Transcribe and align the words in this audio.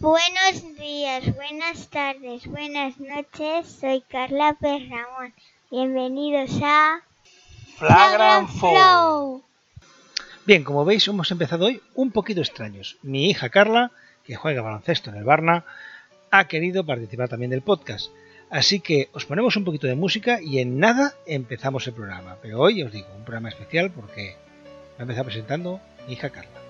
Buenos 0.00 0.78
días, 0.78 1.36
buenas 1.36 1.88
tardes, 1.90 2.46
buenas 2.46 2.98
noches. 2.98 3.68
Soy 3.68 4.00
Carla 4.00 4.56
Perramón. 4.58 5.34
Bienvenidos 5.70 6.58
a 6.62 7.02
Flagrant 7.76 8.48
Flow. 8.48 9.44
Bien, 10.46 10.64
como 10.64 10.86
veis, 10.86 11.06
hemos 11.06 11.30
empezado 11.30 11.66
hoy 11.66 11.82
un 11.94 12.12
poquito 12.12 12.40
extraños. 12.40 12.96
Mi 13.02 13.28
hija 13.28 13.50
Carla, 13.50 13.92
que 14.24 14.36
juega 14.36 14.62
baloncesto 14.62 15.10
en 15.10 15.16
el 15.16 15.24
Barna, 15.24 15.66
ha 16.30 16.48
querido 16.48 16.86
participar 16.86 17.28
también 17.28 17.50
del 17.50 17.60
podcast. 17.60 18.10
Así 18.48 18.80
que 18.80 19.10
os 19.12 19.26
ponemos 19.26 19.54
un 19.56 19.66
poquito 19.66 19.86
de 19.86 19.96
música 19.96 20.40
y 20.40 20.60
en 20.60 20.78
nada 20.78 21.12
empezamos 21.26 21.86
el 21.86 21.92
programa. 21.92 22.38
Pero 22.40 22.58
hoy 22.58 22.82
os 22.82 22.90
digo, 22.90 23.08
un 23.18 23.24
programa 23.24 23.50
especial 23.50 23.90
porque 23.90 24.34
va 24.92 25.00
a 25.00 25.02
empezar 25.02 25.26
presentando 25.26 25.78
mi 26.06 26.14
hija 26.14 26.30
Carla. 26.30 26.69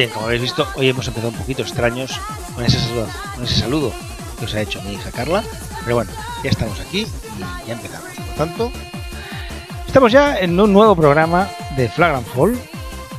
Bien, 0.00 0.08
como 0.08 0.24
habéis 0.24 0.40
visto, 0.40 0.66
hoy 0.76 0.88
hemos 0.88 1.06
empezado 1.08 1.30
un 1.30 1.36
poquito 1.36 1.60
extraños 1.60 2.18
con 2.54 2.64
ese 2.64 2.80
saludo, 2.80 3.90
con 3.90 4.38
que 4.38 4.44
os 4.46 4.54
ha 4.54 4.62
hecho 4.62 4.80
mi 4.80 4.94
hija 4.94 5.10
Carla. 5.10 5.44
Pero 5.84 5.96
bueno, 5.96 6.10
ya 6.42 6.48
estamos 6.48 6.80
aquí 6.80 7.00
y 7.36 7.66
ya 7.68 7.74
empezamos. 7.74 8.08
Por 8.16 8.34
tanto, 8.34 8.72
estamos 9.86 10.10
ya 10.10 10.38
en 10.38 10.58
un 10.58 10.72
nuevo 10.72 10.96
programa 10.96 11.50
de 11.76 11.90
Flagrant 11.90 12.26
Fall 12.28 12.58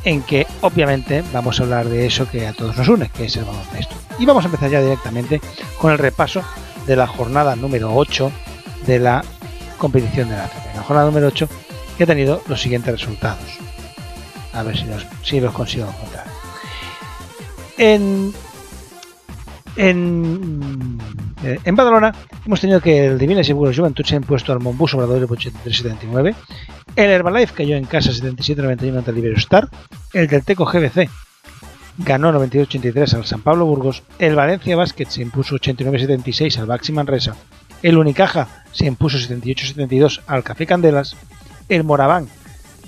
en 0.06 0.24
que 0.24 0.48
obviamente 0.62 1.24
vamos 1.32 1.60
a 1.60 1.64
hablar 1.66 1.88
de 1.88 2.08
eso 2.08 2.28
que 2.28 2.48
a 2.48 2.54
todos 2.54 2.76
nos 2.76 2.88
une, 2.88 3.10
que 3.10 3.26
es 3.26 3.36
el 3.36 3.46
baloncesto. 3.46 3.94
Y 4.18 4.26
vamos 4.26 4.44
a 4.44 4.48
empezar 4.48 4.72
ya 4.72 4.82
directamente 4.82 5.40
con 5.78 5.92
el 5.92 6.00
repaso 6.00 6.42
de 6.88 6.96
la 6.96 7.06
jornada 7.06 7.56
número 7.56 7.96
8 7.96 8.32
de 8.88 8.98
la 8.98 9.24
competición 9.78 10.30
de 10.30 10.36
la 10.36 10.46
ACB. 10.46 10.78
La 10.78 10.82
jornada 10.82 11.06
número 11.06 11.28
8 11.28 11.48
que 11.96 12.06
ha 12.06 12.08
tenido 12.08 12.42
los 12.48 12.60
siguientes 12.60 12.92
resultados. 12.92 13.60
A 14.52 14.64
ver 14.64 14.76
si 14.76 14.86
los, 14.86 15.06
si 15.22 15.40
los 15.40 15.54
consigo 15.54 15.88
encontrar. 15.88 16.31
En, 17.78 18.34
en, 19.76 21.00
eh, 21.44 21.60
en 21.64 21.76
Badalona 21.76 22.14
hemos 22.46 22.60
tenido 22.60 22.82
que 22.82 23.06
el 23.06 23.18
Divina 23.18 23.44
Seguro 23.44 23.74
Juventud 23.74 24.06
se 24.06 24.16
ha 24.16 24.18
impuesto 24.18 24.52
al 24.52 24.60
Mombus 24.60 24.94
Obrador 24.94 25.28
por 25.28 25.38
83-79. 25.38 26.36
El 26.96 27.10
Herbalife 27.10 27.54
cayó 27.54 27.76
en 27.76 27.86
casa 27.86 28.12
77-91 28.12 28.98
ante 28.98 29.12
el 29.12 29.18
Iberostar. 29.18 29.70
El 30.14 30.28
Delteco 30.28 30.66
GBC 30.66 31.10
ganó 31.98 32.32
92-83 32.34 33.14
al 33.14 33.26
San 33.26 33.42
Pablo 33.42 33.66
Burgos. 33.66 34.04
El 34.20 34.36
Valencia 34.36 34.76
Basket 34.76 35.08
se 35.08 35.22
impuso 35.22 35.56
89-76 35.56 36.58
al 36.58 36.66
Baxi 36.66 36.92
Manresa. 36.92 37.36
El 37.82 37.98
Unicaja 37.98 38.66
se 38.72 38.86
impuso 38.86 39.18
78-72 39.18 40.22
al 40.28 40.44
Café 40.44 40.66
Candelas. 40.66 41.16
El 41.70 41.84
Moraván 41.84 42.28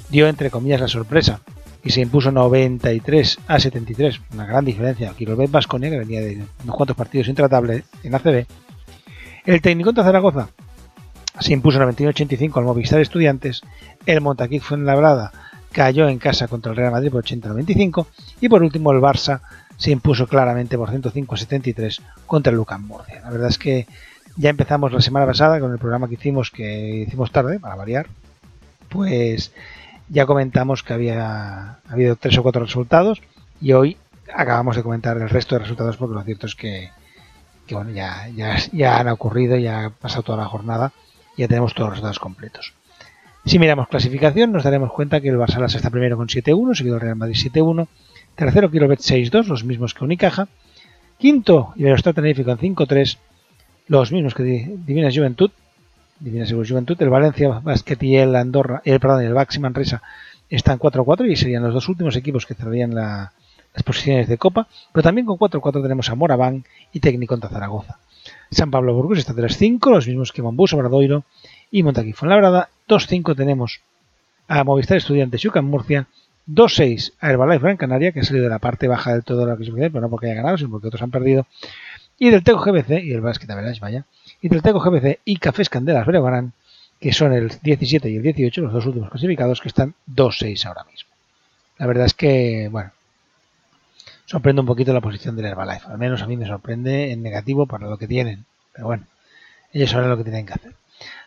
dio 0.09 0.27
entre 0.27 0.51
comillas 0.51 0.81
la 0.81 0.87
sorpresa 0.87 1.39
y 1.83 1.89
se 1.89 2.01
impuso 2.01 2.31
93 2.31 3.39
a 3.47 3.59
73, 3.59 4.21
una 4.33 4.45
gran 4.45 4.63
diferencia. 4.63 5.11
Aquí 5.11 5.25
lo 5.25 5.35
ves 5.35 5.51
Vasconia, 5.51 5.89
que 5.89 5.99
venía 5.99 6.21
de 6.21 6.43
unos 6.63 6.75
cuantos 6.75 6.95
partidos 6.95 7.27
intratables 7.27 7.83
en 8.03 8.15
ACB. 8.15 8.45
El 9.45 9.61
Técnico 9.61 9.91
de 9.91 10.01
Zaragoza 10.01 10.49
se 11.39 11.51
impuso 11.51 11.79
91-85 11.79 12.57
al 12.57 12.63
Movistar 12.63 13.01
Estudiantes. 13.01 13.61
El 14.05 14.21
Montaquí 14.21 14.59
Fuenlabrada 14.59 15.31
cayó 15.71 16.07
en 16.07 16.19
casa 16.19 16.47
contra 16.47 16.71
el 16.71 16.77
Real 16.77 16.91
Madrid 16.91 17.11
por 17.11 17.23
80-95. 17.23 18.05
Y 18.39 18.47
por 18.47 18.63
último, 18.63 18.91
el 18.93 18.99
Barça 18.99 19.41
se 19.75 19.91
impuso 19.91 20.27
claramente 20.27 20.77
por 20.77 20.89
105-73 20.89 21.99
contra 22.25 22.51
el 22.51 22.57
Lucan 22.57 22.85
Murcia. 22.87 23.21
La 23.21 23.31
verdad 23.31 23.49
es 23.49 23.57
que 23.57 23.87
ya 24.37 24.49
empezamos 24.49 24.93
la 24.93 25.01
semana 25.01 25.25
pasada 25.25 25.59
con 25.59 25.71
el 25.71 25.79
programa 25.79 26.07
que 26.07 26.13
hicimos, 26.13 26.51
que 26.51 27.05
hicimos 27.07 27.31
tarde, 27.31 27.59
para 27.59 27.75
variar. 27.75 28.07
Pues 28.87 29.51
ya 30.09 30.25
comentamos 30.25 30.83
que 30.83 30.93
había 30.93 31.79
habido 31.87 32.15
tres 32.15 32.37
o 32.37 32.43
cuatro 32.43 32.63
resultados 32.63 33.21
y 33.61 33.73
hoy 33.73 33.97
acabamos 34.33 34.75
de 34.75 34.83
comentar 34.83 35.17
el 35.17 35.29
resto 35.29 35.55
de 35.55 35.59
resultados 35.59 35.97
porque 35.97 36.15
lo 36.15 36.23
cierto 36.23 36.47
es 36.47 36.55
que, 36.55 36.89
bueno, 37.71 37.91
ya, 37.91 38.27
ya, 38.29 38.99
han 38.99 39.07
ocurrido, 39.07 39.57
ya 39.57 39.85
ha 39.85 39.89
pasado 39.89 40.23
toda 40.23 40.39
la 40.39 40.45
jornada, 40.45 40.91
ya 41.37 41.47
tenemos 41.47 41.73
todos 41.73 41.89
los 41.89 41.93
resultados 41.95 42.19
completos. 42.19 42.73
Si 43.45 43.59
miramos 43.59 43.87
clasificación, 43.89 44.51
nos 44.51 44.63
daremos 44.63 44.91
cuenta 44.91 45.19
que 45.19 45.29
el 45.29 45.37
Barça 45.37 45.65
está 45.65 45.89
primero 45.89 46.15
con 46.15 46.27
7-1, 46.27 46.75
seguido 46.75 46.95
el 46.95 47.01
Real 47.01 47.15
Madrid 47.15 47.35
7-1, 47.35 47.87
tercero 48.35 48.71
Kilobet 48.71 48.99
6-2, 48.99 49.47
los 49.47 49.63
mismos 49.65 49.93
que 49.93 50.05
Unicaja, 50.05 50.47
quinto 51.17 51.73
Iberostar 51.75 52.13
Tenerife 52.13 52.45
con 52.45 52.57
5-3, 52.57 53.17
los 53.87 54.11
mismos 54.11 54.33
que 54.33 54.43
Divina 54.43 55.09
Juventud, 55.13 55.51
Divina 56.23 56.45
Seguros 56.45 56.69
Juventud, 56.69 56.95
el 57.01 57.09
Valencia 57.09 57.49
Basket 57.59 57.97
y 58.01 58.15
el 58.15 58.33
Andorra, 58.35 58.81
el, 58.85 58.99
perdón, 59.01 59.23
el 59.23 59.33
Baxi 59.33 59.59
Manresa 59.59 60.01
están 60.49 60.79
4-4 60.79 61.29
y 61.29 61.35
serían 61.35 61.63
los 61.63 61.73
dos 61.73 61.89
últimos 61.89 62.15
equipos 62.15 62.45
que 62.45 62.53
cerrarían 62.53 62.95
la, 62.95 63.33
las 63.73 63.83
posiciones 63.83 64.29
de 64.29 64.37
Copa, 64.37 64.67
pero 64.93 65.03
también 65.03 65.25
con 65.25 65.37
4-4 65.37 65.81
tenemos 65.81 66.09
a 66.09 66.15
Moraván 66.15 66.63
y 66.93 67.01
Técnico 67.01 67.35
en 67.35 67.41
Zaragoza. 67.41 67.97
San 68.51 68.71
Pablo 68.71 68.93
Burgos 68.93 69.17
está 69.17 69.33
3-5, 69.33 69.91
los 69.91 70.07
mismos 70.07 70.31
que 70.31 70.41
Mombus, 70.41 70.73
Obradoiro 70.73 71.25
y 71.71 71.83
Montaquí 71.83 72.13
Fuenlabrada. 72.13 72.69
2-5 72.87 73.35
tenemos 73.35 73.81
a 74.47 74.63
Movistar 74.63 74.97
Estudiantes 74.97 75.43
y 75.43 75.47
UCAM 75.49 75.65
Murcia. 75.65 76.07
2-6 76.47 77.13
a 77.19 77.31
Herbalife 77.31 77.63
Gran 77.63 77.77
Canaria, 77.77 78.11
que 78.11 78.19
ha 78.19 78.23
salido 78.23 78.45
de 78.45 78.49
la 78.49 78.59
parte 78.59 78.87
baja 78.87 79.13
del 79.13 79.23
todo 79.23 79.39
de 79.39 79.47
la 79.47 79.55
clasificación, 79.55 79.91
pero 79.91 80.01
no 80.01 80.09
porque 80.09 80.27
haya 80.27 80.35
ganado, 80.35 80.57
sino 80.57 80.69
porque 80.69 80.87
otros 80.87 81.01
han 81.01 81.11
perdido. 81.11 81.47
Y 82.19 82.29
del 82.29 82.43
Teco 82.43 82.59
GBC, 82.59 83.03
y 83.03 83.11
el 83.13 83.21
Basket 83.21 83.47
es 83.49 83.79
vaya, 83.79 84.05
y 84.43 84.49
del 84.49 84.61
Teco 84.61 84.81
GBC 84.81 85.21
y 85.23 85.37
Cafés 85.37 85.69
Candelas 85.69 86.05
Breogán, 86.05 86.51
que 86.99 87.13
son 87.13 87.31
el 87.31 87.49
17 87.61 88.09
y 88.09 88.17
el 88.17 88.23
18, 88.23 88.61
los 88.61 88.73
dos 88.73 88.85
últimos 88.85 89.09
clasificados, 89.09 89.61
que 89.61 89.69
están 89.69 89.95
2-6 90.13 90.65
ahora 90.65 90.83
mismo. 90.83 91.09
La 91.77 91.87
verdad 91.87 92.05
es 92.05 92.13
que, 92.13 92.67
bueno, 92.69 92.91
sorprende 94.25 94.59
un 94.59 94.67
poquito 94.67 94.93
la 94.93 94.99
posición 94.99 95.37
del 95.37 95.45
Herbalife. 95.45 95.87
Al 95.87 95.97
menos 95.97 96.21
a 96.21 96.27
mí 96.27 96.35
me 96.35 96.45
sorprende 96.45 97.13
en 97.13 97.23
negativo 97.23 97.67
para 97.67 97.87
lo 97.87 97.97
que 97.97 98.05
tienen. 98.05 98.43
Pero 98.73 98.87
bueno, 98.87 99.05
ellos 99.71 99.89
saben 99.89 100.09
lo 100.09 100.17
que 100.17 100.23
tienen 100.25 100.45
que 100.45 100.53
hacer. 100.53 100.73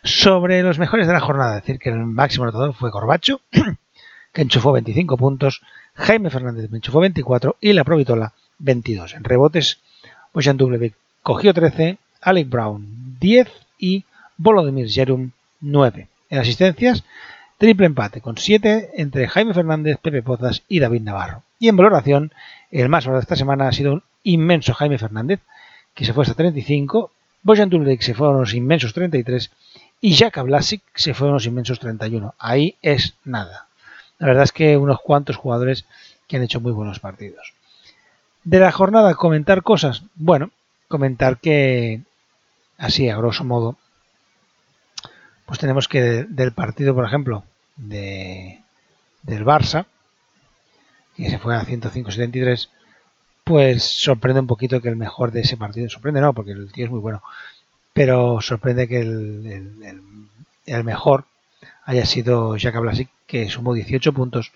Sobre 0.03 0.61
los 0.61 0.77
mejores 0.77 1.07
de 1.07 1.13
la 1.13 1.19
jornada, 1.19 1.55
decir 1.55 1.79
que 1.79 1.89
el 1.89 1.97
máximo 1.97 2.43
anotador 2.43 2.75
fue 2.75 2.91
Corbacho, 2.91 3.41
que 4.31 4.43
enchufó 4.43 4.71
25 4.73 5.17
puntos, 5.17 5.63
Jaime 5.95 6.29
Fernández 6.29 6.71
enchufó 6.71 6.99
24 6.99 7.55
y 7.61 7.73
la 7.73 7.83
Provitola 7.83 8.33
22. 8.59 9.15
En 9.15 9.23
rebotes, 9.23 9.79
Bojan 10.35 10.57
Dublevic 10.57 10.93
cogió 11.23 11.51
13, 11.51 11.97
Alec 12.21 12.47
Brown 12.47 12.96
10 13.19 13.49
y 13.77 14.05
Volodymyr 14.37 14.89
Jerum 14.89 15.31
9. 15.61 16.07
En 16.29 16.39
asistencias, 16.39 17.03
triple 17.57 17.85
empate 17.85 18.21
con 18.21 18.37
7 18.37 18.91
entre 18.95 19.27
Jaime 19.27 19.53
Fernández, 19.53 19.97
Pepe 20.01 20.21
Pozas 20.21 20.63
y 20.67 20.79
David 20.79 21.01
Navarro. 21.01 21.43
Y 21.59 21.69
en 21.69 21.77
valoración, 21.77 22.31
el 22.71 22.89
más 22.89 23.05
valorado 23.05 23.21
de 23.21 23.23
esta 23.23 23.35
semana 23.35 23.67
ha 23.67 23.71
sido 23.71 23.93
un 23.93 24.03
inmenso 24.23 24.73
Jaime 24.73 24.97
Fernández, 24.97 25.39
que 25.93 26.05
se 26.05 26.13
fue 26.13 26.23
hasta 26.23 26.35
35, 26.35 27.11
Bojan 27.43 27.69
Dublevic 27.69 28.01
se 28.01 28.13
fue 28.13 28.27
a 28.27 28.31
unos 28.31 28.53
inmensos 28.53 28.93
33 28.93 29.51
y 30.01 30.15
Jaka 30.15 30.43
Blasic 30.43 30.81
se 30.95 31.13
fue 31.13 31.27
a 31.27 31.31
unos 31.31 31.45
inmensos 31.45 31.79
31. 31.79 32.35
Ahí 32.37 32.75
es 32.81 33.15
nada. 33.23 33.67
La 34.19 34.27
verdad 34.27 34.43
es 34.43 34.51
que 34.51 34.77
unos 34.77 34.99
cuantos 34.99 35.37
jugadores 35.37 35.85
que 36.27 36.37
han 36.37 36.43
hecho 36.43 36.59
muy 36.59 36.71
buenos 36.71 36.99
partidos. 36.99 37.53
De 38.43 38.59
la 38.59 38.71
jornada, 38.71 39.15
comentar 39.15 39.63
cosas. 39.63 40.03
Bueno, 40.15 40.51
comentar 40.87 41.37
que, 41.37 42.01
así 42.77 43.09
a 43.09 43.17
grosso 43.17 43.43
modo, 43.43 43.77
pues 45.45 45.59
tenemos 45.59 45.87
que 45.87 46.25
del 46.25 46.51
partido, 46.51 46.93
por 46.93 47.05
ejemplo, 47.05 47.43
de, 47.75 48.61
del 49.23 49.45
Barça, 49.45 49.85
que 51.15 51.29
se 51.29 51.39
fue 51.39 51.55
a 51.55 51.65
105-73, 51.65 52.69
pues 53.43 53.83
sorprende 53.83 54.41
un 54.41 54.47
poquito 54.47 54.81
que 54.81 54.89
el 54.89 54.97
mejor 54.97 55.31
de 55.31 55.41
ese 55.41 55.57
partido, 55.57 55.89
sorprende 55.89 56.21
no, 56.21 56.33
porque 56.33 56.51
el 56.51 56.71
tío 56.71 56.85
es 56.85 56.91
muy 56.91 56.99
bueno, 56.99 57.23
pero 57.93 58.41
sorprende 58.41 58.87
que 58.87 58.99
el, 58.99 60.83
mejor 60.83 61.25
haya 61.85 62.05
sido 62.05 62.57
Jack 62.57 62.77
Blasic, 62.79 63.09
que 63.25 63.49
sumó 63.49 63.73
18 63.73 64.13
puntos, 64.13 64.51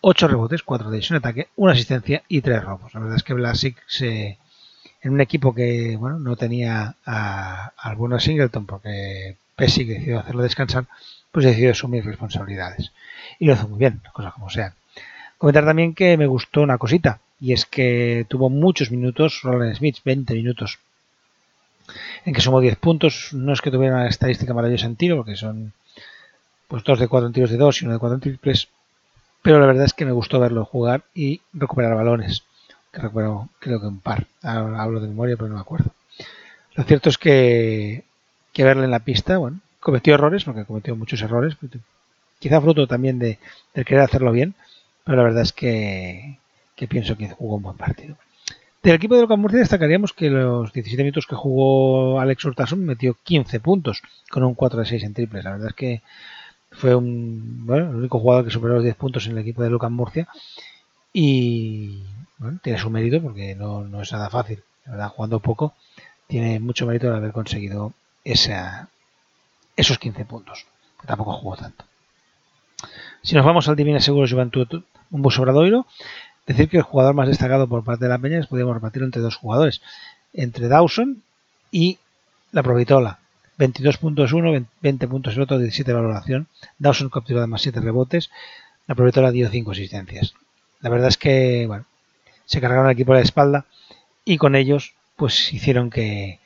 8 0.00 0.26
rebotes, 0.26 0.62
4 0.62 0.90
de 0.90 1.04
en 1.08 1.16
ataque, 1.16 1.48
una 1.54 1.72
asistencia 1.72 2.22
y 2.28 2.40
3 2.40 2.64
robos. 2.64 2.94
La 2.94 3.00
verdad 3.00 3.16
es 3.16 3.22
que 3.22 3.34
Blasic 3.34 3.76
se, 3.86 4.38
en 5.02 5.12
un 5.12 5.20
equipo 5.20 5.54
que 5.54 5.96
bueno 5.96 6.18
no 6.18 6.36
tenía 6.36 6.94
a, 7.04 7.72
al 7.76 8.20
Singleton 8.20 8.66
porque 8.66 9.36
Pesci 9.56 9.84
decidió 9.84 10.20
hacerlo 10.20 10.42
descansar, 10.42 10.86
pues 11.30 11.44
decidió 11.44 11.72
asumir 11.72 12.04
responsabilidades. 12.04 12.92
Y 13.38 13.46
lo 13.46 13.54
hizo 13.54 13.68
muy 13.68 13.78
bien, 13.78 14.00
cosas 14.12 14.32
como 14.32 14.50
sean. 14.50 14.74
Comentar 15.38 15.64
también 15.64 15.94
que 15.94 16.16
me 16.16 16.26
gustó 16.26 16.62
una 16.62 16.78
cosita, 16.78 17.20
y 17.40 17.52
es 17.52 17.66
que 17.66 18.24
tuvo 18.28 18.48
muchos 18.48 18.90
minutos 18.90 19.40
Roland 19.42 19.74
Smith, 19.74 19.96
20 20.04 20.34
minutos 20.34 20.78
en 22.24 22.34
que 22.34 22.40
sumó 22.40 22.60
10 22.60 22.76
puntos. 22.76 23.30
No 23.32 23.52
es 23.52 23.60
que 23.60 23.70
tuviera 23.70 23.96
una 23.96 24.08
estadística 24.08 24.54
maravillosa 24.54 24.86
en 24.86 24.96
tiro, 24.96 25.16
porque 25.16 25.36
son 25.36 25.72
pues 26.68 26.84
dos 26.84 26.98
de 26.98 27.08
4 27.08 27.26
en 27.26 27.32
tiros 27.32 27.50
de 27.50 27.56
2 27.56 27.82
y 27.82 27.84
uno 27.84 27.94
de 27.94 28.00
4 28.00 28.14
en 28.14 28.20
triples. 28.20 28.68
Pero 29.42 29.58
la 29.58 29.66
verdad 29.66 29.84
es 29.84 29.92
que 29.92 30.04
me 30.04 30.12
gustó 30.12 30.38
verlo 30.38 30.64
jugar 30.64 31.02
y 31.14 31.40
recuperar 31.52 31.94
balones. 31.94 32.44
Recuperó, 32.92 33.48
creo 33.58 33.80
que 33.80 33.86
un 33.86 34.00
par. 34.00 34.26
Hablo 34.42 35.00
de 35.00 35.08
memoria, 35.08 35.36
pero 35.36 35.48
no 35.48 35.54
me 35.54 35.60
acuerdo. 35.60 35.92
Lo 36.74 36.84
cierto 36.84 37.08
es 37.08 37.18
que, 37.18 38.04
que 38.52 38.64
verle 38.64 38.84
en 38.84 38.90
la 38.90 39.00
pista, 39.00 39.38
bueno, 39.38 39.60
cometió 39.80 40.14
errores, 40.14 40.44
porque 40.44 40.64
cometió 40.64 40.94
muchos 40.96 41.22
errores. 41.22 41.56
Quizá 42.38 42.60
fruto 42.60 42.86
también 42.86 43.18
de, 43.18 43.38
de 43.74 43.84
querer 43.84 44.02
hacerlo 44.02 44.32
bien. 44.32 44.54
Pero 45.04 45.16
la 45.16 45.24
verdad 45.24 45.42
es 45.42 45.52
que, 45.52 46.38
que 46.76 46.86
pienso 46.86 47.16
que 47.16 47.28
jugó 47.28 47.56
un 47.56 47.62
buen 47.62 47.76
partido. 47.76 48.16
Del 48.82 48.96
equipo 48.96 49.14
de 49.14 49.22
Lucas 49.22 49.38
Murcia 49.38 49.60
destacaríamos 49.60 50.12
que 50.12 50.28
los 50.28 50.72
17 50.72 51.02
minutos 51.02 51.26
que 51.26 51.36
jugó 51.36 52.18
Alex 52.20 52.44
Hurtasun 52.44 52.84
metió 52.84 53.16
15 53.22 53.60
puntos 53.60 54.02
con 54.28 54.42
un 54.42 54.54
4 54.54 54.80
de 54.80 54.86
6 54.86 55.04
en 55.04 55.14
triples. 55.14 55.44
La 55.44 55.52
verdad 55.52 55.68
es 55.68 55.74
que 55.74 56.02
fue 56.72 56.94
un, 56.94 57.64
bueno, 57.66 57.90
el 57.90 57.96
único 57.96 58.18
jugador 58.18 58.44
que 58.44 58.50
superó 58.50 58.74
los 58.74 58.82
10 58.82 58.96
puntos 58.96 59.26
en 59.26 59.32
el 59.32 59.38
equipo 59.38 59.62
de 59.62 59.70
Lucas 59.70 59.90
Murcia 59.90 60.26
y 61.12 62.02
tiene 62.62 62.78
su 62.78 62.90
mérito 62.90 63.20
porque 63.22 63.54
no, 63.54 63.82
no, 63.84 64.02
es 64.02 64.12
nada 64.12 64.30
fácil. 64.30 64.62
La 64.84 64.92
verdad, 64.92 65.08
jugando 65.08 65.40
poco, 65.40 65.74
tiene 66.26 66.58
mucho 66.60 66.86
mérito 66.86 67.10
de 67.10 67.16
haber 67.16 67.32
conseguido 67.32 67.92
esa, 68.24 68.88
esos 69.76 69.98
15 69.98 70.24
puntos. 70.24 70.66
Tampoco 71.06 71.32
jugó 71.32 71.56
tanto. 71.56 71.84
Si 73.22 73.34
nos 73.34 73.44
vamos 73.44 73.68
al 73.68 73.76
Divina 73.76 74.00
Seguro 74.00 74.26
Juventud, 74.28 74.82
bus 75.10 75.34
sobradoiro, 75.34 75.86
Decir 76.46 76.68
que 76.68 76.78
el 76.78 76.82
jugador 76.82 77.14
más 77.14 77.28
destacado 77.28 77.68
por 77.68 77.84
parte 77.84 78.04
de 78.04 78.08
la 78.08 78.18
Peña 78.18 78.38
es 78.38 78.46
podemos 78.46 78.74
repartirlo 78.74 79.06
entre 79.06 79.22
dos 79.22 79.36
jugadores, 79.36 79.80
entre 80.32 80.68
Dawson 80.68 81.22
y 81.70 81.98
la 82.50 82.62
Provitola. 82.62 83.18
22 83.58 83.98
puntos 83.98 84.32
uno, 84.32 84.52
20 84.80 85.08
puntos 85.08 85.36
el 85.36 85.42
otro, 85.42 85.58
17 85.58 85.90
de 85.90 85.94
valoración. 85.94 86.48
Dawson 86.78 87.10
capturó 87.10 87.38
además 87.38 87.62
7 87.62 87.80
rebotes, 87.80 88.30
la 88.88 88.96
Provitola 88.96 89.30
dio 89.30 89.48
5 89.48 89.70
asistencias. 89.70 90.34
La 90.80 90.90
verdad 90.90 91.08
es 91.08 91.16
que, 91.16 91.66
bueno, 91.68 91.84
se 92.52 92.60
cargaron 92.60 92.84
el 92.84 92.92
equipo 92.92 93.12
a 93.12 93.16
la 93.16 93.22
espalda 93.22 93.64
y 94.26 94.36
con 94.36 94.54
ellos, 94.56 94.92
pues 95.16 95.54
hicieron 95.54 95.88
que, 95.88 96.38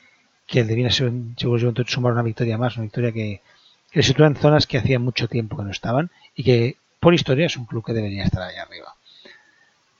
que 0.46 0.60
el 0.60 0.68
Divina 0.68 0.88
Juventud 0.92 1.84
sumara 1.88 2.14
una 2.14 2.22
victoria 2.22 2.56
más, 2.56 2.76
una 2.76 2.84
victoria 2.84 3.10
que, 3.10 3.40
le 3.92 4.02
sitúa 4.04 4.28
en 4.28 4.36
zonas 4.36 4.68
que 4.68 4.78
hacía 4.78 5.00
mucho 5.00 5.26
tiempo 5.26 5.56
que 5.56 5.64
no 5.64 5.70
estaban 5.70 6.10
y 6.36 6.44
que 6.44 6.76
por 7.00 7.12
historia 7.12 7.46
es 7.46 7.56
un 7.56 7.64
club 7.64 7.84
que 7.84 7.92
debería 7.92 8.22
estar 8.22 8.40
ahí 8.40 8.54
arriba. 8.54 8.94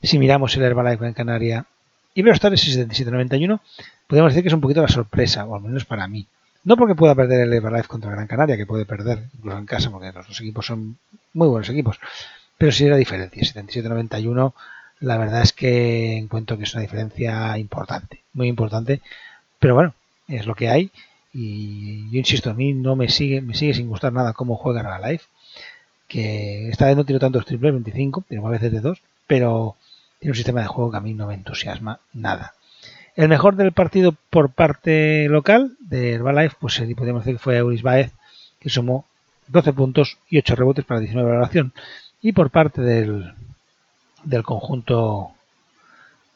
Si 0.01 0.19
miramos 0.21 0.57
el 0.57 0.63
Herbalife 0.63 1.07
en 1.07 1.13
Canaria 1.13 1.67
y 2.15 2.21
Iberostar 2.21 2.55
es 2.55 2.65
77.91, 2.69 3.59
podemos 4.07 4.33
decir 4.33 4.45
que 4.45 4.49
es 4.49 4.55
un 4.55 4.61
poquito 4.61 4.83
la 4.83 4.89
sorpresa, 4.89 5.45
o 5.45 5.57
al 5.57 5.63
menos 5.63 5.87
para 5.87 6.07
mí. 6.07 6.25
No 6.63 6.77
porque 6.77 6.95
pueda 6.95 7.17
perder 7.17 7.41
el 7.41 7.53
Herbalife 7.53 7.89
contra 7.89 8.13
Gran 8.13 8.29
Canaria, 8.29 8.57
que 8.57 8.67
puede 8.67 8.87
perder 8.87 9.25
incluso 9.39 9.59
en 9.59 9.67
casa, 9.67 9.91
porque 9.91 10.13
los 10.13 10.29
dos 10.29 10.41
equipos 10.41 10.67
son 10.67 10.99
muy 11.33 11.49
buenos 11.49 11.69
equipos, 11.69 11.99
pero 12.57 12.71
sí 12.71 12.87
la 12.87 12.97
diferencia. 12.97 13.43
77.91, 13.43 14.53
la 15.01 15.19
verdad 15.19 15.43
es 15.43 15.53
que 15.53 16.17
encuentro 16.17 16.57
que 16.57 16.65
es 16.65 16.75
una 16.75 16.83
diferencia 16.83 17.59
importante, 17.59 18.23
muy 18.33 18.49
importante, 18.49 19.01
pero 19.59 19.75
bueno, 19.75 19.95
es 20.29 20.47
lo 20.47 20.55
que 20.55 20.69
hay. 20.69 20.91
Y 21.33 22.11
yo 22.11 22.19
insisto, 22.19 22.51
a 22.51 22.55
mí 22.55 22.73
no 22.73 22.97
me 22.97 23.09
sigue, 23.09 23.43
me 23.43 23.55
sigue 23.55 23.75
sin 23.75 23.89
gustar 23.89 24.13
nada 24.13 24.33
cómo 24.33 24.57
juega 24.57 24.81
Herbalife, 24.81 25.27
que 26.09 26.69
esta 26.69 26.87
vez 26.87 26.97
no 26.97 27.05
tiro 27.05 27.19
tantos 27.19 27.45
triples, 27.45 27.73
25, 27.73 28.25
tenemos 28.29 28.49
a 28.49 28.53
veces 28.53 28.73
de 28.73 28.81
dos, 28.81 29.03
pero 29.27 29.77
tiene 30.19 30.33
un 30.33 30.37
sistema 30.37 30.63
de 30.63 30.67
juego 30.67 30.91
que 30.91 30.97
a 30.97 31.01
mí 31.01 31.13
no 31.15 31.27
me 31.27 31.35
entusiasma 31.35 32.01
nada. 32.15 32.55
El 33.17 33.29
mejor 33.29 33.57
del 33.57 33.73
partido 33.73 34.15
por 34.31 34.51
parte 34.51 35.29
local 35.29 35.77
de 35.81 36.13
Herbalife, 36.13 36.57
pues 36.61 36.83
podemos 36.97 37.25
decir 37.25 37.39
que 37.39 37.43
fue 37.43 37.57
Euris 37.57 37.83
Baez, 37.83 38.13
que 38.61 38.71
sumó 38.71 39.07
12 39.49 39.73
puntos 39.73 40.19
y 40.29 40.39
8 40.39 40.55
rebotes 40.55 40.85
para 40.85 41.01
19 41.01 41.27
de 41.27 41.33
valoración. 41.33 41.73
Y 42.21 42.33
por 42.33 42.51
parte 42.51 42.83
del, 42.83 43.35
del 44.27 44.43
conjunto 44.43 45.33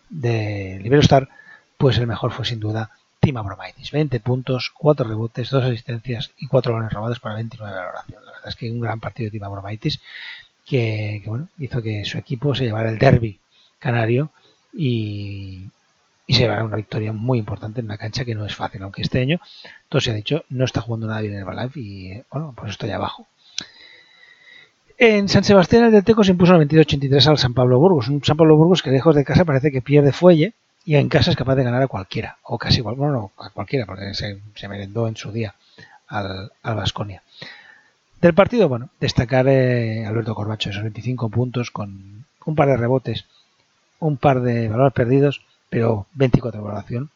de 0.08 0.78
Liberostar, 0.82 1.28
pues 1.76 1.98
el 1.98 2.06
mejor 2.06 2.32
fue 2.32 2.44
sin 2.44 2.60
duda 2.60 2.90
Tima 3.20 3.42
Bromaitis. 3.42 3.90
20 3.90 4.20
puntos, 4.20 4.72
4 4.76 5.06
rebotes, 5.06 5.50
2 5.50 5.64
asistencias 5.64 6.30
y 6.38 6.46
4 6.46 6.72
balones 6.72 6.92
robados 6.92 7.20
para 7.20 7.34
29 7.36 7.72
de 7.72 7.78
valoración. 7.78 8.24
La 8.24 8.32
verdad 8.32 8.48
es 8.48 8.56
que 8.56 8.70
un 8.70 8.80
gran 8.80 9.00
partido 9.00 9.26
de 9.26 9.32
Tima 9.32 9.48
Bromaitis 9.48 10.00
que, 10.66 11.22
bueno, 11.26 11.48
hizo 11.58 11.82
que 11.82 12.04
su 12.04 12.18
equipo 12.18 12.54
se 12.54 12.64
llevara 12.64 12.90
el 12.90 12.98
derby 12.98 13.40
canario 13.78 14.30
y, 14.72 15.64
y 16.26 16.34
se 16.34 16.42
llevará 16.42 16.64
una 16.64 16.76
victoria 16.76 17.12
muy 17.12 17.38
importante 17.38 17.80
en 17.80 17.86
una 17.86 17.98
cancha 17.98 18.24
que 18.24 18.36
no 18.36 18.46
es 18.46 18.54
fácil, 18.54 18.82
aunque 18.82 19.02
este 19.02 19.20
año, 19.20 19.40
todo 19.88 20.00
se 20.00 20.12
ha 20.12 20.14
dicho, 20.14 20.44
no 20.48 20.64
está 20.64 20.80
jugando 20.80 21.08
nada 21.08 21.22
bien 21.22 21.34
en 21.34 21.40
Herbalife 21.40 21.80
y 21.80 22.22
bueno, 22.30 22.54
pues 22.56 22.70
estoy 22.70 22.90
abajo. 22.90 23.26
En 25.02 25.30
San 25.30 25.44
Sebastián 25.44 25.84
el 25.84 25.92
Delteco 25.92 26.22
se 26.22 26.32
impuso 26.32 26.52
92-83 26.52 27.26
al 27.26 27.38
San 27.38 27.54
Pablo 27.54 27.78
Burgos, 27.78 28.08
un 28.08 28.22
San 28.22 28.36
Pablo 28.36 28.54
Burgos 28.56 28.82
que 28.82 28.90
lejos 28.90 29.16
de 29.16 29.24
casa 29.24 29.46
parece 29.46 29.72
que 29.72 29.80
pierde 29.80 30.12
fuelle 30.12 30.52
y 30.84 30.96
en 30.96 31.08
casa 31.08 31.30
es 31.30 31.38
capaz 31.38 31.54
de 31.54 31.64
ganar 31.64 31.82
a 31.82 31.88
cualquiera, 31.88 32.36
o 32.42 32.58
casi 32.58 32.80
igual, 32.80 32.96
bueno, 32.96 33.14
no, 33.14 33.32
a 33.42 33.48
cualquiera, 33.48 33.86
porque 33.86 34.12
se, 34.12 34.38
se 34.54 34.68
merendó 34.68 35.08
en 35.08 35.16
su 35.16 35.32
día 35.32 35.54
al, 36.06 36.50
Vasconia. 36.62 37.22
Del 38.20 38.34
partido, 38.34 38.68
bueno, 38.68 38.90
destacar 39.00 39.48
eh, 39.48 40.04
Alberto 40.04 40.34
Corbacho, 40.34 40.68
esos 40.68 40.82
25 40.82 41.30
puntos 41.30 41.70
con 41.70 42.26
un 42.44 42.54
par 42.54 42.68
de 42.68 42.76
rebotes, 42.76 43.24
un 44.00 44.18
par 44.18 44.42
de 44.42 44.68
valores 44.68 44.92
perdidos, 44.92 45.40
pero 45.70 46.08
24 46.12 46.60
de 46.60 46.66
valoración. 46.66 47.10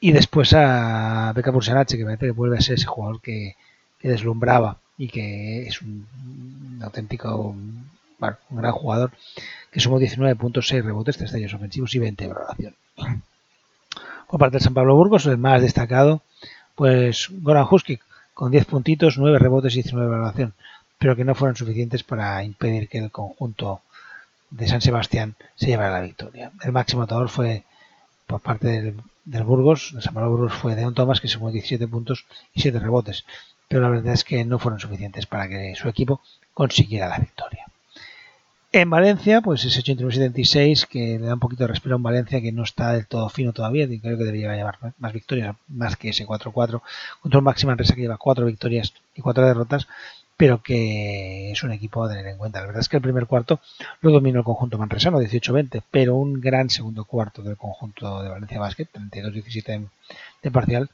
Y 0.00 0.12
después 0.12 0.52
a 0.52 1.32
Beca 1.34 1.50
Bursanache, 1.50 1.96
que 1.96 2.04
parece 2.04 2.26
que 2.26 2.32
vuelve 2.32 2.58
a 2.58 2.60
ser 2.60 2.74
ese 2.74 2.84
jugador 2.84 3.22
que 3.22 3.56
deslumbraba 4.02 4.76
y 4.98 5.08
que 5.08 5.66
es 5.66 5.82
un, 5.82 6.06
auténtico, 6.82 7.36
un 7.48 7.90
gran 8.50 8.72
jugador, 8.72 9.12
que 9.70 9.80
sumó 9.80 9.98
19 9.98 10.36
puntos, 10.36 10.68
6 10.68 10.84
rebotes, 10.84 11.16
3 11.18 11.32
tallos 11.32 11.54
ofensivos 11.54 11.94
y 11.94 11.98
20 11.98 12.24
de 12.24 12.32
valoración. 12.32 12.74
Por 14.28 14.40
parte 14.40 14.56
del 14.56 14.62
San 14.62 14.74
Pablo 14.74 14.96
Burgos, 14.96 15.26
el 15.26 15.38
más 15.38 15.62
destacado, 15.62 16.22
pues 16.74 17.28
Goran 17.30 17.66
Huskic, 17.70 18.02
con 18.34 18.50
10 18.50 18.64
puntitos, 18.66 19.18
9 19.18 19.38
rebotes 19.38 19.74
y 19.74 19.82
19 19.82 20.06
de 20.06 20.12
valoración, 20.12 20.54
pero 20.98 21.14
que 21.14 21.24
no 21.24 21.34
fueron 21.34 21.56
suficientes 21.56 22.02
para 22.02 22.42
impedir 22.42 22.88
que 22.88 22.98
el 22.98 23.10
conjunto 23.10 23.82
de 24.50 24.68
San 24.68 24.80
Sebastián 24.80 25.36
se 25.54 25.66
llevara 25.66 25.92
la 25.92 26.00
victoria. 26.00 26.52
El 26.62 26.72
máximo 26.72 27.02
anotador 27.02 27.28
fue 27.28 27.64
por 28.26 28.40
parte 28.40 28.68
del, 28.68 28.94
del 29.24 29.44
Burgos, 29.44 29.92
el 29.94 30.02
San 30.02 30.14
Pablo 30.14 30.30
Burgos 30.30 30.54
fue 30.54 30.74
Deon 30.74 30.94
Thomas, 30.94 31.20
que 31.20 31.28
sumó 31.28 31.50
17 31.50 31.86
puntos 31.86 32.24
y 32.54 32.62
7 32.62 32.78
rebotes, 32.78 33.24
pero 33.68 33.82
la 33.82 33.88
verdad 33.88 34.14
es 34.14 34.24
que 34.24 34.44
no 34.44 34.58
fueron 34.58 34.80
suficientes 34.80 35.26
para 35.26 35.48
que 35.48 35.74
su 35.74 35.88
equipo 35.88 36.20
consiguiera 36.54 37.08
la 37.08 37.18
victoria. 37.18 37.66
En 38.72 38.90
Valencia, 38.90 39.40
pues 39.40 39.64
ese 39.64 39.80
89-76 39.80 40.86
que 40.86 41.18
le 41.18 41.26
da 41.26 41.34
un 41.34 41.40
poquito 41.40 41.64
de 41.64 41.68
respiro 41.68 41.94
a 41.94 41.96
un 41.96 42.02
Valencia 42.02 42.42
que 42.42 42.52
no 42.52 42.62
está 42.62 42.92
del 42.92 43.06
todo 43.06 43.28
fino 43.30 43.52
todavía, 43.52 43.84
y 43.84 44.00
creo 44.00 44.18
que 44.18 44.24
debería 44.24 44.54
llevar 44.54 44.78
más 44.98 45.12
victorias, 45.12 45.56
más 45.68 45.96
que 45.96 46.10
ese 46.10 46.26
4-4, 46.26 46.82
contra 47.20 47.38
un 47.38 47.44
Máxima 47.44 47.72
Manresa 47.72 47.94
que 47.94 48.02
lleva 48.02 48.18
4 48.18 48.44
victorias 48.44 48.92
y 49.14 49.22
4 49.22 49.46
derrotas, 49.46 49.88
pero 50.36 50.62
que 50.62 51.50
es 51.50 51.62
un 51.62 51.72
equipo 51.72 52.04
a 52.04 52.08
tener 52.08 52.26
en 52.26 52.36
cuenta. 52.36 52.60
La 52.60 52.66
verdad 52.66 52.80
es 52.80 52.88
que 52.88 52.96
el 52.96 53.02
primer 53.02 53.26
cuarto 53.26 53.60
lo 54.02 54.10
dominó 54.10 54.40
el 54.40 54.44
conjunto 54.44 54.78
manresano, 54.78 55.20
18-20, 55.20 55.82
pero 55.90 56.16
un 56.16 56.40
gran 56.40 56.68
segundo 56.68 57.04
cuarto 57.04 57.42
del 57.42 57.56
conjunto 57.56 58.22
de 58.22 58.28
Valencia 58.28 58.60
Basket, 58.60 58.88
32-17 58.92 59.88
de 60.42 60.50
parcial, 60.50 60.90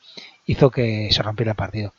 hizo 0.47 0.71
que 0.71 1.09
se 1.13 1.23
rompiera 1.23 1.53
el 1.53 1.57
partido. 1.57 1.93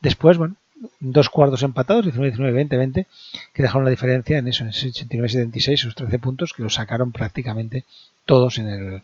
Después, 0.00 0.38
bueno, 0.38 0.56
dos 1.00 1.28
cuartos 1.28 1.62
empatados, 1.62 2.06
19-19, 2.06 2.68
20-20, 2.68 3.06
que 3.52 3.62
dejaron 3.62 3.84
la 3.84 3.90
diferencia 3.90 4.38
en 4.38 4.48
eso, 4.48 4.64
en 4.64 4.70
ese 4.70 4.88
89-76, 4.88 5.72
esos 5.72 5.94
13 5.94 6.18
puntos, 6.18 6.52
que 6.52 6.62
los 6.62 6.74
sacaron 6.74 7.12
prácticamente 7.12 7.84
todos 8.24 8.58
en 8.58 8.68
el, 8.68 9.02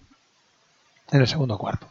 en 1.12 1.20
el 1.20 1.26
segundo 1.28 1.58
cuarto. 1.58 1.88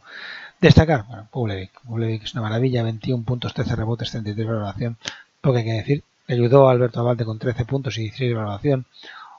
Destacar, 0.59 1.05
bueno, 1.07 1.27
Pavlovic. 1.31 1.71
Pavlovic 1.81 2.23
es 2.23 2.33
una 2.33 2.43
maravilla, 2.43 2.83
21 2.83 3.23
puntos, 3.23 3.53
13 3.53 3.75
rebotes, 3.75 4.11
33 4.11 4.47
de 4.47 4.53
valoración, 4.53 4.97
poco 5.43 5.57
hay 5.57 5.65
que 5.65 5.73
decir. 5.73 6.03
Ayudó 6.27 6.67
a 6.67 6.71
Alberto 6.71 7.01
Abalde 7.01 7.25
con 7.25 7.37
13 7.37 7.65
puntos 7.65 7.97
y 7.97 8.03
16 8.03 8.29
de 8.29 8.35
valoración. 8.35 8.85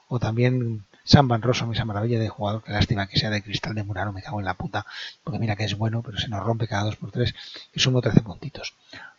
O 0.07 0.19
también 0.19 0.85
Sam 1.03 1.27
Van 1.27 1.41
Rossum, 1.41 1.73
esa 1.73 1.83
maravilla 1.83 2.19
de 2.19 2.29
jugador, 2.29 2.63
que 2.63 2.71
lástima 2.71 3.07
que 3.07 3.19
sea 3.19 3.31
de 3.31 3.41
cristal 3.41 3.73
de 3.73 3.83
Murano, 3.83 4.13
me 4.13 4.21
cago 4.21 4.39
en 4.39 4.45
la 4.45 4.53
puta, 4.53 4.85
porque 5.23 5.39
mira 5.39 5.55
que 5.55 5.63
es 5.63 5.75
bueno, 5.75 6.03
pero 6.03 6.17
se 6.17 6.27
nos 6.27 6.45
rompe 6.45 6.67
cada 6.67 6.83
2 6.83 6.95
por 6.95 7.11
3 7.11 7.33
y 7.73 7.79
sumo 7.79 8.01
13 8.01 8.21
puntitos. 8.21 8.73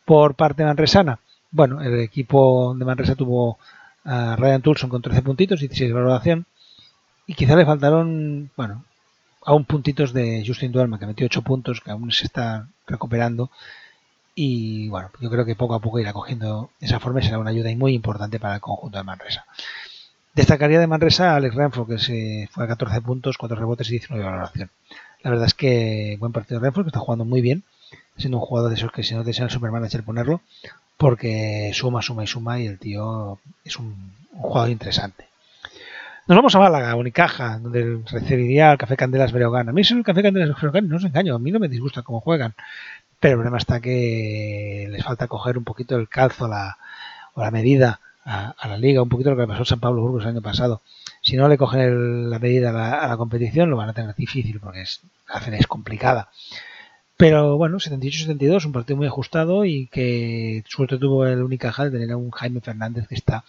Por 0.05 0.37
parte 0.37 0.65
manresana, 0.65 1.19
bueno, 1.51 1.83
el 1.83 1.99
equipo 2.01 2.75
de 2.79 2.85
Manresa 2.85 3.17
tuvo 3.17 3.59
a 4.05 4.37
Ryan 4.37 4.63
Tulson 4.63 4.89
con 4.89 5.03
13 5.03 5.23
puntitos 5.23 5.61
y 5.61 5.69
16 5.69 5.91
de 5.91 5.95
valoración. 5.95 6.47
Y 7.27 7.35
quizá 7.35 7.57
le 7.57 7.67
faltaron, 7.67 8.51
bueno, 8.57 8.85
aún 9.45 9.65
puntitos 9.65 10.13
de 10.13 10.45
Justin 10.47 10.71
Duerma, 10.71 11.01
que 11.01 11.07
metió 11.07 11.27
8 11.27 11.43
puntos, 11.43 11.81
que 11.81 11.91
aún 11.91 12.13
se 12.13 12.27
está 12.27 12.69
recuperando. 12.87 13.51
Y 14.39 14.89
bueno, 14.89 15.11
yo 15.19 15.31
creo 15.31 15.47
que 15.47 15.57
poco 15.57 15.75
a 15.75 15.81
poco 15.81 15.99
irá 15.99 16.13
cogiendo 16.13 16.69
esa 16.79 17.01
forma 17.01 17.21
y 17.21 17.23
será 17.23 17.39
una 17.39 17.51
ayuda 17.51 17.75
muy 17.75 17.95
importante 17.95 18.39
para 18.39 18.57
el 18.57 18.61
conjunto 18.61 18.99
de 18.99 19.03
Manresa. 19.03 19.47
Destacaría 20.35 20.79
de 20.79 20.87
Manresa 20.87 21.35
Alex 21.35 21.55
Renfro, 21.55 21.87
que 21.87 21.99
se 21.99 22.47
fue 22.53 22.65
a 22.65 22.69
14 22.69 23.01
puntos, 23.01 23.39
4 23.39 23.57
rebotes 23.57 23.89
y 23.89 23.93
19 23.93 24.23
de 24.23 24.31
valoración. 24.31 24.71
La 25.23 25.31
verdad 25.31 25.47
es 25.47 25.55
que 25.55 26.19
buen 26.21 26.33
partido 26.33 26.61
de 26.61 26.67
Renfro, 26.67 26.85
que 26.85 26.91
está 26.91 27.01
jugando 27.01 27.25
muy 27.25 27.41
bien, 27.41 27.65
siendo 28.19 28.37
un 28.37 28.45
jugador 28.45 28.69
de 28.69 28.77
esos 28.77 28.93
que 28.93 29.03
si 29.03 29.15
no 29.15 29.25
desea 29.25 29.47
el 29.47 29.51
Supermanager 29.51 30.05
ponerlo, 30.05 30.43
porque 30.99 31.71
suma, 31.73 32.03
suma 32.03 32.25
y 32.25 32.27
suma 32.27 32.61
y 32.61 32.67
el 32.67 32.79
tío 32.79 33.39
es 33.65 33.79
un, 33.79 34.13
jugador 34.33 34.69
interesante. 34.69 35.25
Nos 36.27 36.37
vamos 36.37 36.55
a 36.55 36.59
Málaga, 36.59 36.95
Unicaja, 36.97 37.59
donde 37.59 38.03
recibiría 38.11 38.71
al 38.71 38.77
Café 38.77 38.99
Candelas 38.99 39.33
Breogán. 39.33 39.71
A 39.71 39.73
mí 39.73 39.81
el 39.89 40.05
Café 40.05 40.23
Candelas 40.23 40.61
Breogán, 40.61 40.89
no 40.89 40.97
os 40.97 41.05
engaño, 41.05 41.37
a 41.37 41.39
mí 41.39 41.51
no 41.51 41.59
me 41.59 41.69
disgusta 41.69 42.03
cómo 42.03 42.21
juegan, 42.21 42.55
pero 43.21 43.33
el 43.33 43.39
problema 43.39 43.59
está 43.59 43.81
que 43.81 44.89
les 44.91 45.05
falta 45.05 45.29
coger 45.29 45.59
un 45.59 45.65
poquito 45.65 45.97
el 45.97 46.09
calzo 46.09 46.47
o 46.47 46.49
la 47.43 47.51
medida 47.51 48.01
a, 48.25 48.69
la 48.69 48.77
liga, 48.77 49.03
un 49.03 49.09
poquito 49.09 49.31
lo 49.31 49.37
que 49.37 49.47
pasó 49.47 49.63
a 49.63 49.67
San 49.67 49.81
Pablo 49.81 50.03
Burgos 50.03 50.25
el 50.25 50.31
año 50.31 50.43
pasado. 50.43 50.83
Si 51.23 51.37
no 51.37 51.49
le 51.49 51.57
cogen 51.57 51.81
el, 51.81 52.31
la 52.31 52.39
medida 52.39 52.71
a 52.71 52.73
la, 52.73 52.99
a 52.99 53.09
la, 53.09 53.17
competición, 53.17 53.71
lo 53.71 53.77
van 53.77 53.89
a 53.89 53.93
tener 53.93 54.15
difícil 54.15 54.59
porque 54.61 54.83
es, 54.83 55.01
la 55.29 55.37
hacen 55.37 55.55
es 55.55 55.67
complicada. 55.67 56.29
Pero 57.17 57.57
bueno, 57.57 57.79
78-72, 57.79 58.67
un 58.67 58.73
partido 58.73 58.97
muy 58.97 59.07
ajustado 59.07 59.65
y 59.65 59.87
que 59.87 60.65
suerte 60.69 60.99
tuvo 60.99 61.25
el 61.25 61.43
Unicaja 61.43 61.85
de 61.85 61.93
tener 61.93 62.13
a 62.13 62.17
un 62.17 62.31
Jaime 62.31 62.61
Fernández 62.61 63.09
que 63.09 63.15
está 63.15 63.45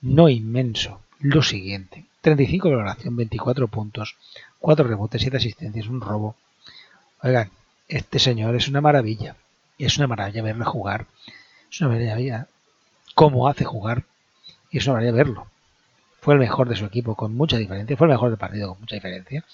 no 0.00 0.28
inmenso. 0.28 1.00
Lo 1.20 1.42
siguiente, 1.42 2.04
35 2.22 2.68
de 2.68 2.74
valoración, 2.74 3.16
24 3.16 3.68
puntos, 3.68 4.16
4 4.58 4.86
rebotes, 4.86 5.20
7 5.22 5.36
asistencias, 5.36 5.86
un 5.86 6.00
robo. 6.00 6.36
Oigan, 7.22 7.50
este 7.88 8.18
señor 8.18 8.54
es 8.56 8.68
una 8.68 8.80
maravilla. 8.80 9.36
Es 9.78 9.98
una 9.98 10.06
maravilla 10.06 10.42
verle 10.42 10.64
jugar. 10.64 11.06
Es 11.70 11.80
una 11.80 11.90
maravilla 11.90 12.46
cómo 13.14 13.48
hace 13.48 13.64
jugar. 13.64 14.04
Y 14.70 14.78
es 14.78 14.86
una 14.86 14.94
maravilla 14.94 15.16
verlo. 15.16 15.46
Fue 16.20 16.34
el 16.34 16.40
mejor 16.40 16.68
de 16.68 16.76
su 16.76 16.84
equipo 16.84 17.14
con 17.14 17.34
mucha 17.34 17.56
diferencia. 17.56 17.96
Fue 17.96 18.06
el 18.06 18.12
mejor 18.12 18.30
del 18.30 18.38
partido 18.38 18.70
con 18.70 18.80
mucha 18.80 18.96
diferencia. 18.96 19.44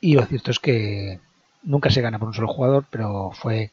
Y 0.00 0.14
lo 0.14 0.24
cierto 0.26 0.50
es 0.50 0.58
que 0.58 1.20
nunca 1.62 1.90
se 1.90 2.00
gana 2.00 2.18
por 2.18 2.28
un 2.28 2.34
solo 2.34 2.48
jugador, 2.48 2.84
pero 2.90 3.30
fue 3.32 3.70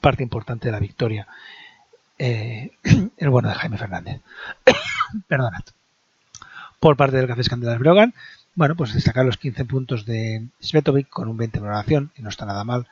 parte 0.00 0.22
importante 0.22 0.68
de 0.68 0.72
la 0.72 0.80
victoria 0.80 1.26
eh, 2.18 2.70
el 3.16 3.30
bueno 3.30 3.48
de 3.48 3.54
Jaime 3.54 3.78
Fernández. 3.78 4.20
Perdonad. 5.28 5.62
Por 6.80 6.96
parte 6.96 7.16
del 7.16 7.26
Café 7.26 7.42
Candelas 7.44 7.78
Brogan, 7.78 8.14
bueno, 8.56 8.74
pues 8.74 8.92
destacar 8.92 9.24
los 9.24 9.36
15 9.36 9.64
puntos 9.64 10.04
de 10.04 10.46
Svetovic 10.60 11.08
con 11.08 11.28
un 11.28 11.36
20 11.36 11.58
de 11.58 11.64
valoración, 11.64 12.10
y 12.16 12.22
no 12.22 12.28
está 12.28 12.44
nada 12.44 12.64
mal, 12.64 12.88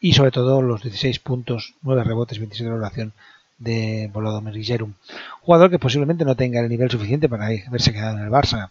y 0.00 0.12
sobre 0.12 0.30
todo 0.30 0.60
los 0.60 0.82
16 0.82 1.18
puntos, 1.20 1.74
9 1.82 2.04
rebotes, 2.04 2.38
26 2.38 2.66
de 2.66 2.70
valoración 2.70 3.12
de 3.58 4.10
Volodymyr 4.12 4.62
Jerum. 4.62 4.92
Jugador 5.40 5.70
que 5.70 5.78
posiblemente 5.78 6.26
no 6.26 6.36
tenga 6.36 6.60
el 6.60 6.68
nivel 6.68 6.90
suficiente 6.90 7.28
para 7.28 7.46
haberse 7.46 7.94
quedado 7.94 8.18
en 8.18 8.24
el 8.24 8.30
Barça. 8.30 8.70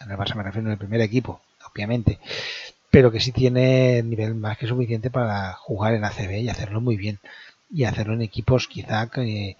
En 0.00 0.10
el 0.10 0.16
Barça 0.16 0.34
me 0.34 0.42
refiero 0.42 0.66
en 0.66 0.72
el 0.72 0.78
primer 0.78 1.00
equipo, 1.00 1.40
obviamente 1.70 2.18
pero 2.90 3.12
que 3.12 3.20
sí 3.20 3.32
tiene 3.32 4.02
nivel 4.02 4.34
más 4.34 4.58
que 4.58 4.66
suficiente 4.66 5.10
para 5.10 5.52
jugar 5.54 5.94
en 5.94 6.04
ACB 6.04 6.38
y 6.40 6.48
hacerlo 6.48 6.80
muy 6.80 6.96
bien. 6.96 7.18
Y 7.70 7.84
hacerlo 7.84 8.14
en 8.14 8.22
equipos 8.22 8.66
quizá 8.66 9.08
que, 9.08 9.56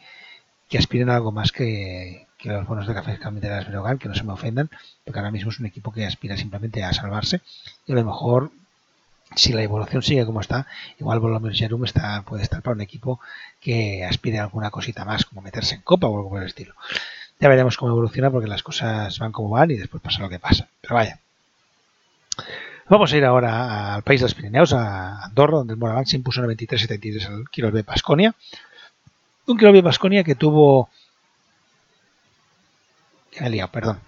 que 0.69 0.79
aspiren 0.79 1.11
a 1.11 1.17
algo 1.17 1.31
más 1.31 1.53
que, 1.53 2.27
que 2.39 2.51
los 2.51 2.67
buenos 2.67 2.87
de 2.87 2.95
Café 2.95 3.19
Camiteras 3.19 3.69
Breogán, 3.69 3.99
que 3.99 4.09
no 4.09 4.15
se 4.15 4.25
me 4.25 4.33
ofendan, 4.33 4.71
porque 5.05 5.19
ahora 5.19 5.31
mismo 5.31 5.51
es 5.51 5.59
un 5.61 5.67
equipo 5.67 5.93
que 5.93 6.07
aspira 6.07 6.37
simplemente 6.37 6.85
a 6.85 6.93
salvarse 6.93 7.41
y 7.87 7.93
a 7.93 7.97
lo 7.97 8.05
mejor 8.05 8.51
si 9.35 9.53
la 9.53 9.63
evolución 9.63 10.03
sigue 10.03 10.25
como 10.25 10.41
está, 10.41 10.67
igual 10.99 11.21
Volomir 11.21 11.53
Jerum 11.53 11.85
está, 11.85 12.23
puede 12.23 12.43
estar 12.43 12.63
para 12.63 12.75
un 12.75 12.81
equipo 12.81 13.21
que 13.61 14.05
aspire 14.05 14.39
a 14.39 14.45
alguna 14.45 14.71
cosita 14.71 15.05
más, 15.05 15.25
como 15.25 15.43
meterse 15.43 15.75
en 15.75 15.83
copa 15.83 16.07
o 16.07 16.17
algo 16.17 16.31
por 16.31 16.41
el 16.41 16.49
estilo. 16.49 16.75
Ya 17.41 17.49
veremos 17.49 17.77
cómo 17.77 17.93
evoluciona 17.93 18.31
porque 18.31 18.49
las 18.49 18.63
cosas 18.63 19.19
van 19.19 19.33
como 19.33 19.51
van 19.51 19.71
y 19.71 19.77
después 19.77 20.03
pasa 20.03 20.21
lo 20.21 20.29
que 20.29 20.39
pasa. 20.39 20.69
Pero 20.81 20.95
vaya. 20.95 21.21
Vamos 22.89 23.13
a 23.13 23.17
ir 23.17 23.25
ahora 23.25 23.95
al 23.95 24.03
país 24.03 24.21
de 24.21 24.25
los 24.25 24.35
Pirineos, 24.35 24.73
a 24.73 25.23
Andorra, 25.25 25.59
donde 25.59 25.75
el 25.75 25.79
Moraván 25.79 26.07
se 26.07 26.17
impuso 26.17 26.43
93-73 26.43 27.27
al 27.27 27.51
Quirol 27.51 27.71
B 27.71 27.85
Pasconia. 27.85 28.35
Un 29.47 29.59
Quirol 29.59 29.75
B 29.75 29.83
Pasconia 29.83 30.25
que 30.25 30.35
tuvo. 30.35 30.89
Perdón. 33.73 33.99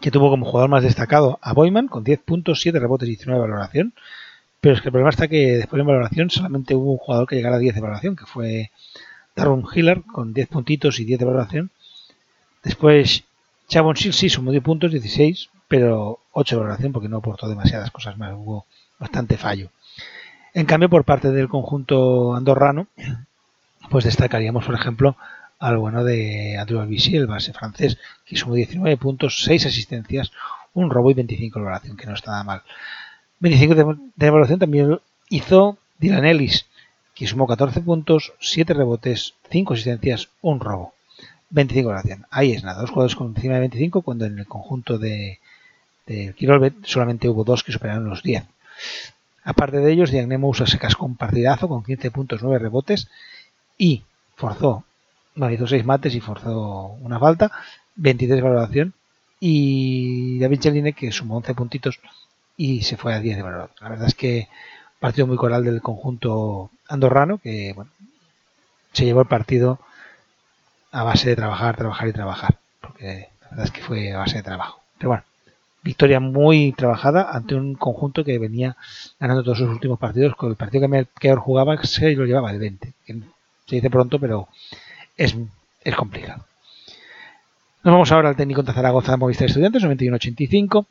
Que 0.00 0.10
tuvo 0.10 0.30
como 0.30 0.44
jugador 0.44 0.68
más 0.70 0.82
destacado 0.82 1.38
a 1.42 1.52
Boyman 1.52 1.88
con 1.88 2.04
10 2.04 2.20
puntos, 2.20 2.60
7 2.60 2.78
rebotes 2.78 3.08
y 3.08 3.12
19 3.12 3.40
de 3.40 3.48
valoración. 3.48 3.94
Pero 4.60 4.74
es 4.74 4.80
que 4.80 4.88
el 4.88 4.92
problema 4.92 5.10
está 5.10 5.28
que 5.28 5.56
después 5.58 5.80
en 5.80 5.86
valoración 5.86 6.30
solamente 6.30 6.74
hubo 6.74 6.92
un 6.92 6.98
jugador 6.98 7.26
que 7.26 7.36
llegara 7.36 7.56
a 7.56 7.60
10 7.60 7.74
de 7.74 7.80
valoración, 7.80 8.16
que 8.16 8.26
fue 8.26 8.70
Darren 9.34 9.64
Hiller 9.72 10.02
con 10.02 10.34
10 10.34 10.48
puntitos 10.48 11.00
y 11.00 11.04
10 11.04 11.20
de 11.20 11.24
valoración. 11.24 11.70
Después 12.62 13.24
Chabon 13.68 13.96
sí 13.96 14.28
sumó 14.28 14.50
10 14.50 14.62
puntos, 14.62 14.90
16 14.90 15.50
pero 15.68 16.20
8 16.32 16.56
de 16.56 16.60
valoración 16.60 16.92
porque 16.92 17.08
no 17.08 17.18
aportó 17.18 17.48
demasiadas 17.48 17.90
cosas 17.90 18.16
más, 18.18 18.32
hubo 18.34 18.66
bastante 18.98 19.36
fallo. 19.36 19.70
En 20.54 20.66
cambio, 20.66 20.88
por 20.88 21.04
parte 21.04 21.30
del 21.30 21.48
conjunto 21.48 22.34
andorrano, 22.34 22.86
pues 23.90 24.04
destacaríamos, 24.04 24.64
por 24.64 24.74
ejemplo, 24.74 25.16
al 25.58 25.78
bueno 25.78 26.04
de 26.04 26.56
Andrew 26.58 26.80
Albisi, 26.80 27.16
el 27.16 27.26
base 27.26 27.52
francés, 27.52 27.98
que 28.24 28.36
sumó 28.36 28.54
19 28.54 28.96
puntos, 28.96 29.42
6 29.44 29.66
asistencias, 29.66 30.32
un 30.74 30.90
robo 30.90 31.10
y 31.10 31.14
25 31.14 31.58
de 31.58 31.64
valoración, 31.64 31.96
que 31.96 32.06
no 32.06 32.14
está 32.14 32.32
nada 32.32 32.44
mal. 32.44 32.62
25 33.40 33.74
de, 34.16 34.30
valoración 34.30 34.58
también 34.58 34.98
hizo 35.28 35.78
Dylan 35.98 36.24
Ellis, 36.24 36.66
que 37.14 37.26
sumó 37.26 37.46
14 37.46 37.80
puntos, 37.80 38.34
7 38.40 38.74
rebotes, 38.74 39.34
5 39.50 39.74
asistencias, 39.74 40.28
un 40.42 40.60
robo. 40.60 40.92
25 41.50 41.88
de 41.88 41.94
valoración. 41.94 42.26
Ahí 42.30 42.52
es 42.52 42.64
nada, 42.64 42.80
dos 42.80 42.90
jugadores 42.90 43.16
con 43.16 43.28
encima 43.28 43.54
de 43.54 43.60
25, 43.60 44.02
cuando 44.02 44.26
en 44.26 44.38
el 44.38 44.46
conjunto 44.46 44.98
de, 44.98 45.38
de 46.06 46.34
Kirolbet 46.36 46.74
solamente 46.84 47.28
hubo 47.28 47.44
dos 47.44 47.62
que 47.62 47.72
superaron 47.72 48.08
los 48.08 48.22
10. 48.22 48.44
Aparte 49.44 49.78
de 49.78 49.92
ellos, 49.92 50.10
Diagnemo 50.10 50.48
usa 50.48 50.66
se 50.66 50.78
cascó 50.78 51.06
un 51.06 51.16
partidazo 51.16 51.68
con 51.68 51.84
15 51.84 52.10
puntos, 52.10 52.42
9 52.42 52.58
rebotes 52.58 53.08
y 53.78 54.02
forzó, 54.34 54.84
hizo 55.52 55.66
6 55.66 55.84
mates 55.84 56.14
y 56.14 56.20
forzó 56.20 56.96
una 57.00 57.18
falta, 57.18 57.52
23 57.96 58.36
de 58.36 58.42
valoración 58.42 58.94
y 59.40 60.38
David 60.38 60.60
Cheline 60.60 60.92
que 60.92 61.12
sumó 61.12 61.36
11 61.36 61.54
puntitos 61.54 62.00
y 62.56 62.82
se 62.82 62.96
fue 62.96 63.14
a 63.14 63.20
10 63.20 63.36
de 63.36 63.42
valoración. 63.42 63.76
La 63.80 63.88
verdad 63.90 64.08
es 64.08 64.14
que 64.14 64.48
partido 64.98 65.26
muy 65.26 65.36
coral 65.36 65.64
del 65.64 65.82
conjunto 65.82 66.70
andorrano 66.88 67.38
que 67.38 67.72
bueno, 67.74 67.90
se 68.92 69.04
llevó 69.04 69.20
el 69.20 69.28
partido 69.28 69.78
a 70.90 71.02
base 71.02 71.28
de 71.28 71.36
trabajar, 71.36 71.76
trabajar 71.76 72.08
y 72.08 72.12
trabajar, 72.12 72.58
porque 72.80 73.28
la 73.42 73.48
verdad 73.50 73.66
es 73.66 73.70
que 73.70 73.82
fue 73.82 74.12
a 74.12 74.18
base 74.18 74.36
de 74.36 74.42
trabajo. 74.42 74.80
Pero 74.96 75.10
bueno, 75.10 75.24
victoria 75.82 76.20
muy 76.20 76.72
trabajada 76.72 77.30
ante 77.30 77.54
un 77.54 77.74
conjunto 77.74 78.24
que 78.24 78.38
venía 78.38 78.76
ganando 79.20 79.44
todos 79.44 79.58
sus 79.58 79.68
últimos 79.68 79.98
partidos, 79.98 80.34
con 80.34 80.48
el 80.48 80.56
partido 80.56 80.88
que 80.88 81.06
mejor 81.28 81.38
jugaba 81.38 81.76
se 81.84 82.12
lo 82.12 82.24
llevaba 82.24 82.52
de 82.52 82.58
20. 82.58 82.92
Que 83.04 83.12
se 83.66 83.76
dice 83.76 83.90
pronto, 83.90 84.18
pero 84.18 84.48
es, 85.16 85.34
complicado. 85.96 86.44
Nos 87.82 87.92
vamos 87.92 88.12
ahora 88.12 88.28
al 88.28 88.36
técnico 88.36 88.62
de 88.62 88.72
Zaragoza 88.72 89.12
de 89.12 89.18
Movistar 89.18 89.46
Estudiantes, 89.46 89.82
91-85, 89.84 90.86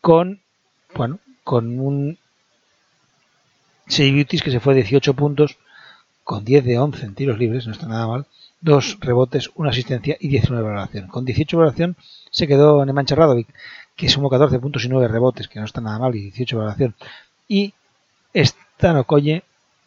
con, 0.00 0.40
bueno, 0.94 1.18
con 1.44 1.78
un 1.78 2.18
Seibutis 3.86 4.42
que 4.42 4.50
se 4.50 4.60
fue 4.60 4.74
18 4.74 5.14
puntos, 5.14 5.58
con 6.24 6.44
10 6.44 6.64
de 6.64 6.78
11 6.78 7.06
en 7.06 7.14
tiros 7.14 7.38
libres, 7.38 7.66
no 7.66 7.72
está 7.72 7.86
nada 7.86 8.06
mal, 8.06 8.26
dos 8.60 8.98
rebotes, 9.00 9.50
una 9.54 9.70
asistencia 9.70 10.16
y 10.20 10.28
19 10.28 10.62
de 10.62 10.68
valoración. 10.68 11.08
Con 11.08 11.24
18 11.24 11.56
de 11.56 11.58
valoración 11.58 11.96
se 12.30 12.46
quedó 12.46 12.84
Nemancha 12.84 13.14
Radovic, 13.14 13.48
que 13.96 14.08
sumó 14.08 14.30
14 14.30 14.58
puntos 14.58 14.84
y 14.84 14.88
9 14.88 15.08
rebotes, 15.08 15.48
que 15.48 15.58
no 15.58 15.66
está 15.66 15.80
nada 15.80 15.98
mal, 15.98 16.14
y 16.14 16.22
18 16.22 16.56
de 16.56 16.58
valoración. 16.58 16.94
Y 17.48 17.74
Stano 18.34 19.04
Colle, 19.04 19.42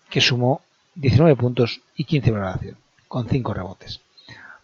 que 0.09 0.21
sumó 0.21 0.61
19 0.95 1.35
puntos 1.35 1.81
y 1.95 2.03
15 2.03 2.25
de 2.25 2.31
valoración, 2.31 2.82
con 3.13 3.29
5 3.29 3.53
rebotes. 3.53 3.99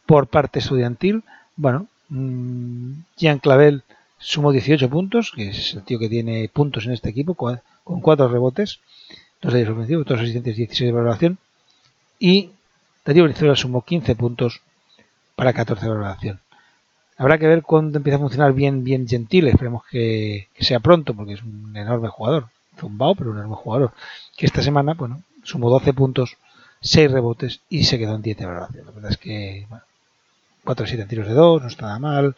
Por 0.08 0.26
parte 0.26 0.58
estudiantil, 0.58 1.22
bueno, 1.56 1.86
mmm, 2.10 2.94
Jean 3.16 3.38
Clavel 3.38 3.84
sumó 4.18 4.52
18 4.52 4.90
puntos, 4.90 5.32
que 5.36 5.50
es 5.50 5.76
el 5.76 5.84
tío 5.84 6.00
que 6.00 6.10
tiene 6.10 6.50
puntos 6.52 6.88
en 6.88 6.94
este 6.94 7.12
equipo, 7.12 7.36
con 7.36 8.02
4 8.02 8.28
rebotes, 8.28 8.80
dos 9.40 9.54
de 9.54 9.66
dos 9.66 10.20
asistentes 10.20 10.56
y 10.56 10.66
16 10.66 10.88
de 10.88 10.92
valoración. 10.92 11.38
Y 12.18 12.50
Darío 13.06 13.26
Brizuela 13.26 13.56
sumó 13.56 13.84
15 13.84 14.16
puntos 14.16 14.62
para 15.36 15.54
14 15.54 15.86
de 15.86 15.92
valoración. 15.92 16.40
Habrá 17.18 17.38
que 17.38 17.46
ver 17.46 17.62
cuándo 17.62 18.00
empieza 18.00 18.18
a 18.18 18.22
funcionar 18.22 18.54
bien, 18.54 18.84
bien 18.84 19.08
Gentil. 19.08 19.48
Esperemos 19.48 19.84
que, 19.92 20.48
que, 20.56 20.66
sea 20.66 20.80
pronto, 20.80 21.14
porque 21.14 21.34
es 21.34 21.44
un 21.44 21.78
enorme 21.78 22.08
jugador. 22.08 22.48
Zumbao, 22.80 23.14
pero 23.14 23.30
un 23.30 23.38
enorme 23.38 23.58
jugador. 23.58 23.92
Que 24.36 24.48
esta 24.48 24.64
semana, 24.64 24.96
bueno, 24.96 25.22
sumó 25.44 25.70
12 25.70 25.94
puntos, 25.94 26.38
6 26.82 27.12
rebotes 27.12 27.62
y 27.70 27.84
se 27.84 27.98
quedó 27.98 28.16
en 28.16 28.22
10 28.22 28.38
de 28.38 28.46
valoración. 28.46 28.86
La 28.86 28.92
verdad 28.92 29.12
es 29.12 29.18
que, 29.18 29.66
bueno, 29.70 29.84
4 30.64 30.86
7 30.86 31.02
en 31.04 31.08
tiros 31.08 31.28
de 31.28 31.34
2, 31.34 31.62
no 31.62 31.68
está 31.68 31.86
nada 31.88 32.00
mal. 32.00 32.36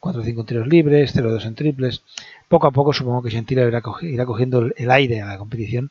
4 0.00 0.22
5 0.22 0.40
en 0.40 0.46
tiros 0.46 0.66
libres, 0.68 1.10
0 1.14 1.30
2 1.30 1.44
en 1.46 1.54
triples. 1.54 2.02
Poco 2.48 2.66
a 2.66 2.70
poco 2.70 2.92
supongo 2.92 3.22
que 3.22 3.30
Gentil 3.30 3.58
irá, 3.58 3.82
irá 4.02 4.26
cogiendo 4.26 4.70
el 4.76 4.90
aire 4.90 5.20
a 5.20 5.26
la 5.26 5.38
competición 5.38 5.90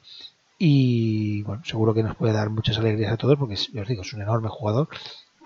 y 0.58 1.42
bueno, 1.44 1.64
seguro 1.66 1.94
que 1.94 2.04
nos 2.04 2.16
puede 2.16 2.34
dar 2.34 2.50
muchas 2.50 2.78
alegrías 2.78 3.12
a 3.12 3.18
todos 3.18 3.38
porque 3.38 3.56
yo 3.56 3.82
os 3.82 3.88
digo, 3.88 4.04
es 4.04 4.14
un 4.14 4.22
enorme 4.22 4.50
jugador 4.50 4.88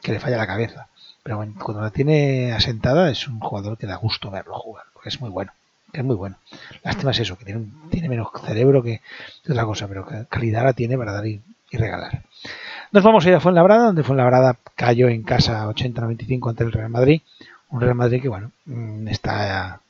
que 0.01 0.11
le 0.11 0.19
falla 0.19 0.37
la 0.37 0.47
cabeza. 0.47 0.87
Pero 1.23 1.37
bueno, 1.37 1.55
cuando 1.61 1.81
la 1.81 1.91
tiene 1.91 2.53
asentada 2.53 3.09
es 3.09 3.27
un 3.27 3.39
jugador 3.39 3.77
que 3.77 3.87
da 3.87 3.95
gusto 3.95 4.31
verlo 4.31 4.53
jugar, 4.53 4.85
porque 4.93 5.09
es 5.09 5.19
muy 5.19 5.29
bueno, 5.29 5.51
es 5.91 6.03
muy 6.03 6.15
bueno. 6.15 6.37
Lástima 6.83 7.11
es 7.11 7.19
eso, 7.19 7.37
que 7.37 7.45
tiene, 7.45 7.65
tiene 7.89 8.09
menos 8.09 8.29
cerebro 8.45 8.83
que 8.83 9.01
otra 9.49 9.65
cosa, 9.65 9.87
pero 9.87 10.07
calidad 10.29 10.63
la 10.63 10.73
tiene 10.73 10.97
para 10.97 11.11
dar 11.11 11.25
y, 11.71 11.77
regalar. 11.77 12.23
Nos 12.91 13.03
vamos 13.03 13.25
a 13.25 13.29
ir 13.29 13.35
a 13.35 13.39
Fuenlabrada, 13.39 13.87
donde 13.87 14.03
Fuenlabrada 14.03 14.57
cayó 14.75 15.09
en 15.09 15.23
casa 15.23 15.67
80-95 15.67 16.49
ante 16.49 16.63
el 16.63 16.71
Real 16.71 16.89
Madrid. 16.89 17.21
Un 17.69 17.81
Real 17.81 17.95
Madrid 17.95 18.21
que, 18.21 18.29
bueno, 18.29 18.51
está 19.07 19.81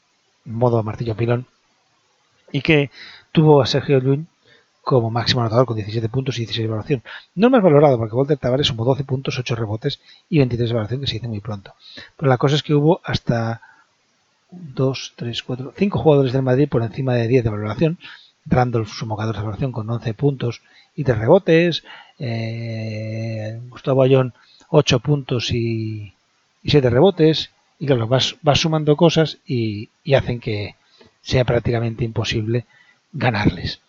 en 0.46 0.54
modo 0.54 0.84
martillo 0.84 1.16
pilón 1.16 1.46
y 2.52 2.62
que 2.62 2.90
tuvo 3.32 3.62
a 3.62 3.68
Sergio 3.68 4.00
Llull 4.00 4.26
como 4.82 5.12
máximo 5.12 5.42
anotador 5.42 5.68
con 5.68 5.76
17 5.76 6.10
puntos 6.10 6.38
y 6.38 6.42
16 6.42 6.66
de 6.66 6.70
valoración. 6.70 7.04
No 7.36 7.48
es 7.48 7.52
más 7.52 7.62
valorado 7.62 7.98
porque 7.98 8.16
Walter 8.16 8.38
Tavares 8.38 8.68
sumó 8.68 8.86
12 8.86 9.04
puntos, 9.04 9.38
8 9.38 9.56
rebotes 9.56 10.00
y 10.30 10.40
23 10.40 10.70
de 10.70 10.74
valoración 10.74 11.02
que 11.02 11.08
se 11.08 11.14
dice 11.14 11.28
muy 11.28 11.42
pronto. 11.42 11.76
Pero 12.18 12.28
la 12.30 12.38
cosa 12.38 12.56
es 12.56 12.64
que 12.64 12.74
hubo 12.74 13.00
hasta 13.04 13.62
2, 14.50 15.14
3, 15.16 15.44
4, 15.44 15.74
5 15.78 16.00
jugadores 16.00 16.34
del 16.34 16.42
Madrid 16.42 16.68
por 16.68 16.82
encima 16.82 17.14
de 17.14 17.28
10 17.28 17.44
de 17.44 17.50
valoración. 17.50 18.00
Randolph 18.46 18.90
sumó 18.90 19.16
14 19.16 19.38
de 19.38 19.44
valoración 19.44 19.72
con 19.72 19.90
11 19.90 20.14
puntos 20.16 20.62
y 21.00 21.06
3 21.06 21.18
rebotes. 21.18 21.84
Eh, 22.20 23.58
Gustavo 23.70 24.04
Ayón 24.04 24.34
8 24.68 25.00
puntos 25.00 25.52
y, 25.52 26.14
y 26.62 26.70
7 26.72 26.90
rebotes. 26.90 27.52
Y 27.80 27.86
claro, 27.86 28.08
vas, 28.08 28.36
sumando 28.56 28.98
cosas 28.98 29.38
y, 29.48 29.90
y 30.04 30.16
hacen 30.16 30.42
que 30.42 30.76
sea 31.22 31.46
prácticamente 31.46 32.04
imposible 32.04 32.66
ganarles. 33.14 33.80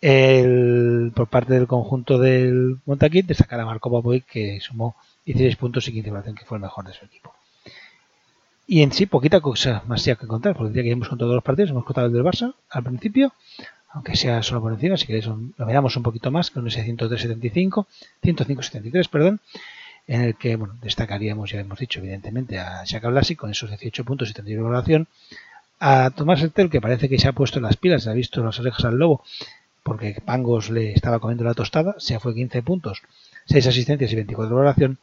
Por 0.00 1.28
parte 1.28 1.54
del 1.54 1.66
conjunto 1.66 2.18
del 2.18 2.76
Montaquit, 2.84 3.26
destacar 3.26 3.60
a 3.60 3.64
Marco 3.64 3.88
Popovic 3.90 4.26
que 4.26 4.60
sumó 4.60 4.94
16 5.24 5.56
puntos 5.56 5.88
y 5.88 5.92
15 5.92 6.10
valoración, 6.10 6.36
que 6.36 6.44
fue 6.44 6.58
el 6.58 6.62
mejor 6.62 6.86
de 6.86 6.92
su 6.92 7.06
equipo. 7.06 7.32
Y 8.66 8.82
en 8.82 8.92
sí, 8.92 9.06
poquita 9.06 9.40
cosa 9.40 9.82
más 9.86 10.04
que 10.04 10.14
contar, 10.14 10.54
porque 10.54 10.76
ya 10.76 10.82
que 10.82 10.90
hemos 10.90 11.08
contado 11.08 11.34
los 11.34 11.42
partidos, 11.42 11.70
hemos 11.70 11.86
contado 11.86 12.08
el 12.08 12.12
del 12.12 12.22
Barça 12.22 12.52
al 12.68 12.84
principio, 12.84 13.32
aunque 13.90 14.16
sea 14.16 14.42
solo 14.42 14.60
por 14.60 14.72
encima, 14.72 14.96
si 14.96 15.06
queréis 15.06 15.26
lo 15.26 15.66
miramos 15.66 15.96
un 15.96 16.02
poquito 16.02 16.30
más, 16.30 16.50
con 16.50 16.66
ese 16.66 16.84
103-75, 16.84 17.86
105-73, 18.22 19.08
perdón, 19.08 19.40
en 20.06 20.22
el 20.22 20.34
que 20.36 20.56
bueno, 20.56 20.74
destacaríamos, 20.82 21.50
ya 21.50 21.60
hemos 21.60 21.78
dicho, 21.78 22.00
evidentemente, 22.00 22.58
a 22.58 22.84
Shaka 22.84 23.08
Blasi 23.08 23.36
con 23.36 23.50
esos 23.50 23.70
18 23.70 24.04
puntos 24.04 24.30
y 24.30 24.34
31 24.34 24.62
de 24.62 24.68
valoración, 24.68 25.08
a 25.80 26.10
Tomás 26.10 26.42
Ertel, 26.42 26.70
que 26.70 26.80
parece 26.80 27.08
que 27.08 27.18
se 27.18 27.28
ha 27.28 27.32
puesto 27.32 27.60
las 27.60 27.76
pilas, 27.76 28.02
se 28.02 28.10
ha 28.10 28.14
visto 28.14 28.42
las 28.42 28.58
orejas 28.58 28.84
al 28.84 28.96
lobo, 28.96 29.22
porque 29.82 30.20
Pangos 30.24 30.70
le 30.70 30.92
estaba 30.92 31.18
comiendo 31.18 31.44
la 31.44 31.54
tostada, 31.54 31.94
se 31.98 32.18
fue 32.18 32.34
15 32.34 32.62
puntos, 32.62 33.02
6 33.46 33.66
asistencias 33.66 34.12
y 34.12 34.16
24 34.16 34.48
de 34.48 34.54
valoración. 34.54 34.98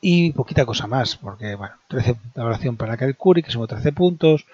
Y 0.00 0.32
poquita 0.32 0.64
cosa 0.64 0.86
más, 0.86 1.16
porque 1.16 1.54
bueno, 1.54 1.74
13 1.88 2.12
de 2.12 2.18
valoración 2.34 2.76
para 2.76 2.96
Kyle 2.96 3.16
que 3.42 3.50
sumó 3.50 3.66
13 3.66 3.92
puntos, 3.92 4.46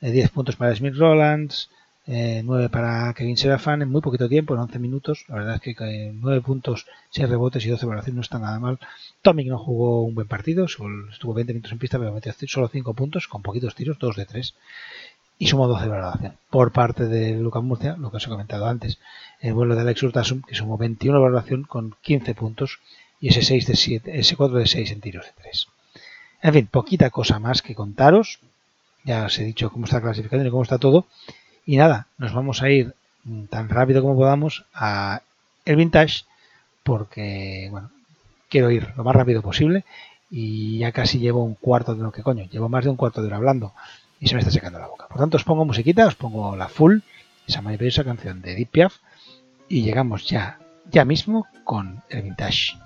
eh, 0.00 0.10
10 0.10 0.30
puntos 0.30 0.56
para 0.56 0.74
Smith 0.74 0.94
Rollins, 0.96 1.68
eh, 2.06 2.42
9 2.44 2.68
para 2.68 3.12
Kevin 3.14 3.36
Serafan 3.36 3.82
en 3.82 3.90
muy 3.90 4.00
poquito 4.00 4.28
tiempo, 4.28 4.54
en 4.54 4.60
11 4.60 4.78
minutos. 4.78 5.24
La 5.28 5.36
verdad 5.36 5.54
es 5.56 5.60
que 5.60 5.74
eh, 5.84 6.12
9 6.14 6.40
puntos, 6.40 6.86
6 7.10 7.28
rebotes 7.28 7.64
y 7.64 7.68
12 7.68 7.80
de 7.80 7.86
valoración 7.86 8.16
no 8.16 8.22
está 8.22 8.38
nada 8.38 8.58
mal. 8.60 8.78
Tomic 9.22 9.48
no 9.48 9.58
jugó 9.58 10.02
un 10.02 10.14
buen 10.14 10.28
partido, 10.28 10.64
estuvo 10.66 11.34
20 11.34 11.52
minutos 11.52 11.72
en 11.72 11.78
pista, 11.78 11.98
pero 11.98 12.12
metió 12.12 12.32
solo 12.46 12.68
5 12.68 12.94
puntos, 12.94 13.28
con 13.28 13.42
poquitos 13.42 13.74
tiros, 13.74 13.98
2 13.98 14.16
de 14.16 14.24
3 14.26 14.54
y 15.38 15.46
sumó 15.48 15.68
12 15.68 15.84
de 15.84 15.90
valoración. 15.90 16.36
Por 16.50 16.72
parte 16.72 17.06
de 17.06 17.34
Lucas 17.34 17.62
Murcia, 17.62 17.96
lo 17.96 18.10
que 18.10 18.16
os 18.16 18.26
he 18.26 18.30
comentado 18.30 18.66
antes, 18.66 18.98
el 19.40 19.54
vuelo 19.54 19.74
de 19.74 19.82
Alex 19.82 20.02
Urtasum, 20.02 20.42
que 20.42 20.54
sumó 20.54 20.78
21 20.78 21.18
de 21.18 21.22
valoración 21.22 21.64
con 21.64 21.94
15 22.02 22.34
puntos 22.34 22.78
y 23.20 23.28
ese 23.28 23.42
6 23.42 23.66
de 23.66 23.76
7, 23.76 24.18
ese 24.18 24.36
4 24.36 24.58
de 24.58 24.66
6 24.66 24.90
en 24.92 25.00
tiros 25.00 25.26
de 25.26 25.32
3. 25.42 25.66
En 26.42 26.52
fin, 26.52 26.66
poquita 26.66 27.10
cosa 27.10 27.38
más 27.38 27.62
que 27.62 27.74
contaros. 27.74 28.40
Ya 29.04 29.24
os 29.24 29.38
he 29.38 29.44
dicho 29.44 29.70
cómo 29.70 29.84
está 29.84 29.96
la 29.96 30.02
clasificación 30.02 30.46
y 30.46 30.50
cómo 30.50 30.62
está 30.62 30.78
todo. 30.78 31.06
Y 31.66 31.76
nada, 31.76 32.06
nos 32.16 32.32
vamos 32.32 32.62
a 32.62 32.70
ir 32.70 32.94
tan 33.50 33.68
rápido 33.68 34.00
como 34.00 34.14
podamos 34.14 34.64
a 34.72 35.20
el 35.64 35.76
vintage 35.76 36.24
porque, 36.84 37.66
bueno, 37.72 37.90
quiero 38.48 38.70
ir 38.70 38.92
lo 38.96 39.02
más 39.02 39.16
rápido 39.16 39.42
posible 39.42 39.84
y 40.30 40.78
ya 40.78 40.92
casi 40.92 41.18
llevo 41.18 41.42
un 41.42 41.54
cuarto 41.54 41.96
de 41.96 42.04
lo 42.04 42.12
que 42.12 42.22
coño, 42.22 42.44
llevo 42.44 42.68
más 42.68 42.84
de 42.84 42.90
un 42.90 42.96
cuarto 42.96 43.20
de 43.20 43.26
hora 43.26 43.36
hablando 43.36 43.72
y 44.20 44.28
se 44.28 44.34
me 44.34 44.40
está 44.40 44.52
secando 44.52 44.78
la 44.78 44.86
boca. 44.86 45.08
Por 45.08 45.18
tanto, 45.18 45.36
os 45.36 45.44
pongo 45.44 45.64
musiquita, 45.64 46.06
os 46.06 46.14
pongo 46.14 46.56
la 46.56 46.68
full, 46.68 47.00
esa 47.46 47.62
maravillosa 47.62 48.04
canción 48.04 48.40
de 48.42 48.54
Deep 48.54 48.70
Piaf, 48.70 48.94
y 49.68 49.82
llegamos 49.82 50.28
ya, 50.28 50.58
ya 50.90 51.04
mismo 51.04 51.46
con 51.64 52.02
el 52.08 52.22
vintage. 52.22 52.85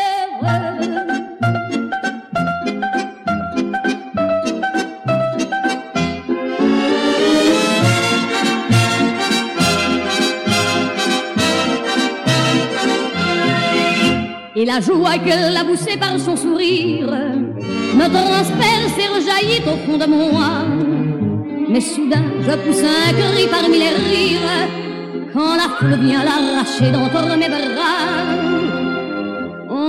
et 14.61 14.65
la 14.65 14.79
joie 14.79 15.17
que 15.17 15.53
l'a 15.53 15.63
poussée 15.63 15.97
par 15.97 16.19
son 16.19 16.35
sourire 16.35 17.11
me 17.95 18.07
transperce 18.07 18.95
et 18.99 19.07
rejaillit 19.15 19.63
au 19.65 19.77
fond 19.85 19.97
de 19.97 20.05
moi. 20.05 20.49
Mais 21.67 21.81
soudain, 21.81 22.25
je 22.41 22.55
pousse 22.63 22.83
un 22.83 23.13
cri 23.13 23.47
parmi 23.49 23.79
les 23.79 23.89
rires 23.89 24.69
quand 25.33 25.55
la 25.55 25.67
foule 25.77 25.97
vient 26.05 26.23
l'arracher 26.23 26.91
d'entre 26.91 27.37
mes 27.37 27.49
bras. 27.49 28.30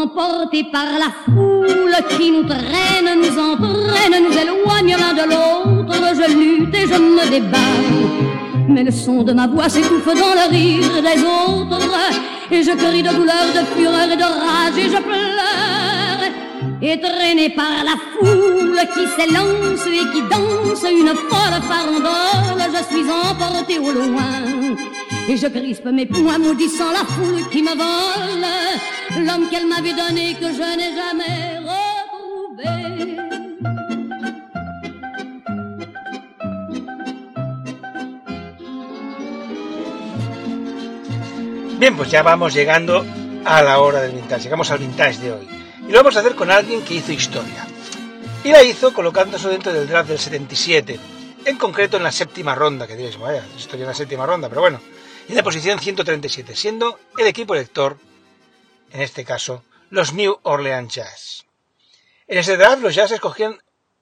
Emportés 0.02 0.64
par 0.64 0.86
la 0.98 1.12
foule 1.24 1.94
qui 2.16 2.32
nous 2.32 2.42
traîne, 2.42 3.20
nous 3.20 3.38
entraîne, 3.38 4.24
nous 4.24 4.36
éloigne 4.36 4.96
l'un 4.98 5.14
de 5.14 5.30
l'autre, 5.30 5.94
je 6.16 6.26
lutte 6.36 6.74
et 6.74 6.88
je 6.88 6.98
me 6.98 7.30
débat. 7.30 7.58
Mais 8.68 8.82
le 8.82 8.90
son 8.90 9.22
de 9.22 9.32
ma 9.32 9.46
voix 9.46 9.68
s'étouffe 9.68 10.06
dans 10.06 10.34
le 10.34 10.50
rire 10.50 11.02
des 11.08 11.22
autres, 11.22 11.88
et 12.50 12.64
je 12.64 12.72
crie 12.72 13.04
de 13.04 13.10
douleur, 13.10 13.46
de 13.54 13.64
fureur 13.76 14.10
et 14.10 14.16
de 14.16 14.22
rage, 14.22 14.76
et 14.76 14.90
je 14.90 15.00
pleure. 15.08 16.32
Et 16.82 17.00
traîné 17.00 17.50
par 17.50 17.84
la 17.84 17.96
foule 18.18 18.80
qui 18.94 19.06
s'élance 19.14 19.86
et 19.86 20.10
qui 20.12 20.22
danse 20.22 20.84
une 20.90 21.14
folle 21.14 21.62
farandole, 21.70 22.72
je 22.74 22.92
suis 22.92 23.06
emporté 23.08 23.78
au 23.78 23.92
loin. 23.92 24.72
Et 25.28 25.36
je 25.36 25.46
mes 25.90 26.06
poings 26.06 26.38
maudissant 26.38 26.90
la 26.92 27.04
foule 27.04 27.48
qui 27.50 27.62
me 27.62 27.74
vole, 27.76 29.24
l'homme 29.24 29.48
qu'elle 29.48 29.66
m'avait 29.66 29.94
donné 29.94 30.34
que 30.34 30.46
je 30.46 30.76
n'ai 30.76 30.92
jamais 30.94 31.58
retrouvé. 31.58 33.12
Bien, 41.78 41.96
pues 41.96 42.10
ya 42.10 42.22
vamos 42.22 42.52
llegando 42.52 43.04
a 43.44 43.62
la 43.62 43.80
hora 43.80 44.02
del 44.02 44.12
vintage, 44.12 44.44
llegamos 44.44 44.70
al 44.70 44.78
vintage 44.78 45.18
de 45.18 45.32
hoy. 45.32 45.48
Y 45.88 45.92
lo 45.92 45.98
vamos 45.98 46.16
a 46.16 46.20
hacer 46.20 46.34
con 46.34 46.50
alguien 46.50 46.82
que 46.82 46.94
hizo 46.94 47.12
historia. 47.12 47.66
Y 48.44 48.50
la 48.50 48.62
hizo 48.62 48.92
colocándose 48.92 49.48
dentro 49.48 49.72
del 49.72 49.88
draft 49.88 50.08
del 50.08 50.18
77, 50.18 50.98
en 51.44 51.56
concreto 51.56 51.96
en 51.96 52.02
la 52.02 52.12
séptima 52.12 52.54
ronda, 52.54 52.86
que 52.86 52.96
diréis, 52.96 53.18
vaya, 53.18 53.44
historia 53.56 53.84
en 53.84 53.88
la 53.88 53.94
séptima 53.94 54.26
ronda, 54.26 54.48
pero 54.48 54.60
bueno, 54.60 54.80
en 55.28 55.36
la 55.36 55.42
posición 55.42 55.78
137, 55.78 56.56
siendo 56.56 56.98
el 57.18 57.26
equipo 57.26 57.54
elector, 57.54 57.98
en 58.90 59.00
este 59.00 59.24
caso, 59.24 59.64
los 59.90 60.12
New 60.12 60.38
Orleans 60.42 60.94
Jazz. 60.94 61.44
En 62.26 62.38
ese 62.38 62.56
draft 62.56 62.82
los 62.82 62.94
Jazz 62.94 63.12
escogían 63.12 63.60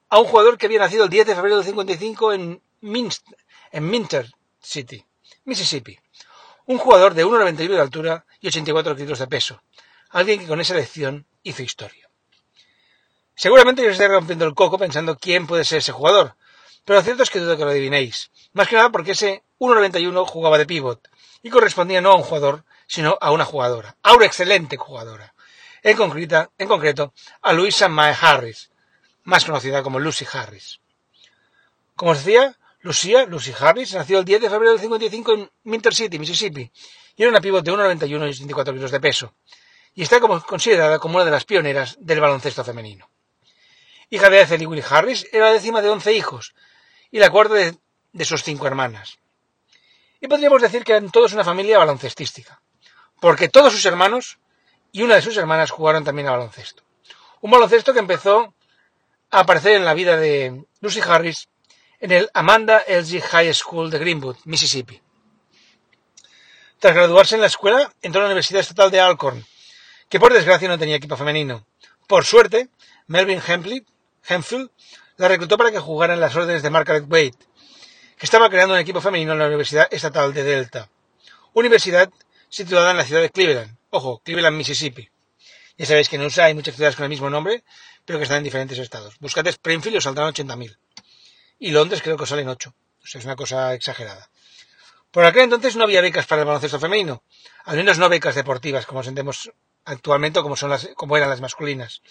a 0.09 0.19
un 0.19 0.27
jugador 0.27 0.59
que 0.59 0.67
había 0.67 0.81
nacido 0.81 1.05
el 1.05 1.11
10 1.11 1.29
de 1.29 1.35
febrero 1.35 1.57
del 1.57 1.65
55 1.65 2.33
en, 2.33 2.63
Minst 2.81 3.27
en 3.73 3.89
Minter 3.89 4.31
City, 4.61 5.05
Mississippi. 5.45 5.99
Un 6.67 6.79
jugador 6.79 7.15
de 7.15 7.25
1,91 7.25 7.69
de 7.69 7.81
altura 7.81 8.25
y 8.41 8.49
84 8.49 8.97
kilos 8.97 9.19
de 9.19 9.27
peso. 9.27 9.63
Alguien 10.11 10.41
que 10.41 10.47
con 10.47 10.61
esa 10.61 10.75
elección 10.75 11.27
hizo 11.43 11.63
historia. 11.63 12.09
Seguramente 13.35 13.87
os 13.87 13.93
estáis 13.93 14.11
rompiendo 14.11 14.45
el 14.45 14.55
coco 14.55 14.79
pensando 14.79 15.17
quién 15.17 15.47
puede 15.47 15.65
ser 15.65 15.79
ese 15.79 15.93
jugador, 15.93 16.37
pero 16.85 16.99
lo 16.99 17.05
cierto 17.05 17.23
es 17.23 17.31
que 17.31 17.39
dudo 17.39 17.57
que 17.57 17.65
lo 17.65 17.71
adivinéis. 17.71 18.31
Más 18.53 18.69
que 18.69 18.77
nada 18.77 18.91
porque 18.91 19.13
ese 19.13 19.43
1,91 19.61 20.27
jugaba 20.27 20.59
de 20.59 20.67
pivot 20.67 21.09
y 21.43 21.51
correspondía 21.51 22.01
no 22.01 22.13
a 22.13 22.17
un 22.17 22.23
jugador, 22.23 22.65
sino 22.87 23.19
a 23.21 23.31
una 23.31 23.45
jugadora, 23.45 23.97
a 24.03 24.15
una 24.15 24.27
excelente 24.27 24.77
jugadora. 24.77 25.35
En, 25.83 25.97
concreta, 25.97 26.51
en 26.59 26.67
concreto, 26.67 27.13
a 27.43 27.53
Louisa 27.53 27.89
Mae 27.89 28.17
Harris, 28.19 28.71
más 29.25 29.45
conocida 29.45 29.83
como 29.83 30.01
Lucy 30.01 30.27
Harris. 30.33 30.81
Como 31.95 32.13
os 32.13 32.25
decía, 32.25 32.59
Lucia, 32.81 33.27
Lucy 33.27 33.53
Harris, 33.59 33.93
nació 33.93 34.19
el 34.19 34.25
10 34.25 34.41
de 34.43 34.51
febrero 34.51 34.73
del 34.73 34.81
55 34.81 35.33
en 35.35 35.51
Minter 35.65 35.95
City, 35.95 36.19
Mississippi, 36.19 36.73
y 37.15 37.23
era 37.23 37.31
una 37.31 37.41
pivot 37.41 37.63
de 37.63 37.73
1,91 37.73 38.09
y 38.09 38.31
84 38.31 38.75
kilos 38.75 38.91
de 38.91 39.01
peso, 39.01 39.35
y 39.95 40.03
está 40.03 40.21
como, 40.21 40.43
considerada 40.43 40.99
como 40.99 41.17
una 41.17 41.27
de 41.27 41.31
las 41.31 41.45
pioneras 41.45 41.97
del 42.01 42.21
baloncesto 42.21 42.65
femenino. 42.65 43.11
Hija 44.09 44.31
de 44.31 44.41
Ethel 44.41 44.83
Harris, 44.89 45.27
era 45.33 45.47
la 45.47 45.53
décima 45.53 45.83
de 45.83 45.91
11 45.91 46.15
hijos, 46.15 46.55
y 47.11 47.19
la 47.19 47.31
cuarta 47.31 47.55
de, 47.55 47.77
de 48.13 48.25
sus 48.25 48.43
cinco 48.43 48.67
hermanas. 48.67 49.20
Y 50.21 50.29
podríamos 50.29 50.61
decir 50.61 50.85
que 50.85 50.93
eran 50.93 51.11
todos 51.11 51.33
una 51.33 51.45
familia 51.45 51.79
baloncestística, 51.79 52.61
porque 53.21 53.49
todos 53.49 53.73
sus 53.73 53.85
hermanos 53.87 54.39
y 54.93 55.03
una 55.03 55.17
de 55.17 55.23
sus 55.23 55.37
hermanas 55.37 55.71
jugaron 55.71 56.05
también 56.05 56.29
a 56.29 56.33
baloncesto. 56.33 56.83
Un 57.41 57.51
baloncesto 57.51 57.93
que 57.93 58.01
empezó 58.01 58.55
a 59.31 59.41
aparecer 59.41 59.77
en 59.77 59.85
la 59.85 59.95
vida 59.95 60.17
de 60.17 60.65
Lucy 60.81 61.01
Harris 61.01 61.49
en 62.01 62.13
el 62.13 62.31
Amanda 62.35 62.83
LG 62.89 63.21
High 63.21 63.55
School 63.55 63.91
de 63.91 63.99
Greenwood, 63.99 64.37
Mississippi. 64.45 65.01
Tras 66.79 66.95
graduarse 66.95 67.35
en 67.35 67.43
la 67.43 67.47
escuela, 67.47 67.93
entró 68.01 68.21
a 68.21 68.25
la 68.25 68.29
Universidad 68.29 68.61
Estatal 68.61 68.91
de 68.91 69.01
Alcorn, 69.01 69.45
que 70.09 70.19
por 70.19 70.33
desgracia 70.33 70.69
no 70.69 70.79
tenía 70.79 70.97
equipo 70.97 71.17
femenino. 71.17 71.67
Por 72.07 72.25
suerte, 72.25 72.69
Melvin 73.07 73.41
Hempfield 73.47 74.71
la 75.17 75.29
reclutó 75.29 75.59
para 75.59 75.71
que 75.71 75.79
jugara 75.79 76.15
en 76.15 76.21
las 76.21 76.35
órdenes 76.35 76.63
de 76.63 76.71
Margaret 76.71 77.05
Wade, 77.07 77.35
que 78.21 78.27
estaba 78.27 78.51
creando 78.51 78.75
un 78.75 78.81
equipo 78.81 79.01
femenino 79.01 79.33
en 79.33 79.39
la 79.39 79.47
Universidad 79.47 79.89
Estatal 79.91 80.35
de 80.35 80.45
Delta, 80.45 80.91
universidad 81.55 82.11
situada 82.51 82.91
en 82.91 82.99
la 82.99 83.05
ciudad 83.07 83.23
de 83.23 83.31
Cleveland, 83.31 83.79
ojo, 83.89 84.21
Cleveland, 84.23 84.59
Mississippi. 84.59 85.09
Ya 85.79 85.87
sabéis 85.87 86.11
que 86.11 86.17
en 86.17 86.23
USA 86.27 86.45
hay 86.45 86.53
muchas 86.53 86.75
ciudades 86.75 86.97
con 86.97 87.05
el 87.05 87.09
mismo 87.09 87.31
nombre, 87.31 87.65
pero 88.05 88.19
que 88.19 88.25
están 88.25 88.37
en 88.37 88.45
diferentes 88.45 88.77
estados. 88.77 89.19
Buscad 89.21 89.47
Springfield 89.47 89.95
y 89.95 89.97
os 89.97 90.05
saldrán 90.05 90.35
80.000. 90.35 90.77
Y 91.61 91.71
Londres 91.71 92.03
creo 92.03 92.19
que 92.19 92.25
os 92.25 92.29
salen 92.29 92.47
8. 92.47 92.75
O 93.03 93.07
sea, 93.07 93.21
es 93.21 93.25
una 93.25 93.37
cosa 93.37 93.73
exagerada. 93.73 94.29
Por 95.11 95.25
aquel 95.25 95.45
entonces 95.45 95.77
no 95.77 95.85
había 95.85 96.03
becas 96.03 96.27
para 96.27 96.43
el 96.43 96.47
baloncesto 96.47 96.79
femenino, 96.79 97.23
al 97.65 97.79
menos 97.79 97.97
no 97.97 98.11
becas 98.11 98.35
deportivas, 98.35 98.85
como 98.85 99.01
entendemos 99.01 99.51
actualmente 99.87 100.43
como, 100.43 100.57
son 100.57 100.69
las, 100.69 100.91
como 100.95 101.17
eran 101.17 101.31
las 101.31 101.41
masculinas. 101.41 102.03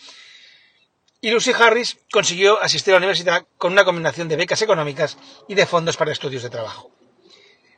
Y 1.22 1.32
Lucy 1.32 1.52
Harris 1.52 1.98
consiguió 2.12 2.62
asistir 2.62 2.94
a 2.94 2.96
la 2.96 3.00
universidad 3.00 3.46
con 3.58 3.74
una 3.74 3.84
combinación 3.84 4.28
de 4.30 4.38
becas 4.38 4.62
económicas 4.62 5.18
y 5.48 5.56
de 5.56 5.66
fondos 5.66 5.98
para 5.98 6.12
estudios 6.12 6.44
de 6.44 6.50
trabajo. 6.50 6.92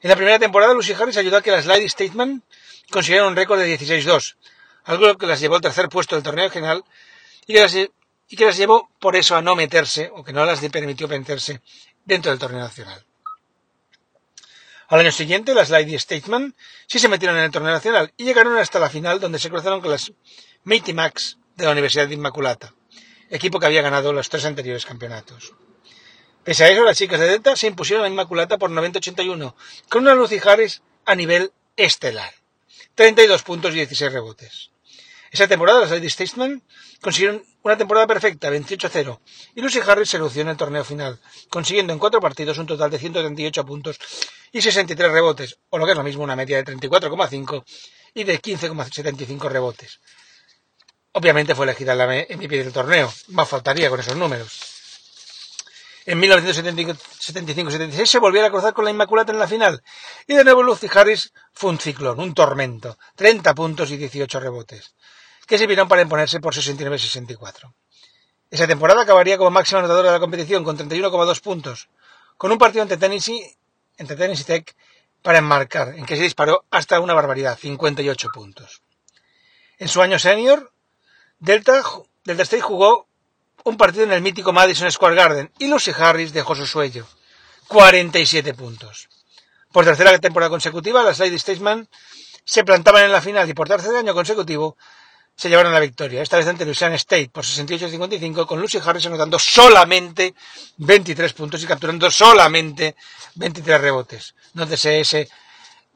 En 0.02 0.10
la 0.10 0.16
primera 0.16 0.40
temporada, 0.40 0.74
Lucy 0.74 0.94
Harris 0.94 1.18
ayudó 1.18 1.38
a 1.38 1.42
que 1.42 1.52
las 1.52 1.66
Lady 1.66 1.88
Statesman 1.90 2.44
consiguieran 2.92 3.28
un 3.28 3.36
récord 3.36 3.60
de 3.60 3.78
16-2, 3.78 4.36
algo 4.84 5.18
que 5.18 5.28
las 5.28 5.40
llevó 5.40 5.56
al 5.56 5.62
tercer 5.62 5.90
puesto 5.90 6.16
del 6.16 6.24
torneo 6.24 6.50
general 6.50 6.84
y 7.46 7.54
que, 7.54 7.62
las, 7.62 7.76
y 7.76 8.36
que 8.36 8.46
las 8.46 8.58
llevó 8.58 8.90
por 9.00 9.16
eso 9.16 9.36
a 9.36 9.42
no 9.42 9.56
meterse, 9.56 10.12
o 10.14 10.24
que 10.24 10.34
no 10.34 10.46
las 10.46 10.60
permitió 10.70 11.08
meterse 11.08 11.62
dentro 12.06 12.32
del 12.32 12.40
torneo 12.40 12.62
nacional. 12.62 13.06
Al 14.88 15.00
año 15.00 15.12
siguiente, 15.12 15.54
las 15.54 15.70
Lady 15.70 15.98
Statesman 15.98 16.54
sí 16.86 17.00
se 17.00 17.08
metieron 17.08 17.38
en 17.38 17.46
el 17.46 17.52
torneo 17.52 17.72
nacional 17.72 18.14
y 18.18 18.26
llegaron 18.26 18.58
hasta 18.58 18.78
la 18.78 18.90
final 18.90 19.20
donde 19.20 19.40
se 19.40 19.50
cruzaron 19.50 19.82
con 19.82 19.90
las 19.90 20.12
Mighty 20.64 20.94
Max 20.94 21.38
de 21.56 21.66
la 21.66 21.72
Universidad 21.72 22.08
de 22.08 22.16
Inmaculata, 22.16 22.74
equipo 23.32 23.60
que 23.60 23.66
había 23.66 23.82
ganado 23.82 24.14
los 24.14 24.30
tres 24.30 24.46
anteriores 24.46 24.86
campeonatos. 24.86 25.54
Pese 26.44 26.66
a 26.66 26.70
eso, 26.70 26.84
las 26.84 26.98
chicas 26.98 27.20
de 27.20 27.28
Delta 27.28 27.56
se 27.56 27.68
impusieron 27.68 28.06
a 28.06 28.10
Inmaculata 28.10 28.58
por 28.58 28.70
90-81, 28.70 29.56
con 29.90 30.04
una 30.04 30.16
Lucy 30.16 30.40
Harris 30.44 30.82
a 31.06 31.16
nivel 31.16 31.52
estelar. 31.78 32.34
32 32.96 33.44
puntos 33.44 33.72
y 33.74 33.78
16 33.78 34.12
rebotes. 34.12 34.72
Esa 35.32 35.48
temporada 35.48 35.80
los 35.80 35.92
Lady 35.92 36.10
Statesmen 36.10 36.62
consiguieron 37.00 37.44
una 37.64 37.78
temporada 37.78 38.06
perfecta, 38.06 38.52
28-0, 38.52 39.20
y 39.56 39.62
Lucy 39.62 39.80
Harris 39.80 40.10
se 40.10 40.18
lució 40.18 40.42
en 40.42 40.50
el 40.50 40.58
torneo 40.58 40.84
final, 40.84 41.20
consiguiendo 41.50 41.94
en 41.94 42.00
cuatro 42.00 42.20
partidos 42.20 42.58
un 42.58 42.68
total 42.68 42.92
de 42.92 43.00
138 43.00 43.66
puntos 43.66 43.98
y 44.52 44.62
63 44.62 45.12
rebotes, 45.12 45.58
o 45.70 45.78
lo 45.78 45.86
que 45.86 45.92
es 45.92 45.98
lo 45.98 46.04
mismo, 46.04 46.24
una 46.24 46.36
media 46.36 46.62
de 46.62 46.66
34,5 46.74 47.64
y 48.14 48.24
de 48.26 48.42
15,75 48.42 49.50
rebotes. 49.50 50.02
Obviamente 51.14 51.56
fue 51.56 51.66
elegida 51.66 51.96
la 51.96 52.06
MVP 52.06 52.64
del 52.64 52.72
torneo, 52.72 53.12
más 53.30 53.50
faltaría 53.50 53.90
con 53.90 54.00
esos 54.00 54.16
números. 54.16 54.72
En 56.06 56.20
1975-76 56.22 58.06
se 58.06 58.20
volvió 58.20 58.44
a 58.46 58.50
cruzar 58.50 58.74
con 58.74 58.86
la 58.86 58.92
Inmaculata 58.92 59.32
en 59.32 59.40
la 59.40 59.48
final. 59.48 59.84
Y 60.26 60.34
de 60.34 60.44
nuevo 60.44 60.64
Lucy 60.64 60.88
Harris 60.94 61.32
fue 61.54 61.70
un 61.70 61.80
ciclón, 61.80 62.20
un 62.20 62.34
tormento. 62.34 62.98
30 63.16 63.54
puntos 63.54 63.92
y 63.92 63.98
18 63.98 64.40
rebotes. 64.40 64.96
Que 65.46 65.58
sirvieron 65.58 65.88
para 65.88 66.02
imponerse 66.02 66.40
por 66.40 66.56
69-64. 66.56 67.74
Esa 68.50 68.68
temporada 68.68 69.04
acabaría 69.04 69.38
como 69.38 69.52
máxima 69.52 69.80
anotadora 69.80 70.10
de 70.10 70.14
la 70.14 70.20
competición 70.20 70.64
con 70.64 70.78
31,2 70.78 71.42
puntos. 71.42 71.90
Con 72.38 72.52
un 72.52 72.58
partido 72.58 72.82
entre 72.82 72.98
Tennessee, 72.98 73.56
entre 73.98 74.16
Tennessee 74.16 74.46
Tech 74.46 74.76
para 75.22 75.38
enmarcar, 75.38 75.90
en 75.90 76.06
que 76.06 76.16
se 76.16 76.24
disparó 76.24 76.66
hasta 76.72 77.00
una 77.00 77.14
barbaridad, 77.14 77.58
58 77.60 78.30
puntos. 78.34 78.82
En 79.78 79.88
su 79.88 80.02
año 80.02 80.18
senior, 80.18 80.72
Delta, 81.42 81.82
State 82.24 82.62
jugó 82.62 83.08
un 83.64 83.76
partido 83.76 84.04
en 84.04 84.12
el 84.12 84.22
mítico 84.22 84.54
Madison 84.54 84.92
Square 84.92 85.16
Garden 85.16 85.52
y 85.58 85.68
Lucy 85.68 85.92
Harris 85.98 86.34
dejó 86.34 86.56
su 86.56 86.68
sueño. 86.68 87.08
47 87.68 88.54
puntos. 88.54 89.10
Por 89.72 89.84
tercera 89.84 90.16
temporada 90.20 90.52
consecutiva, 90.52 91.02
las 91.02 91.18
Lady 91.18 91.40
Statesman 91.40 91.90
se 92.46 92.64
plantaban 92.64 93.06
en 93.06 93.12
la 93.12 93.22
final 93.22 93.50
y 93.50 93.56
por 93.56 93.68
tercer 93.68 93.96
año 93.96 94.14
consecutivo 94.14 94.78
se 95.36 95.50
llevaron 95.50 95.74
la 95.74 95.80
victoria. 95.80 96.22
Esta 96.22 96.38
vez 96.38 96.46
ante 96.46 96.64
Louisiana 96.64 96.94
State 96.94 97.32
por 97.34 97.44
68-55 97.44 98.46
con 98.46 98.62
Lucy 98.62 98.78
Harris 98.78 99.08
anotando 99.08 99.40
solamente 99.40 100.36
23 100.78 101.34
puntos 101.34 101.64
y 101.64 101.66
capturando 101.66 102.12
solamente 102.12 102.96
23 103.34 103.82
rebotes. 103.82 104.36
Nótese 104.54 105.00
ese 105.00 105.28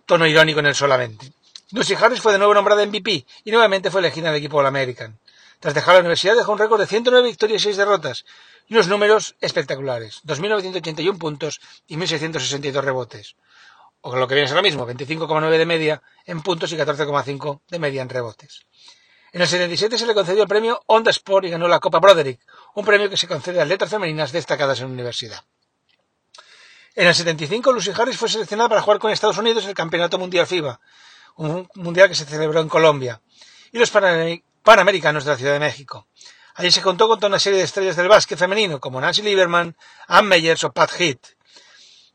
tono 0.07 0.25
irónico 0.25 0.59
en 0.61 0.65
el 0.65 0.75
solamente. 0.75 1.31
Lucy 1.69 1.93
Harris 1.93 2.19
fue 2.19 2.31
de 2.31 2.39
nuevo 2.39 2.55
nombrada 2.55 2.83
MVP 2.83 3.25
y 3.43 3.51
nuevamente 3.51 3.91
fue 3.91 3.99
elegida 3.99 4.29
en 4.29 4.33
el 4.33 4.39
equipo 4.39 4.57
All-American. 4.57 5.19
Tras 5.59 5.73
dejar 5.73 5.95
la 5.95 5.99
universidad 6.01 6.35
dejó 6.35 6.51
un 6.51 6.59
récord 6.59 6.79
de 6.79 6.87
109 6.87 7.27
victorias 7.27 7.61
y 7.61 7.65
6 7.65 7.77
derrotas 7.77 8.25
y 8.67 8.73
unos 8.73 8.87
números 8.87 9.35
espectaculares, 9.41 10.21
2.981 10.25 11.17
puntos 11.17 11.59
y 11.87 11.97
1.662 11.97 12.81
rebotes. 12.81 13.35
O 14.01 14.15
lo 14.15 14.27
que 14.27 14.35
viene 14.35 14.47
ser 14.47 14.57
lo 14.57 14.63
mismo, 14.63 14.87
25,9 14.87 15.57
de 15.57 15.65
media 15.65 16.01
en 16.25 16.41
puntos 16.41 16.71
y 16.71 16.77
14,5 16.77 17.61
de 17.69 17.79
media 17.79 18.01
en 18.01 18.09
rebotes. 18.09 18.65
En 19.31 19.41
el 19.41 19.47
77 19.47 19.97
se 19.97 20.05
le 20.05 20.13
concedió 20.13 20.43
el 20.43 20.47
premio 20.47 20.81
On 20.87 21.03
the 21.03 21.09
Sport 21.09 21.45
y 21.45 21.49
ganó 21.49 21.67
la 21.67 21.79
Copa 21.79 21.99
Broderick, 21.99 22.39
un 22.75 22.85
premio 22.85 23.09
que 23.09 23.17
se 23.17 23.27
concede 23.27 23.59
a 23.59 23.63
atletas 23.63 23.89
femeninas 23.89 24.31
destacadas 24.31 24.79
en 24.79 24.87
la 24.87 24.93
universidad. 24.93 25.43
En 26.95 27.07
el 27.07 27.13
75, 27.13 27.73
Lucy 27.73 27.91
Harris 27.97 28.15
fue 28.15 28.29
seleccionada 28.29 28.69
para 28.69 28.81
jugar 28.81 28.99
con 28.99 29.11
Estados 29.11 29.37
Unidos 29.37 29.65
en 29.65 29.71
el 29.71 29.75
Campeonato 29.75 30.17
Mundial 30.17 30.47
FIBA, 30.47 30.79
un 31.35 31.67
mundial 31.75 32.07
que 32.07 32.15
se 32.15 32.25
celebró 32.25 32.61
en 32.61 32.69
Colombia, 32.69 33.21
y 33.73 33.79
los 33.79 33.91
Panamericanos 34.65 35.23
de 35.23 35.31
la 35.31 35.37
Ciudad 35.37 35.53
de 35.53 35.59
México. 35.59 36.07
Allí 36.55 36.71
se 36.71 36.81
contó 36.81 37.07
con 37.07 37.19
toda 37.19 37.29
una 37.29 37.39
serie 37.39 37.59
de 37.59 37.65
estrellas 37.65 37.95
del 37.95 38.07
básquet 38.07 38.39
femenino, 38.39 38.79
como 38.79 38.99
Nancy 38.99 39.21
Lieberman, 39.21 39.77
Ann 40.07 40.27
Meyers 40.27 40.63
o 40.63 40.71
Pat 40.71 40.89
Heath. 40.99 41.37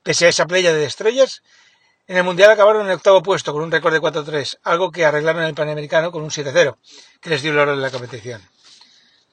Pese 0.03 0.27
a 0.27 0.31
esa 0.31 0.47
playa 0.47 0.73
de 0.73 0.85
estrellas, 0.85 1.45
en 2.09 2.17
el 2.17 2.25
Mundial 2.25 2.51
acabaron 2.51 2.83
en 2.83 2.89
el 2.89 2.97
octavo 2.97 3.23
puesto 3.23 3.53
con 3.53 3.63
un 3.63 3.71
récord 3.71 3.93
de 3.93 4.01
4-3, 4.01 4.59
algo 4.65 4.91
que 4.91 5.05
arreglaron 5.05 5.43
en 5.43 5.49
el 5.51 5.55
Panamericano 5.55 6.11
con 6.11 6.25
un 6.25 6.31
7-0, 6.31 6.77
que 7.21 7.31
les 7.31 7.41
dio 7.41 7.53
el 7.53 7.59
oro 7.61 7.77
de 7.77 7.83
la 7.83 7.91
competición. 7.93 8.43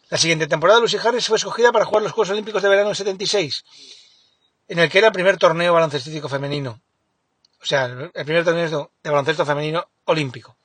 La 0.09 0.19
siguiente 0.19 0.45
temporada, 0.45 0.79
Lucy 0.79 0.97
Harris 1.03 1.25
fue 1.25 1.37
escogida 1.37 1.71
para 1.71 1.85
jugar 1.85 2.03
los 2.03 2.11
Juegos 2.11 2.29
Olímpicos 2.29 2.61
de 2.61 2.69
verano 2.69 2.89
en 2.89 2.95
76, 2.95 3.65
en 4.67 4.77
el 4.77 4.91
que 4.91 4.99
era 4.99 5.07
el 5.07 5.13
primer 5.13 5.37
torneo 5.37 5.73
baloncestístico 5.73 6.29
femenino. 6.29 6.79
O 7.63 7.65
sea, 7.65 7.85
el 7.85 8.25
primer 8.25 8.45
torneo 8.45 8.91
de 9.01 9.09
baloncesto 9.09 9.43
femenino 9.43 9.89
olímpico. 10.05 10.55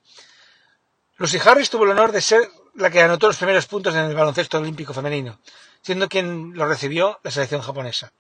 Lucy 1.23 1.39
Harris 1.39 1.71
tuvo 1.71 1.85
el 1.85 1.91
honor 1.91 2.11
de 2.11 2.21
ser 2.21 2.51
la 2.75 2.91
que 2.91 3.01
anotó 3.01 3.29
los 3.29 3.37
primeros 3.37 3.67
puntos 3.67 3.95
en 3.95 4.07
el 4.07 4.15
baloncesto 4.17 4.59
olímpico 4.59 4.93
femenino, 4.93 5.39
siendo 5.81 6.09
quien 6.09 6.53
lo 6.55 6.67
recibió 6.67 7.21
la 7.23 7.31
selección 7.31 7.61
japonesa. 7.61 8.13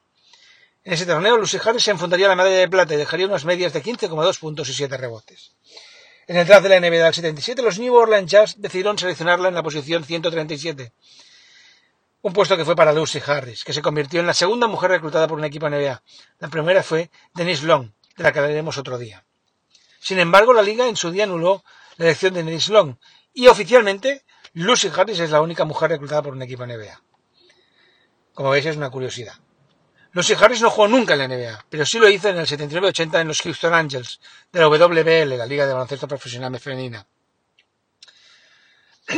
En 0.84 0.92
ese 0.92 1.04
torneo, 1.04 1.36
Lucy 1.36 1.58
Harris 1.64 1.82
se 1.82 1.90
enfundaría 1.90 2.28
la 2.28 2.36
medalla 2.36 2.58
de 2.58 2.68
plata 2.68 2.94
y 2.94 2.98
dejaría 2.98 3.26
unas 3.26 3.44
medias 3.44 3.72
de 3.72 3.82
15,2 3.82 4.38
puntos 4.38 4.68
y 4.68 4.74
7 4.74 4.96
rebotes. 4.96 5.50
En 6.28 6.36
el 6.36 6.46
draft 6.46 6.62
de 6.62 6.68
la 6.68 6.78
NBA 6.78 7.06
del 7.06 7.14
77, 7.14 7.60
los 7.60 7.80
New 7.80 7.92
Orleans 7.92 8.30
Jazz 8.30 8.54
decidieron 8.58 8.96
seleccionarla 8.96 9.48
en 9.48 9.56
la 9.56 9.64
posición 9.64 10.04
137, 10.04 10.92
un 12.20 12.32
puesto 12.32 12.56
que 12.56 12.64
fue 12.64 12.76
para 12.76 12.92
Lucy 12.92 13.20
Harris, 13.26 13.64
que 13.64 13.72
se 13.72 13.82
convirtió 13.82 14.20
en 14.20 14.28
la 14.28 14.34
segunda 14.34 14.68
mujer 14.68 14.92
reclutada 14.92 15.26
por 15.26 15.38
un 15.38 15.44
equipo 15.44 15.68
NBA. 15.68 16.00
La 16.38 16.48
primera 16.48 16.84
fue 16.84 17.10
Denise 17.34 17.66
Long, 17.66 17.90
de 18.16 18.22
la 18.22 18.32
que 18.32 18.38
hablaremos 18.38 18.78
otro 18.78 18.96
día. 18.96 19.24
Sin 19.98 20.20
embargo, 20.20 20.52
la 20.52 20.62
liga 20.62 20.86
en 20.86 20.94
su 20.94 21.10
día 21.10 21.24
anuló 21.24 21.64
la 21.96 22.06
elección 22.06 22.34
de 22.34 22.42
Denise 22.42 22.72
Long 22.72 22.96
y 23.34 23.46
oficialmente 23.46 24.24
Lucy 24.54 24.90
Harris 24.94 25.20
es 25.20 25.30
la 25.30 25.40
única 25.40 25.64
mujer 25.64 25.90
reclutada 25.90 26.22
por 26.22 26.32
un 26.32 26.42
equipo 26.42 26.66
NBA. 26.66 27.02
Como 28.34 28.50
veis 28.50 28.66
es 28.66 28.76
una 28.76 28.90
curiosidad. 28.90 29.34
Lucy 30.12 30.34
Harris 30.34 30.60
no 30.60 30.68
jugó 30.68 30.88
nunca 30.88 31.14
en 31.14 31.20
la 31.20 31.28
NBA, 31.28 31.66
pero 31.70 31.86
sí 31.86 31.98
lo 31.98 32.08
hizo 32.08 32.28
en 32.28 32.36
el 32.36 32.46
79-80 32.46 33.20
en 33.20 33.28
los 33.28 33.40
Houston 33.40 33.72
Angels 33.72 34.20
de 34.52 34.60
la 34.60 34.68
WBL, 34.68 35.38
la 35.38 35.46
Liga 35.46 35.66
de 35.66 35.72
Baloncesto 35.72 36.06
Profesional 36.06 36.58
Femenina. 36.60 37.06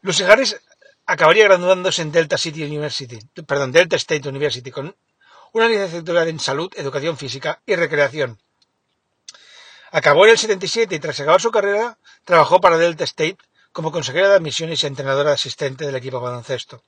Lucy 0.00 0.22
Harris 0.22 0.56
acabaría 1.04 1.44
graduándose 1.44 2.00
en 2.00 2.12
Delta 2.12 2.38
City 2.38 2.64
University, 2.64 3.18
perdón, 3.46 3.72
Delta 3.72 3.96
State 3.96 4.26
University 4.26 4.70
con 4.70 4.96
una 5.52 5.68
licenciatura 5.68 6.26
en 6.26 6.40
salud, 6.40 6.72
educación 6.74 7.18
física 7.18 7.60
y 7.66 7.76
recreación 7.76 8.40
Acabó 9.94 10.24
en 10.24 10.32
el 10.32 10.38
77 10.38 10.96
y 10.96 10.98
tras 10.98 11.20
acabar 11.20 11.40
su 11.40 11.52
carrera 11.52 11.98
trabajó 12.24 12.60
para 12.60 12.76
Delta 12.76 13.04
State 13.04 13.38
como 13.70 13.92
consejera 13.92 14.28
de 14.28 14.34
admisiones 14.34 14.82
y 14.82 14.88
entrenadora 14.88 15.30
asistente 15.30 15.86
del 15.86 15.94
equipo 15.94 16.18
baloncesto. 16.18 16.82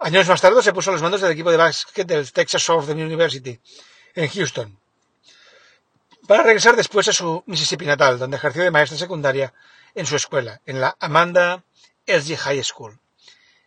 Años 0.00 0.26
más 0.26 0.40
tarde 0.40 0.60
se 0.60 0.72
puso 0.72 0.90
a 0.90 0.94
los 0.94 1.02
mandos 1.02 1.20
del 1.20 1.30
equipo 1.30 1.52
de 1.52 1.56
básquet 1.56 2.04
del 2.04 2.32
Texas 2.32 2.64
Southern 2.64 3.00
University 3.00 3.60
en 4.16 4.28
Houston, 4.28 4.76
para 6.26 6.42
regresar 6.42 6.74
después 6.74 7.06
a 7.06 7.12
su 7.12 7.44
Mississippi 7.46 7.86
natal, 7.86 8.18
donde 8.18 8.38
ejerció 8.38 8.64
de 8.64 8.72
maestra 8.72 8.98
secundaria 8.98 9.54
en 9.94 10.04
su 10.04 10.16
escuela, 10.16 10.60
en 10.66 10.80
la 10.80 10.96
Amanda 10.98 11.62
SG 12.08 12.36
High 12.38 12.64
School. 12.64 12.98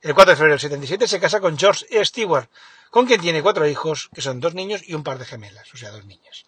El 0.01 0.13
4 0.13 0.31
de 0.31 0.35
febrero 0.35 0.55
del 0.55 0.59
77 0.59 1.07
se 1.07 1.19
casa 1.21 1.39
con 1.39 1.57
George 1.57 1.85
E. 1.89 2.03
Stewart, 2.03 2.49
con 2.89 3.05
quien 3.05 3.21
tiene 3.21 3.41
cuatro 3.41 3.65
hijos, 3.65 4.09
que 4.13 4.19
son 4.19 4.41
dos 4.41 4.53
niños 4.53 4.81
y 4.85 4.95
un 4.95 5.03
par 5.05 5.17
de 5.17 5.23
gemelas, 5.23 5.73
o 5.73 5.77
sea, 5.77 5.91
dos 5.91 6.03
niñas. 6.03 6.43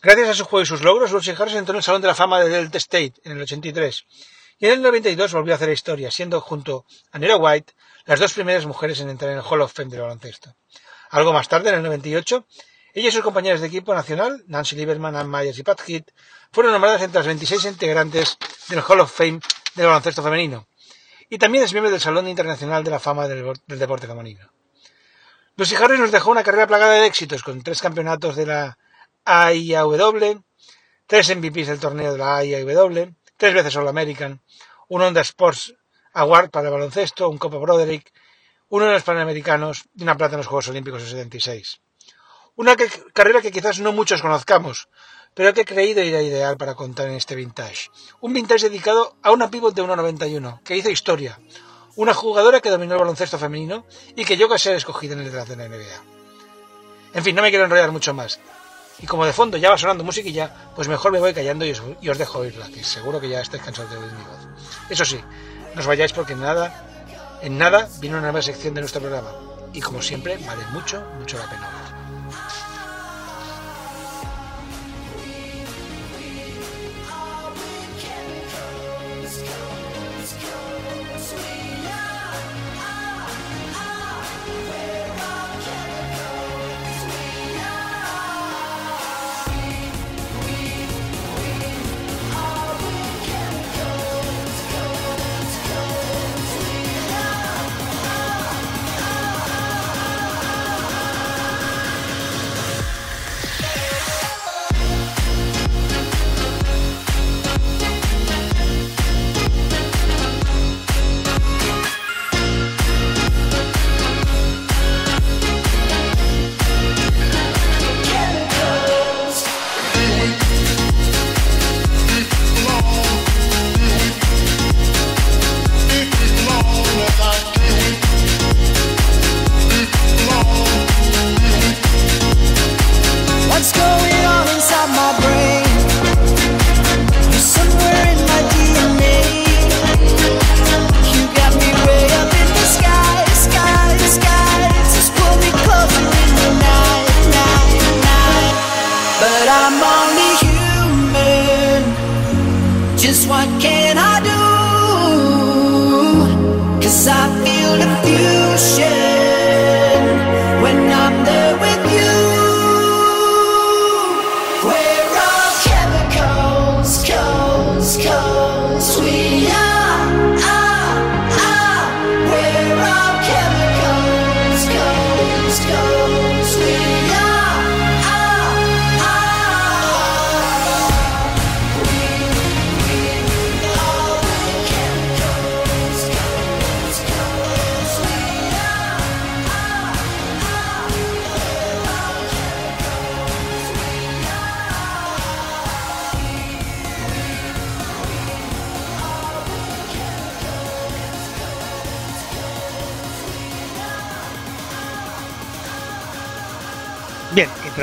Gracias 0.00 0.28
a 0.28 0.34
su 0.34 0.44
juego 0.44 0.62
y 0.62 0.66
sus 0.66 0.82
logros, 0.82 1.10
Lucy 1.10 1.32
Harris 1.32 1.54
entró 1.54 1.72
en 1.72 1.78
el 1.78 1.82
Salón 1.82 2.00
de 2.00 2.06
la 2.06 2.14
Fama 2.14 2.38
de 2.38 2.48
Delta 2.48 2.78
State 2.78 3.14
en 3.24 3.32
el 3.32 3.42
83 3.42 4.06
y 4.60 4.66
en 4.66 4.72
el 4.72 4.82
92 4.82 5.32
volvió 5.32 5.54
a 5.54 5.56
hacer 5.56 5.70
historia, 5.70 6.10
siendo 6.10 6.40
junto 6.40 6.84
a 7.10 7.18
Nera 7.18 7.36
White 7.36 7.72
las 8.06 8.20
dos 8.20 8.32
primeras 8.32 8.64
mujeres 8.64 9.00
en 9.00 9.10
entrar 9.10 9.32
en 9.32 9.38
el 9.38 9.44
Hall 9.44 9.60
of 9.60 9.72
Fame 9.72 9.90
del 9.90 10.02
baloncesto. 10.02 10.54
Algo 11.10 11.32
más 11.32 11.48
tarde, 11.48 11.70
en 11.70 11.76
el 11.76 11.82
98, 11.82 12.46
ella 12.94 13.08
y 13.08 13.12
sus 13.12 13.22
compañeras 13.22 13.60
de 13.60 13.66
equipo 13.66 13.94
nacional, 13.94 14.44
Nancy 14.46 14.76
Lieberman, 14.76 15.16
Ann 15.16 15.30
Myers 15.30 15.58
y 15.58 15.62
Pat 15.62 15.80
Heath, 15.86 16.10
fueron 16.52 16.72
nombradas 16.72 17.02
entre 17.02 17.18
las 17.18 17.26
26 17.26 17.64
integrantes 17.64 18.38
del 18.68 18.82
Hall 18.86 19.00
of 19.00 19.12
Fame 19.12 19.40
del 19.74 19.86
baloncesto 19.86 20.22
femenino. 20.22 20.68
Y 21.28 21.38
también 21.38 21.64
es 21.64 21.72
miembro 21.72 21.90
del 21.90 22.00
Salón 22.00 22.28
Internacional 22.28 22.84
de 22.84 22.90
la 22.90 23.00
Fama 23.00 23.28
del, 23.28 23.52
Deporte 23.66 24.06
Femenino. 24.06 24.50
Lucy 25.56 25.74
Harris 25.74 25.98
nos 25.98 26.12
dejó 26.12 26.30
una 26.30 26.44
carrera 26.44 26.66
plagada 26.66 26.94
de 26.94 27.06
éxitos, 27.06 27.42
con 27.42 27.62
tres 27.62 27.82
campeonatos 27.82 28.36
de 28.36 28.46
la 28.46 28.78
AIAW, 29.30 30.42
tres 31.06 31.36
MVPs 31.36 31.66
del 31.66 31.80
torneo 31.80 32.12
de 32.12 32.18
la 32.18 32.36
AIAW, 32.36 33.14
tres 33.36 33.52
veces 33.52 33.76
All 33.76 33.88
American, 33.88 34.40
un 34.88 35.02
Honda 35.02 35.20
Sports 35.20 35.74
Award 36.14 36.48
para 36.48 36.68
el 36.68 36.72
baloncesto, 36.72 37.28
un 37.28 37.36
Copa 37.36 37.58
Broderick, 37.58 38.10
uno 38.70 38.86
de 38.86 38.92
los 38.92 39.02
Panamericanos 39.02 39.84
y 39.94 40.02
una 40.02 40.16
plata 40.16 40.34
en 40.34 40.38
los 40.38 40.46
Juegos 40.46 40.68
Olímpicos 40.68 41.02
del 41.02 41.10
76. 41.10 41.82
Una 42.56 42.74
carrera 43.12 43.42
que 43.42 43.52
quizás 43.52 43.80
no 43.80 43.92
muchos 43.92 44.22
conozcamos, 44.22 44.88
pero 45.34 45.52
que 45.52 45.60
he 45.60 45.66
creído 45.66 46.00
era 46.00 46.22
ideal 46.22 46.56
para 46.56 46.74
contar 46.74 47.08
en 47.08 47.14
este 47.14 47.34
vintage. 47.34 47.90
Un 48.20 48.32
vintage 48.32 48.70
dedicado 48.70 49.18
a 49.22 49.30
una 49.30 49.50
pivot 49.50 49.74
de 49.74 49.82
1.91, 49.82 50.62
que 50.62 50.76
hizo 50.76 50.88
historia, 50.88 51.38
una 51.96 52.14
jugadora 52.14 52.62
que 52.62 52.70
dominó 52.70 52.94
el 52.94 53.00
baloncesto 53.00 53.38
femenino 53.38 53.84
y 54.16 54.24
que 54.24 54.38
llegó 54.38 54.54
a 54.54 54.58
ser 54.58 54.74
escogida 54.74 55.12
en 55.12 55.20
el 55.20 55.30
draft 55.30 55.50
de 55.50 55.56
la 55.56 55.68
NBA. 55.68 56.02
En 57.12 57.24
fin, 57.24 57.36
no 57.36 57.42
me 57.42 57.50
quiero 57.50 57.66
enrollar 57.66 57.92
mucho 57.92 58.14
más. 58.14 58.40
Y 59.00 59.06
como 59.06 59.24
de 59.24 59.32
fondo 59.32 59.56
ya 59.56 59.70
va 59.70 59.78
sonando 59.78 60.04
musiquilla, 60.04 60.52
pues 60.74 60.88
mejor 60.88 61.12
me 61.12 61.20
voy 61.20 61.32
callando 61.32 61.64
y 61.64 61.70
os, 61.70 62.18
dejo 62.18 62.38
oírla, 62.38 62.68
que 62.68 62.82
seguro 62.82 63.20
que 63.20 63.28
ya 63.28 63.40
estáis 63.40 63.62
cansados 63.62 63.90
de 63.92 63.98
oír 63.98 64.12
mi 64.12 64.24
voz. 64.24 64.48
Eso 64.90 65.04
sí, 65.04 65.20
no 65.74 65.80
os 65.80 65.86
vayáis 65.86 66.12
porque 66.12 66.32
en 66.32 66.40
nada, 66.40 67.38
en 67.42 67.58
nada 67.58 67.88
viene 68.00 68.16
una 68.16 68.22
nueva 68.22 68.42
sección 68.42 68.74
de 68.74 68.80
nuestro 68.80 69.00
programa. 69.00 69.30
Y 69.72 69.80
como 69.80 70.02
siempre, 70.02 70.38
vale 70.46 70.64
mucho, 70.72 71.04
mucho 71.18 71.38
la 71.38 71.48
pena 71.48 71.77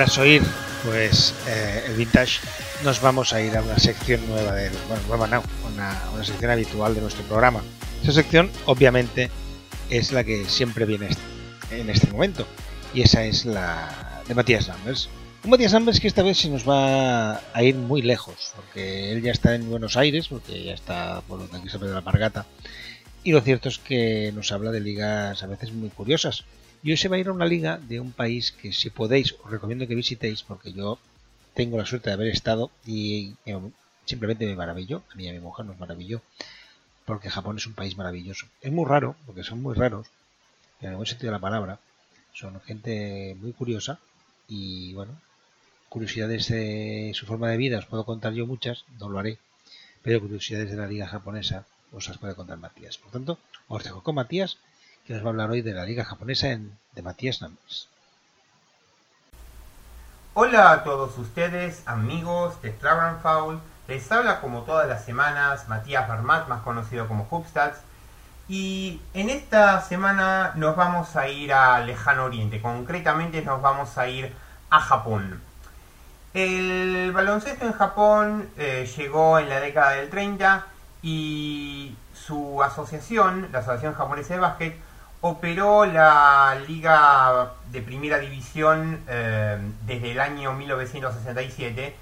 tras 0.06 0.20
oír 0.20 0.44
pues 0.84 1.34
eh, 1.48 1.86
el 1.88 1.96
vintage, 1.96 2.40
nos 2.84 3.02
vamos 3.02 3.34
a 3.34 3.42
ir 3.42 3.58
a 3.58 3.64
una 3.64 3.80
sección 3.80 4.22
nueva 4.28 4.54
del, 4.54 4.72
bueno, 4.88 5.02
nueva 5.08 5.42
una, 5.74 6.00
una 6.14 6.24
sección 6.24 6.52
habitual 6.52 6.94
de 6.94 7.02
nuestro 7.02 7.24
programa. 7.24 7.64
Esa 8.04 8.12
sección, 8.12 8.52
obviamente, 8.68 9.32
es 9.90 10.12
la 10.12 10.24
que 10.24 10.46
siempre 10.46 10.86
viene 10.86 11.10
en 11.72 11.90
este 11.90 12.06
momento, 12.12 12.46
y 12.94 13.02
esa 13.02 13.24
es 13.24 13.46
la 13.46 14.22
de 14.28 14.36
Matías 14.36 14.68
Lambers. 14.68 15.10
Un 15.44 15.50
Matías 15.50 15.74
Lambers 15.74 16.00
que 16.00 16.08
esta 16.08 16.22
vez 16.22 16.38
se 16.38 16.50
nos 16.50 16.70
va 16.70 17.42
a 17.52 17.64
ir 17.64 17.74
muy 17.74 18.04
lejos, 18.04 18.54
porque 18.56 19.12
él 19.12 19.24
ya 19.24 19.32
está 19.32 19.56
en 19.56 19.68
Buenos 19.68 19.98
Aires, 19.98 20.28
porque 20.28 20.66
ya 20.66 20.76
está 20.76 21.22
por 21.22 21.40
donde 21.40 21.58
aquí 21.58 21.70
se 21.70 21.80
de 21.80 21.92
la 21.92 22.02
Margata, 22.02 22.46
y 23.24 23.32
lo 23.32 23.42
cierto 23.42 23.70
es 23.70 23.80
que 23.80 24.32
nos 24.36 24.52
habla 24.52 24.70
de 24.70 24.82
ligas 24.82 25.42
a 25.42 25.48
veces 25.48 25.74
muy 25.74 25.90
curiosas. 25.90 26.46
Y 26.86 26.96
se 26.98 27.10
va 27.10 27.16
a 27.16 27.20
ir 27.20 27.30
a 27.30 27.32
una 27.32 27.48
liga 27.48 27.80
de 27.80 28.00
un 28.00 28.12
país 28.12 28.52
que 28.52 28.72
si 28.72 28.92
podéis 28.92 29.34
os 29.44 29.50
recomiendo 29.50 29.88
que 29.88 29.96
visitéis 29.96 30.44
porque 30.44 30.72
yo 30.72 31.00
tengo 31.56 31.80
la 31.80 31.86
suerte 31.88 32.12
de 32.12 32.14
haber 32.14 32.28
estado 32.28 32.70
y 32.86 33.34
eh, 33.48 33.60
simplemente 34.06 34.46
me 34.46 34.56
maravilló. 34.56 35.02
A 35.12 35.16
mí 35.16 35.26
y 35.26 35.30
a 35.30 35.34
mi 35.34 35.40
mujer 35.40 35.66
nos 35.66 35.80
maravilló 35.80 36.22
porque 37.04 37.32
Japón 37.32 37.58
es 37.58 37.66
un 37.66 37.74
país 37.74 37.98
maravilloso. 37.98 38.46
Es 38.62 38.72
muy 38.72 38.86
raro, 38.86 39.16
porque 39.26 39.44
son 39.44 39.64
muy 39.64 39.74
raros, 39.74 40.06
en 40.80 40.92
el 40.92 40.96
buen 40.96 41.08
sentido 41.08 41.32
de 41.32 41.38
la 41.38 41.42
palabra. 41.42 41.80
Son 42.34 42.62
gente 42.62 43.36
muy 43.42 43.54
curiosa 43.54 43.98
y 44.48 44.94
bueno, 44.94 45.20
curiosidades 45.90 46.50
de 46.50 47.14
su 47.16 47.26
forma 47.26 47.50
de 47.50 47.58
vida 47.58 47.80
os 47.80 47.88
puedo 47.88 48.06
contar 48.06 48.34
yo 48.34 48.46
muchas, 48.46 48.86
no 49.00 49.10
lo 49.10 49.18
haré, 49.18 49.40
pero 50.04 50.22
curiosidades 50.22 50.70
de 50.70 50.78
la 50.78 50.86
liga 50.86 51.08
japonesa 51.08 51.66
os 51.92 52.08
las 52.08 52.20
puede 52.20 52.36
contar 52.36 52.60
Matías. 52.60 53.00
Por 53.00 53.10
tanto, 53.10 53.40
os 53.70 53.84
dejo 53.84 54.04
con 54.04 54.14
Matías 54.14 54.60
que 55.06 55.14
nos 55.14 55.24
va 55.24 55.28
a 55.28 55.30
hablar 55.30 55.52
hoy 55.52 55.62
de 55.62 55.74
la 55.74 55.86
liga 55.86 56.04
japonesa 56.04 56.48
en, 56.48 56.78
de 56.94 57.02
Matías 57.02 57.42
Numbers. 57.42 57.88
Hola 60.34 60.72
a 60.72 60.84
todos 60.84 61.18
ustedes, 61.18 61.84
amigos 61.86 62.60
de 62.62 62.72
Travel 62.72 63.18
Foul. 63.22 63.60
Les 63.88 64.12
habla 64.12 64.42
como 64.42 64.64
todas 64.64 64.88
las 64.90 65.06
semanas 65.06 65.70
Matías 65.70 66.08
Barmat, 66.08 66.48
más 66.48 66.64
conocido 66.64 67.08
como 67.08 67.28
Hubstats. 67.30 67.80
Y 68.48 69.00
en 69.14 69.30
esta 69.30 69.80
semana 69.82 70.54
nos 70.56 70.76
vamos 70.76 71.16
a 71.16 71.30
ir 71.30 71.54
al 71.54 71.86
lejano 71.86 72.26
oriente, 72.26 72.62
concretamente 72.62 73.44
nos 73.44 73.62
vamos 73.62 73.98
a 73.98 74.08
ir 74.08 74.34
a 74.72 74.80
Japón. 74.80 75.40
El 76.34 77.12
baloncesto 77.14 77.66
en 77.66 77.74
Japón 77.74 78.50
eh, 78.58 78.92
llegó 78.98 79.40
en 79.40 79.50
la 79.50 79.60
década 79.60 79.92
del 79.92 80.10
30 80.10 80.66
y 81.02 81.96
su 82.14 82.62
asociación, 82.62 83.50
la 83.52 83.60
Asociación 83.60 83.94
Japonesa 83.94 84.34
de 84.34 84.40
Básquet, 84.40 84.85
operó 85.28 85.88
la 85.88 86.56
liga 86.68 87.54
de 87.72 87.82
primera 87.82 88.20
división 88.20 89.02
eh, 89.08 89.58
desde 89.88 90.12
el 90.12 90.20
año 90.20 90.54
1967 90.54 91.96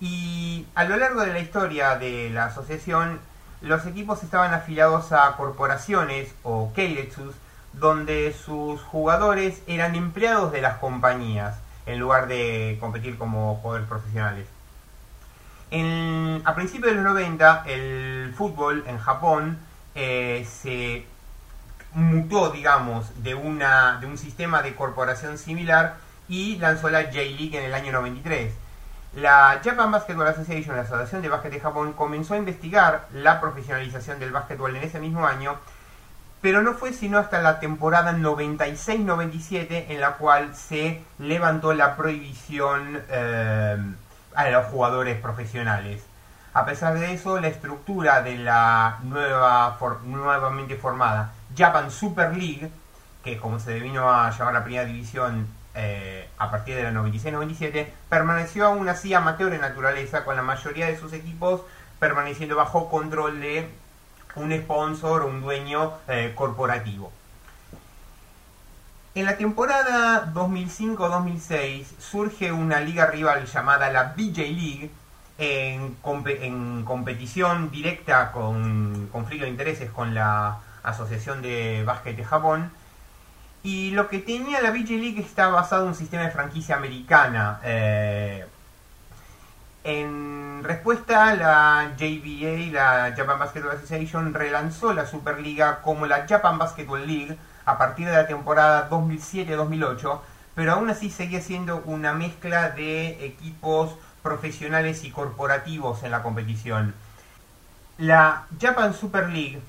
y 0.00 0.66
a 0.74 0.82
lo 0.82 0.96
largo 0.96 1.20
de 1.20 1.32
la 1.32 1.38
historia 1.38 1.96
de 1.96 2.28
la 2.30 2.46
asociación 2.46 3.20
los 3.60 3.86
equipos 3.86 4.24
estaban 4.24 4.52
afiliados 4.52 5.12
a 5.12 5.36
corporaciones 5.36 6.34
o 6.42 6.72
keiretsus 6.74 7.36
donde 7.72 8.32
sus 8.32 8.82
jugadores 8.82 9.62
eran 9.68 9.94
empleados 9.94 10.50
de 10.50 10.60
las 10.60 10.78
compañías 10.78 11.54
en 11.86 12.00
lugar 12.00 12.26
de 12.26 12.78
competir 12.80 13.16
como 13.16 13.54
jugadores 13.62 13.86
profesionales. 13.86 14.48
A 15.70 16.54
principios 16.56 16.90
de 16.90 16.96
los 16.96 17.04
90 17.04 17.62
el 17.68 18.34
fútbol 18.36 18.82
en 18.88 18.98
Japón 18.98 19.56
eh, 19.94 20.44
se 20.50 21.06
mutó, 21.96 22.50
digamos, 22.50 23.22
de, 23.22 23.34
una, 23.34 23.98
de 24.00 24.06
un 24.06 24.18
sistema 24.18 24.60
de 24.60 24.74
corporación 24.74 25.38
similar 25.38 25.96
y 26.28 26.56
lanzó 26.58 26.90
la 26.90 27.04
J-League 27.04 27.56
en 27.56 27.64
el 27.64 27.74
año 27.74 27.90
93. 27.90 28.52
La 29.14 29.62
Japan 29.64 29.90
Basketball 29.90 30.26
Association, 30.26 30.76
la 30.76 30.82
Asociación 30.82 31.22
de 31.22 31.30
Básquet 31.30 31.52
de 31.52 31.60
Japón, 31.60 31.94
comenzó 31.94 32.34
a 32.34 32.36
investigar 32.36 33.06
la 33.14 33.40
profesionalización 33.40 34.18
del 34.20 34.30
básquetbol 34.30 34.76
en 34.76 34.82
ese 34.82 35.00
mismo 35.00 35.26
año, 35.26 35.56
pero 36.42 36.60
no 36.60 36.74
fue 36.74 36.92
sino 36.92 37.18
hasta 37.18 37.40
la 37.40 37.60
temporada 37.60 38.12
96-97 38.12 39.86
en 39.88 40.00
la 40.02 40.16
cual 40.18 40.54
se 40.54 41.02
levantó 41.18 41.72
la 41.72 41.96
prohibición 41.96 43.02
eh, 43.08 43.78
a 44.34 44.50
los 44.50 44.66
jugadores 44.66 45.18
profesionales. 45.18 46.04
A 46.52 46.66
pesar 46.66 46.98
de 46.98 47.14
eso, 47.14 47.40
la 47.40 47.48
estructura 47.48 48.20
de 48.20 48.36
la 48.36 48.98
nueva 49.02 49.78
nuevamente 50.04 50.76
formada 50.76 51.32
Japan 51.56 51.90
Super 51.90 52.36
League, 52.36 52.70
que 53.24 53.36
como 53.38 53.58
se 53.58 53.72
devino 53.72 54.10
a 54.10 54.30
llamar 54.30 54.54
la 54.54 54.64
primera 54.64 54.84
división 54.84 55.48
eh, 55.74 56.28
a 56.38 56.50
partir 56.50 56.76
de 56.76 56.84
la 56.84 56.92
96-97, 56.92 57.86
permaneció 58.08 58.66
aún 58.66 58.88
así 58.88 59.12
amateur 59.14 59.52
en 59.52 59.60
naturaleza, 59.60 60.24
con 60.24 60.36
la 60.36 60.42
mayoría 60.42 60.86
de 60.86 60.98
sus 60.98 61.12
equipos 61.12 61.62
permaneciendo 61.98 62.56
bajo 62.56 62.88
control 62.88 63.40
de 63.40 63.68
un 64.36 64.52
sponsor 64.52 65.22
o 65.22 65.28
un 65.28 65.40
dueño 65.40 65.92
eh, 66.08 66.32
corporativo. 66.34 67.10
En 69.14 69.24
la 69.24 69.38
temporada 69.38 70.30
2005-2006 70.34 71.84
surge 71.98 72.52
una 72.52 72.80
liga 72.80 73.06
rival 73.06 73.46
llamada 73.46 73.90
la 73.90 74.14
BJ 74.14 74.38
League 74.50 74.90
en, 75.38 75.96
en 76.42 76.84
competición 76.84 77.70
directa 77.70 78.30
con 78.32 79.08
conflicto 79.10 79.44
de 79.46 79.50
intereses 79.50 79.90
con 79.90 80.14
la 80.14 80.58
Asociación 80.86 81.42
de 81.42 81.84
Básquet 81.84 82.16
de 82.16 82.24
Japón. 82.24 82.70
Y 83.62 83.90
lo 83.90 84.08
que 84.08 84.18
tenía 84.20 84.60
la 84.62 84.70
BJ 84.70 84.90
League 84.98 85.20
está 85.20 85.48
basado 85.48 85.82
en 85.82 85.88
un 85.88 85.94
sistema 85.94 86.24
de 86.24 86.30
franquicia 86.30 86.76
americana. 86.76 87.60
eh, 87.64 88.46
en 89.88 90.64
respuesta, 90.64 91.36
la 91.36 91.92
JBA, 91.96 92.72
la 92.72 93.14
Japan 93.16 93.38
Basketball 93.38 93.76
Association, 93.76 94.34
relanzó 94.34 94.92
la 94.92 95.06
Superliga 95.06 95.80
como 95.80 96.06
la 96.06 96.26
Japan 96.28 96.58
Basketball 96.58 97.06
League 97.06 97.38
a 97.66 97.78
partir 97.78 98.06
de 98.06 98.12
la 98.12 98.26
temporada 98.26 98.90
2007-2008, 98.90 100.20
pero 100.56 100.72
aún 100.72 100.90
así 100.90 101.08
seguía 101.08 101.40
siendo 101.40 101.82
una 101.84 102.14
mezcla 102.14 102.70
de 102.70 103.24
equipos 103.26 103.94
profesionales 104.24 105.04
y 105.04 105.12
corporativos 105.12 106.02
en 106.02 106.10
la 106.10 106.24
competición. 106.24 106.92
La 107.98 108.46
Japan 108.60 108.92
Super 108.92 109.28
League 109.28 109.60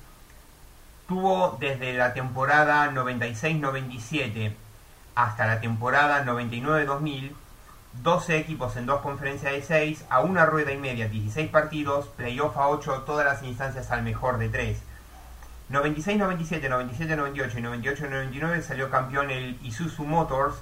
tuvo 1.08 1.56
desde 1.58 1.94
la 1.94 2.12
temporada 2.14 2.92
96-97 2.92 4.54
hasta 5.14 5.46
la 5.46 5.60
temporada 5.60 6.24
99-2000 6.24 7.32
12 8.02 8.36
equipos 8.36 8.76
en 8.76 8.86
dos 8.86 9.00
conferencias 9.00 9.52
de 9.52 9.62
6, 9.62 10.04
a 10.10 10.20
una 10.20 10.46
rueda 10.46 10.72
y 10.72 10.76
media, 10.76 11.08
16 11.08 11.50
partidos, 11.50 12.06
playoff 12.08 12.56
a 12.56 12.68
8, 12.68 13.02
todas 13.06 13.24
las 13.24 13.42
instancias 13.42 13.90
al 13.90 14.02
mejor 14.02 14.38
de 14.38 14.48
3. 14.48 14.78
96-97, 15.70 16.68
97-98 16.68 17.58
y 17.58 17.62
98-99 17.62 18.62
salió 18.62 18.90
campeón 18.90 19.30
el 19.30 19.58
Isuzu 19.62 20.04
Motors 20.04 20.56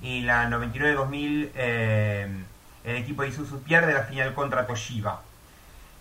y 0.00 0.20
la 0.22 0.48
99-2000 0.48 1.50
eh, 1.54 2.44
el 2.84 2.96
equipo 2.96 3.22
de 3.22 3.28
Isuzu 3.28 3.62
pierde 3.62 3.92
la 3.92 4.02
final 4.02 4.32
contra 4.34 4.66
Toshiba. 4.66 5.22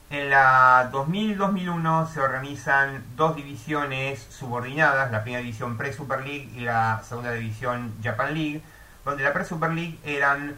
En 0.09 0.29
la 0.29 0.91
2000-2001 0.91 2.07
se 2.07 2.19
organizan 2.19 3.03
dos 3.15 3.35
divisiones 3.35 4.25
subordinadas, 4.29 5.11
la 5.11 5.23
primera 5.23 5.41
división 5.41 5.77
Pre-Super 5.77 6.19
League 6.19 6.49
y 6.55 6.59
la 6.59 7.01
segunda 7.03 7.31
división 7.31 7.93
Japan 8.03 8.33
League, 8.33 8.61
donde 9.03 9.23
la 9.23 9.33
Pre-Super 9.33 9.71
League 9.71 9.97
eran 10.03 10.55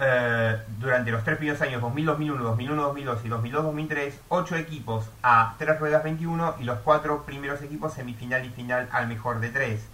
eh, 0.00 0.56
durante 0.78 1.10
los 1.10 1.22
tres 1.22 1.36
primeros 1.36 1.60
años 1.60 1.82
2000, 1.82 2.06
2001, 2.06 2.42
2001, 2.44 2.82
2002 2.82 3.24
y 3.24 3.28
2002, 3.28 3.64
2003, 3.64 4.20
ocho 4.28 4.56
equipos 4.56 5.10
a 5.22 5.54
tres 5.58 5.78
ruedas 5.78 6.04
21 6.04 6.54
y 6.60 6.64
los 6.64 6.78
cuatro 6.78 7.24
primeros 7.24 7.60
equipos 7.62 7.92
semifinal 7.92 8.44
y 8.46 8.50
final 8.50 8.88
al 8.92 9.06
mejor 9.06 9.40
de 9.40 9.50
tres. 9.50 9.86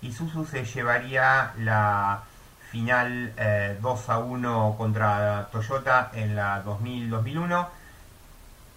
Isuzu 0.00 0.46
se 0.46 0.64
llevaría 0.64 1.52
la 1.58 2.22
final 2.70 3.34
eh, 3.36 3.78
2 3.80 4.08
a 4.08 4.18
1 4.18 4.74
contra 4.78 5.48
Toyota 5.52 6.10
en 6.14 6.34
la 6.34 6.64
2000-2001. 6.64 7.68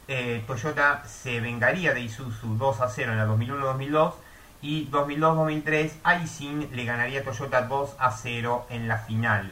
Eh, 0.07 0.43
Toyota 0.45 1.03
se 1.05 1.39
vengaría 1.39 1.93
de 1.93 2.01
Isuzu 2.01 2.57
2 2.57 2.81
a 2.81 2.89
0 2.89 3.11
en 3.11 3.17
la 3.17 3.27
2001-2002 3.27 4.13
y 4.61 4.87
2002-2003 4.89 5.91
Aisin 6.03 6.69
le 6.71 6.85
ganaría 6.85 7.21
a 7.21 7.23
Toyota 7.23 7.63
2 7.63 7.95
a 7.97 8.11
0 8.11 8.67
en 8.69 8.87
la 8.87 8.97
final. 8.99 9.51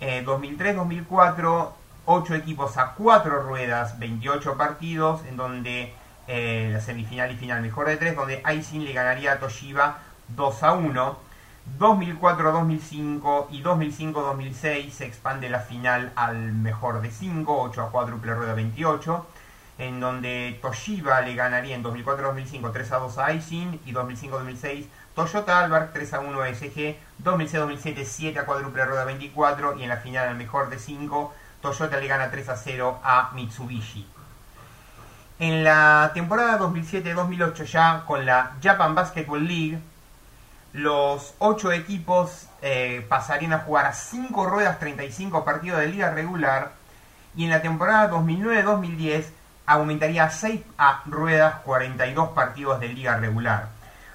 Eh, 0.00 0.24
2003-2004 0.24 1.72
8 2.10 2.36
equipos 2.36 2.78
a 2.78 2.94
4 2.94 3.42
ruedas, 3.42 3.98
28 3.98 4.56
partidos 4.56 5.20
en 5.26 5.36
donde 5.36 5.92
eh, 6.26 6.70
la 6.72 6.80
semifinal 6.80 7.30
y 7.30 7.36
final 7.36 7.60
mejor 7.60 7.86
de 7.86 7.98
3 7.98 8.16
donde 8.16 8.40
Aisin 8.44 8.82
le 8.82 8.94
ganaría 8.94 9.32
a 9.32 9.38
Toshiba 9.38 9.98
2 10.28 10.62
a 10.62 10.72
1. 10.72 11.28
2004-2005 11.78 13.48
y 13.50 13.62
2005-2006 13.62 14.90
se 14.90 15.04
expande 15.04 15.50
la 15.50 15.60
final 15.60 16.10
al 16.16 16.54
mejor 16.54 17.02
de 17.02 17.10
5, 17.10 17.60
8 17.60 17.82
a 17.82 17.90
cuádruple 17.90 18.32
rueda 18.32 18.54
28, 18.54 19.26
en 19.78 20.00
donde 20.00 20.58
Toshiba 20.60 21.20
le 21.20 21.34
ganaría 21.34 21.76
en 21.76 21.84
2004-2005 21.84 22.72
3 22.72 22.92
a 22.92 22.96
2 22.98 23.18
a 23.18 23.26
Aisin 23.26 23.80
y 23.86 23.92
2005-2006 23.92 24.86
Toyota 25.14 25.60
Albark 25.60 25.92
3 25.92 26.14
a 26.14 26.20
1 26.20 26.42
a 26.42 26.48
SG, 26.48 26.96
2006-2007 27.24 28.04
7 28.04 28.38
a 28.38 28.44
cuádruple 28.44 28.84
rueda 28.84 29.04
24 29.04 29.78
y 29.78 29.84
en 29.84 29.88
la 29.88 29.96
final 29.98 30.28
al 30.28 30.36
mejor 30.36 30.68
de 30.68 30.78
5 30.78 31.34
Toyota 31.62 31.96
le 31.98 32.08
gana 32.08 32.30
3 32.30 32.48
a 32.48 32.56
0 32.56 33.00
a 33.02 33.30
Mitsubishi. 33.34 34.06
En 35.40 35.62
la 35.62 36.10
temporada 36.12 36.58
2007-2008 36.58 37.64
ya 37.64 38.04
con 38.04 38.26
la 38.26 38.56
Japan 38.60 38.96
Basketball 38.96 39.46
League 39.46 39.78
los 40.72 41.34
8 41.38 41.72
equipos 41.72 42.48
eh, 42.62 43.06
pasarían 43.08 43.52
a 43.52 43.60
jugar 43.60 43.86
a 43.86 43.92
5 43.92 44.46
ruedas 44.46 44.78
35 44.80 45.44
partidos 45.44 45.80
de 45.80 45.86
liga 45.86 46.10
regular 46.10 46.72
y 47.36 47.44
en 47.44 47.50
la 47.50 47.62
temporada 47.62 48.10
2009-2010 48.10 49.24
aumentaría 49.68 50.24
a 50.24 50.30
6 50.30 50.62
a 50.78 51.02
ruedas 51.04 51.56
42 51.56 52.30
partidos 52.30 52.80
de 52.80 52.88
liga 52.88 53.18
regular. 53.18 53.68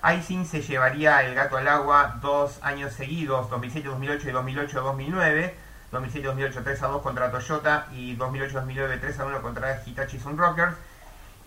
Icing 0.03 0.45
se 0.47 0.61
llevaría 0.61 1.21
el 1.21 1.35
gato 1.35 1.57
al 1.57 1.67
agua 1.67 2.17
dos 2.21 2.59
años 2.63 2.91
seguidos, 2.93 3.49
2007-2008 3.51 4.23
y 4.23 4.53
2008-2009. 4.55 5.53
2007-2008 5.91 6.63
3 6.63 6.83
a 6.83 6.87
2 6.87 7.01
contra 7.03 7.31
Toyota 7.31 7.87
y 7.93 8.17
2008-2009 8.17 8.99
3 8.99 9.19
a 9.19 9.25
1 9.25 9.41
contra 9.43 9.81
Hitachi 9.85 10.19
Sun 10.19 10.39
Rockers. 10.39 10.75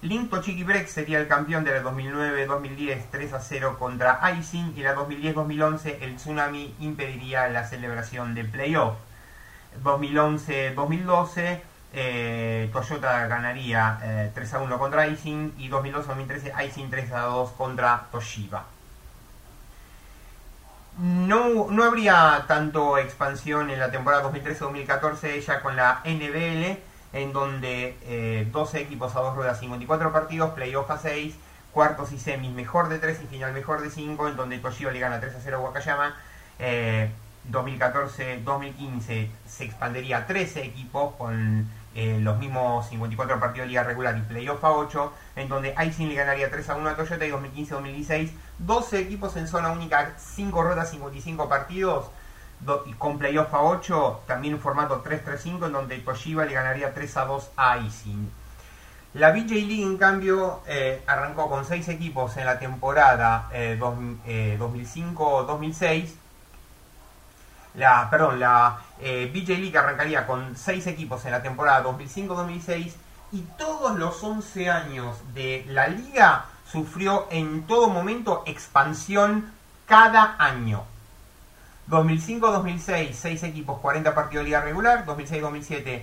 Link 0.03 0.31
Tochigi 0.31 0.63
Break 0.63 0.87
sería 0.87 1.19
el 1.19 1.27
campeón 1.27 1.65
de 1.65 1.73
la 1.73 1.83
2009-2010 1.83 3.07
3 3.11 3.33
a 3.33 3.41
0 3.41 3.77
contra 3.77 4.21
Icing 4.39 4.75
y 4.77 4.83
la 4.83 4.95
2010-2011 4.95 5.97
el 6.03 6.15
Tsunami 6.15 6.77
impediría 6.79 7.49
la 7.49 7.67
celebración 7.67 8.37
del 8.37 8.49
playoff. 8.49 8.95
2011-2012 9.83 11.61
eh, 11.97 12.69
Toyota 12.73 13.27
ganaría 13.27 13.99
eh, 14.03 14.31
3 14.35 14.55
a 14.55 14.59
1 14.61 14.79
contra 14.79 15.07
Icing 15.07 15.55
y 15.59 15.71
2012-2013 15.71 16.67
Icing 16.67 16.91
3 16.91 17.13
a 17.13 17.21
2 17.23 17.51
contra 17.53 18.07
Toshiba. 18.13 18.65
No, 20.99 21.69
no 21.71 21.85
habría 21.85 22.45
tanto 22.47 22.99
expansión 22.99 23.71
en 23.71 23.81
la 23.81 23.91
temporada 23.91 24.31
2013-2014 24.31 25.41
ya 25.41 25.63
con 25.63 25.75
la 25.75 26.03
NBL 26.05 26.79
en 27.13 27.33
donde 27.33 27.97
eh, 28.03 28.47
12 28.53 28.81
equipos 28.81 29.17
a 29.17 29.21
2 29.21 29.35
ruedas, 29.35 29.59
54 29.59 30.13
partidos, 30.13 30.51
playoff 30.51 30.91
a 30.91 30.99
6, 30.99 31.35
cuartos 31.73 32.13
y 32.13 32.19
semis 32.19 32.53
mejor 32.53 32.91
de 32.91 32.99
3 32.99 33.23
y 33.25 33.27
final 33.27 33.55
mejor 33.55 33.81
de 33.81 33.91
5, 33.91 34.29
en 34.29 34.37
donde 34.37 34.59
Toshiba 34.59 34.93
le 34.93 35.01
gana 35.01 35.19
3 35.19 35.35
a 35.35 35.41
0 35.41 35.57
a 35.57 35.61
Wakayama. 35.61 36.15
Eh, 36.59 37.11
2014-2015 37.51 39.29
se 39.47 39.65
expandería 39.65 40.19
a 40.19 40.27
13 40.27 40.65
equipos 40.65 41.15
con 41.17 41.69
los 42.21 42.37
mismos 42.39 42.87
54 42.89 43.41
partidos 43.41 43.65
de 43.67 43.71
liga 43.71 43.83
regular 43.85 44.17
y 44.19 44.21
playoff 44.21 44.63
a 44.65 44.71
8, 44.73 45.13
en 45.37 45.49
donde 45.49 45.75
Icing 45.83 46.09
le 46.11 46.15
ganaría 46.15 46.51
3 46.51 46.69
a 46.71 46.77
1 46.77 46.91
a 46.91 46.95
Toyota 46.97 47.25
y 47.27 47.31
2015-2016 47.31 48.31
12 48.59 48.99
equipos 49.01 49.37
en 49.37 49.49
zona 49.49 49.71
única, 49.71 50.13
5 50.19 50.63
ruedas, 50.63 50.91
55 50.91 51.49
partidos 51.49 52.07
do- 52.61 52.85
y 52.87 52.93
con 52.95 53.19
playoff 53.19 53.53
a 53.55 53.63
8, 53.63 54.23
también 54.27 54.55
un 54.55 54.61
formato 54.61 55.03
3-3-5 55.03 55.67
en 55.67 55.73
donde 55.73 55.99
Toshiba 55.99 56.45
le 56.45 56.53
ganaría 56.55 56.93
3 56.95 57.17
a 57.17 57.25
2 57.25 57.51
a 57.57 57.79
Icing. 57.79 58.31
La 59.15 59.31
BJ 59.33 59.55
League, 59.55 59.83
en 59.83 59.97
cambio, 59.97 60.61
eh, 60.67 61.03
arrancó 61.07 61.49
con 61.49 61.65
6 61.65 61.89
equipos 61.89 62.37
en 62.37 62.45
la 62.45 62.59
temporada 62.59 63.49
eh, 63.53 63.79
2005-2006. 63.81 66.13
La, 67.77 68.09
perdón, 68.11 68.41
la 68.41 68.79
eh, 69.01 69.31
BJ 69.33 69.59
League 69.59 69.77
arrancaría 69.77 70.27
con 70.27 70.57
6 70.57 70.87
equipos 70.87 71.24
en 71.27 71.33
la 71.33 71.43
temporada 71.43 71.85
2005-2006 71.85 72.93
y 73.33 73.41
todos 73.59 73.99
los 73.99 74.22
11 74.22 74.70
años 74.70 75.16
de 75.35 75.64
la 75.68 75.89
liga 75.89 76.47
sufrió 76.70 77.27
en 77.31 77.66
todo 77.66 77.89
momento 77.89 78.43
expansión 78.47 79.53
cada 79.87 80.37
año. 80.39 80.85
2005-2006, 81.91 83.12
6 83.12 83.43
equipos, 83.45 83.79
40 83.81 84.14
partidos 84.14 84.45
de 84.45 84.49
liga 84.49 84.61
regular. 84.62 85.05
2006-2007, 85.07 86.03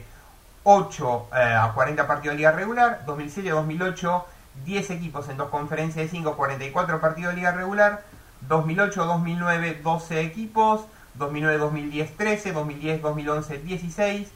8 0.63 1.27
eh, 1.33 1.57
a 1.59 1.71
40 1.73 2.07
partidos 2.07 2.33
de 2.33 2.37
liga 2.37 2.51
regular. 2.51 3.03
2007-2008, 3.05 4.23
10 4.65 4.89
equipos 4.91 5.27
en 5.29 5.37
dos 5.37 5.49
conferencias 5.49 6.05
de 6.05 6.07
5, 6.09 6.37
44 6.37 7.01
partidos 7.01 7.33
de 7.33 7.37
liga 7.37 7.51
regular. 7.51 8.03
2008-2009, 8.47 9.81
12 9.81 10.21
equipos. 10.21 10.85
2009-2010, 11.17 12.09
13. 12.17 12.53
2010-2011, 12.55 13.61
16. 13.63 14.27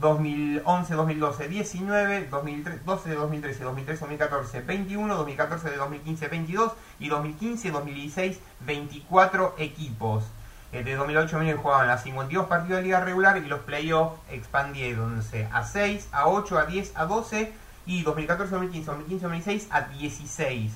2011-2012, 0.00 1.48
19, 1.48 2.28
2012-2013, 2.30 3.60
2013-2014, 3.60 4.66
21, 4.66 5.26
2014-2015, 5.26 6.28
22 6.30 6.72
y 6.98 7.08
2015-2016, 7.10 8.38
24 8.66 9.54
equipos. 9.58 10.24
Eh, 10.72 10.82
de 10.82 10.96
2008 10.96 11.36
a 11.36 11.38
2009 11.38 11.62
jugaban 11.62 11.86
las 11.86 12.02
52 12.02 12.46
partidos 12.48 12.78
de 12.78 12.82
liga 12.82 13.00
regular 13.00 13.36
y 13.38 13.42
los 13.46 13.60
playoffs 13.60 14.18
expandiéndose 14.30 15.48
a 15.52 15.62
6, 15.62 16.08
a 16.10 16.26
8, 16.28 16.58
a 16.58 16.66
10, 16.66 16.92
a 16.96 17.04
12 17.06 17.52
y 17.86 18.04
2014-2015, 18.04 18.84
2015-2016 18.84 19.66
a 19.70 19.82
16, 19.82 20.72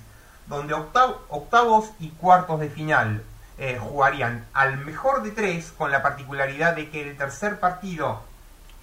donde 0.46 0.74
octav- 0.74 1.16
octavos 1.28 1.90
y 1.98 2.10
cuartos 2.10 2.60
de 2.60 2.70
final 2.70 3.24
eh, 3.62 3.78
jugarían 3.78 4.46
al 4.54 4.78
mejor 4.78 5.22
de 5.22 5.32
3 5.32 5.74
con 5.76 5.90
la 5.90 6.02
particularidad 6.02 6.74
de 6.74 6.88
que 6.88 7.02
el 7.02 7.14
tercer 7.18 7.60
partido 7.60 8.22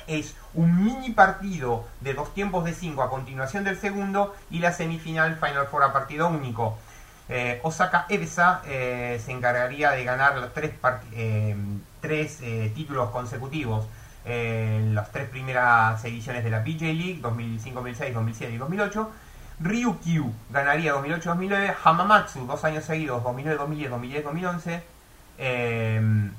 es 0.06 0.36
un 0.54 0.86
mini 0.86 1.14
partido 1.14 1.88
de 2.02 2.14
dos 2.14 2.32
tiempos 2.36 2.64
de 2.64 2.76
5 2.76 3.02
a 3.02 3.10
continuación 3.10 3.64
del 3.64 3.80
segundo 3.80 4.36
y 4.52 4.60
la 4.60 4.72
semifinal 4.72 5.36
Final 5.38 5.66
Four 5.66 5.82
a 5.82 5.94
partido 5.94 6.28
único. 6.28 6.78
Eh, 7.28 7.60
Osaka 7.64 8.06
Ebsa 8.08 8.62
eh, 8.68 9.20
se 9.26 9.32
encargaría 9.32 9.94
de 9.94 10.04
ganar 10.04 10.38
los 10.38 10.54
tres, 10.54 10.74
tres 12.00 12.38
títulos 12.76 13.10
consecutivos 13.10 13.88
en 14.26 14.94
las 14.94 15.12
tres 15.12 15.28
primeras 15.28 16.06
ediciones 16.06 16.44
de 16.44 16.52
la 16.52 16.60
BJ 16.60 16.94
League 16.94 17.18
2005, 17.20 17.80
2006, 17.80 18.14
2007 18.14 18.54
y 18.54 18.58
2008. 18.58 19.12
Ryukyu 19.60 20.32
ganaría 20.52 20.94
2008-2009, 20.94 21.76
Hamamatsu 21.84 22.46
dos 22.46 22.64
años 22.64 22.84
seguidos 22.84 23.24
2009-2010, 23.24 24.24
2010-2011, 24.24 24.82
eh, 25.40 26.30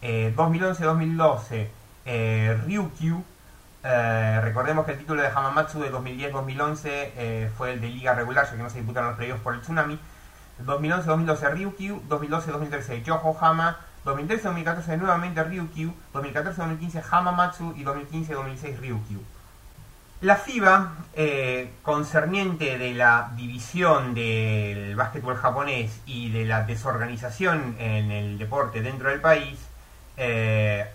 eh, 0.00 0.34
2011-2012 0.36 1.68
eh, 2.06 2.60
Ryukyu. 2.66 3.24
Eh, 3.82 4.40
recordemos 4.42 4.86
que 4.86 4.92
el 4.92 4.98
título 4.98 5.22
de 5.22 5.28
Hamamatsu 5.28 5.80
de 5.80 5.92
2010-2011 5.92 6.80
eh, 6.84 7.50
fue 7.56 7.72
el 7.72 7.80
de 7.80 7.88
liga 7.88 8.14
regular, 8.14 8.46
ya 8.46 8.52
que 8.52 8.62
no 8.62 8.70
se 8.70 8.78
disputaron 8.78 9.08
los 9.08 9.18
playoffs 9.18 9.42
por 9.42 9.54
el 9.54 9.60
tsunami. 9.60 9.98
2011-2012 10.64 11.50
Ryukyu, 11.52 12.02
2012-2013 12.08 13.02
Yokohama, 13.02 13.76
2013-2014 14.04 14.98
nuevamente 14.98 15.42
Ryukyu, 15.42 15.92
2014-2015 16.14 17.02
Hamamatsu 17.10 17.74
y 17.76 17.84
2015-2016 17.84 18.78
Ryukyu. 18.78 19.33
La 20.24 20.36
FIBA, 20.36 20.94
eh, 21.12 21.74
concerniente 21.82 22.78
de 22.78 22.94
la 22.94 23.32
división 23.36 24.14
del 24.14 24.96
básquetbol 24.96 25.36
japonés 25.36 26.00
y 26.06 26.30
de 26.30 26.46
la 26.46 26.62
desorganización 26.62 27.76
en 27.78 28.10
el 28.10 28.38
deporte 28.38 28.80
dentro 28.80 29.10
del 29.10 29.20
país, 29.20 29.58
eh, 30.16 30.86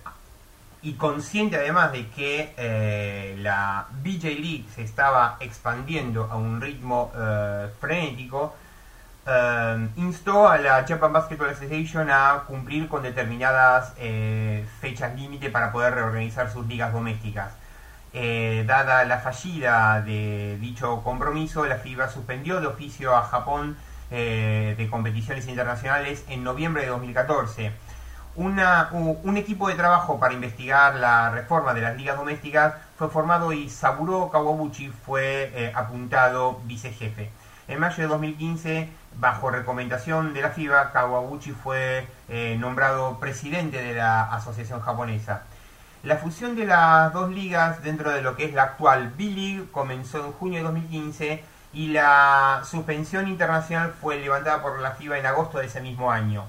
y 0.82 0.94
consciente 0.94 1.58
además 1.58 1.92
de 1.92 2.08
que 2.08 2.56
eh, 2.58 3.36
la 3.38 3.86
BJ 4.02 4.34
League 4.34 4.66
se 4.74 4.82
estaba 4.82 5.38
expandiendo 5.42 6.24
a 6.24 6.36
un 6.36 6.60
ritmo 6.60 7.12
frenético, 7.80 8.56
instó 9.96 10.50
a 10.50 10.58
la 10.58 10.84
Japan 10.88 11.14
Basketball 11.14 11.50
Association 11.50 12.10
a 12.10 12.46
cumplir 12.48 12.88
con 12.88 13.04
determinadas 13.04 13.94
fechas 14.82 15.16
límite 15.16 15.52
para 15.52 15.72
poder 15.72 15.94
reorganizar 15.94 16.52
sus 16.52 16.66
ligas 16.66 16.92
domésticas. 16.92 17.59
Eh, 18.14 18.64
dada 18.68 19.04
la 19.06 19.20
fallida 19.20 20.02
de 20.02 20.58
dicho 20.60 21.02
compromiso, 21.04 21.66
la 21.66 21.76
FIBA 21.76 22.10
suspendió 22.10 22.60
de 22.60 22.68
oficio 22.68 23.16
a 23.16 23.22
Japón 23.24 23.78
eh, 24.12 24.74
de 24.78 24.90
competiciones 24.90 25.48
internacionales 25.48 26.24
en 26.28 26.44
noviembre 26.44 26.82
de 26.84 26.88
2014. 26.90 27.72
Una- 28.36 28.90
u- 28.92 29.20
un 29.24 29.38
equipo 29.38 29.68
de 29.68 29.76
trabajo 29.76 30.20
para 30.20 30.34
investigar 30.34 30.96
la 30.96 31.30
reforma 31.30 31.74
de 31.74 31.82
las 31.82 31.96
ligas 31.98 32.18
domésticas 32.18 32.74
fue 32.98 33.10
formado 33.10 33.54
y 33.54 33.70
Saburo 33.70 34.30
Kawabuchi 34.32 34.90
fue 34.90 35.52
eh, 35.54 35.72
apuntado 35.76 36.60
vicejefe. 36.66 37.30
En 37.68 37.80
mayo 37.80 37.98
de 38.02 38.08
2015, 38.08 38.90
bajo 39.20 39.52
recomendación 39.52 40.34
de 40.34 40.42
la 40.42 40.50
FIBA, 40.50 40.92
Kawabuchi 40.92 41.52
fue 41.52 42.08
nombrado 42.58 43.20
presidente 43.20 43.82
de 43.82 43.94
la 43.94 44.24
asociación 44.34 44.82
japonesa. 44.82 45.44
La 46.04 46.16
fusión 46.18 46.56
de 46.56 46.66
las 46.66 47.12
dos 47.14 47.30
ligas 47.30 47.84
dentro 47.84 48.12
de 48.12 48.22
lo 48.22 48.36
que 48.38 48.46
es 48.46 48.54
la 48.54 48.64
actual 48.64 49.12
B-League 49.18 49.66
comenzó 49.72 50.26
en 50.26 50.32
junio 50.34 50.60
de 50.60 50.64
2015 50.64 51.44
y 51.74 51.88
la 51.90 52.62
suspensión 52.66 53.28
internacional 53.28 53.94
fue 54.00 54.18
levantada 54.18 54.62
por 54.62 54.80
la 54.80 54.92
FIBA 54.92 55.18
en 55.20 55.26
agosto 55.26 55.58
de 55.60 55.66
ese 55.66 55.82
mismo 55.82 56.10
año. 56.12 56.46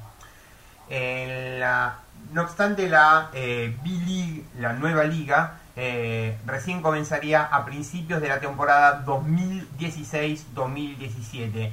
En 0.88 1.58
la- 1.60 1.96
no 2.32 2.42
obstante, 2.42 2.88
la 2.88 3.28
eh, 3.32 3.76
B-League, 3.82 4.44
la 4.58 4.72
nueva 4.74 5.02
liga, 5.04 5.54
eh, 5.76 6.36
recién 6.46 6.80
comenzaría 6.82 7.42
a 7.42 7.64
principios 7.64 8.20
de 8.20 8.28
la 8.28 8.38
temporada 8.40 9.04
2016-2017. 9.04 11.72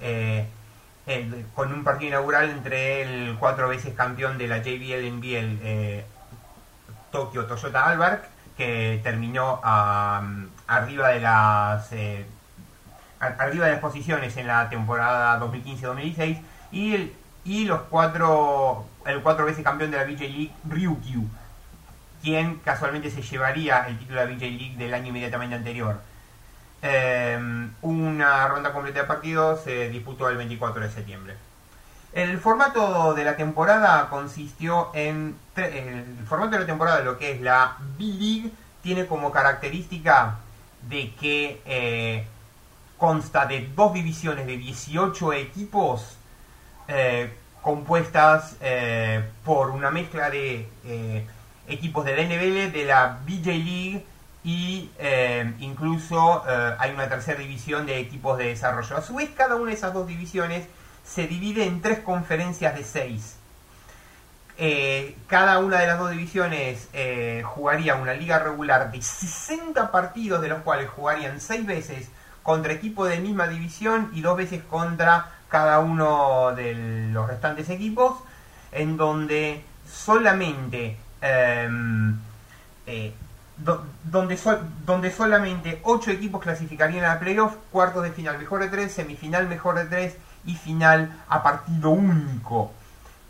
eh, 0.00 0.46
con 1.54 1.72
un 1.72 1.84
partido 1.84 2.08
inaugural 2.08 2.50
entre 2.50 3.02
el 3.02 3.36
cuatro 3.38 3.68
veces 3.68 3.94
campeón 3.94 4.38
de 4.38 4.48
la 4.48 4.58
JBL 4.58 5.06
NBL 5.06 5.58
eh, 5.62 6.04
Tokyo 7.10 7.46
Toyota 7.46 7.86
Albark, 7.86 8.24
que 8.56 9.00
terminó 9.02 9.60
arriba 9.62 11.08
de 11.08 11.20
las 11.20 11.92
eh, 11.92 12.26
arriba 13.20 13.66
de 13.66 13.72
las 13.72 13.80
posiciones 13.80 14.36
en 14.36 14.46
la 14.46 14.68
temporada 14.68 15.38
2015-2016 15.40 16.40
y 16.72 16.94
el 16.94 17.12
y 17.44 17.64
los 17.64 17.82
cuatro 17.82 18.86
el 19.06 19.22
cuatro 19.22 19.46
veces 19.46 19.62
campeón 19.62 19.90
de 19.90 19.98
la 19.98 20.04
BJ 20.04 20.28
League 20.28 20.52
Ryukyu 20.68 21.28
quien 22.22 22.56
casualmente 22.56 23.10
se 23.10 23.22
llevaría 23.22 23.86
el 23.86 23.98
título 23.98 24.20
de 24.20 24.26
la 24.26 24.32
BJ 24.32 24.50
League 24.50 24.76
del 24.76 24.94
año 24.94 25.08
inmediatamente 25.08 25.54
anterior. 25.54 26.00
Eh, 26.82 27.68
una 27.82 28.48
ronda 28.48 28.72
completa 28.72 29.00
de 29.00 29.06
partidos 29.06 29.62
se 29.62 29.90
disputó 29.90 30.28
el 30.28 30.36
24 30.36 30.82
de 30.82 30.90
septiembre 30.90 31.34
el 32.16 32.38
formato 32.38 33.12
de 33.12 33.24
la 33.24 33.36
temporada 33.36 34.08
consistió 34.08 34.90
en 34.94 35.36
el 35.54 36.26
formato 36.26 36.52
de 36.52 36.60
la 36.60 36.66
temporada 36.66 37.00
lo 37.02 37.18
que 37.18 37.32
es 37.32 37.42
la 37.42 37.76
B-League 37.98 38.50
tiene 38.82 39.04
como 39.04 39.30
característica 39.30 40.36
de 40.88 41.12
que 41.20 41.60
eh, 41.66 42.26
consta 42.96 43.44
de 43.44 43.68
dos 43.76 43.92
divisiones 43.92 44.46
de 44.46 44.56
18 44.56 45.34
equipos 45.34 46.16
eh, 46.88 47.34
compuestas 47.60 48.56
eh, 48.62 49.22
por 49.44 49.68
una 49.68 49.90
mezcla 49.90 50.30
de 50.30 50.66
equipos 51.68 52.06
de 52.06 52.16
la 52.16 52.22
de 52.22 52.84
la 52.86 53.18
BJ 53.26 53.46
League 53.46 54.06
y 54.42 54.88
incluso 55.58 56.44
hay 56.78 56.92
una 56.92 57.10
tercera 57.10 57.40
división 57.40 57.84
de 57.84 57.98
equipos 57.98 58.38
de 58.38 58.46
desarrollo. 58.46 58.96
A 58.96 59.02
su 59.02 59.16
vez, 59.16 59.28
cada 59.36 59.56
una 59.56 59.66
de 59.66 59.76
esas 59.76 59.92
dos 59.92 60.06
divisiones 60.06 60.66
se 61.06 61.26
divide 61.26 61.64
en 61.64 61.80
tres 61.82 62.00
conferencias 62.00 62.74
de 62.76 62.84
seis. 62.84 63.36
Eh, 64.58 65.14
cada 65.26 65.58
una 65.58 65.78
de 65.80 65.86
las 65.86 65.98
dos 65.98 66.10
divisiones 66.10 66.88
eh, 66.94 67.42
jugaría 67.44 67.94
una 67.96 68.14
liga 68.14 68.38
regular 68.38 68.90
de 68.90 69.02
60 69.02 69.90
partidos, 69.92 70.40
de 70.40 70.48
los 70.48 70.62
cuales 70.62 70.88
jugarían 70.88 71.40
6 71.40 71.66
veces 71.66 72.08
contra 72.42 72.72
equipos 72.72 73.08
de 73.10 73.18
misma 73.18 73.48
división 73.48 74.10
y 74.14 74.22
dos 74.22 74.36
veces 74.36 74.62
contra 74.62 75.30
cada 75.48 75.80
uno 75.80 76.52
de 76.56 76.74
los 77.12 77.26
restantes 77.28 77.68
equipos, 77.68 78.14
en 78.72 78.96
donde 78.96 79.62
solamente 79.90 80.96
em, 81.20 82.16
eh, 82.86 83.12
do- 83.58 83.84
donde, 84.04 84.38
donde 84.86 85.10
solamente 85.12 85.80
8 85.82 86.10
equipos 86.12 86.42
clasificarían 86.42 87.04
a 87.04 87.18
playoff, 87.18 87.54
cuartos 87.70 88.02
de 88.04 88.12
final 88.12 88.38
mejor 88.38 88.60
de 88.60 88.68
3, 88.68 88.90
semifinal 88.92 89.46
mejor 89.48 89.74
de 89.76 89.84
3 89.84 90.16
y 90.46 90.54
final 90.54 91.12
a 91.28 91.42
partido 91.42 91.90
único. 91.90 92.72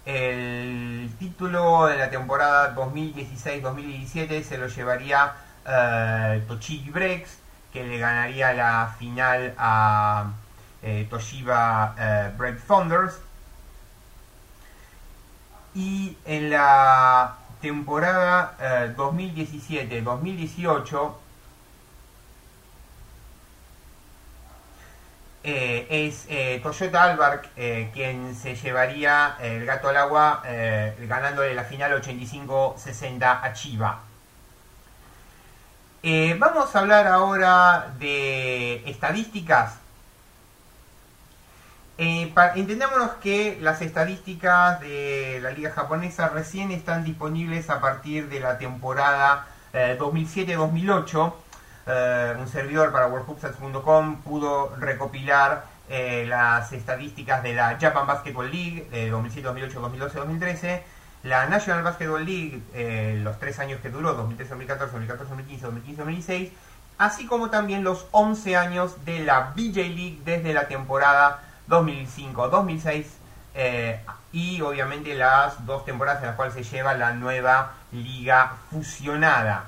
El 0.05 1.11
título 1.19 1.87
de 1.87 1.97
la 1.97 2.11
temporada 2.11 2.77
2016-2017 2.77 4.43
se 4.43 4.59
lo 4.59 4.67
llevaría 4.69 5.33
eh, 5.67 6.45
Tochigi 6.47 6.91
Breaks, 6.91 7.39
que 7.73 7.83
le 7.85 7.99
ganaría 7.99 8.53
la 8.53 8.95
final 8.99 9.55
a 9.59 10.31
eh, 10.83 11.07
Toshiba 11.11 11.95
eh. 11.99 12.31
Y 15.75 16.17
en 16.25 16.51
la 16.51 17.35
temporada 17.61 18.55
eh, 18.61 18.95
2017-2018 18.97 21.15
eh, 25.47 25.87
es 25.91 26.27
eh, 26.29 26.61
Toyota 26.63 27.05
Albark 27.05 27.49
eh, 27.57 27.91
quien 27.95 28.35
se 28.35 28.55
llevaría 28.57 29.37
el 29.41 29.65
gato 29.65 29.89
al 29.89 29.97
agua 29.97 30.43
ganándole 31.09 31.55
la 31.55 31.65
final 31.65 31.93
85-60 32.03 33.41
a 33.43 33.53
Chiva. 33.55 34.01
Vamos 36.39 36.75
a 36.75 36.79
hablar 36.81 37.07
ahora 37.09 37.93
de 37.99 38.83
estadísticas. 38.89 39.75
Eh, 41.99 42.31
pa- 42.35 42.53
entendámonos 42.55 43.13
que 43.23 43.59
las 43.61 43.81
estadísticas 43.81 44.81
de 44.81 45.39
la 45.43 45.51
liga 45.51 45.71
japonesa 45.71 46.29
recién 46.29 46.71
están 46.71 47.05
disponibles 47.05 47.71
a 47.71 47.81
partir 47.81 48.29
de 48.29 48.41
la 48.41 48.59
temporada 48.59 49.47
eh, 49.73 49.97
2007-2008. 49.99 51.35
Eh, 51.87 52.35
un 52.39 52.49
servidor 52.49 52.91
para 52.91 53.07
worldhubstats.com 53.07 54.23
pudo 54.23 54.75
recopilar 54.77 55.65
eh, 55.89 56.25
las 56.27 56.73
estadísticas 56.73 57.45
de 57.45 57.55
la 57.55 57.79
Japan 57.81 58.09
Basketball 58.09 58.51
League 58.51 58.89
de 58.91 59.09
2007, 59.09 59.47
2008, 59.47 59.81
2012, 59.81 60.19
2013, 60.19 60.83
la 61.23 61.47
National 61.47 61.85
Basketball 61.85 62.25
League, 62.25 62.61
eh, 62.75 63.21
los 63.23 63.39
tres 63.39 63.61
años 63.61 63.81
que 63.81 63.91
duró, 63.91 64.15
2013, 64.15 64.51
2014, 64.51 64.93
2014, 64.93 65.31
2015, 65.31 65.65
2015, 65.67 66.03
2016, 66.03 66.53
así 66.99 67.27
como 67.27 67.51
también 67.51 67.85
los 67.85 68.07
11 68.11 68.57
años 68.57 69.05
de 69.05 69.21
la 69.21 69.53
BJ 69.55 69.89
League 69.89 70.19
desde 70.25 70.55
la 70.55 70.67
temporada 70.67 71.43
2005-2006 71.69 73.05
eh, 73.55 74.01
y 74.33 74.61
obviamente 74.61 75.15
las 75.15 75.65
dos 75.67 75.85
temporadas 75.85 76.21
en 76.21 76.29
las 76.29 76.37
cuales 76.37 76.55
se 76.55 76.65
lleva 76.65 76.95
la 76.95 77.13
nueva 77.13 77.75
liga 77.93 78.55
fusionada. 78.71 79.67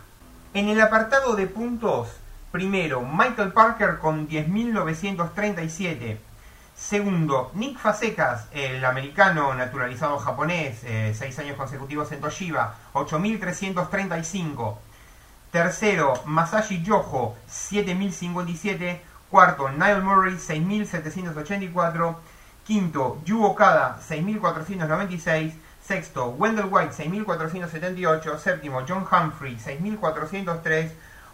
En 0.54 0.70
el 0.70 0.80
apartado 0.80 1.36
de 1.36 1.46
puntos, 1.46 2.08
primero 2.50 3.02
Michael 3.02 3.52
Parker 3.52 3.98
con 3.98 4.26
10.937. 4.26 6.16
Segundo, 6.74 7.50
Nick 7.54 7.78
Fasecas, 7.78 8.46
el 8.52 8.82
americano 8.82 9.52
naturalizado 9.54 10.18
japonés, 10.18 10.82
eh, 10.84 11.14
seis 11.14 11.38
años 11.38 11.58
consecutivos 11.58 12.10
en 12.12 12.20
Toshiba, 12.20 12.76
8.335. 12.94 14.78
Tercero, 15.50 16.14
Masashi 16.24 16.82
Yoho, 16.82 17.36
7.057. 17.50 19.00
Cuarto, 19.30 19.68
Niall 19.68 20.02
Murray, 20.02 20.36
6.784. 20.36 22.16
Quinto, 22.64 23.20
Yu 23.26 23.44
Okada, 23.44 23.98
6.496. 24.08 25.52
Sexto, 25.88 26.34
Wendell 26.36 26.66
White, 26.66 26.92
6.478. 26.92 28.36
Séptimo, 28.36 28.84
John 28.84 29.06
Humphrey, 29.10 29.56
6.403. 29.56 30.90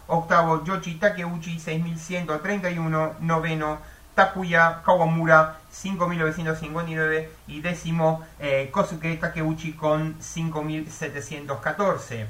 Octavo, 0.07 0.63
Yoshi 0.63 0.97
Takeuchi, 0.97 1.59
6.131. 1.59 3.15
Noveno, 3.19 3.79
Takuya 4.15 4.81
Kawamura, 4.81 5.59
5.959. 5.69 7.27
Y 7.47 7.59
décimo, 7.59 8.25
eh, 8.39 8.69
Kosuke 8.71 9.17
Takeuchi 9.17 9.73
con 9.73 10.15
5.714. 10.21 12.27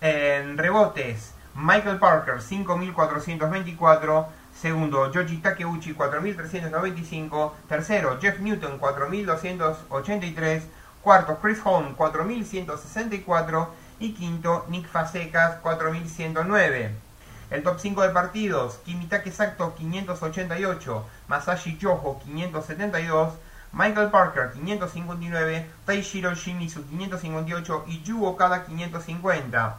En 0.00 0.58
rebotes, 0.58 1.34
Michael 1.54 1.98
Parker 1.98 2.40
5.424, 2.40 4.26
segundo 4.52 5.12
Yoji 5.12 5.38
Takeuchi 5.38 5.92
4.395, 5.92 7.52
tercero 7.68 8.18
Jeff 8.20 8.40
Newton 8.40 8.78
4.283, 8.78 10.62
cuarto 11.08 11.38
Chris 11.40 11.58
Holm 11.64 11.96
4.164 11.96 13.68
y 13.98 14.12
quinto 14.12 14.66
Nick 14.68 14.86
Fasecas 14.88 15.58
4.109. 15.62 16.90
El 17.50 17.62
top 17.62 17.78
5 17.80 18.02
de 18.02 18.08
partidos, 18.10 18.74
Kimitake 18.84 19.32
Sato 19.32 19.74
588, 19.74 21.06
Masashi 21.28 21.78
Yoho 21.78 22.20
572, 22.22 23.32
Michael 23.72 24.10
Parker 24.10 24.52
559, 24.52 25.70
Taishiro 25.86 26.34
Shimizu 26.34 26.84
558 26.84 27.84
y 27.86 28.02
Yu 28.02 28.26
Okada 28.26 28.66
550. 28.66 29.78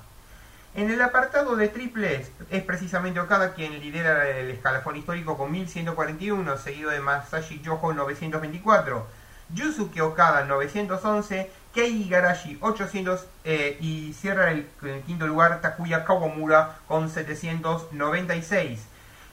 En 0.73 0.89
el 0.89 0.99
apartado 0.99 1.55
de 1.55 1.67
triples 1.67 2.32
es 2.49 2.63
precisamente 2.63 3.19
Okada 3.19 3.53
quien 3.53 3.80
lidera 3.80 4.27
el 4.30 4.49
escalafón 4.49 4.95
histórico 4.95 5.38
con 5.38 5.51
1141, 5.51 6.57
seguido 6.57 6.89
de 6.89 7.01
Masashi 7.01 7.61
Yoho 7.61 7.93
924, 7.93 9.18
Yusuke 9.54 10.02
Okada 10.02 10.45
911, 10.45 11.50
Kei 11.74 12.04
Igarashi 12.04 12.58
800 12.62 13.28
eh, 13.43 13.78
y 13.80 14.14
cierra 14.14 14.52
el, 14.52 14.68
quinto 15.06 15.28
lugar 15.28 15.62
Takuya 15.62 16.04
Kawamura 16.06 16.78
con 16.88 17.10
796. 17.10 18.80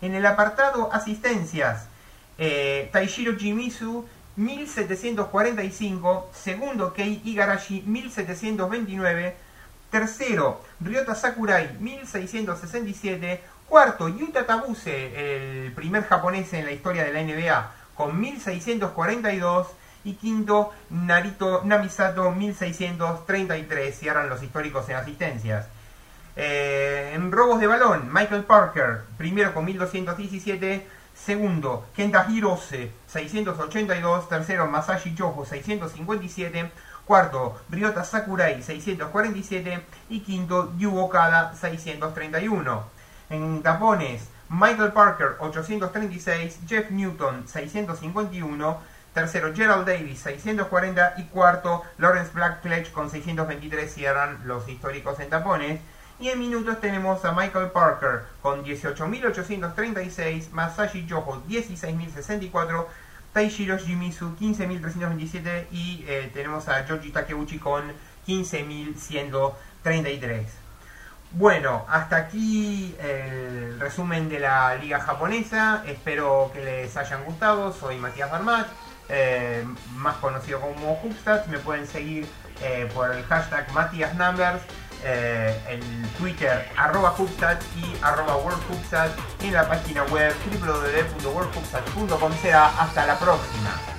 En 0.02 0.14
el 0.14 0.26
apartado 0.26 0.92
asistencias, 0.92 1.86
eh, 2.38 2.90
Taishiro 2.92 3.36
Jimizu 3.36 4.06
1745, 4.36 6.30
segundo 6.34 6.92
Kei 6.92 7.22
Igarashi 7.24 7.82
1729, 7.86 9.36
tercero 9.90 10.60
Ryota 10.80 11.14
Sakurai 11.14 11.76
1667, 11.80 13.40
cuarto 13.66 14.08
Yuta 14.08 14.44
Tabuse, 14.46 15.64
el 15.66 15.72
primer 15.72 16.04
japonés 16.04 16.52
en 16.52 16.66
la 16.66 16.72
historia 16.72 17.04
de 17.04 17.12
la 17.12 17.22
NBA 17.22 17.72
con 17.94 18.20
1642 18.20 19.68
y 20.06 20.14
quinto 20.14 20.72
Narito 20.90 21.62
Namisato 21.64 22.30
1633, 22.30 23.98
cierran 23.98 24.28
los 24.28 24.42
históricos 24.42 24.88
en 24.88 24.96
asistencias. 24.96 25.66
Eh, 26.36 27.12
en 27.14 27.32
robos 27.32 27.60
de 27.60 27.66
balón, 27.66 28.08
Michael 28.12 28.44
Parker, 28.44 29.00
primero 29.18 29.52
con 29.52 29.64
1217, 29.64 30.86
segundo 31.14 31.88
Kenta 31.94 32.26
Hirose 32.30 32.92
682, 33.08 34.28
tercero 34.28 34.66
Masashi 34.68 35.14
Yoho 35.14 35.44
657, 35.44 36.70
cuarto 37.04 37.60
Ryota 37.68 38.04
Sakurai 38.04 38.62
647 38.62 39.82
y 40.10 40.20
quinto 40.20 40.72
Yu 40.78 40.96
Okada 40.96 41.52
631. 41.54 42.84
En 43.30 43.62
tapones, 43.62 44.28
Michael 44.48 44.92
Parker 44.92 45.36
836, 45.40 46.60
Jeff 46.68 46.90
Newton 46.90 47.48
651, 47.48 48.78
tercero 49.16 49.52
Gerald 49.54 49.86
Davis 49.86 50.20
640 50.20 51.14
y 51.16 51.24
cuarto 51.24 51.82
Lawrence 51.96 52.32
Blackledge 52.34 52.92
con 52.92 53.08
623 53.08 53.92
cierran 53.92 54.40
los 54.44 54.68
históricos 54.68 55.18
en 55.20 55.30
tapones. 55.30 55.80
Y 56.20 56.28
en 56.28 56.38
minutos 56.38 56.82
tenemos 56.82 57.24
a 57.24 57.32
Michael 57.32 57.70
Parker 57.70 58.24
con 58.42 58.62
18.836, 58.62 60.50
Masashi 60.50 61.06
Yoho 61.06 61.42
16.064, 61.48 62.86
Taishiro 63.32 63.78
Shimizu 63.78 64.36
15.327 64.36 65.68
y 65.72 66.04
eh, 66.06 66.30
tenemos 66.34 66.68
a 66.68 66.84
Yoji 66.84 67.10
Takeuchi 67.10 67.58
con 67.58 67.90
15.133. 68.28 70.44
Bueno, 71.32 71.84
hasta 71.88 72.16
aquí 72.16 72.94
el 72.98 73.80
resumen 73.80 74.28
de 74.28 74.40
la 74.40 74.74
liga 74.76 75.00
japonesa. 75.00 75.82
Espero 75.86 76.50
que 76.52 76.62
les 76.62 76.94
hayan 76.96 77.24
gustado. 77.24 77.72
Soy 77.72 77.96
Matías 77.96 78.30
Barmat, 78.30 78.68
eh, 79.08 79.64
más 79.94 80.16
conocido 80.16 80.60
como 80.60 81.00
Hubstats. 81.02 81.48
Me 81.48 81.58
pueden 81.58 81.86
seguir 81.86 82.26
eh, 82.62 82.88
por 82.94 83.12
el 83.12 83.22
hashtag 83.24 83.70
Matías 83.72 84.14
Numbers, 84.14 84.62
eh, 85.04 85.80
Twitter 86.18 86.68
arroba 86.76 87.14
Hubstats 87.16 87.64
y 87.76 87.96
arroba 88.02 88.36
WorldHubstats 88.36 89.14
en 89.42 89.52
la 89.52 89.68
página 89.68 90.04
web 90.04 90.34
www.worldhubstats.com. 90.50 92.32
Será 92.40 92.68
hasta 92.80 93.06
la 93.06 93.18
próxima. 93.18 93.95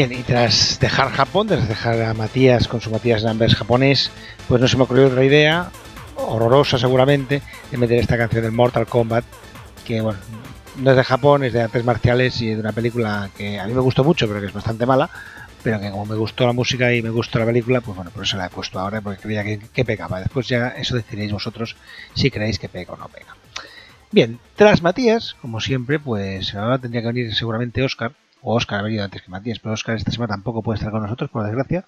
Bien, 0.00 0.18
y 0.18 0.22
tras 0.22 0.80
dejar 0.80 1.10
Japón, 1.10 1.46
tras 1.46 1.68
dejar 1.68 2.00
a 2.00 2.14
Matías 2.14 2.68
con 2.68 2.80
su 2.80 2.90
Matías 2.90 3.22
Numbers 3.22 3.54
japonés, 3.54 4.10
pues 4.48 4.58
no 4.58 4.66
se 4.66 4.78
me 4.78 4.84
ocurrió 4.84 5.08
otra 5.08 5.22
idea, 5.22 5.70
horrorosa 6.16 6.78
seguramente, 6.78 7.42
de 7.70 7.76
meter 7.76 7.98
esta 7.98 8.16
canción 8.16 8.42
del 8.42 8.52
Mortal 8.52 8.86
Kombat, 8.86 9.26
que 9.84 10.00
bueno, 10.00 10.18
no 10.76 10.92
es 10.92 10.96
de 10.96 11.04
Japón, 11.04 11.44
es 11.44 11.52
de 11.52 11.60
artes 11.60 11.84
marciales 11.84 12.40
y 12.40 12.54
de 12.54 12.60
una 12.60 12.72
película 12.72 13.28
que 13.36 13.60
a 13.60 13.66
mí 13.66 13.74
me 13.74 13.82
gustó 13.82 14.02
mucho, 14.02 14.26
pero 14.26 14.40
que 14.40 14.46
es 14.46 14.54
bastante 14.54 14.86
mala, 14.86 15.10
pero 15.62 15.78
que 15.78 15.90
como 15.90 16.06
me 16.06 16.16
gustó 16.16 16.46
la 16.46 16.54
música 16.54 16.94
y 16.94 17.02
me 17.02 17.10
gustó 17.10 17.38
la 17.38 17.44
película, 17.44 17.82
pues 17.82 17.94
bueno, 17.94 18.10
por 18.10 18.24
eso 18.24 18.38
la 18.38 18.46
he 18.46 18.48
puesto 18.48 18.80
ahora, 18.80 19.02
porque 19.02 19.20
creía 19.20 19.44
que, 19.44 19.58
que 19.58 19.84
pegaba. 19.84 20.20
Después 20.20 20.48
ya 20.48 20.68
eso 20.68 20.96
decidiréis 20.96 21.32
vosotros 21.32 21.76
si 22.14 22.30
creéis 22.30 22.58
que 22.58 22.70
pega 22.70 22.94
o 22.94 22.96
no 22.96 23.08
pega. 23.08 23.36
Bien, 24.10 24.38
tras 24.56 24.80
Matías, 24.80 25.36
como 25.42 25.60
siempre, 25.60 25.98
pues 25.98 26.54
ahora 26.54 26.78
tendría 26.78 27.02
que 27.02 27.08
venir 27.08 27.34
seguramente 27.34 27.82
Oscar, 27.82 28.14
Oscar 28.42 28.80
ha 28.80 28.82
venido 28.82 29.04
antes 29.04 29.22
que 29.22 29.30
Matías, 29.30 29.58
pero 29.58 29.74
Oscar 29.74 29.96
esta 29.96 30.10
semana 30.10 30.34
tampoco 30.34 30.62
puede 30.62 30.78
estar 30.78 30.90
con 30.90 31.02
nosotros, 31.02 31.30
por 31.30 31.44
desgracia. 31.44 31.84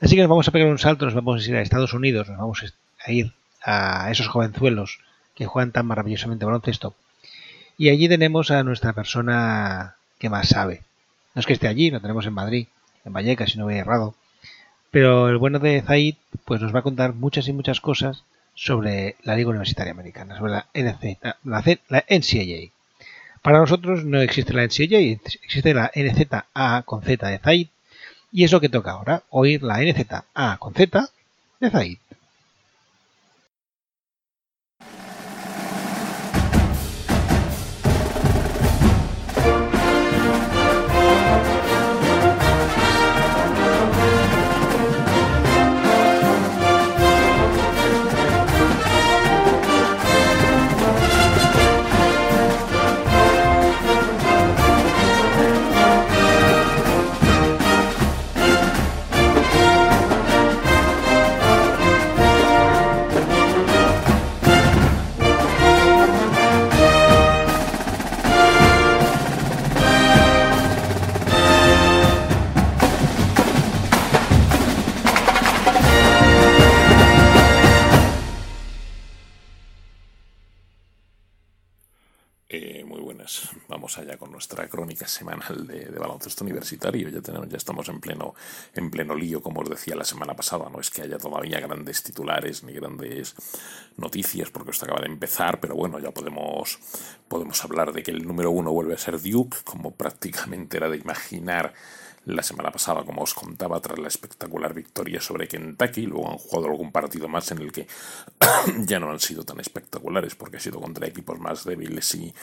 Así 0.00 0.14
que 0.14 0.22
nos 0.22 0.30
vamos 0.30 0.48
a 0.48 0.50
pegar 0.50 0.68
un 0.68 0.78
salto, 0.78 1.04
nos 1.04 1.14
vamos 1.14 1.44
a 1.44 1.48
ir 1.48 1.56
a 1.56 1.60
Estados 1.60 1.92
Unidos, 1.92 2.28
nos 2.28 2.38
vamos 2.38 2.64
a 3.04 3.12
ir 3.12 3.32
a 3.62 4.10
esos 4.10 4.28
jovenzuelos 4.28 5.00
que 5.34 5.46
juegan 5.46 5.72
tan 5.72 5.86
maravillosamente 5.86 6.44
baloncesto. 6.44 6.94
Y 7.76 7.88
allí 7.88 8.08
tenemos 8.08 8.50
a 8.50 8.62
nuestra 8.62 8.92
persona 8.92 9.96
que 10.18 10.30
más 10.30 10.48
sabe. 10.48 10.82
No 11.34 11.40
es 11.40 11.46
que 11.46 11.52
esté 11.52 11.68
allí, 11.68 11.90
lo 11.90 12.00
tenemos 12.00 12.26
en 12.26 12.34
Madrid, 12.34 12.66
en 13.04 13.12
Vallecas, 13.12 13.52
si 13.52 13.58
no 13.58 13.70
he 13.70 13.78
errado. 13.78 14.14
Pero 14.90 15.28
el 15.28 15.38
bueno 15.38 15.58
de 15.58 15.80
Zaid 15.82 16.16
pues 16.44 16.60
nos 16.60 16.74
va 16.74 16.80
a 16.80 16.82
contar 16.82 17.14
muchas 17.14 17.48
y 17.48 17.52
muchas 17.52 17.80
cosas 17.80 18.24
sobre 18.54 19.16
la 19.22 19.36
Liga 19.36 19.50
Universitaria 19.50 19.92
Americana, 19.92 20.36
sobre 20.36 20.52
la, 20.52 20.66
la, 20.74 21.78
la 21.88 22.04
NCAA. 22.08 22.70
Para 23.42 23.58
nosotros 23.58 24.04
no 24.04 24.20
existe 24.20 24.52
la 24.52 24.64
NCAA, 24.64 25.18
existe 25.42 25.72
la 25.72 25.90
NZA 25.94 26.82
con 26.84 27.02
Z 27.02 27.28
de 27.28 27.38
Zaid. 27.38 27.68
Y 28.32 28.44
es 28.44 28.52
lo 28.52 28.60
que 28.60 28.68
toca 28.68 28.92
ahora, 28.92 29.22
oír 29.30 29.62
la 29.62 29.78
NZA 29.78 30.58
con 30.58 30.74
Z 30.74 31.08
de 31.58 31.70
Zaid. 31.70 31.98
Baloncesto 86.20 86.44
universitario. 86.44 87.08
Ya 87.08 87.20
tenemos, 87.20 87.48
ya 87.48 87.56
estamos 87.56 87.88
en 87.88 88.00
pleno, 88.00 88.34
en 88.74 88.90
pleno 88.90 89.14
lío, 89.14 89.40
como 89.40 89.60
os 89.60 89.70
decía 89.70 89.96
la 89.96 90.04
semana 90.04 90.34
pasada. 90.34 90.68
No 90.68 90.80
es 90.80 90.90
que 90.90 91.02
haya 91.02 91.18
todavía 91.18 91.60
grandes 91.60 92.02
titulares 92.02 92.62
ni 92.62 92.72
grandes 92.72 93.34
noticias, 93.96 94.50
porque 94.50 94.70
esto 94.70 94.84
acaba 94.84 95.00
de 95.00 95.06
empezar, 95.06 95.60
pero 95.60 95.74
bueno, 95.74 95.98
ya 95.98 96.10
podemos, 96.10 96.78
podemos 97.28 97.64
hablar 97.64 97.92
de 97.92 98.02
que 98.02 98.10
el 98.10 98.26
número 98.26 98.50
uno 98.50 98.72
vuelve 98.72 98.94
a 98.94 98.98
ser 98.98 99.20
Duke, 99.20 99.58
como 99.64 99.90
prácticamente 99.96 100.76
era 100.76 100.88
de 100.88 100.98
imaginar 100.98 101.72
la 102.26 102.42
semana 102.42 102.70
pasada, 102.70 103.02
como 103.02 103.22
os 103.22 103.32
contaba, 103.32 103.80
tras 103.80 103.98
la 103.98 104.08
espectacular 104.08 104.74
victoria 104.74 105.22
sobre 105.22 105.48
Kentucky. 105.48 106.02
Luego 106.02 106.30
han 106.30 106.36
jugado 106.36 106.66
algún 106.66 106.92
partido 106.92 107.28
más 107.28 107.50
en 107.50 107.58
el 107.58 107.72
que 107.72 107.86
ya 108.80 109.00
no 109.00 109.10
han 109.10 109.20
sido 109.20 109.42
tan 109.44 109.58
espectaculares 109.58 110.34
porque 110.34 110.58
ha 110.58 110.60
sido 110.60 110.80
contra 110.80 111.06
equipos 111.06 111.38
más 111.40 111.64
débiles 111.64 112.14
y, 112.14 112.34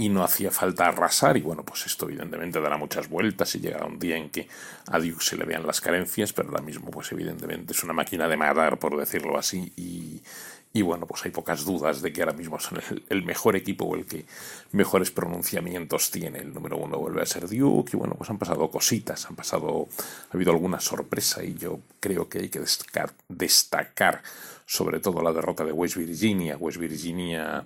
y 0.00 0.08
no 0.08 0.24
hacía 0.24 0.50
falta 0.50 0.86
arrasar. 0.86 1.36
Y 1.36 1.42
bueno, 1.42 1.62
pues 1.62 1.84
esto 1.84 2.06
evidentemente 2.08 2.58
dará 2.58 2.78
muchas 2.78 3.08
vueltas 3.10 3.54
y 3.54 3.60
llegará 3.60 3.84
un 3.84 3.98
día 3.98 4.16
en 4.16 4.30
que 4.30 4.48
a 4.86 4.98
Duke 4.98 5.22
se 5.22 5.36
le 5.36 5.44
vean 5.44 5.66
las 5.66 5.82
carencias, 5.82 6.32
pero 6.32 6.48
ahora 6.48 6.62
mismo, 6.62 6.90
pues 6.90 7.12
evidentemente 7.12 7.74
es 7.74 7.84
una 7.84 7.92
máquina 7.92 8.26
de 8.26 8.38
matar, 8.38 8.78
por 8.78 8.96
decirlo 8.96 9.38
así, 9.38 9.72
y. 9.76 10.22
Y 10.72 10.82
bueno, 10.82 11.04
pues 11.04 11.24
hay 11.24 11.32
pocas 11.32 11.64
dudas 11.64 12.00
de 12.00 12.12
que 12.12 12.22
ahora 12.22 12.32
mismo 12.32 12.60
son 12.60 12.78
el, 13.08 13.24
mejor 13.24 13.56
equipo 13.56 13.86
o 13.86 13.96
el 13.96 14.06
que 14.06 14.24
mejores 14.70 15.10
pronunciamientos 15.10 16.12
tiene. 16.12 16.38
El 16.38 16.54
número 16.54 16.76
uno 16.76 16.96
vuelve 16.96 17.22
a 17.22 17.26
ser 17.26 17.48
Duke 17.48 17.90
y 17.94 17.96
bueno, 17.96 18.14
pues 18.14 18.30
han 18.30 18.38
pasado 18.38 18.70
cositas, 18.70 19.26
han 19.26 19.34
pasado, 19.34 19.88
ha 20.30 20.36
habido 20.36 20.52
alguna 20.52 20.78
sorpresa 20.78 21.42
y 21.42 21.54
yo 21.54 21.80
creo 21.98 22.28
que 22.28 22.38
hay 22.38 22.48
que 22.50 22.60
destacar, 22.60 23.12
destacar 23.28 24.22
sobre 24.64 25.00
todo 25.00 25.20
la 25.24 25.32
derrota 25.32 25.64
de 25.64 25.72
West 25.72 25.96
Virginia. 25.96 26.56
West 26.56 26.78
Virginia 26.78 27.64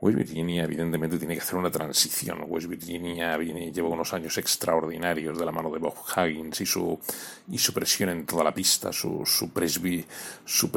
West 0.00 0.18
Virginia, 0.18 0.64
evidentemente, 0.64 1.18
tiene 1.18 1.34
que 1.34 1.40
hacer 1.40 1.56
una 1.56 1.70
transición. 1.70 2.44
West 2.46 2.66
Virginia 2.66 3.36
viene, 3.36 3.72
lleva 3.72 3.88
unos 3.88 4.12
años 4.12 4.36
extraordinarios 4.36 5.38
de 5.38 5.44
la 5.44 5.52
mano 5.52 5.70
de 5.70 5.78
Bob 5.78 5.94
Huggins 5.94 6.60
y 6.60 6.66
su, 6.66 6.98
y 7.50 7.58
su 7.58 7.72
presión 7.72 8.10
en 8.10 8.26
toda 8.26 8.44
la 8.44 8.52
pista, 8.52 8.92
su, 8.92 9.24
su, 9.24 9.50
presbi, 9.50 10.04
su 10.44 10.68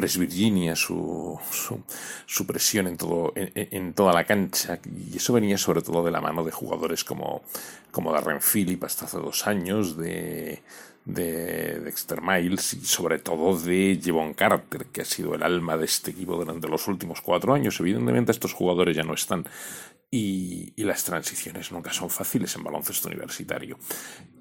su, 0.75 1.39
su, 1.51 1.83
su 2.25 2.45
presión 2.45 2.87
en, 2.87 2.97
todo, 2.97 3.33
en, 3.35 3.51
en, 3.53 3.93
toda 3.93 4.13
la 4.13 4.23
cancha. 4.23 4.79
Y 4.85 5.17
eso 5.17 5.33
venía 5.33 5.57
sobre 5.57 5.81
todo 5.81 6.05
de 6.05 6.11
la 6.11 6.21
mano 6.21 6.43
de 6.43 6.51
jugadores 6.51 7.03
como, 7.03 7.41
como 7.91 8.13
Darren 8.13 8.39
Phillip 8.39 8.83
hasta 8.83 9.05
hace 9.05 9.17
dos 9.17 9.45
años, 9.47 9.97
de 9.97 10.61
de 11.07 11.79
Dexter 11.79 12.21
Miles 12.21 12.73
y 12.73 12.85
sobre 12.85 13.17
todo 13.17 13.57
de 13.57 13.97
Jevon 14.03 14.33
Carter, 14.33 14.87
que 14.87 15.01
ha 15.01 15.05
sido 15.05 15.35
el 15.35 15.41
alma 15.41 15.77
de 15.77 15.85
este 15.85 16.11
equipo 16.11 16.35
durante 16.35 16.67
los 16.67 16.85
últimos 16.89 17.21
cuatro 17.21 17.53
años. 17.53 17.79
Evidentemente 17.79 18.33
estos 18.33 18.53
jugadores 18.53 18.95
ya 18.95 19.03
no 19.03 19.13
están 19.13 19.45
y, 20.09 20.73
las 20.83 21.03
transiciones 21.03 21.71
nunca 21.73 21.91
son 21.91 22.09
fáciles 22.09 22.55
en 22.55 22.63
baloncesto 22.63 23.09
universitario. 23.09 23.77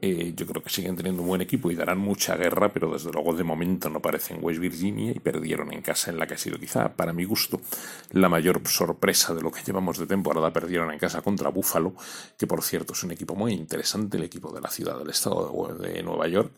Eh, 0.00 0.32
yo 0.36 0.46
creo 0.46 0.62
que 0.62 0.70
siguen 0.70 0.94
teniendo 0.94 1.22
un 1.22 1.28
buen 1.28 1.40
equipo 1.40 1.72
y 1.72 1.74
darán 1.74 1.98
mucha 1.98 2.36
guerra, 2.36 2.72
pero 2.72 2.92
desde 2.92 3.10
luego 3.10 3.34
de 3.34 3.42
momento 3.42 3.90
no 3.90 4.00
parecen 4.00 4.38
West 4.40 4.60
Virginia 4.60 5.10
y 5.10 5.18
perdieron 5.18 5.72
en 5.72 5.82
casa 5.82 6.10
en 6.10 6.18
la 6.18 6.26
que 6.28 6.34
ha 6.34 6.38
sido 6.38 6.58
quizá, 6.58 6.94
para 6.94 7.12
mi 7.12 7.24
gusto, 7.24 7.60
la 8.12 8.28
mayor 8.28 8.60
sorpresa 8.68 9.34
de 9.34 9.42
lo 9.42 9.50
que 9.50 9.62
llevamos 9.64 9.98
de 9.98 10.06
temporada. 10.06 10.52
Perdieron 10.52 10.92
en 10.92 11.00
casa 11.00 11.20
contra 11.20 11.48
Buffalo, 11.48 11.94
que 12.38 12.46
por 12.46 12.62
cierto 12.62 12.92
es 12.92 13.02
un 13.02 13.10
equipo 13.10 13.34
muy 13.34 13.52
interesante, 13.52 14.18
el 14.18 14.24
equipo 14.24 14.52
de 14.52 14.60
la 14.60 14.70
ciudad 14.70 14.96
del 14.96 15.10
estado 15.10 15.76
de 15.80 16.00
Nueva 16.04 16.28
York, 16.28 16.52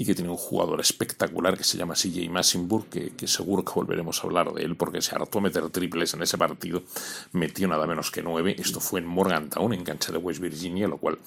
y 0.00 0.04
que 0.04 0.14
tiene 0.14 0.30
un 0.30 0.36
jugador 0.36 0.80
espectacular 0.80 1.58
que 1.58 1.64
se 1.64 1.76
llama 1.76 1.94
CJ 1.94 2.30
Massenburg, 2.30 2.88
que, 2.88 3.10
que, 3.16 3.26
seguro 3.26 3.64
que 3.64 3.72
volveremos 3.74 4.22
a 4.22 4.28
hablar 4.28 4.52
de 4.52 4.62
él 4.62 4.76
porque 4.76 5.02
se 5.02 5.16
hartó 5.16 5.38
a 5.38 5.42
meter 5.42 5.68
triples 5.70 6.14
en 6.14 6.22
ese 6.22 6.38
partido, 6.38 6.84
metió 7.32 7.66
nada 7.66 7.84
menos 7.84 8.12
que 8.12 8.22
nueve. 8.22 8.54
Esto 8.56 8.78
fue 8.78 9.00
en 9.00 9.06
Morgantown, 9.06 9.72
en 9.72 9.82
cancha 9.82 10.12
de 10.12 10.18
West 10.18 10.40
Virginia, 10.40 10.86
lo 10.86 10.98
cual 10.98 11.18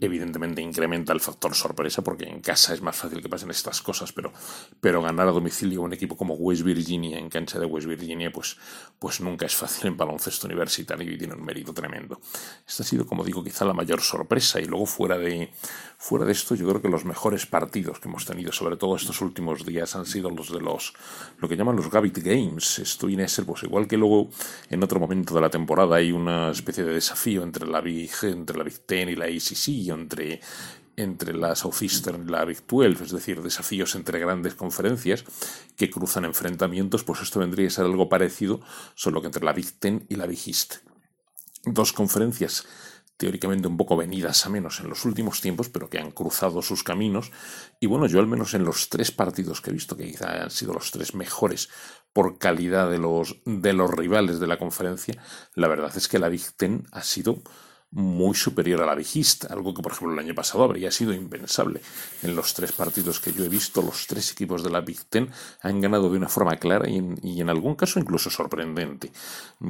evidentemente 0.00 0.62
incrementa 0.62 1.12
el 1.12 1.20
factor 1.20 1.54
sorpresa 1.54 2.02
porque 2.02 2.24
en 2.24 2.40
casa 2.40 2.72
es 2.72 2.80
más 2.80 2.96
fácil 2.96 3.20
que 3.20 3.28
pasen 3.28 3.50
estas 3.50 3.82
cosas, 3.82 4.12
pero, 4.12 4.32
pero 4.80 5.02
ganar 5.02 5.28
a 5.28 5.32
domicilio 5.32 5.82
un 5.82 5.92
equipo 5.92 6.16
como 6.16 6.34
West 6.34 6.62
Virginia 6.62 7.18
en 7.18 7.28
cancha 7.28 7.58
de 7.58 7.66
West 7.66 7.86
Virginia, 7.86 8.32
pues, 8.32 8.56
pues 8.98 9.20
nunca 9.20 9.44
es 9.44 9.54
fácil 9.54 9.88
en 9.88 9.98
baloncesto 9.98 10.46
universitario 10.46 11.12
y 11.12 11.18
tiene 11.18 11.34
un 11.34 11.44
mérito 11.44 11.74
tremendo. 11.74 12.18
Esta 12.66 12.84
ha 12.84 12.86
sido, 12.86 13.06
como 13.06 13.22
digo, 13.22 13.44
quizá 13.44 13.66
la 13.66 13.74
mayor 13.74 14.00
sorpresa 14.00 14.60
y 14.60 14.64
luego 14.64 14.86
fuera 14.86 15.18
de, 15.18 15.50
fuera 15.98 16.24
de 16.24 16.32
esto 16.32 16.54
yo 16.54 16.68
creo 16.68 16.82
que 16.82 16.88
los 16.88 17.04
mejores 17.04 17.46
partidos 17.46 18.00
que 18.00 18.08
hemos 18.08 18.24
tenido, 18.24 18.52
sobre 18.52 18.76
todo 18.76 18.96
estos 18.96 19.20
últimos 19.20 19.64
días, 19.64 19.96
han 19.96 20.06
sido 20.06 20.30
los 20.30 20.52
de 20.52 20.60
los, 20.60 20.94
lo 21.38 21.48
que 21.48 21.56
llaman 21.56 21.76
los 21.76 21.90
Gravity 21.90 22.20
Games. 22.20 22.78
Esto 22.78 23.06
viene 23.06 23.24
a 23.24 23.44
pues 23.46 23.62
igual 23.62 23.86
que 23.86 23.96
luego 23.96 24.28
en 24.70 24.82
otro 24.82 25.00
momento 25.00 25.34
de 25.34 25.40
la 25.40 25.50
temporada 25.50 25.96
hay 25.96 26.12
una 26.12 26.50
especie 26.50 26.84
de 26.84 26.94
desafío 26.94 27.42
entre 27.42 27.66
la 27.66 27.80
Big, 27.80 28.10
entre 28.22 28.56
la 28.56 28.64
Big 28.64 28.80
Ten 28.80 29.08
y 29.08 29.16
la 29.16 29.26
ACC, 29.26 29.88
entre 29.88 30.40
entre 30.96 31.34
la 31.34 31.56
Southeastern 31.56 32.28
y 32.28 32.30
la 32.30 32.44
Big 32.44 32.66
12, 32.66 33.04
es 33.04 33.10
decir, 33.10 33.42
desafíos 33.42 33.94
entre 33.94 34.18
grandes 34.18 34.54
conferencias 34.54 35.24
que 35.76 35.90
cruzan 35.90 36.24
enfrentamientos, 36.24 37.04
pues 37.04 37.20
esto 37.20 37.40
vendría 37.40 37.66
a 37.66 37.70
ser 37.70 37.84
algo 37.86 38.08
parecido, 38.08 38.60
solo 38.94 39.20
que 39.20 39.26
entre 39.26 39.44
la 39.44 39.52
Big 39.52 39.72
Ten 39.78 40.06
y 40.08 40.16
la 40.16 40.26
Big 40.26 40.40
East. 40.46 40.76
Dos 41.64 41.92
conferencias 41.92 42.66
teóricamente 43.24 43.68
un 43.68 43.78
poco 43.78 43.96
venidas 43.96 44.44
a 44.44 44.50
menos 44.50 44.80
en 44.80 44.90
los 44.90 45.06
últimos 45.06 45.40
tiempos, 45.40 45.70
pero 45.70 45.88
que 45.88 45.98
han 45.98 46.10
cruzado 46.10 46.60
sus 46.60 46.84
caminos. 46.84 47.32
Y 47.80 47.86
bueno, 47.86 48.06
yo 48.06 48.20
al 48.20 48.26
menos 48.26 48.52
en 48.52 48.64
los 48.64 48.90
tres 48.90 49.12
partidos 49.12 49.62
que 49.62 49.70
he 49.70 49.72
visto, 49.72 49.96
que 49.96 50.04
quizá 50.04 50.42
han 50.42 50.50
sido 50.50 50.74
los 50.74 50.90
tres 50.90 51.14
mejores 51.14 51.70
por 52.12 52.36
calidad 52.36 52.90
de 52.90 52.98
los, 52.98 53.40
de 53.46 53.72
los 53.72 53.90
rivales 53.90 54.40
de 54.40 54.46
la 54.46 54.58
conferencia, 54.58 55.14
la 55.54 55.68
verdad 55.68 55.90
es 55.96 56.06
que 56.06 56.18
la 56.18 56.28
Big 56.28 56.52
Ten 56.58 56.84
ha 56.92 57.02
sido 57.02 57.42
muy 57.94 58.34
superior 58.34 58.82
a 58.82 58.86
la 58.86 59.00
East, 59.00 59.50
algo 59.50 59.72
que 59.72 59.82
por 59.82 59.92
ejemplo 59.92 60.12
el 60.12 60.18
año 60.18 60.34
pasado 60.34 60.64
habría 60.64 60.90
sido 60.90 61.12
impensable. 61.12 61.80
En 62.22 62.34
los 62.34 62.52
tres 62.52 62.72
partidos 62.72 63.20
que 63.20 63.32
yo 63.32 63.44
he 63.44 63.48
visto, 63.48 63.82
los 63.82 64.06
tres 64.06 64.32
equipos 64.32 64.62
de 64.62 64.70
la 64.70 64.80
Big 64.80 65.04
Ten 65.04 65.30
han 65.62 65.80
ganado 65.80 66.10
de 66.10 66.18
una 66.18 66.28
forma 66.28 66.56
clara 66.56 66.88
y 66.88 66.96
en, 66.96 67.18
y 67.22 67.40
en 67.40 67.48
algún 67.48 67.76
caso 67.76 68.00
incluso 68.00 68.30
sorprendente. 68.30 69.12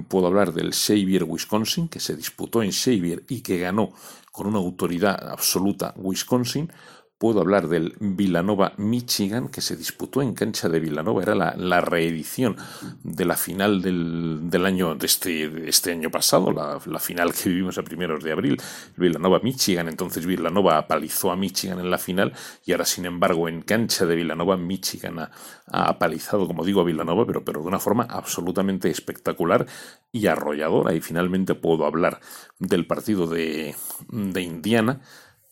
Puedo 0.09 0.27
hablar 0.27 0.53
del 0.53 0.73
Xavier 0.73 1.25
Wisconsin, 1.25 1.89
que 1.89 2.01
se 2.01 2.17
disputó 2.17 2.63
en 2.63 2.73
Xavier 2.73 3.25
y 3.29 3.43
que 3.43 3.59
ganó 3.59 3.93
con 4.33 4.47
una 4.47 4.59
autoridad 4.59 5.29
absoluta 5.29 5.95
Wisconsin, 5.97 6.73
puedo 7.19 7.41
hablar 7.41 7.69
del 7.69 7.95
Villanova 8.01 8.75
Michigan, 8.77 9.49
que 9.49 9.61
se 9.61 9.77
disputó 9.77 10.21
en 10.21 10.35
cancha 10.35 10.69
de 10.69 10.81
Villanova, 10.81 11.23
era 11.23 11.35
la, 11.35 11.55
la 11.57 11.81
reedición 11.81 12.57
de 13.03 13.25
la 13.25 13.37
final 13.37 13.83
del, 13.83 14.51
del 14.51 14.67
año, 14.67 14.95
de 14.95 15.07
este, 15.07 15.69
este, 15.69 15.93
año 15.93 16.11
pasado, 16.11 16.53
la, 16.53 16.81
la, 16.87 16.99
final 16.99 17.33
que 17.33 17.49
vivimos 17.49 17.79
a 17.79 17.83
primeros 17.83 18.23
de 18.25 18.33
abril, 18.33 18.61
Villanova 18.97 19.41
Michigan, 19.41 19.89
entonces 19.89 20.27
Villanova 20.27 20.79
apalizó 20.79 21.31
a 21.31 21.37
Michigan 21.37 21.79
en 21.79 21.91
la 21.91 21.99
final 21.99 22.33
y 22.65 22.73
ahora 22.73 22.85
sin 22.85 23.07
embargo 23.07 23.49
en 23.49 23.63
cancha 23.63 24.07
de 24.07 24.17
Villanova 24.17 24.57
Michigan 24.57 25.19
ha, 25.19 25.31
ha 25.67 25.89
apalizado, 25.89 26.47
como 26.47 26.65
digo, 26.65 26.81
a 26.81 26.85
Villanova, 26.85 27.27
pero, 27.27 27.45
pero 27.45 27.63
de 27.63 27.69
una 27.69 27.79
forma 27.79 28.05
absolutamente 28.05 28.91
espectacular 28.91 29.67
y 30.13 30.27
arrolladora. 30.27 30.95
Y 30.95 31.01
finalmente 31.01 31.55
puedo 31.55 31.87
hablar 31.87 32.21
del 32.59 32.87
partido 32.87 33.27
de, 33.27 33.75
de 34.09 34.43
Indiana 34.43 35.01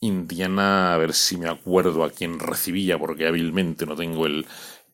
Indiana, 0.03 0.95
a 0.95 0.99
ver 0.99 1.15
si 1.15 1.37
me 1.39 1.49
acuerdo 1.49 2.05
a 2.05 2.11
quién 2.11 2.39
recibía, 2.39 2.99
porque 2.99 3.27
hábilmente 3.27 3.87
no 3.87 3.97
tengo 3.97 4.27
el, 4.27 4.47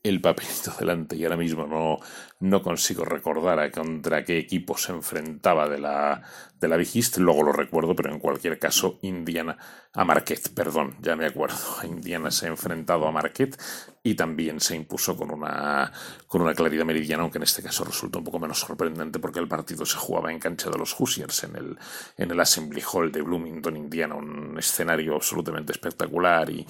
el 0.02 0.20
papelito 0.20 0.72
delante 0.78 1.16
y 1.16 1.24
ahora 1.24 1.36
mismo 1.36 1.66
no, 1.66 1.98
no 2.41 2.62
consigo 2.62 3.05
recordar 3.05 3.59
a 3.59 3.70
contra 3.70 4.24
qué 4.24 4.39
equipo 4.39 4.78
se 4.78 4.93
enfrentaba 4.93 5.68
de 5.68 5.78
la, 5.78 6.22
de 6.61 6.68
la 6.68 6.76
luego 7.18 7.43
lo 7.43 7.53
recuerdo, 7.53 7.97
pero 7.97 8.12
en 8.12 8.20
cualquier 8.20 8.59
caso, 8.59 8.99
Indiana, 9.03 9.57
a 9.93 10.05
Marquette, 10.05 10.51
perdón, 10.55 10.97
ya 11.01 11.16
me 11.16 11.26
acuerdo, 11.26 11.57
Indiana 11.84 12.30
se 12.30 12.47
ha 12.47 12.51
enfrentado 12.51 13.09
a 13.09 13.12
Marquette 13.12 13.57
y 14.05 14.14
también 14.14 14.61
se 14.61 14.76
impuso 14.76 15.16
con 15.16 15.32
una, 15.32 15.93
con 16.28 16.41
una 16.43 16.55
claridad 16.55 16.84
meridiana, 16.84 17.24
aunque 17.24 17.39
en 17.39 17.43
este 17.43 17.62
caso 17.62 17.84
resulta 17.84 18.18
un 18.18 18.24
poco 18.24 18.39
menos 18.39 18.61
sorprendente 18.61 19.18
porque 19.18 19.41
el 19.41 19.49
partido 19.49 19.84
se 19.84 19.97
jugaba 19.97 20.30
en 20.32 20.39
cancha 20.39 20.70
de 20.70 20.78
los 20.78 20.95
Hoosiers, 20.95 21.43
en 21.43 21.57
el, 21.57 21.78
en 22.16 22.30
el 22.30 22.41
Assembly 22.41 22.82
Hall 22.93 23.11
de 23.11 23.22
Bloomington, 23.22 23.76
Indiana, 23.76 24.14
un 24.14 24.57
escenario 24.59 25.16
absolutamente 25.16 25.72
espectacular 25.72 26.49
y, 26.51 26.64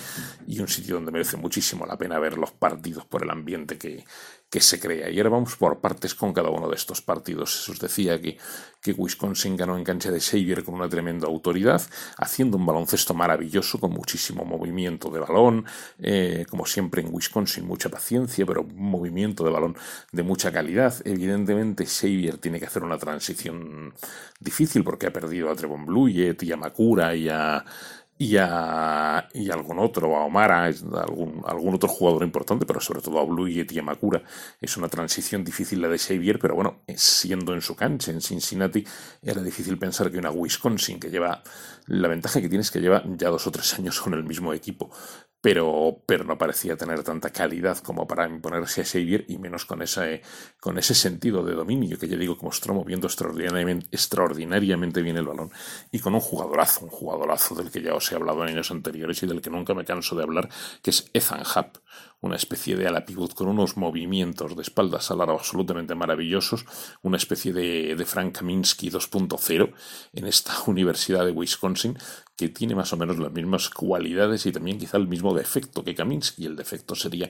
y 0.47 0.61
un 0.61 0.69
sitio 0.69 0.95
donde 0.95 1.12
merece 1.12 1.37
muchísimo 1.37 1.85
la 1.85 1.99
pena 1.99 2.19
ver 2.19 2.39
los 2.39 2.53
partidos 2.53 3.05
por 3.05 3.23
el 3.23 3.31
ambiente 3.31 3.77
que, 3.77 4.05
que 4.51 4.61
se 4.61 4.80
crea. 4.80 5.11
Y 5.11 5.18
ahora 5.18 5.30
vamos 5.30 5.57
por 5.57 5.80
partes 5.80 6.14
con 6.14 6.32
cada 6.32 6.51
uno 6.51 6.68
de 6.68 6.76
estos 6.76 7.03
partidos. 7.03 7.68
Os 7.68 7.78
decía 7.78 8.20
que, 8.20 8.38
que 8.80 8.92
Wisconsin 8.92 9.57
ganó 9.57 9.76
en 9.76 9.84
cancha 9.84 10.11
de 10.11 10.20
Xavier 10.20 10.64
con 10.64 10.74
una 10.74 10.88
tremenda 10.88 11.26
autoridad, 11.26 11.82
haciendo 12.16 12.57
un 12.57 12.64
baloncesto 12.64 13.12
maravilloso, 13.12 13.78
con 13.78 13.92
muchísimo 13.92 14.44
movimiento 14.44 15.11
de 15.11 15.20
balón, 15.20 15.66
eh, 15.99 16.46
como 16.49 16.64
siempre 16.64 17.03
en 17.03 17.12
Wisconsin, 17.12 17.66
mucha 17.66 17.90
paciencia, 17.90 18.46
pero 18.46 18.62
un 18.62 18.90
movimiento 18.90 19.44
de 19.44 19.51
balón 19.51 19.76
de 20.12 20.22
mucha 20.22 20.51
calidad. 20.51 20.94
Evidentemente, 21.05 21.84
Xavier 21.84 22.38
tiene 22.38 22.59
que 22.59 22.66
hacer 22.66 22.82
una 22.82 22.99
transición 22.99 23.92
difícil 24.40 24.82
porque 24.82 25.07
ha 25.07 25.12
perdido 25.12 25.51
a 25.51 25.57
Trevon 25.57 25.84
Bluyett 25.84 26.42
y 26.42 26.53
a 26.53 26.57
Makura 26.57 27.14
y 27.14 27.28
a 27.28 27.64
y 28.21 28.37
a, 28.37 29.29
y 29.33 29.49
a 29.49 29.55
algún 29.55 29.79
otro, 29.79 30.16
a 30.16 30.25
Omara, 30.25 30.64
algún, 30.64 31.41
algún 31.47 31.75
otro 31.77 31.89
jugador 31.89 32.25
importante, 32.25 32.66
pero 32.66 32.81
sobre 32.81 33.01
todo 33.01 33.21
a 33.21 33.25
Bluyett 33.25 33.71
y 33.71 33.79
a 33.79 33.83
Makura. 33.83 34.23
Es 34.61 34.77
una 34.77 34.89
transición 34.89 35.45
difícil 35.45 35.81
la 35.81 35.89
de 35.89 35.99
Xavier, 35.99 36.41
pero 36.41 36.57
bueno, 36.57 36.83
siendo 36.97 37.55
en 37.55 37.62
su 37.62 37.77
cancha, 37.77 38.11
en 38.11 38.21
Cincinnati, 38.21 38.85
era 39.23 39.41
difícil 39.41 39.79
pensar 39.79 40.11
que 40.11 40.19
una 40.19 40.33
Wisconsin 40.33 40.99
que 40.99 41.11
lleva, 41.11 41.45
la 41.87 42.09
ventaja 42.09 42.41
que 42.41 42.49
tiene 42.49 42.62
es 42.62 42.73
que 42.73 42.81
lleva 42.81 43.05
ya 43.07 43.29
dos 43.29 43.47
o 43.47 43.53
tres 43.53 43.79
años 43.79 44.01
con 44.01 44.14
el 44.14 44.25
mismo 44.25 44.53
equipo, 44.53 44.91
pero, 45.41 46.03
pero 46.07 46.24
no 46.24 46.36
parecía 46.36 46.76
tener 46.76 47.05
tanta 47.05 47.30
calidad 47.30 47.78
como 47.78 48.07
para 48.07 48.28
imponerse 48.28 48.80
a 48.80 48.84
Xavier 48.84 49.24
y 49.28 49.39
menos 49.39 49.64
con 49.64 49.82
ese, 49.82 50.22
con 50.59 50.78
ese 50.78 50.95
sentido 50.95 51.45
de 51.45 51.55
dominio 51.55 51.99
que 51.99 52.09
ya 52.09 52.16
digo 52.16 52.36
que 52.36 52.45
mostró 52.45 52.74
moviendo 52.74 53.07
extraordinariamente, 53.07 53.86
extraordinariamente 53.93 55.01
bien 55.01 55.16
el 55.16 55.26
balón 55.26 55.51
y 55.93 56.01
con 56.01 56.14
un 56.14 56.20
jugadorazo, 56.20 56.84
un 56.84 56.91
jugadorazo 56.91 57.55
del 57.55 57.70
que 57.70 57.82
ya 57.82 57.95
os 57.95 58.11
he 58.11 58.16
hablado 58.16 58.43
en 58.43 58.51
años 58.51 58.70
anteriores 58.70 59.22
y 59.22 59.26
del 59.26 59.41
que 59.41 59.51
nunca 59.51 59.74
me 59.74 59.84
canso 59.84 60.16
de 60.16 60.24
hablar, 60.24 60.49
que 60.82 60.91
es 60.91 61.09
Ethan 61.12 61.43
Happ, 61.55 61.76
una 62.20 62.36
especie 62.36 62.76
de 62.76 62.89
ala 62.89 63.05
pivot 63.05 63.34
con 63.34 63.47
unos 63.47 63.76
movimientos 63.76 64.57
de 64.57 64.62
espaldas 64.62 65.11
al 65.11 65.20
aro 65.20 65.34
absolutamente 65.34 65.95
maravillosos, 65.95 66.64
una 67.03 67.16
especie 67.16 67.53
de, 67.53 67.95
de 67.95 68.05
Frank 68.05 68.39
Kaminsky 68.39 68.91
2.0 68.91 69.72
en 70.14 70.26
esta 70.26 70.53
Universidad 70.66 71.24
de 71.24 71.30
Wisconsin, 71.30 71.97
que 72.39 72.49
tiene 72.49 72.76
más 72.76 72.93
o 72.93 72.97
menos 72.97 73.18
las 73.18 73.32
mismas 73.32 73.68
cualidades 73.68 74.47
y 74.47 74.53
también 74.53 74.78
quizá 74.78 74.97
el 74.97 75.09
mismo 75.09 75.34
defecto 75.34 75.82
que 75.82 75.97
Kaminsky. 75.97 76.47
El 76.47 76.55
defecto 76.55 76.95
sería 76.95 77.28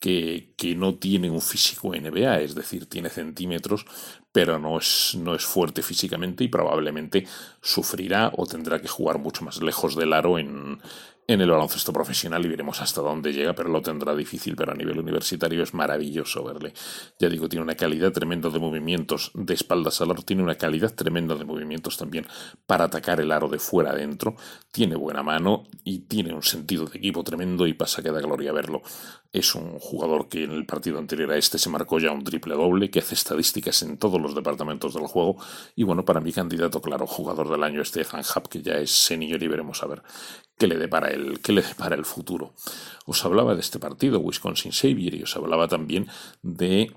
que, 0.00 0.54
que, 0.56 0.74
no 0.74 0.94
tiene 0.94 1.28
un 1.28 1.42
físico 1.42 1.94
NBA, 1.94 2.40
es 2.40 2.54
decir, 2.54 2.86
tiene 2.86 3.10
centímetros, 3.10 3.84
pero 4.32 4.58
no 4.58 4.78
es, 4.78 5.14
no 5.20 5.34
es 5.34 5.44
fuerte 5.44 5.82
físicamente 5.82 6.42
y 6.42 6.48
probablemente 6.48 7.26
sufrirá 7.60 8.32
o 8.34 8.46
tendrá 8.46 8.80
que 8.80 8.88
jugar 8.88 9.18
mucho 9.18 9.44
más 9.44 9.60
lejos 9.60 9.94
del 9.94 10.14
aro 10.14 10.38
en, 10.38 10.80
en 11.28 11.40
el 11.40 11.50
baloncesto 11.50 11.92
profesional 11.92 12.44
y 12.44 12.48
veremos 12.48 12.80
hasta 12.80 13.00
dónde 13.00 13.32
llega, 13.32 13.52
pero 13.54 13.68
lo 13.68 13.82
tendrá 13.82 14.14
difícil, 14.14 14.54
pero 14.54 14.72
a 14.72 14.74
nivel 14.74 14.98
universitario 14.98 15.62
es 15.62 15.74
maravilloso 15.74 16.44
verle. 16.44 16.72
Ya 17.18 17.28
digo, 17.28 17.48
tiene 17.48 17.64
una 17.64 17.74
calidad 17.74 18.12
tremenda 18.12 18.48
de 18.48 18.60
movimientos 18.60 19.32
de 19.34 19.54
espaldas 19.54 20.00
al 20.00 20.12
aro, 20.12 20.22
tiene 20.22 20.42
una 20.42 20.54
calidad 20.54 20.94
tremenda 20.94 21.34
de 21.34 21.44
movimientos 21.44 21.96
también 21.96 22.26
para 22.66 22.84
atacar 22.84 23.20
el 23.20 23.32
aro 23.32 23.48
de 23.48 23.58
fuera 23.58 23.90
adentro, 23.90 24.36
tiene 24.70 24.94
buena 24.94 25.22
mano 25.22 25.64
y 25.82 26.00
tiene 26.00 26.32
un 26.32 26.42
sentido 26.42 26.86
de 26.86 26.98
equipo 26.98 27.24
tremendo 27.24 27.66
y 27.66 27.74
pasa 27.74 28.02
que 28.02 28.12
da 28.12 28.20
gloria 28.20 28.52
verlo. 28.52 28.82
Es 29.32 29.54
un 29.54 29.78
jugador 29.78 30.28
que 30.28 30.44
en 30.44 30.52
el 30.52 30.66
partido 30.66 30.98
anterior 30.98 31.30
a 31.32 31.36
este 31.36 31.58
se 31.58 31.70
marcó 31.70 31.98
ya 31.98 32.12
un 32.12 32.24
triple 32.24 32.54
doble, 32.54 32.90
que 32.90 33.00
hace 33.00 33.14
estadísticas 33.14 33.82
en 33.82 33.98
todos 33.98 34.20
los 34.20 34.34
departamentos 34.34 34.94
del 34.94 35.06
juego 35.06 35.36
y 35.74 35.84
bueno, 35.84 36.04
para 36.04 36.20
mi 36.20 36.32
candidato 36.32 36.80
claro, 36.80 37.06
jugador 37.06 37.50
del 37.50 37.62
año 37.62 37.84
Stefan 37.84 38.22
Hub, 38.22 38.48
que 38.48 38.62
ya 38.62 38.74
es 38.74 38.90
senior 38.90 39.42
y 39.42 39.48
veremos 39.48 39.82
a 39.82 39.86
ver 39.86 40.02
qué 40.58 40.66
le 40.66 40.76
depara 40.76 41.10
el, 41.10 41.40
qué 41.40 41.52
le 41.52 41.62
depara 41.62 41.96
el 41.96 42.04
futuro. 42.04 42.54
Os 43.04 43.24
hablaba 43.24 43.54
de 43.54 43.60
este 43.60 43.78
partido, 43.78 44.20
Wisconsin 44.20 44.72
Xavier, 44.72 45.14
y 45.14 45.22
os 45.22 45.36
hablaba 45.36 45.68
también 45.68 46.08
de 46.42 46.94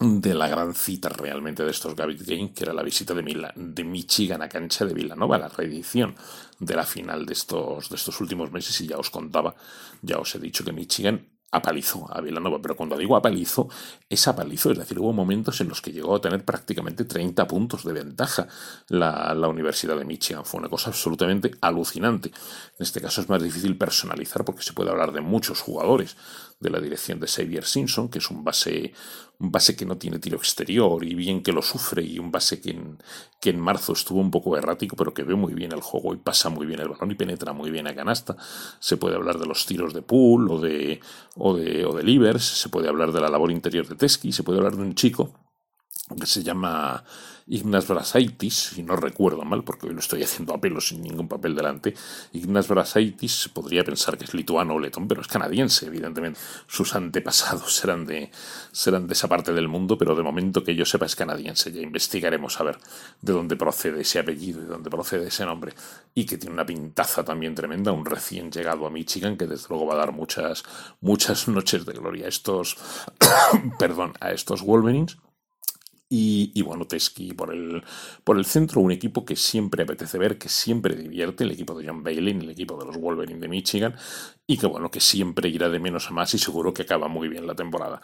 de 0.00 0.32
la 0.32 0.46
gran 0.46 0.74
cita 0.74 1.08
realmente 1.08 1.64
de 1.64 1.70
estos 1.70 1.96
Gavit 1.96 2.22
Games, 2.22 2.52
que 2.54 2.64
era 2.64 2.72
la 2.72 2.84
visita 2.84 3.14
de, 3.14 3.22
Mila, 3.22 3.52
de 3.56 3.82
Michigan 3.82 4.42
a 4.42 4.48
cancha 4.48 4.84
de 4.84 4.94
Villanova, 4.94 5.38
la 5.38 5.48
reedición 5.48 6.14
de 6.60 6.76
la 6.76 6.84
final 6.84 7.26
de 7.26 7.32
estos, 7.32 7.88
de 7.88 7.96
estos 7.96 8.20
últimos 8.20 8.52
meses, 8.52 8.80
y 8.80 8.86
ya 8.86 8.96
os 8.96 9.10
contaba, 9.10 9.56
ya 10.00 10.18
os 10.18 10.34
he 10.34 10.38
dicho 10.38 10.64
que 10.64 10.72
Michigan 10.72 11.37
apalizó 11.50 12.06
a 12.14 12.20
Villanova, 12.20 12.60
pero 12.60 12.76
cuando 12.76 12.96
digo 12.96 13.16
apalizo, 13.16 13.68
es 14.08 14.28
apalizo, 14.28 14.70
es 14.70 14.78
decir, 14.78 14.98
hubo 14.98 15.12
momentos 15.12 15.60
en 15.60 15.68
los 15.68 15.80
que 15.80 15.92
llegó 15.92 16.16
a 16.16 16.20
tener 16.20 16.44
prácticamente 16.44 17.04
30 17.04 17.46
puntos 17.46 17.84
de 17.84 17.92
ventaja 17.92 18.46
la, 18.88 19.34
la, 19.34 19.48
Universidad 19.48 19.96
de 19.96 20.04
Michigan. 20.04 20.44
Fue 20.44 20.60
una 20.60 20.68
cosa 20.68 20.90
absolutamente 20.90 21.52
alucinante. 21.62 22.28
En 22.28 22.82
este 22.82 23.00
caso 23.00 23.22
es 23.22 23.28
más 23.28 23.42
difícil 23.42 23.78
personalizar 23.78 24.44
porque 24.44 24.62
se 24.62 24.74
puede 24.74 24.90
hablar 24.90 25.12
de 25.12 25.22
muchos 25.22 25.60
jugadores 25.60 26.16
de 26.60 26.70
la 26.70 26.80
dirección 26.80 27.20
de 27.20 27.28
Xavier 27.28 27.64
Simpson, 27.64 28.08
que 28.08 28.18
es 28.18 28.30
un 28.30 28.42
base, 28.42 28.92
un 29.38 29.52
base 29.52 29.76
que 29.76 29.86
no 29.86 29.96
tiene 29.96 30.18
tiro 30.18 30.36
exterior 30.36 31.04
y 31.04 31.14
bien 31.14 31.42
que 31.42 31.52
lo 31.52 31.62
sufre, 31.62 32.02
y 32.02 32.18
un 32.18 32.32
base 32.32 32.60
que 32.60 32.70
en, 32.70 32.98
que 33.40 33.50
en 33.50 33.60
marzo 33.60 33.92
estuvo 33.92 34.20
un 34.20 34.30
poco 34.30 34.56
errático, 34.56 34.96
pero 34.96 35.14
que 35.14 35.22
ve 35.22 35.34
muy 35.34 35.54
bien 35.54 35.72
el 35.72 35.80
juego 35.80 36.14
y 36.14 36.16
pasa 36.16 36.48
muy 36.48 36.66
bien 36.66 36.80
el 36.80 36.88
balón 36.88 37.12
y 37.12 37.14
penetra 37.14 37.52
muy 37.52 37.70
bien 37.70 37.86
a 37.86 37.94
canasta. 37.94 38.36
Se 38.80 38.96
puede 38.96 39.16
hablar 39.16 39.38
de 39.38 39.46
los 39.46 39.66
tiros 39.66 39.94
de 39.94 40.02
pool 40.02 40.50
o 40.50 40.60
de, 40.60 41.00
o 41.36 41.56
de, 41.56 41.84
o 41.84 41.94
de 41.94 42.02
Livers, 42.02 42.44
se 42.44 42.68
puede 42.68 42.88
hablar 42.88 43.12
de 43.12 43.20
la 43.20 43.28
labor 43.28 43.50
interior 43.52 43.86
de 43.86 43.94
Teski, 43.94 44.32
se 44.32 44.42
puede 44.42 44.58
hablar 44.58 44.76
de 44.76 44.82
un 44.82 44.94
chico 44.94 45.47
que 46.16 46.26
se 46.26 46.42
llama 46.42 47.04
Ignas 47.50 47.88
Brasaitis, 47.88 48.54
si 48.74 48.82
no 48.82 48.94
recuerdo 48.96 49.42
mal, 49.42 49.64
porque 49.64 49.86
hoy 49.86 49.94
lo 49.94 50.00
estoy 50.00 50.22
haciendo 50.22 50.54
a 50.54 50.60
pelo 50.60 50.80
sin 50.82 51.02
ningún 51.02 51.28
papel 51.28 51.54
delante. 51.54 51.94
Ignas 52.32 52.68
Brasaitis 52.68 53.48
podría 53.52 53.84
pensar 53.84 54.18
que 54.18 54.24
es 54.24 54.34
lituano 54.34 54.74
o 54.74 54.78
letón, 54.78 55.08
pero 55.08 55.22
es 55.22 55.28
canadiense, 55.28 55.86
evidentemente. 55.86 56.38
Sus 56.66 56.94
antepasados 56.94 57.74
serán 57.74 58.04
de, 58.04 58.30
serán 58.70 59.06
de 59.06 59.14
esa 59.14 59.28
parte 59.28 59.54
del 59.54 59.66
mundo, 59.66 59.96
pero 59.96 60.14
de 60.14 60.22
momento 60.22 60.62
que 60.62 60.74
yo 60.74 60.84
sepa 60.84 61.06
es 61.06 61.16
canadiense. 61.16 61.72
Ya 61.72 61.80
investigaremos 61.80 62.60
a 62.60 62.64
ver 62.64 62.78
de 63.22 63.32
dónde 63.32 63.56
procede 63.56 64.02
ese 64.02 64.18
apellido 64.18 64.60
y 64.60 64.64
de 64.64 64.68
dónde 64.68 64.90
procede 64.90 65.28
ese 65.28 65.46
nombre. 65.46 65.72
Y 66.14 66.26
que 66.26 66.36
tiene 66.36 66.52
una 66.52 66.66
pintaza 66.66 67.24
también 67.24 67.54
tremenda, 67.54 67.92
un 67.92 68.04
recién 68.04 68.52
llegado 68.52 68.86
a 68.86 68.90
Michigan, 68.90 69.38
que 69.38 69.46
desde 69.46 69.68
luego 69.70 69.86
va 69.86 69.94
a 69.94 69.98
dar 69.98 70.12
muchas, 70.12 70.64
muchas 71.00 71.48
noches 71.48 71.86
de 71.86 71.94
gloria 71.94 72.26
a 72.26 72.28
estos, 72.28 72.76
perdón, 73.78 74.12
a 74.20 74.32
estos 74.32 74.60
Wolverines 74.60 75.16
y, 76.10 76.62
bueno, 76.62 76.86
Teski 76.86 77.34
por 77.34 77.52
el, 77.52 77.82
por 78.24 78.38
el 78.38 78.46
centro, 78.46 78.80
un 78.80 78.92
equipo 78.92 79.26
que 79.26 79.36
siempre 79.36 79.82
apetece 79.82 80.16
ver, 80.16 80.38
que 80.38 80.48
siempre 80.48 80.96
divierte, 80.96 81.44
el 81.44 81.50
equipo 81.50 81.78
de 81.78 81.86
John 81.86 82.02
Bailey, 82.02 82.34
el 82.34 82.50
equipo 82.50 82.78
de 82.78 82.86
los 82.86 82.96
Wolverine 82.96 83.40
de 83.40 83.48
Michigan, 83.48 83.94
y 84.46 84.56
que 84.56 84.66
bueno, 84.66 84.90
que 84.90 85.00
siempre 85.00 85.50
irá 85.50 85.68
de 85.68 85.78
menos 85.78 86.08
a 86.08 86.12
más 86.12 86.32
y 86.32 86.38
seguro 86.38 86.72
que 86.72 86.82
acaba 86.82 87.08
muy 87.08 87.28
bien 87.28 87.46
la 87.46 87.54
temporada. 87.54 88.00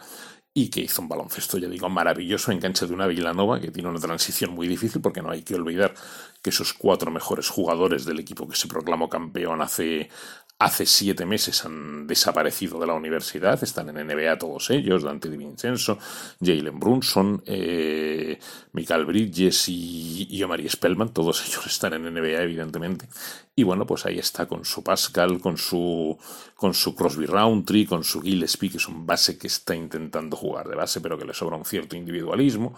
Y 0.53 0.69
que 0.69 0.81
hizo 0.81 1.01
un 1.01 1.09
baloncesto, 1.09 1.57
ya 1.57 1.67
digo, 1.67 1.89
maravilloso 1.89 2.51
en 2.51 2.59
cancha 2.59 2.85
de 2.85 2.93
una 2.93 3.07
Villanova, 3.07 3.59
que 3.59 3.71
tiene 3.71 3.89
una 3.89 3.99
transición 3.99 4.51
muy 4.53 4.67
difícil, 4.67 5.01
porque 5.01 5.21
no 5.21 5.31
hay 5.31 5.41
que 5.41 5.55
olvidar 5.55 5.95
que 6.43 6.51
sus 6.51 6.73
cuatro 6.73 7.11
mejores 7.11 7.49
jugadores 7.49 8.05
del 8.05 8.19
equipo 8.19 8.47
que 8.47 8.55
se 8.55 8.67
proclamó 8.67 9.09
campeón 9.09 9.61
hace, 9.61 10.09
hace 10.57 10.85
siete 10.85 11.25
meses 11.25 11.65
han 11.65 12.07
desaparecido 12.07 12.79
de 12.79 12.87
la 12.87 12.93
universidad, 12.93 13.61
están 13.61 13.89
en 13.89 14.07
NBA 14.07 14.37
todos 14.37 14.69
ellos, 14.69 15.03
Dante 15.03 15.29
Di 15.29 15.37
Vincenzo, 15.37 15.99
Jalen 16.41 16.79
Brunson, 16.79 17.43
eh, 17.45 18.39
Michael 18.71 19.05
Bridges 19.05 19.67
y, 19.67 20.27
y 20.29 20.43
Omari 20.43 20.69
Spellman, 20.69 21.13
todos 21.13 21.45
ellos 21.47 21.65
están 21.65 21.93
en 21.93 22.13
NBA 22.13 22.41
evidentemente. 22.41 23.07
Y 23.53 23.63
bueno, 23.63 23.85
pues 23.85 24.05
ahí 24.05 24.17
está 24.17 24.47
con 24.47 24.63
su 24.65 24.83
Pascal, 24.83 25.39
con 25.41 25.57
su, 25.57 26.17
con 26.55 26.73
su 26.73 26.95
Crosby 26.95 27.25
Roundtree, 27.25 27.85
con 27.85 28.03
su 28.03 28.21
Gillespie, 28.21 28.69
que 28.69 28.77
es 28.77 28.87
un 28.87 29.05
base 29.05 29.37
que 29.37 29.47
está 29.47 29.75
intentando 29.75 30.37
jugar 30.37 30.67
de 30.67 30.75
base, 30.75 31.01
pero 31.01 31.17
que 31.17 31.25
le 31.25 31.33
sobra 31.33 31.57
un 31.57 31.65
cierto 31.65 31.95
individualismo 31.95 32.75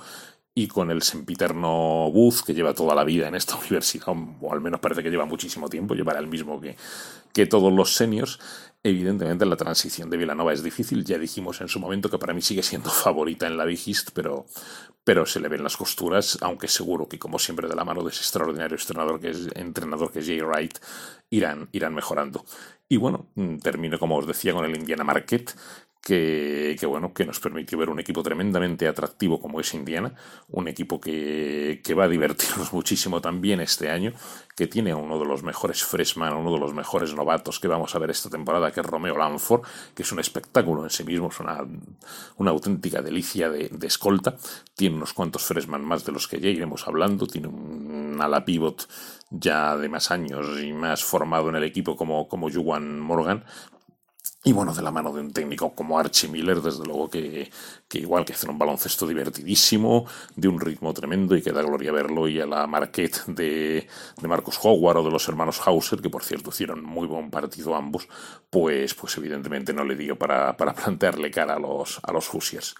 y 0.57 0.67
con 0.67 0.89
el 0.89 1.03
sempiterno 1.03 2.09
Booth, 2.11 2.41
que 2.43 2.55
lleva 2.55 2.73
toda 2.73 2.95
la 2.95 3.03
vida 3.03 3.27
en 3.27 3.35
esta 3.35 3.55
universidad, 3.61 4.07
o 4.41 4.51
al 4.51 4.59
menos 4.59 4.79
parece 4.79 5.03
que 5.03 5.11
lleva 5.11 5.25
muchísimo 5.25 5.69
tiempo, 5.69 5.93
llevará 5.93 6.17
el 6.17 6.25
mismo 6.25 6.59
que, 6.59 6.75
que 7.37 7.45
todos 7.45 7.71
los 7.71 7.93
seniors. 7.93 8.39
Evidentemente 8.81 9.45
la 9.45 9.55
transición 9.55 10.09
de 10.09 10.17
Villanova 10.17 10.53
es 10.53 10.63
difícil, 10.63 11.05
ya 11.05 11.19
dijimos 11.19 11.61
en 11.61 11.67
su 11.67 11.79
momento 11.79 12.09
que 12.09 12.17
para 12.17 12.33
mí 12.33 12.41
sigue 12.41 12.63
siendo 12.63 12.89
favorita 13.05 13.45
en 13.45 13.57
la 13.57 13.65
Big 13.65 13.79
East, 13.85 14.09
pero, 14.11 14.47
pero 15.03 15.23
se 15.27 15.39
le 15.39 15.47
ven 15.47 15.61
las 15.61 15.77
costuras, 15.77 16.39
aunque 16.41 16.67
seguro 16.67 17.07
que, 17.07 17.19
como 17.19 17.37
siempre, 17.37 17.67
de 17.67 17.75
la 17.75 17.85
mano 17.85 18.01
de 18.01 18.09
ese 18.09 18.21
extraordinario 18.21 18.75
entrenador 18.75 19.19
que 19.19 19.29
es, 19.29 19.49
entrenador 19.53 20.11
que 20.11 20.19
es 20.19 20.25
Jay 20.25 20.41
Wright, 20.41 20.79
irán, 21.29 21.69
irán 21.73 21.93
mejorando. 21.93 22.43
Y 22.89 22.97
bueno, 22.97 23.27
mm, 23.35 23.57
termino, 23.57 23.99
como 23.99 24.17
os 24.17 24.25
decía, 24.25 24.53
con 24.53 24.65
el 24.65 24.75
Indiana 24.75 25.03
Marquette, 25.03 25.55
que, 26.07 26.85
bueno, 26.87 27.13
que 27.13 27.25
nos 27.25 27.41
permitió 27.41 27.77
ver 27.77 27.89
un 27.89 27.99
equipo 27.99 28.23
tremendamente 28.23 28.87
atractivo 28.87 29.41
como 29.41 29.59
es 29.59 29.73
Indiana, 29.73 30.13
un 30.47 30.69
equipo 30.69 31.01
que, 31.01 31.81
que 31.83 31.93
va 31.93 32.05
a 32.05 32.07
divertirnos 32.07 32.71
muchísimo 32.73 33.19
también 33.19 33.59
este 33.59 33.89
año, 33.89 34.13
que 34.55 34.67
tiene 34.67 34.91
a 34.91 34.95
uno 34.95 35.19
de 35.19 35.25
los 35.25 35.43
mejores 35.43 35.83
freshman, 35.83 36.33
uno 36.33 36.53
de 36.53 36.59
los 36.59 36.73
mejores 36.73 37.13
novatos 37.13 37.59
que 37.59 37.67
vamos 37.67 37.93
a 37.93 37.99
ver 37.99 38.11
esta 38.11 38.29
temporada, 38.29 38.71
que 38.71 38.79
es 38.79 38.85
Romeo 38.85 39.17
Lanford, 39.17 39.63
que 39.93 40.03
es 40.03 40.11
un 40.13 40.19
espectáculo 40.21 40.85
en 40.85 40.91
sí 40.91 41.03
mismo, 41.03 41.27
es 41.27 41.41
una, 41.41 41.67
una 42.37 42.51
auténtica 42.51 43.01
delicia 43.01 43.49
de, 43.49 43.69
escolta, 43.81 44.37
tiene 44.75 44.95
unos 44.95 45.11
cuantos 45.11 45.43
freshman 45.43 45.83
más 45.83 46.05
de 46.05 46.13
los 46.13 46.29
que 46.29 46.39
ya 46.39 46.47
iremos 46.47 46.87
hablando, 46.87 47.27
tiene 47.27 47.49
un 47.49 48.17
ala 48.21 48.45
pivot 48.45 48.87
ya 49.29 49.75
de 49.75 49.89
más 49.89 50.09
años 50.09 50.47
y 50.63 50.71
más 50.71 51.03
formado 51.03 51.49
en 51.49 51.57
el 51.57 51.65
equipo 51.65 51.97
como, 51.97 52.29
como 52.29 52.47
Morgan, 52.47 53.43
y 54.43 54.53
bueno, 54.53 54.73
de 54.73 54.81
la 54.81 54.91
mano 54.91 55.11
de 55.11 55.19
un 55.21 55.33
técnico 55.33 55.73
como 55.75 55.99
Archie 55.99 56.29
Miller, 56.29 56.61
desde 56.61 56.85
luego 56.85 57.09
que, 57.09 57.51
que 57.87 57.99
igual 57.99 58.23
que 58.23 58.33
hacer 58.33 58.49
un 58.49 58.57
baloncesto 58.57 59.05
divertidísimo, 59.07 60.05
de 60.35 60.47
un 60.47 60.59
ritmo 60.61 60.93
tremendo 60.93 61.35
y 61.35 61.41
que 61.41 61.51
da 61.51 61.61
gloria 61.61 61.91
verlo, 61.91 62.27
y 62.27 62.39
a 62.39 62.45
la 62.45 62.65
Marquette 62.67 63.25
de, 63.27 63.87
de 64.21 64.27
Marcus 64.27 64.59
Howard 64.63 64.97
o 64.97 65.03
de 65.03 65.11
los 65.11 65.27
hermanos 65.27 65.59
Hauser, 65.65 66.01
que 66.01 66.09
por 66.09 66.23
cierto 66.23 66.51
hicieron 66.51 66.83
muy 66.83 67.07
buen 67.07 67.29
partido 67.29 67.75
ambos, 67.75 68.07
pues, 68.49 68.93
pues 68.93 69.17
evidentemente 69.17 69.73
no 69.73 69.83
le 69.83 69.95
dio 69.95 70.17
para, 70.17 70.55
para 70.55 70.73
plantearle 70.73 71.31
cara 71.31 71.55
a 71.55 71.59
los, 71.59 71.99
a 72.03 72.11
los 72.13 72.29
Hoosiers. 72.33 72.75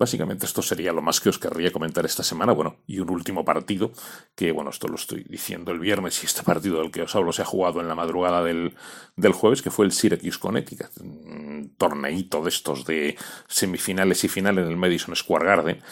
Básicamente 0.00 0.46
esto 0.46 0.62
sería 0.62 0.92
lo 0.94 1.02
más 1.02 1.20
que 1.20 1.28
os 1.28 1.38
querría 1.38 1.70
comentar 1.70 2.06
esta 2.06 2.22
semana. 2.22 2.54
Bueno, 2.54 2.76
y 2.86 3.00
un 3.00 3.10
último 3.10 3.44
partido, 3.44 3.92
que 4.34 4.50
bueno, 4.50 4.70
esto 4.70 4.88
lo 4.88 4.94
estoy 4.94 5.24
diciendo 5.28 5.72
el 5.72 5.78
viernes 5.78 6.22
y 6.22 6.26
este 6.26 6.42
partido 6.42 6.80
del 6.80 6.90
que 6.90 7.02
os 7.02 7.14
hablo 7.14 7.34
se 7.34 7.42
ha 7.42 7.44
jugado 7.44 7.82
en 7.82 7.88
la 7.88 7.94
madrugada 7.94 8.42
del, 8.42 8.74
del 9.16 9.32
jueves, 9.34 9.60
que 9.60 9.70
fue 9.70 9.84
el 9.84 9.92
Syracuse 9.92 10.38
Connecticut. 10.38 10.88
Un 11.02 11.74
torneito 11.76 12.42
de 12.42 12.48
estos 12.48 12.86
de 12.86 13.18
semifinales 13.46 14.24
y 14.24 14.28
final 14.28 14.56
en 14.56 14.68
el 14.68 14.78
Madison 14.78 15.14
Square 15.14 15.44
Garden. 15.44 15.82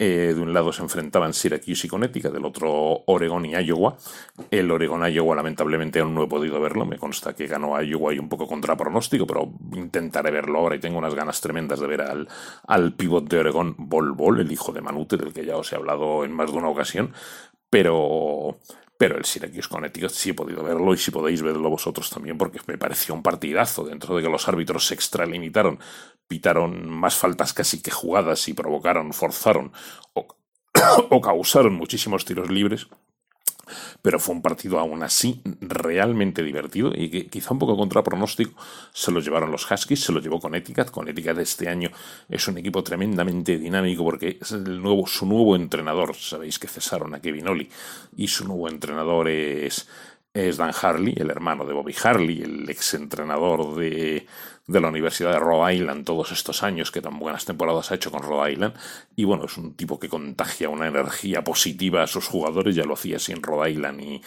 Eh, 0.00 0.32
de 0.32 0.40
un 0.40 0.52
lado 0.52 0.72
se 0.72 0.80
enfrentaban 0.80 1.34
Syracuse 1.34 1.88
y 1.88 1.90
Connecticut, 1.90 2.32
del 2.32 2.44
otro 2.44 3.02
Oregon 3.06 3.44
y 3.44 3.54
Iowa. 3.54 3.96
El 4.48 4.70
Oregon-Iowa 4.70 5.34
lamentablemente 5.34 5.98
aún 5.98 6.14
no 6.14 6.22
he 6.22 6.28
podido 6.28 6.60
verlo, 6.60 6.86
me 6.86 6.98
consta 6.98 7.34
que 7.34 7.48
ganó 7.48 7.82
Iowa 7.82 8.14
y 8.14 8.20
un 8.20 8.28
poco 8.28 8.46
contra 8.46 8.76
pronóstico, 8.76 9.26
pero 9.26 9.52
intentaré 9.74 10.30
verlo 10.30 10.60
ahora 10.60 10.76
y 10.76 10.78
tengo 10.78 10.98
unas 10.98 11.16
ganas 11.16 11.40
tremendas 11.40 11.80
de 11.80 11.88
ver 11.88 12.02
al, 12.02 12.28
al 12.68 12.92
pivot 12.92 13.28
de 13.28 13.38
Oregon, 13.40 13.74
Bol 13.76 14.12
Bol, 14.12 14.40
el 14.40 14.52
hijo 14.52 14.70
de 14.72 14.82
Manute, 14.82 15.16
del 15.16 15.32
que 15.32 15.44
ya 15.44 15.56
os 15.56 15.72
he 15.72 15.76
hablado 15.76 16.24
en 16.24 16.32
más 16.32 16.52
de 16.52 16.58
una 16.58 16.68
ocasión, 16.68 17.12
pero... 17.68 18.56
Pero 18.98 19.16
el 19.16 19.24
Syracuse 19.24 19.68
Connecticut 19.68 20.10
sí 20.10 20.30
he 20.30 20.34
podido 20.34 20.64
verlo 20.64 20.92
y 20.92 20.98
si 20.98 21.12
podéis 21.12 21.40
verlo 21.40 21.70
vosotros 21.70 22.10
también 22.10 22.36
porque 22.36 22.58
me 22.66 22.76
pareció 22.76 23.14
un 23.14 23.22
partidazo 23.22 23.84
dentro 23.84 24.16
de 24.16 24.22
que 24.22 24.28
los 24.28 24.48
árbitros 24.48 24.88
se 24.88 24.94
extralimitaron, 24.94 25.78
pitaron 26.26 26.90
más 26.90 27.16
faltas 27.16 27.52
casi 27.52 27.80
que 27.80 27.92
jugadas 27.92 28.48
y 28.48 28.54
provocaron, 28.54 29.12
forzaron 29.12 29.72
o, 30.14 30.26
o 31.10 31.20
causaron 31.20 31.74
muchísimos 31.74 32.24
tiros 32.24 32.50
libres 32.50 32.88
pero 34.02 34.18
fue 34.18 34.34
un 34.34 34.42
partido 34.42 34.78
aún 34.78 35.02
así 35.02 35.40
realmente 35.60 36.42
divertido 36.42 36.92
y 36.94 37.10
que 37.10 37.26
quizá 37.26 37.52
un 37.52 37.58
poco 37.58 37.76
contra 37.76 38.02
pronóstico 38.02 38.60
se 38.92 39.10
lo 39.10 39.20
llevaron 39.20 39.50
los 39.50 39.70
Huskies, 39.70 40.00
se 40.00 40.12
lo 40.12 40.20
llevó 40.20 40.40
Connecticut. 40.40 40.90
Connecticut 40.90 41.38
este 41.38 41.68
año 41.68 41.90
es 42.28 42.46
un 42.48 42.58
equipo 42.58 42.82
tremendamente 42.82 43.58
dinámico 43.58 44.04
porque 44.04 44.38
es 44.40 44.52
el 44.52 44.80
nuevo, 44.82 45.06
su 45.06 45.26
nuevo 45.26 45.56
entrenador, 45.56 46.14
sabéis 46.14 46.58
que 46.58 46.68
cesaron 46.68 47.14
a 47.14 47.20
Kevin 47.20 47.48
Oli 47.48 47.68
y 48.16 48.28
su 48.28 48.46
nuevo 48.46 48.68
entrenador 48.68 49.28
es, 49.28 49.88
es 50.34 50.56
Dan 50.56 50.72
Harley, 50.80 51.14
el 51.16 51.30
hermano 51.30 51.64
de 51.64 51.72
Bobby 51.72 51.94
Harley, 52.02 52.42
el 52.42 52.68
exentrenador 52.70 53.74
de, 53.76 54.26
de 54.66 54.80
la 54.80 54.88
Universidad 54.88 55.32
de 55.32 55.38
Rhode 55.38 55.74
Island 55.74 56.04
todos 56.04 56.30
estos 56.30 56.62
años, 56.62 56.90
que 56.90 57.00
tan 57.00 57.18
buenas 57.18 57.44
temporadas 57.44 57.90
ha 57.90 57.94
hecho 57.94 58.10
con 58.10 58.22
Rhode 58.22 58.52
Island. 58.52 58.74
Y 59.16 59.24
bueno, 59.24 59.46
es 59.46 59.56
un 59.56 59.74
tipo 59.74 59.98
que 59.98 60.08
contagia 60.08 60.68
una 60.68 60.86
energía 60.86 61.42
positiva 61.42 62.02
a 62.02 62.06
sus 62.06 62.26
jugadores, 62.26 62.76
ya 62.76 62.84
lo 62.84 62.94
hacía 62.94 63.16
así 63.16 63.32
en 63.32 63.42
Rhode 63.42 63.70
Island 63.70 64.00
y, 64.02 64.20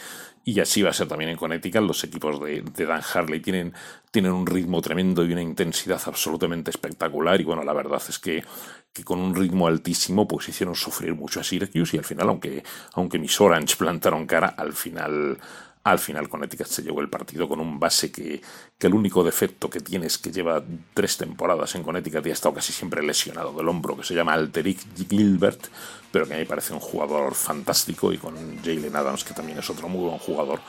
y 0.44 0.60
así 0.60 0.82
va 0.82 0.90
a 0.90 0.94
ser 0.94 1.08
también 1.08 1.30
en 1.30 1.38
Connecticut. 1.38 1.82
Los 1.82 2.04
equipos 2.04 2.42
de, 2.42 2.62
de, 2.62 2.86
Dan 2.86 3.04
Harley 3.14 3.40
tienen, 3.40 3.74
tienen 4.10 4.32
un 4.32 4.48
ritmo 4.48 4.82
tremendo 4.82 5.24
y 5.24 5.32
una 5.32 5.44
intensidad 5.44 6.02
absolutamente 6.08 6.72
espectacular. 6.72 7.40
Y 7.40 7.44
bueno, 7.44 7.64
la 7.64 7.74
verdad 7.74 8.02
es 8.10 8.18
que, 8.18 8.44
que 8.92 9.04
con 9.04 9.20
un 9.20 9.36
ritmo 9.36 9.68
altísimo, 9.68 10.28
pues 10.28 10.50
hicieron 10.50 10.76
sufrir 10.76 11.14
mucho 11.14 11.40
a 11.40 11.44
Syracuse 11.44 11.96
y 11.96 12.00
al 12.00 12.06
final, 12.06 12.30
aunque, 12.30 12.64
aunque 12.94 13.20
mis 13.20 13.40
Orange 13.40 13.76
plantaron 13.78 14.26
cara, 14.26 14.48
al 14.58 14.74
final 14.74 15.38
al 15.84 16.00
final 16.00 16.30
Connecticut 16.30 16.68
se 16.68 16.84
llevó 16.84 17.02
el 17.02 17.10
partido 17.10 17.48
con 17.48 17.60
un 17.60 17.80
base 17.80 18.12
que, 18.12 18.42
el 18.80 18.94
único 18.94 19.24
defecto 19.24 19.70
que 19.70 19.80
tiene 19.80 20.08
es 20.08 20.18
que 20.18 20.32
lleva 20.32 20.64
tres 20.94 21.18
temporadas 21.18 21.76
en 21.76 21.84
Connecticut 21.84 22.26
y 22.26 22.30
ha 22.30 22.34
estado 22.34 22.56
casi 22.56 22.72
siempre 22.74 23.04
lesionado 23.04 23.54
del 23.54 23.68
hombro, 23.68 23.98
que 23.98 24.04
se 24.04 24.14
llama 24.14 24.34
Alteric 24.34 24.80
Gilbert, 25.10 25.68
pero 26.12 26.26
que 26.28 26.34
a 26.34 26.38
mí 26.38 26.44
me 26.44 26.48
parece 26.48 26.74
un 26.74 26.80
jugador 26.80 27.34
fantástico 27.34 28.12
y 28.14 28.18
con 28.18 28.36
Jalen 28.64 28.96
Adams, 28.96 29.24
que 29.24 29.34
también 29.34 29.60
es 29.60 29.70
otro 29.70 29.88
muy 29.88 30.06
buen 30.06 30.20
jugador. 30.20 30.60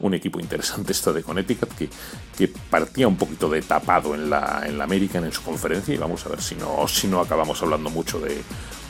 Un 0.00 0.14
equipo 0.14 0.38
interesante 0.38 0.92
esta 0.92 1.12
de 1.12 1.22
Connecticut 1.22 1.74
que, 1.74 1.90
que 2.36 2.48
partía 2.48 3.08
un 3.08 3.16
poquito 3.16 3.48
de 3.48 3.62
tapado 3.62 4.14
en 4.14 4.30
la, 4.30 4.62
en 4.64 4.78
la 4.78 4.84
American 4.84 5.24
en 5.24 5.32
su 5.32 5.42
conferencia 5.42 5.92
y 5.92 5.98
vamos 5.98 6.24
a 6.24 6.28
ver 6.28 6.40
si 6.40 6.54
no, 6.54 6.86
si 6.86 7.08
no 7.08 7.20
acabamos 7.20 7.60
hablando 7.62 7.90
mucho 7.90 8.20
de, 8.20 8.40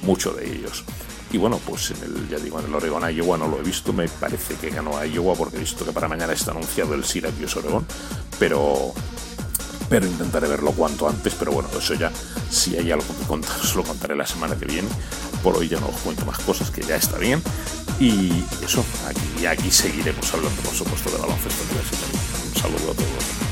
mucho 0.03 0.33
de 0.33 0.53
ellos. 0.53 0.85
Y 1.31 1.37
bueno, 1.37 1.61
pues 1.67 1.91
en 1.91 2.03
el, 2.03 2.29
ya 2.29 2.39
digo, 2.39 2.59
en 2.59 2.67
el 2.67 2.75
Oregon 2.75 3.11
Iowa 3.15 3.37
no 3.37 3.49
lo 3.49 3.61
he 3.61 3.63
visto, 3.63 3.93
me 3.93 4.09
parece 4.09 4.55
que 4.55 4.71
ganó 4.71 4.97
a 4.97 5.07
Iowa 5.07 5.35
porque 5.35 5.57
he 5.57 5.61
visto 5.61 5.85
que 5.85 5.93
para 5.93 6.09
mañana 6.09 6.33
está 6.33 6.53
anunciado 6.53 6.95
el 6.95 7.05
Syracuse 7.05 7.59
Oregon, 7.59 7.87
pero 8.39 8.95
pero 9.89 10.07
intentaré 10.07 10.49
verlo 10.49 10.73
cuanto 10.73 11.09
antes, 11.09 11.35
pero 11.35 11.53
bueno, 11.53 11.69
eso 11.77 11.95
ya, 11.95 12.13
si 12.51 12.77
hay 12.77 12.91
algo 12.93 13.07
que 13.19 13.27
contar, 13.27 13.59
os 13.63 13.75
lo 13.75 13.83
contaré 13.83 14.15
la 14.17 14.27
semana 14.27 14.57
que 14.57 14.67
viene. 14.67 14.89
Por 15.43 15.57
hoy 15.57 15.69
ya 15.69 15.79
no 15.81 15.89
os 15.89 15.97
cuento 16.01 16.25
más 16.25 16.39
cosas, 16.41 16.71
que 16.71 16.83
ya 16.83 16.97
está 16.97 17.17
bien. 17.19 17.43
Y 18.01 18.31
eso, 18.65 18.85
aquí, 19.07 19.47
aquí 19.47 19.71
seguiremos 19.71 20.33
hablando, 20.35 20.61
por 20.63 20.75
supuesto, 20.75 21.11
de 21.11 21.19
baloncesto 21.19 21.65
universitario. 21.65 22.21
Un 22.49 22.61
saludo 22.61 22.93
a 22.93 22.95
todos. 22.95 23.48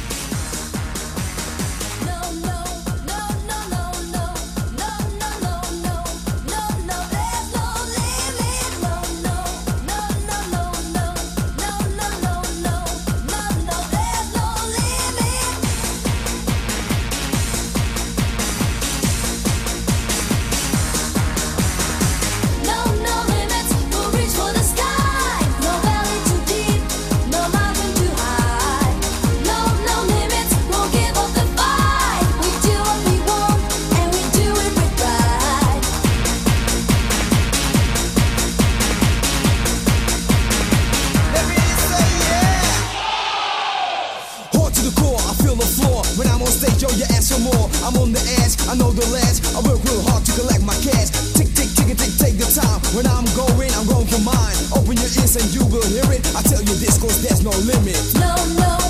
I'm 47.82 47.96
on 47.98 48.12
the 48.12 48.22
edge. 48.42 48.54
I 48.68 48.74
know 48.74 48.90
the 48.90 49.06
last. 49.12 49.44
I 49.54 49.60
work 49.66 49.82
real 49.84 50.02
hard 50.08 50.24
to 50.26 50.32
collect 50.38 50.62
my 50.62 50.76
cash. 50.82 51.10
Tick, 51.34 51.50
tick, 51.54 51.70
tick, 51.74 51.96
tick, 51.96 52.12
take 52.18 52.36
the 52.38 52.48
time. 52.48 52.80
When 52.94 53.06
I'm 53.06 53.26
going, 53.34 53.70
I'm 53.74 53.86
going 53.86 54.06
for 54.06 54.22
mine. 54.22 54.56
Open 54.74 54.96
your 54.96 55.10
ears 55.18 55.36
and 55.36 55.48
you 55.54 55.64
will 55.66 55.86
hear 55.86 56.06
it. 56.12 56.22
I 56.36 56.42
tell 56.42 56.62
you 56.62 56.74
this, 56.78 56.98
cause 56.98 57.22
there's 57.22 57.42
no 57.42 57.54
limit. 57.66 57.98
No, 58.18 58.34
no. 58.58 58.85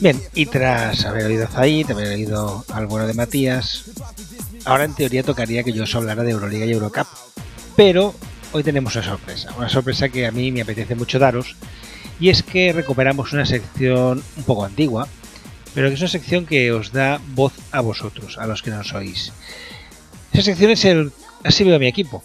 Bien, 0.00 0.22
y 0.34 0.46
tras 0.46 1.04
haber 1.04 1.26
oído 1.26 1.44
a 1.44 1.48
Zaid, 1.48 1.90
haber 1.90 2.08
oído 2.08 2.64
al 2.68 2.86
bueno 2.86 3.06
de 3.06 3.14
Matías, 3.14 3.84
ahora 4.64 4.84
en 4.84 4.94
teoría 4.94 5.22
tocaría 5.22 5.62
que 5.62 5.72
yo 5.72 5.84
os 5.84 5.94
hablara 5.94 6.22
de 6.22 6.30
Euroliga 6.30 6.64
y 6.64 6.72
Eurocup. 6.72 7.06
Pero 7.76 8.14
hoy 8.52 8.62
tenemos 8.62 8.94
una 8.94 9.04
sorpresa, 9.04 9.54
una 9.56 9.68
sorpresa 9.68 10.08
que 10.08 10.26
a 10.26 10.32
mí 10.32 10.52
me 10.52 10.62
apetece 10.62 10.94
mucho 10.94 11.18
daros, 11.18 11.56
y 12.18 12.30
es 12.30 12.42
que 12.42 12.72
recuperamos 12.72 13.32
una 13.32 13.44
sección 13.44 14.22
un 14.36 14.44
poco 14.44 14.64
antigua, 14.64 15.08
pero 15.74 15.88
que 15.88 15.94
es 15.94 16.00
una 16.00 16.08
sección 16.08 16.46
que 16.46 16.72
os 16.72 16.92
da 16.92 17.20
voz 17.34 17.52
a 17.72 17.80
vosotros, 17.80 18.38
a 18.38 18.46
los 18.46 18.62
que 18.62 18.70
nos 18.70 18.92
oís. 18.94 19.32
Esa 20.32 20.42
sección 20.42 20.70
es 20.70 20.84
el 20.84 21.12
Así 21.44 21.64
veo 21.64 21.76
a 21.76 21.78
mi 21.78 21.88
equipo, 21.88 22.22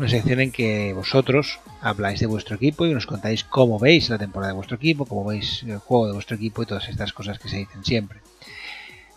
una 0.00 0.08
sección 0.08 0.40
en 0.40 0.50
que 0.50 0.94
vosotros 0.94 1.60
habláis 1.82 2.20
de 2.20 2.26
vuestro 2.26 2.56
equipo 2.56 2.86
y 2.86 2.94
nos 2.94 3.04
contáis 3.04 3.44
cómo 3.44 3.78
veis 3.78 4.08
la 4.08 4.16
temporada 4.16 4.52
de 4.52 4.56
vuestro 4.56 4.76
equipo, 4.76 5.04
cómo 5.04 5.26
veis 5.26 5.62
el 5.64 5.76
juego 5.76 6.06
de 6.06 6.14
vuestro 6.14 6.36
equipo 6.36 6.62
y 6.62 6.66
todas 6.66 6.88
estas 6.88 7.12
cosas 7.12 7.38
que 7.38 7.50
se 7.50 7.58
dicen 7.58 7.84
siempre. 7.84 8.20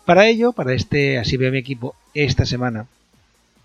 Para 0.04 0.26
ello, 0.26 0.52
para 0.52 0.74
este 0.74 1.18
Así 1.18 1.38
veo 1.38 1.50
mi 1.50 1.56
equipo, 1.56 1.96
esta 2.12 2.44
semana, 2.44 2.86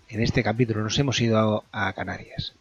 en 0.08 0.22
este 0.22 0.42
capítulo, 0.42 0.82
nos 0.82 0.98
hemos 0.98 1.20
ido 1.20 1.62
a, 1.70 1.88
a 1.88 1.92
Canarias. 1.92 2.54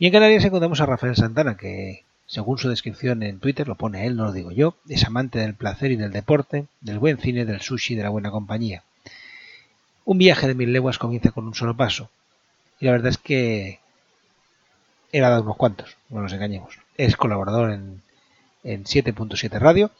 Y 0.00 0.06
en 0.06 0.12
Canarias 0.12 0.44
encontramos 0.44 0.80
a 0.80 0.86
Rafael 0.86 1.14
Santana, 1.14 1.56
que 1.56 2.02
según 2.26 2.58
su 2.58 2.68
descripción 2.68 3.22
en 3.22 3.38
Twitter, 3.38 3.68
lo 3.68 3.76
pone 3.76 4.06
él, 4.06 4.16
no 4.16 4.24
lo 4.24 4.32
digo 4.32 4.50
yo, 4.50 4.74
es 4.88 5.04
amante 5.04 5.38
del 5.38 5.54
placer 5.54 5.92
y 5.92 5.96
del 5.96 6.10
deporte, 6.10 6.66
del 6.80 6.98
buen 6.98 7.18
cine, 7.18 7.44
del 7.44 7.60
sushi 7.60 7.94
y 7.94 7.96
de 7.96 8.02
la 8.02 8.10
buena 8.10 8.32
compañía. 8.32 8.82
Un 10.04 10.18
viaje 10.18 10.48
de 10.48 10.56
mil 10.56 10.72
leguas 10.72 10.98
comienza 10.98 11.30
con 11.30 11.46
un 11.46 11.54
solo 11.54 11.76
paso. 11.76 12.10
Y 12.80 12.86
la 12.86 12.92
verdad 12.92 13.08
es 13.08 13.18
que 13.18 13.80
ha 15.12 15.20
dado 15.20 15.42
unos 15.42 15.56
cuantos, 15.56 15.96
no 16.08 16.20
nos 16.20 16.32
engañemos. 16.32 16.78
Es 16.96 17.16
colaborador 17.16 17.72
en, 17.72 18.00
en 18.64 18.84
7.7 18.84 19.58
Radio 19.58 19.90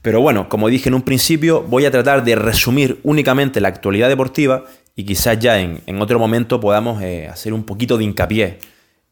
Pero 0.00 0.20
bueno, 0.20 0.48
como 0.48 0.68
dije 0.68 0.88
en 0.88 0.94
un 0.94 1.02
principio, 1.02 1.62
voy 1.62 1.84
a 1.84 1.90
tratar 1.90 2.24
de 2.24 2.36
resumir 2.36 3.00
únicamente 3.02 3.60
la 3.60 3.68
actualidad 3.68 4.08
deportiva 4.08 4.64
y 4.94 5.04
quizás 5.04 5.38
ya 5.38 5.60
en, 5.60 5.82
en 5.86 6.00
otro 6.00 6.18
momento 6.18 6.60
podamos 6.60 7.02
eh, 7.02 7.28
hacer 7.28 7.52
un 7.52 7.64
poquito 7.64 7.98
de 7.98 8.04
hincapié 8.04 8.58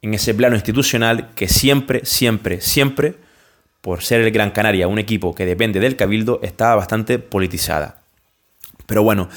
en 0.01 0.14
ese 0.14 0.35
plano 0.35 0.55
institucional 0.55 1.31
que 1.35 1.48
siempre, 1.48 2.05
siempre, 2.05 2.60
siempre, 2.60 3.14
por 3.81 4.02
ser 4.02 4.20
el 4.20 4.31
Gran 4.31 4.51
Canaria 4.51 4.89
un 4.89 4.98
equipo 4.98 5.35
que 5.35 5.44
depende 5.44 5.81
del 5.81 5.97
Cabildo, 5.97 6.40
está 6.43 6.74
bastante 6.74 7.18
politizada. 7.18 8.02
Pero 8.86 9.02
bueno, 9.02 9.28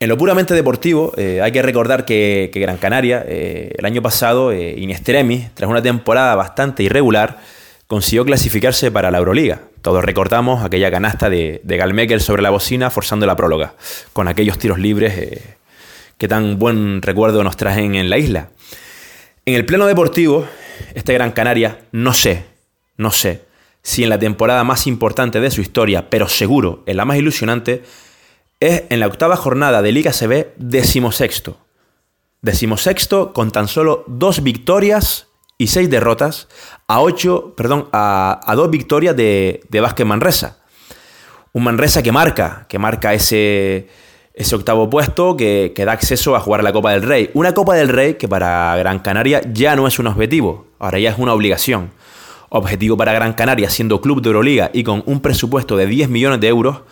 en 0.00 0.08
lo 0.08 0.16
puramente 0.16 0.54
deportivo, 0.54 1.12
eh, 1.18 1.42
hay 1.42 1.52
que 1.52 1.60
recordar 1.60 2.06
que, 2.06 2.50
Gran 2.54 2.78
Canaria, 2.78 3.22
eh, 3.28 3.74
el 3.76 3.84
año 3.84 4.00
pasado, 4.00 4.50
eh, 4.50 4.74
in 4.78 4.90
extremis, 4.90 5.50
tras 5.54 5.68
una 5.68 5.82
temporada 5.82 6.34
bastante 6.34 6.82
irregular, 6.82 7.38
consiguió 7.86 8.24
clasificarse 8.24 8.90
para 8.90 9.10
la 9.10 9.18
Euroliga. 9.18 9.60
Todos 9.82 10.02
recordamos 10.02 10.64
aquella 10.64 10.90
canasta 10.90 11.28
de, 11.28 11.60
de 11.64 11.76
Galmecker 11.76 12.22
sobre 12.22 12.40
la 12.40 12.48
bocina 12.48 12.88
forzando 12.88 13.26
la 13.26 13.36
próloga, 13.36 13.74
con 14.14 14.26
aquellos 14.26 14.58
tiros 14.58 14.78
libres 14.78 15.18
eh, 15.18 15.56
que 16.16 16.28
tan 16.28 16.58
buen 16.58 17.02
recuerdo 17.02 17.44
nos 17.44 17.58
traen 17.58 17.94
en 17.94 18.08
la 18.08 18.16
isla. 18.16 18.48
En 19.44 19.54
el 19.54 19.66
plano 19.66 19.86
deportivo, 19.86 20.46
este 20.94 21.12
Gran 21.12 21.32
Canaria, 21.32 21.78
no 21.92 22.14
sé, 22.14 22.44
no 22.96 23.10
sé 23.10 23.42
si 23.82 24.02
en 24.02 24.08
la 24.08 24.18
temporada 24.18 24.64
más 24.64 24.86
importante 24.86 25.40
de 25.40 25.50
su 25.50 25.60
historia, 25.60 26.08
pero 26.08 26.26
seguro 26.26 26.84
en 26.86 26.96
la 26.96 27.04
más 27.04 27.18
ilusionante, 27.18 27.82
es 28.60 28.84
en 28.90 29.00
la 29.00 29.06
octava 29.06 29.36
jornada 29.36 29.80
de 29.80 29.90
Liga 29.90 30.12
CB 30.12 30.52
decimosexto. 30.56 31.56
Decimosexto 32.42 33.32
con 33.32 33.50
tan 33.50 33.68
solo 33.68 34.04
dos 34.06 34.42
victorias 34.42 35.28
y 35.56 35.68
seis 35.68 35.90
derrotas 35.90 36.48
a 36.86 37.00
ocho, 37.00 37.54
perdón, 37.56 37.88
a, 37.92 38.52
dos 38.54 38.70
victorias 38.70 39.16
de, 39.16 39.62
de 39.68 39.80
Vázquez 39.80 40.06
Manresa. 40.06 40.58
Un 41.52 41.64
Manresa 41.64 42.02
que 42.02 42.12
marca, 42.12 42.66
que 42.68 42.78
marca 42.78 43.14
ese, 43.14 43.88
ese 44.34 44.54
octavo 44.54 44.88
puesto 44.88 45.36
que, 45.36 45.72
que 45.74 45.84
da 45.84 45.92
acceso 45.92 46.36
a 46.36 46.40
jugar 46.40 46.62
la 46.62 46.72
Copa 46.72 46.92
del 46.92 47.02
Rey. 47.02 47.30
Una 47.34 47.54
Copa 47.54 47.74
del 47.74 47.88
Rey 47.88 48.14
que 48.14 48.28
para 48.28 48.76
Gran 48.76 49.00
Canaria 49.00 49.40
ya 49.52 49.74
no 49.74 49.86
es 49.86 49.98
un 49.98 50.06
objetivo, 50.06 50.66
ahora 50.78 50.98
ya 50.98 51.10
es 51.10 51.18
una 51.18 51.32
obligación. 51.32 51.90
Objetivo 52.50 52.96
para 52.96 53.12
Gran 53.12 53.32
Canaria 53.32 53.70
siendo 53.70 54.00
club 54.00 54.20
de 54.22 54.28
Euroliga 54.28 54.70
y 54.72 54.84
con 54.84 55.02
un 55.06 55.20
presupuesto 55.20 55.76
de 55.76 55.86
10 55.86 56.08
millones 56.10 56.40
de 56.40 56.48
euros 56.48 56.82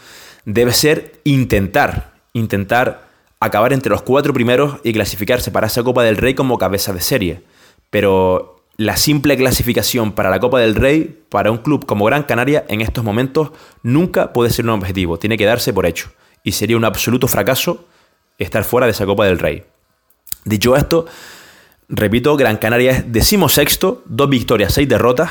debe 0.49 0.73
ser 0.73 1.21
intentar, 1.25 2.15
intentar 2.33 3.07
acabar 3.39 3.75
entre 3.75 3.91
los 3.91 4.01
cuatro 4.01 4.33
primeros 4.33 4.79
y 4.83 4.95
clasificarse 4.95 5.51
para 5.51 5.67
esa 5.67 5.83
Copa 5.83 6.03
del 6.03 6.17
Rey 6.17 6.35
como 6.35 6.57
cabeza 6.57 6.95
de 6.95 7.03
serie. 7.03 7.43
Pero 7.91 8.65
la 8.79 8.97
simple 8.97 9.37
clasificación 9.37 10.13
para 10.13 10.31
la 10.31 10.41
Copa 10.41 10.59
del 10.59 10.75
Rey, 10.75 11.23
para 11.29 11.51
un 11.51 11.59
club 11.59 11.85
como 11.85 12.07
Gran 12.07 12.23
Canaria, 12.23 12.65
en 12.69 12.81
estos 12.81 13.05
momentos 13.05 13.51
nunca 13.83 14.33
puede 14.33 14.49
ser 14.49 14.65
un 14.65 14.71
objetivo, 14.71 15.19
tiene 15.19 15.37
que 15.37 15.45
darse 15.45 15.75
por 15.75 15.85
hecho. 15.85 16.13
Y 16.43 16.53
sería 16.53 16.79
un 16.79 16.85
absoluto 16.87 17.29
fracaso 17.29 17.85
estar 18.39 18.65
fuera 18.65 18.87
de 18.87 18.93
esa 18.93 19.05
Copa 19.05 19.27
del 19.27 19.39
Rey. 19.39 19.65
Dicho 20.47 20.77
esto, 20.77 21.05
repito, 21.91 22.39
Gran 22.39 22.57
Canaria 22.57 22.93
es 22.93 23.13
decimosexto, 23.13 24.03
dos 24.07 24.31
victorias, 24.31 24.73
seis 24.73 24.89
derrotas, 24.89 25.31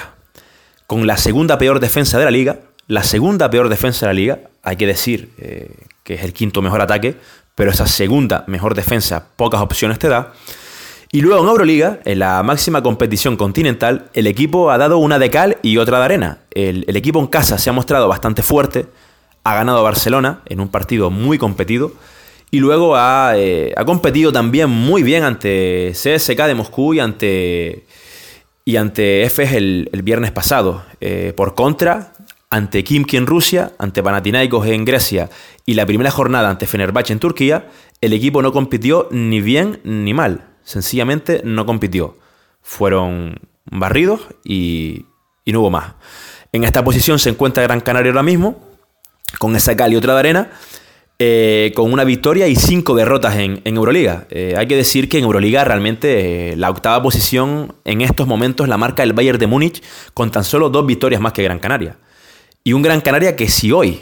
con 0.86 1.08
la 1.08 1.18
segunda 1.18 1.58
peor 1.58 1.80
defensa 1.80 2.20
de 2.20 2.26
la 2.26 2.32
liga. 2.32 2.60
La 2.88 3.04
segunda 3.04 3.50
peor 3.50 3.68
defensa 3.68 4.06
de 4.06 4.14
la 4.14 4.14
liga, 4.14 4.40
hay 4.64 4.78
que 4.78 4.88
decir 4.88 5.32
eh, 5.40 5.70
que 6.04 6.14
es 6.14 6.24
el 6.24 6.32
quinto 6.32 6.62
mejor 6.62 6.82
ataque, 6.82 7.18
pero 7.54 7.70
esa 7.70 7.86
segunda 7.86 8.46
mejor 8.48 8.76
defensa 8.76 9.28
pocas 9.36 9.60
opciones 9.62 10.00
te 10.00 10.08
da. 10.08 10.32
Y 11.12 11.20
luego 11.20 11.44
en 11.44 11.50
Euroliga, 11.50 12.00
en 12.06 12.20
la 12.20 12.42
máxima 12.44 12.82
competición 12.84 13.36
continental, 13.36 14.10
el 14.14 14.26
equipo 14.26 14.72
ha 14.72 14.78
dado 14.78 15.00
una 15.00 15.20
de 15.20 15.30
cal 15.30 15.58
y 15.62 15.78
otra 15.78 16.00
de 16.00 16.06
arena. 16.06 16.38
El, 16.52 16.86
equipo 16.96 17.20
en 17.20 17.28
casa 17.28 17.58
se 17.58 17.70
ha 17.70 17.74
mostrado 17.74 18.08
bastante 18.08 18.42
fuerte, 18.42 18.86
ha 19.44 19.56
ganado 19.56 19.80
a 19.80 19.84
Barcelona 19.84 20.42
en 20.46 20.62
un 20.62 20.70
partido 20.70 21.10
muy 21.10 21.38
competido 21.38 21.92
y 22.52 22.60
luego 22.60 22.96
ha, 22.96 23.34
eh, 23.36 23.74
ha 23.76 23.84
competido 23.84 24.32
también 24.32 24.70
muy 24.70 25.04
bien 25.04 25.24
ante 25.24 25.92
CSK 25.92 26.46
de 26.46 26.56
Moscú 26.56 26.94
y 26.94 27.00
ante, 27.02 27.86
y 28.64 28.78
ante 28.78 29.24
EFES 29.24 29.54
el, 29.54 29.90
el 29.92 30.04
viernes 30.04 30.32
pasado. 30.32 30.84
Eh, 31.02 31.34
por 31.36 31.54
contra, 31.56 32.14
ante 32.50 32.84
Kimki 32.84 33.18
en 33.18 33.28
Rusia, 33.28 33.74
ante 33.78 34.02
Panathinaikos 34.02 34.68
en 34.68 34.86
Grecia 34.86 35.30
y 35.66 35.74
la 35.74 35.86
primera 35.86 36.12
jornada 36.12 36.50
ante 36.50 36.68
Fenerbahce 36.68 37.14
en 37.14 37.20
Turquía, 37.20 37.68
el 38.02 38.14
equipo 38.14 38.42
no 38.42 38.54
compitió 38.54 39.08
ni 39.12 39.42
bien 39.42 39.80
ni 39.84 40.14
mal. 40.14 40.48
Sencillamente 40.64 41.42
no 41.44 41.66
compitió. 41.66 42.18
Fueron 42.62 43.40
barridos 43.66 44.22
y, 44.44 45.06
no 45.46 45.62
hubo 45.62 45.70
más. 45.70 45.94
En 46.52 46.64
esta 46.64 46.84
posición 46.84 47.20
se 47.20 47.30
encuentra 47.30 47.64
Gran 47.64 47.82
Canaria 47.82 48.12
ahora 48.12 48.24
mismo, 48.24 48.62
con 49.40 49.56
esa 49.56 49.76
cal 49.76 49.94
y 49.94 49.96
otra 49.96 50.14
de 50.14 50.20
arena. 50.20 50.52
eh, 51.20 51.72
con 51.76 51.92
una 51.92 52.04
victoria 52.04 52.48
y 52.48 52.56
cinco 52.56 52.94
derrotas 52.94 53.38
en, 53.38 53.62
en 53.66 53.76
Euroliga. 53.76 54.28
Eh, 54.30 54.54
hay 54.56 54.68
que 54.68 54.76
decir 54.76 55.10
que 55.10 55.18
en 55.18 55.24
Euroliga 55.24 55.64
realmente 55.64 56.52
eh, 56.52 56.56
la 56.56 56.70
octava 56.70 57.02
posición 57.02 57.74
en 57.86 58.02
estos 58.02 58.28
momentos 58.28 58.68
la 58.68 58.78
marca 58.78 59.02
el 59.02 59.14
Bayern 59.14 59.40
de 59.40 59.48
Múnich 59.48 59.82
con 60.14 60.30
tan 60.30 60.44
solo 60.44 60.70
dos 60.70 60.86
victorias 60.86 61.20
más 61.20 61.34
que 61.34 61.42
Gran 61.42 61.58
Canaria. 61.58 61.98
Y 62.68 62.74
un 62.74 62.82
Gran 62.82 63.00
Canaria 63.00 63.38
que 63.38 63.48
si 63.48 63.72
hoy, 63.72 64.02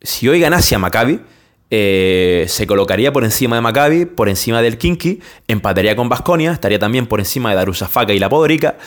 si 0.00 0.26
hoy 0.26 0.40
ganase 0.40 0.74
a 0.74 0.78
Maccabi, 0.78 1.20
eh, 1.68 2.46
se 2.48 2.66
colocaría 2.66 3.12
por 3.12 3.22
encima 3.22 3.56
de 3.56 3.60
Maccabi, 3.60 4.06
por 4.06 4.30
encima 4.30 4.62
del 4.62 4.78
Kinky, 4.78 5.20
empataría 5.46 5.94
con 5.94 6.08
Basconia, 6.08 6.52
estaría 6.52 6.78
también 6.78 7.06
por 7.06 7.20
encima 7.20 7.50
de 7.50 7.56
Darusafaka 7.56 8.14
y 8.14 8.18
la 8.18 8.30
Podorica. 8.30 8.78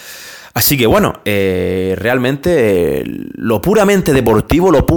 Así 0.56 0.76
que 0.76 0.88
bueno, 0.88 1.22
eh, 1.24 1.94
realmente 2.00 3.02
eh, 3.02 3.04
lo 3.06 3.62
puramente 3.62 4.12
deportivo, 4.12 4.72
lo, 4.72 4.88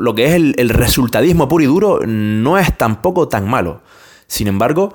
lo 0.00 0.14
que 0.16 0.24
es 0.26 0.32
el, 0.32 0.56
el 0.58 0.70
resultadismo 0.70 1.46
puro 1.46 1.62
y 1.62 1.68
duro, 1.68 2.00
no 2.04 2.58
es 2.58 2.76
tampoco 2.76 3.28
tan 3.28 3.48
malo. 3.48 3.82
Sin 4.26 4.48
embargo, 4.48 4.92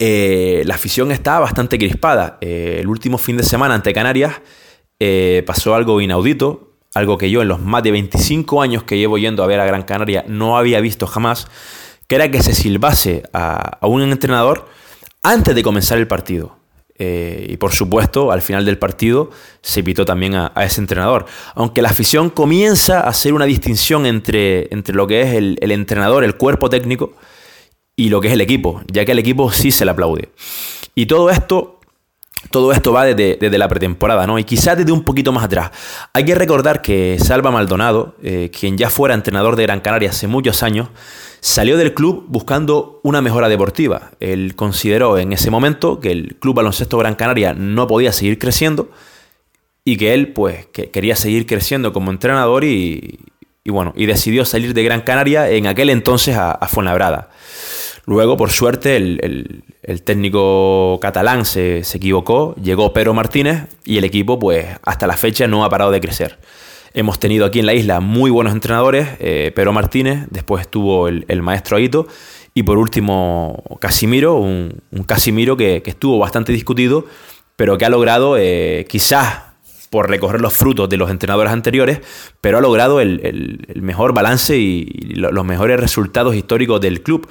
la 0.00 0.74
afición 0.74 1.12
está 1.12 1.38
bastante 1.38 1.78
crispada. 1.78 2.38
El 2.40 2.88
último 2.88 3.18
fin 3.18 3.36
de 3.36 3.44
semana 3.44 3.76
ante 3.76 3.92
Canarias 3.92 4.34
pasó 5.46 5.76
algo 5.76 6.00
inaudito, 6.00 6.71
algo 6.94 7.18
que 7.18 7.30
yo 7.30 7.42
en 7.42 7.48
los 7.48 7.60
más 7.60 7.82
de 7.82 7.90
25 7.90 8.62
años 8.62 8.84
que 8.84 8.98
llevo 8.98 9.18
yendo 9.18 9.42
a 9.42 9.46
ver 9.46 9.60
a 9.60 9.64
Gran 9.64 9.82
Canaria 9.82 10.24
no 10.28 10.56
había 10.56 10.80
visto 10.80 11.06
jamás, 11.06 11.48
que 12.06 12.16
era 12.16 12.30
que 12.30 12.42
se 12.42 12.54
silbase 12.54 13.22
a, 13.32 13.78
un 13.82 14.02
entrenador 14.02 14.68
antes 15.22 15.54
de 15.54 15.62
comenzar 15.62 15.98
el 15.98 16.06
partido. 16.06 16.56
Eh, 16.98 17.46
y 17.48 17.56
por 17.56 17.72
supuesto, 17.72 18.30
al 18.30 18.42
final 18.42 18.64
del 18.64 18.78
partido 18.78 19.30
se 19.62 19.82
pitó 19.82 20.04
también 20.04 20.34
a, 20.34 20.52
a 20.54 20.64
ese 20.64 20.80
entrenador. 20.80 21.26
Aunque 21.54 21.82
la 21.82 21.88
afición 21.88 22.30
comienza 22.30 23.00
a 23.00 23.08
hacer 23.08 23.32
una 23.32 23.46
distinción 23.46 24.06
entre, 24.06 24.72
entre 24.72 24.94
lo 24.94 25.06
que 25.06 25.22
es 25.22 25.34
el, 25.34 25.58
el 25.60 25.72
entrenador, 25.72 26.22
el 26.22 26.36
cuerpo 26.36 26.68
técnico, 26.68 27.14
y 27.96 28.08
lo 28.08 28.20
que 28.20 28.28
es 28.28 28.34
el 28.34 28.40
equipo, 28.40 28.82
ya 28.90 29.04
que 29.04 29.12
el 29.12 29.18
equipo 29.18 29.50
sí 29.52 29.70
se 29.70 29.84
le 29.84 29.90
aplaude. 29.90 30.30
Y 30.94 31.06
todo 31.06 31.30
esto, 31.30 31.80
todo 32.50 32.72
esto 32.72 32.92
va 32.92 33.04
desde, 33.04 33.38
desde 33.40 33.58
la 33.58 33.68
pretemporada, 33.68 34.26
¿no? 34.26 34.38
Y 34.38 34.44
quizás 34.44 34.76
desde 34.76 34.92
un 34.92 35.02
poquito 35.02 35.32
más 35.32 35.44
atrás. 35.44 35.70
Hay 36.12 36.24
que 36.24 36.34
recordar 36.34 36.82
que 36.82 37.16
Salva 37.18 37.50
Maldonado, 37.50 38.16
eh, 38.22 38.50
quien 38.58 38.76
ya 38.76 38.90
fuera 38.90 39.14
entrenador 39.14 39.56
de 39.56 39.62
Gran 39.62 39.80
Canaria 39.80 40.10
hace 40.10 40.26
muchos 40.26 40.62
años, 40.62 40.88
salió 41.40 41.76
del 41.76 41.92
club 41.92 42.24
buscando 42.28 43.00
una 43.02 43.20
mejora 43.20 43.48
deportiva. 43.48 44.12
Él 44.20 44.54
consideró 44.54 45.18
en 45.18 45.32
ese 45.32 45.50
momento 45.50 45.98
que 45.98 46.12
el 46.12 46.36
Club 46.36 46.54
Baloncesto 46.54 46.98
Gran 46.98 47.16
Canaria 47.16 47.52
no 47.52 47.86
podía 47.88 48.12
seguir 48.12 48.38
creciendo 48.38 48.90
y 49.84 49.96
que 49.96 50.14
él, 50.14 50.32
pues, 50.32 50.66
que 50.66 50.90
quería 50.90 51.16
seguir 51.16 51.46
creciendo 51.46 51.92
como 51.92 52.12
entrenador 52.12 52.62
y, 52.62 53.18
bueno, 53.66 53.92
y 53.96 54.06
decidió 54.06 54.44
salir 54.44 54.72
de 54.72 54.84
Gran 54.84 55.00
Canaria 55.00 55.50
en 55.50 55.66
aquel 55.66 55.90
entonces 55.90 56.36
a, 56.36 56.52
a. 56.52 57.28
Luego, 58.04 58.36
por 58.36 58.50
suerte, 58.50 58.96
el, 58.96 59.62
técnico 60.04 60.98
catalán 61.00 61.44
se, 61.44 61.84
se 61.84 61.98
equivocó, 61.98 62.54
llegó 62.56 62.92
Pedro 62.92 63.14
Martínez 63.14 63.68
y 63.84 63.98
el 63.98 64.04
equipo, 64.04 64.38
pues, 64.38 64.66
hasta 64.82 65.06
la 65.06 65.16
fecha 65.16 65.46
no 65.46 65.64
ha 65.64 65.70
parado 65.70 65.90
de 65.92 66.00
crecer. 66.00 66.38
Hemos 66.94 67.20
tenido 67.20 67.46
aquí 67.46 67.60
en 67.60 67.66
la 67.66 67.74
isla 67.74 68.00
muy 68.00 68.30
buenos 68.30 68.52
entrenadores, 68.52 69.08
eh, 69.20 69.52
Pedro 69.54 69.72
Martínez, 69.72 70.26
después 70.30 70.62
estuvo 70.62 71.06
el, 71.08 71.24
el 71.28 71.42
maestro 71.42 71.76
Aito 71.76 72.06
y 72.54 72.64
por 72.64 72.76
último 72.76 73.62
Casimiro, 73.80 74.34
un, 74.34 74.82
un 74.90 75.04
Casimiro 75.04 75.56
que, 75.56 75.80
que 75.82 75.90
estuvo 75.90 76.18
bastante 76.18 76.52
discutido, 76.52 77.06
pero 77.56 77.78
que 77.78 77.84
ha 77.86 77.88
logrado, 77.88 78.36
eh, 78.36 78.84
quizás 78.88 79.42
por 79.90 80.08
recoger 80.08 80.40
los 80.40 80.54
frutos 80.54 80.88
de 80.88 80.96
los 80.96 81.10
entrenadores 81.10 81.52
anteriores, 81.52 82.00
pero 82.40 82.58
ha 82.58 82.60
logrado 82.62 83.00
el, 83.00 83.20
el- 83.68 83.82
mejor 83.82 84.12
balance 84.14 84.56
y, 84.58 84.86
y 84.90 85.14
lo- 85.16 85.30
los 85.32 85.44
mejores 85.44 85.78
resultados 85.78 86.34
históricos 86.34 86.80
del 86.80 87.02
club, 87.02 87.28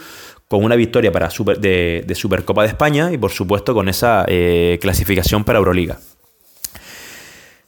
con 0.51 0.65
una 0.65 0.75
victoria 0.75 1.13
para 1.13 1.29
de, 1.29 2.13
Supercopa 2.13 2.63
de 2.63 2.67
España 2.67 3.09
y 3.13 3.17
por 3.17 3.31
supuesto 3.31 3.73
con 3.73 3.87
esa 3.87 4.25
eh, 4.27 4.79
clasificación 4.81 5.45
para 5.45 5.59
Euroliga. 5.59 5.97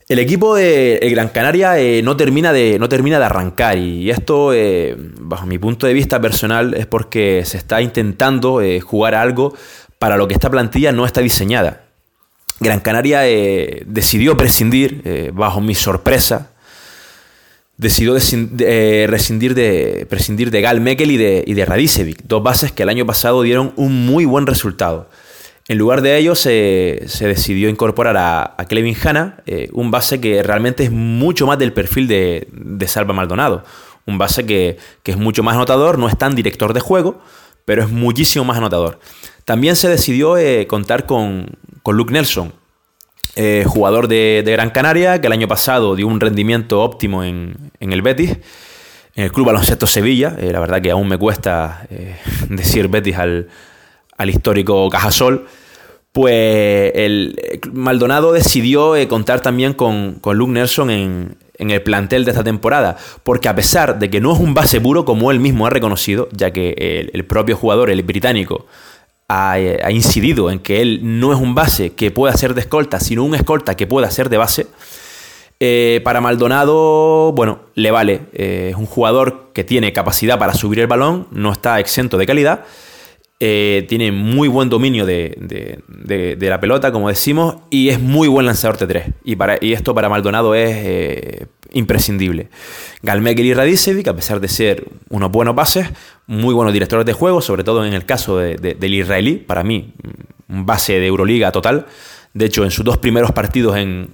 El 0.09 0.19
equipo 0.19 0.55
de 0.55 0.97
el 0.97 1.09
Gran 1.11 1.29
Canaria 1.29 1.79
eh, 1.79 2.01
no, 2.03 2.17
termina 2.17 2.51
de, 2.51 2.77
no 2.77 2.89
termina 2.89 3.19
de 3.19 3.25
arrancar 3.25 3.77
y 3.77 4.11
esto, 4.11 4.51
eh, 4.51 4.97
bajo 4.97 5.45
mi 5.45 5.57
punto 5.57 5.87
de 5.87 5.93
vista 5.93 6.19
personal, 6.19 6.73
es 6.73 6.85
porque 6.85 7.43
se 7.45 7.55
está 7.55 7.81
intentando 7.81 8.59
jugar 8.81 9.15
algo 9.15 9.55
para 9.97 10.17
lo 10.17 10.27
que 10.27 10.33
esta 10.33 10.49
plantilla 10.49 10.91
no 10.91 11.05
está 11.05 11.21
diseñada. 11.21 11.85
Gran 12.59 12.81
Canaria 12.81 13.21
decidió 13.85 14.35
prescindir, 14.35 15.31
bajo 15.33 15.61
mi 15.61 15.73
sorpresa, 15.73 16.51
decidió 17.83 18.15
eh, 18.15 19.05
rescindir 19.07 19.53
de, 19.53 20.07
prescindir 20.09 20.49
de 20.49 20.61
Gal 20.61 20.81
Mekel 20.81 21.11
y 21.11 21.17
de, 21.17 21.43
y 21.45 21.53
de 21.53 21.65
Radicevic, 21.65 22.23
dos 22.23 22.41
bases 22.41 22.71
que 22.71 22.81
el 22.81 22.89
año 22.89 23.05
pasado 23.05 23.43
dieron 23.43 23.73
un 23.75 24.07
muy 24.07 24.25
buen 24.25 24.47
resultado. 24.47 25.09
En 25.67 25.77
lugar 25.77 26.01
de 26.01 26.17
ello, 26.17 26.35
se, 26.35 27.03
se 27.05 27.27
decidió 27.27 27.69
incorporar 27.69 28.17
a, 28.17 28.55
a 28.57 28.65
Clevin 28.65 28.97
Hanna, 29.01 29.37
eh, 29.45 29.69
un 29.71 29.91
base 29.91 30.19
que 30.19 30.43
realmente 30.43 30.83
es 30.83 30.91
mucho 30.91 31.45
más 31.47 31.59
del 31.59 31.71
perfil 31.71 32.07
de, 32.07 32.47
de 32.51 32.87
Salva 32.87 33.13
Maldonado. 33.13 33.63
Un 34.05 34.17
base 34.17 34.45
que, 34.45 34.77
que 35.03 35.11
es 35.11 35.17
mucho 35.17 35.43
más 35.43 35.55
anotador, 35.55 35.97
no 35.97 36.09
es 36.09 36.17
tan 36.17 36.35
director 36.35 36.73
de 36.73 36.81
juego, 36.81 37.21
pero 37.63 37.83
es 37.83 37.89
muchísimo 37.89 38.43
más 38.43 38.57
anotador. 38.57 38.99
También 39.45 39.75
se 39.75 39.87
decidió 39.87 40.37
eh, 40.37 40.67
contar 40.67 41.05
con, 41.05 41.57
con 41.81 41.95
Luke 41.95 42.11
Nelson, 42.11 42.51
jugador 43.65 44.07
de, 44.07 44.43
de 44.45 44.51
Gran 44.51 44.69
Canaria, 44.69 45.19
que 45.19 45.27
el 45.27 45.33
año 45.33 45.47
pasado 45.47 45.95
dio 45.95 46.05
un 46.07 46.19
rendimiento 46.19 46.81
óptimo 46.81 47.23
en, 47.23 47.71
en 47.83 47.91
el 47.91 48.01
Betis, 48.01 48.31
en 49.15 49.25
el 49.25 49.31
Club 49.31 49.47
Baloncesto 49.47 49.85
Sevilla. 49.85 50.35
Eh, 50.39 50.51
la 50.51 50.59
verdad 50.59 50.81
que 50.81 50.91
aún 50.91 51.07
me 51.07 51.17
cuesta 51.17 51.85
eh, 51.89 52.15
decir 52.49 52.87
Betis 52.87 53.17
al, 53.17 53.49
al 54.17 54.29
histórico 54.29 54.89
Cajasol. 54.89 55.45
Pues 56.13 56.91
el 56.95 57.35
eh, 57.43 57.59
Maldonado 57.73 58.31
decidió 58.31 58.95
contar 59.09 59.41
también 59.41 59.73
con, 59.73 60.19
con 60.21 60.37
Luke 60.37 60.53
Nelson 60.53 60.89
en, 60.91 61.35
en 61.57 61.71
el 61.71 61.81
plantel 61.81 62.23
de 62.23 62.31
esta 62.31 62.43
temporada, 62.43 62.97
porque 63.23 63.49
a 63.49 63.55
pesar 63.55 63.99
de 63.99 64.09
que 64.09 64.21
no 64.21 64.33
es 64.33 64.39
un 64.39 64.53
base 64.53 64.79
puro, 64.79 65.03
como 65.03 65.31
él 65.31 65.39
mismo 65.39 65.67
ha 65.67 65.69
reconocido, 65.69 66.29
ya 66.31 66.51
que 66.51 67.09
el, 67.11 67.25
propio 67.25 67.57
jugador, 67.57 67.89
el 67.89 68.03
británico, 68.03 68.67
ha, 69.27 69.53
ha 69.53 69.91
incidido 69.91 70.51
en 70.51 70.59
que 70.59 70.81
él 70.81 70.99
no 71.01 71.33
es 71.33 71.39
un 71.39 71.55
base 71.55 71.93
que 71.93 72.11
pueda 72.11 72.35
ser 72.37 72.53
de 72.53 72.61
escolta, 72.61 72.99
sino 72.99 73.23
un 73.23 73.35
escolta 73.35 73.75
que 73.75 73.87
pueda 73.87 74.09
ser 74.11 74.29
de 74.29 74.37
base. 74.37 74.67
Eh, 75.59 76.01
para 76.03 76.19
Maldonado, 76.21 77.31
bueno, 77.33 77.61
le 77.75 77.91
vale. 77.91 78.21
Eh, 78.33 78.69
es 78.71 78.75
un 78.75 78.85
jugador 78.85 79.51
que 79.53 79.63
tiene 79.63 79.93
capacidad 79.93 80.37
para 80.37 80.53
subir 80.53 80.79
el 80.79 80.87
balón, 80.87 81.27
no 81.31 81.51
está 81.51 81.79
exento 81.79 82.17
de 82.17 82.25
calidad. 82.25 82.65
eh, 83.45 83.85
tiene 83.89 84.11
muy 84.13 84.47
buen 84.47 84.69
dominio 84.69 85.05
de, 85.05 85.35
la 86.39 86.59
pelota, 86.61 86.93
como 86.93 87.09
decimos, 87.09 87.57
y 87.69 87.89
es 87.89 87.99
muy 87.99 88.29
buen 88.29 88.45
lanzador 88.45 88.77
de 88.77 88.87
tres. 88.87 89.05
Y, 89.25 89.35
para, 89.35 89.57
y 89.59 89.73
esto 89.73 89.93
para 89.93 90.07
Maldonado 90.07 90.55
es 90.55 91.45
imprescindible. 91.73 92.47
Galmekel 93.01 93.45
y 93.45 93.53
Radicevic, 93.53 94.07
a 94.07 94.15
pesar 94.15 94.39
de 94.39 94.47
ser 94.47 94.85
unos 95.09 95.29
buenos 95.29 95.55
bases, 95.55 95.89
muy 96.25 96.53
buenos 96.53 96.71
directores 96.73 97.05
de 97.05 97.11
juego, 97.13 97.41
sobre 97.41 97.65
todo 97.65 97.85
en 97.85 97.93
el 97.93 98.05
caso 98.05 98.37
de- 98.37 98.55
de- 98.55 98.75
del 98.75 98.93
israelí, 98.93 99.35
para 99.35 99.63
mí, 99.63 99.93
un 100.47 100.65
base 100.65 100.99
de 100.99 101.07
Euroliga 101.07 101.51
total. 101.51 101.85
De 102.33 102.45
hecho, 102.45 102.63
en 102.63 102.71
sus 102.71 102.85
dos 102.85 102.97
primeros 102.97 103.31
partidos 103.33 103.75
en, 103.75 104.13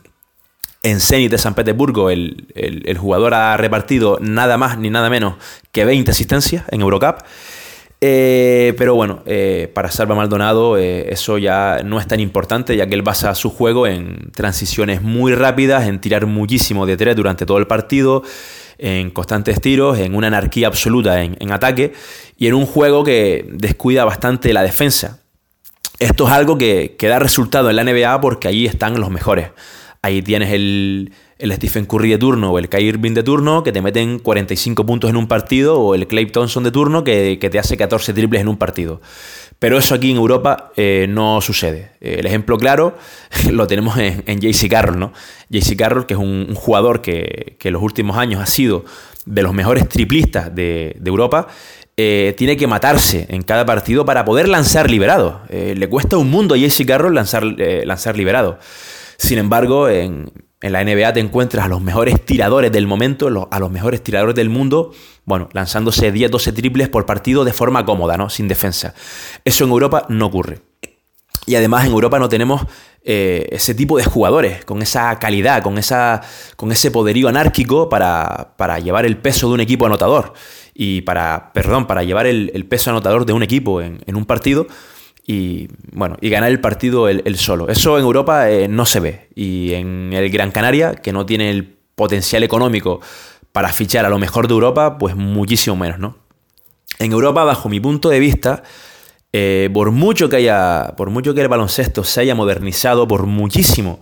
en 0.84 1.00
Zenit 1.00 1.32
de 1.32 1.38
San 1.38 1.56
Petersburgo, 1.56 2.10
el, 2.10 2.48
el- 2.56 2.98
jugador 2.98 3.34
ha 3.34 3.58
repartido 3.58 4.18
nada 4.22 4.58
más 4.58 4.78
ni 4.78 4.90
nada 4.90 5.10
menos 5.10 5.36
que 5.72 5.86
20 5.86 6.12
asistencias 6.12 6.64
en 6.72 6.82
Eurocup. 6.82 7.18
Eh, 8.02 8.74
pero 8.78 8.96
bueno, 8.96 9.24
eh, 9.26 9.70
para 9.74 9.92
Salva 9.92 10.16
Maldonado 10.16 10.78
eh, 10.78 11.12
eso 11.12 11.38
ya 11.38 11.82
no 11.84 12.00
es 12.00 12.08
tan 12.08 12.22
importante, 12.22 12.78
ya 12.78 12.88
que 12.88 12.96
él 12.96 13.02
basa 13.02 13.36
su 13.36 13.50
juego 13.50 13.88
en 13.88 14.32
transiciones 14.32 15.02
muy 15.02 15.34
rápidas, 15.36 15.86
en 15.86 16.00
tirar 16.00 16.26
muchísimo 16.26 16.86
de 16.86 16.96
tres 16.96 17.18
durante 17.18 17.46
todo 17.46 17.58
el 17.58 17.68
partido, 17.68 18.24
en 18.78 19.10
constantes 19.12 19.60
tiros, 19.60 20.00
en 20.00 20.16
una 20.16 20.28
anarquía 20.28 20.68
absoluta 20.68 21.22
en, 21.24 21.36
en 21.42 21.52
ataque 21.52 21.92
y 22.38 22.48
en 22.48 22.54
un 22.54 22.66
juego 22.66 23.04
que 23.04 23.46
descuida 23.52 24.06
bastante 24.06 24.54
la 24.54 24.64
defensa. 24.64 25.20
Esto 26.00 26.26
es 26.26 26.32
algo 26.32 26.58
que, 26.58 26.96
que 26.98 27.08
da 27.10 27.20
resultado 27.20 27.70
en 27.70 27.76
la 27.76 27.84
NBA 27.84 28.22
porque 28.22 28.48
allí 28.48 28.66
están 28.66 28.98
los 29.02 29.10
mejores. 29.10 29.50
Ahí 30.02 30.22
tienes 30.22 30.54
el, 30.54 31.12
Stephen 31.42 31.86
Curry 31.86 32.12
de 32.12 32.18
turno 32.18 32.52
o 32.52 32.60
el 32.60 32.70
Kyrie 32.70 32.90
Irving 32.90 33.14
de 33.14 33.24
turno 33.24 33.64
que 33.64 33.74
te 33.74 33.82
meten 33.82 34.20
45 34.20 34.86
puntos 34.86 35.10
en 35.10 35.18
un 35.18 35.28
partido 35.28 35.80
o 35.80 35.94
el 35.94 36.08
Clay 36.08 36.28
Thompson 36.28 36.64
de 36.64 36.72
turno 36.72 37.04
que, 37.04 37.38
que 37.40 37.50
te 37.50 37.60
hace 37.60 37.76
14 37.76 38.14
triples 38.14 38.42
en 38.42 38.48
un 38.48 38.58
partido. 38.58 39.02
Pero 39.60 39.78
eso 39.78 39.94
aquí 39.94 40.10
en 40.12 40.18
Europa 40.18 40.72
eh, 40.78 41.06
no 41.10 41.42
sucede. 41.42 41.92
Eh, 42.00 42.18
el 42.20 42.26
ejemplo 42.26 42.58
claro 42.58 42.98
lo 43.52 43.68
tenemos 43.68 43.98
en, 43.98 44.24
en 44.26 44.40
JC 44.40 44.70
Carroll, 44.70 45.00
¿no? 45.00 45.14
JC 45.50 45.76
Carroll, 45.76 46.06
que 46.06 46.14
es 46.14 46.20
un, 46.20 46.56
jugador 46.56 47.02
que, 47.02 47.58
que 47.60 47.68
en 47.68 47.74
los 47.74 47.84
últimos 47.84 48.18
años 48.18 48.42
ha 48.42 48.46
sido 48.46 48.86
de 49.26 49.42
los 49.42 49.54
mejores 49.54 49.88
triplistas 49.90 50.56
de, 50.56 50.96
de 50.98 51.10
Europa, 51.10 51.48
eh, 51.98 52.34
tiene 52.38 52.56
que 52.56 52.68
matarse 52.68 53.28
en 53.30 53.42
cada 53.42 53.66
partido 53.66 54.06
para 54.06 54.24
poder 54.24 54.48
lanzar 54.48 54.90
liberado. 54.90 55.42
Le 55.50 55.90
cuesta 55.90 56.18
un 56.18 56.30
mundo 56.30 56.56
a 56.56 56.58
JC 56.58 56.86
Carroll 56.86 57.14
lanzar, 57.14 57.44
lanzar 57.44 58.16
liberado. 58.16 58.60
Sin 59.20 59.38
embargo, 59.38 59.90
en, 59.90 60.32
en 60.62 60.72
la 60.72 60.82
NBA 60.82 61.12
te 61.12 61.20
encuentras 61.20 61.66
a 61.66 61.68
los 61.68 61.82
mejores 61.82 62.26
tiradores 62.26 62.72
del 62.72 62.88
momento, 62.88 63.48
a 63.52 63.60
los 63.60 63.70
mejores 63.70 64.02
tiradores 64.02 64.34
del 64.34 64.50
mundo, 64.50 64.94
bueno, 65.26 65.50
lanzándose 65.52 66.10
10, 66.10 66.32
12 66.32 66.54
triples 66.54 66.88
por 66.88 67.06
partido 67.06 67.44
de 67.44 67.52
forma 67.52 67.84
cómoda, 67.86 68.16
¿no? 68.16 68.30
Sin 68.30 68.48
defensa. 68.48 68.94
Eso 69.44 69.66
en 69.66 69.72
Europa 69.72 70.06
no 70.08 70.28
ocurre. 70.28 70.62
Y 71.46 71.56
además 71.56 71.86
en 71.86 71.92
Europa 71.92 72.18
no 72.18 72.30
tenemos 72.30 72.66
eh, 73.04 73.50
ese 73.52 73.76
tipo 73.76 73.98
de 73.98 74.06
jugadores, 74.06 74.64
con 74.64 74.82
esa 74.82 75.20
calidad, 75.20 75.62
con, 75.64 75.78
esa, 75.78 76.22
con 76.56 76.72
ese 76.72 76.90
poderío 76.90 77.28
anárquico 77.28 77.90
para, 77.90 78.54
para 78.56 78.80
llevar 78.80 79.06
el 79.06 79.18
peso 79.18 79.50
de 79.50 79.56
un 79.56 79.60
equipo 79.60 79.86
anotador. 79.86 80.32
Y 80.74 81.02
para, 81.02 81.52
perdón, 81.52 81.88
para 81.88 82.04
llevar 82.04 82.26
el, 82.26 82.52
el 82.54 82.66
peso 82.66 82.90
anotador 82.90 83.26
de 83.26 83.34
un 83.34 83.44
equipo 83.44 83.82
en, 83.82 84.02
en 84.06 84.16
un 84.16 84.26
partido 84.26 84.68
y 85.32 85.70
bueno, 85.92 86.18
y 86.22 86.30
ganar 86.32 86.50
el 86.50 86.60
partido 86.60 87.08
él, 87.08 87.38
solo. 87.38 87.70
Eso 87.70 88.00
en 88.00 88.04
Europa 88.04 88.50
eh, 88.50 88.68
no 88.68 88.88
se 88.88 89.00
ve. 89.00 89.30
Y 89.36 89.76
en 89.76 90.12
el 90.12 90.28
Gran 90.32 90.50
Canaria, 90.50 90.96
que 90.96 91.14
no 91.14 91.24
tiene 91.28 91.52
el 91.52 91.78
potencial 91.94 92.42
económico 92.42 93.00
para 93.52 93.72
fichar 93.72 94.08
a 94.08 94.10
lo 94.10 94.18
mejor 94.18 94.48
de 94.48 94.56
Europa, 94.56 94.98
pues 94.98 95.16
muchísimo 95.16 95.76
menos, 95.76 96.00
¿no? 96.00 96.18
En 96.98 97.12
Europa, 97.12 97.44
bajo 97.44 97.70
mi 97.70 97.80
punto 97.80 98.10
de 98.10 98.20
vista, 98.20 98.64
eh, 99.32 99.70
por 99.72 99.92
mucho 99.92 100.30
que 100.30 100.38
haya, 100.38 100.96
por 100.98 101.12
mucho 101.12 101.36
que 101.36 101.42
el 101.42 101.48
baloncesto 101.48 102.04
se 102.04 102.22
haya 102.22 102.34
modernizado, 102.34 103.08
por 103.08 103.28
muchísimo 103.28 104.00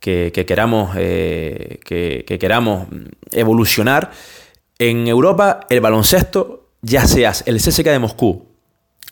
que, 0.00 0.32
que 0.32 0.46
queramos, 0.46 0.96
eh, 0.96 1.80
que, 1.84 2.24
que 2.26 2.38
queramos 2.38 2.88
evolucionar, 3.30 4.10
en 4.78 5.06
Europa 5.06 5.66
el 5.68 5.82
baloncesto, 5.82 6.70
ya 6.80 7.06
seas 7.06 7.44
el 7.44 7.58
CSKA 7.58 7.92
de 7.92 7.98
Moscú, 7.98 8.46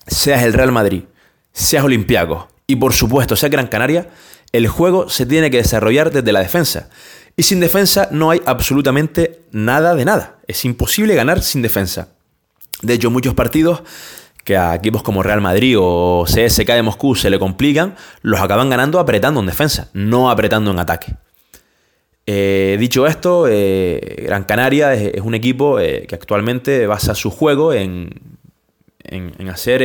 seas 0.07 0.43
el 0.43 0.55
Real 0.55 0.73
Madrid, 0.73 1.03
seas 1.53 1.85
Olympiacos 1.85 2.47
y 2.67 2.77
por 2.77 2.93
supuesto 2.93 3.37
sea 3.37 3.49
Gran 3.49 3.67
Canaria, 3.67 4.09
el 4.53 4.69
juego 4.69 5.09
se 5.09 5.27
tiene 5.27 5.51
que 5.51 5.59
desarrollar 5.59 6.11
desde 6.11 6.33
la 6.33 6.41
defensa. 6.41 6.89
Y 7.37 7.43
sin 7.45 7.61
defensa 7.61 8.09
no 8.11 8.31
hay 8.31 8.43
absolutamente 8.45 9.41
nada 9.53 9.95
de 9.95 10.05
nada. 10.05 10.39
Es 10.47 10.65
imposible 10.65 11.15
ganar 11.15 11.43
sin 11.43 11.63
defensa. 11.63 12.09
De 12.83 12.95
hecho, 12.95 13.11
muchos 13.11 13.35
partidos 13.35 13.83
que 14.45 14.57
a 14.57 14.75
equipos 14.75 15.03
como 15.03 15.23
Real 15.23 15.41
Madrid 15.41 15.77
o 15.79 16.25
CSK 16.27 16.67
de 16.67 16.83
Moscú 16.83 17.15
se 17.15 17.31
le 17.31 17.39
complican, 17.39 17.95
los 18.23 18.41
acaban 18.41 18.71
ganando 18.71 18.99
apretando 18.99 19.41
en 19.41 19.47
defensa, 19.47 19.91
no 19.93 20.31
apretando 20.31 20.71
en 20.71 20.79
ataque. 20.79 21.15
Eh, 22.27 22.77
dicho 22.79 23.07
esto, 23.07 23.47
eh, 23.49 24.23
Gran 24.27 24.45
Canaria 24.45 24.95
es, 24.95 25.21
un 25.21 25.35
equipo 25.35 25.81
eh, 25.81 26.07
que 26.09 26.15
actualmente 26.15 26.87
basa 26.87 27.15
su 27.15 27.31
juego 27.31 27.73
en, 27.73 28.11
en- 29.05 29.49
hacer 29.49 29.83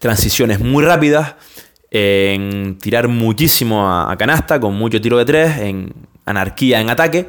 transiciones 0.00 0.58
muy 0.58 0.82
rápidas, 0.82 1.36
en 1.92 2.78
tirar 2.78 3.06
muchísimo 3.06 3.86
a, 3.86 4.16
canasta, 4.16 4.58
con 4.58 4.74
mucho 4.74 5.00
tiro 5.00 5.18
de 5.18 5.24
tres, 5.24 5.58
en 5.58 5.92
anarquía 6.24 6.80
en 6.80 6.90
ataque. 6.90 7.28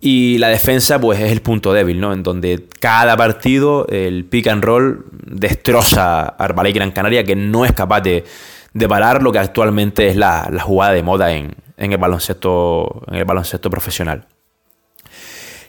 Y 0.00 0.38
la 0.38 0.48
defensa, 0.48 0.98
pues, 0.98 1.20
es 1.20 1.30
el 1.30 1.42
punto 1.42 1.74
débil, 1.74 2.00
¿no? 2.00 2.14
En 2.14 2.22
donde 2.22 2.66
cada 2.80 3.16
partido 3.18 3.86
el 3.88 4.24
pick 4.24 4.46
and 4.46 4.64
roll 4.64 5.04
destroza 5.26 6.22
a 6.22 6.26
Arbalay 6.38 6.72
Gran 6.72 6.90
Canaria, 6.90 7.22
que 7.22 7.36
no 7.36 7.66
es 7.66 7.72
capaz 7.72 8.00
de, 8.00 8.24
de 8.72 8.88
parar 8.88 9.22
lo 9.22 9.30
que 9.30 9.38
actualmente 9.38 10.08
es 10.08 10.16
la, 10.16 10.48
la 10.50 10.62
jugada 10.62 10.94
de 10.94 11.02
moda 11.02 11.32
en, 11.32 11.54
en 11.76 11.92
el 11.92 11.98
baloncesto, 11.98 13.02
en 13.08 13.16
el 13.16 13.24
baloncesto 13.26 13.68
profesional. 13.68 14.26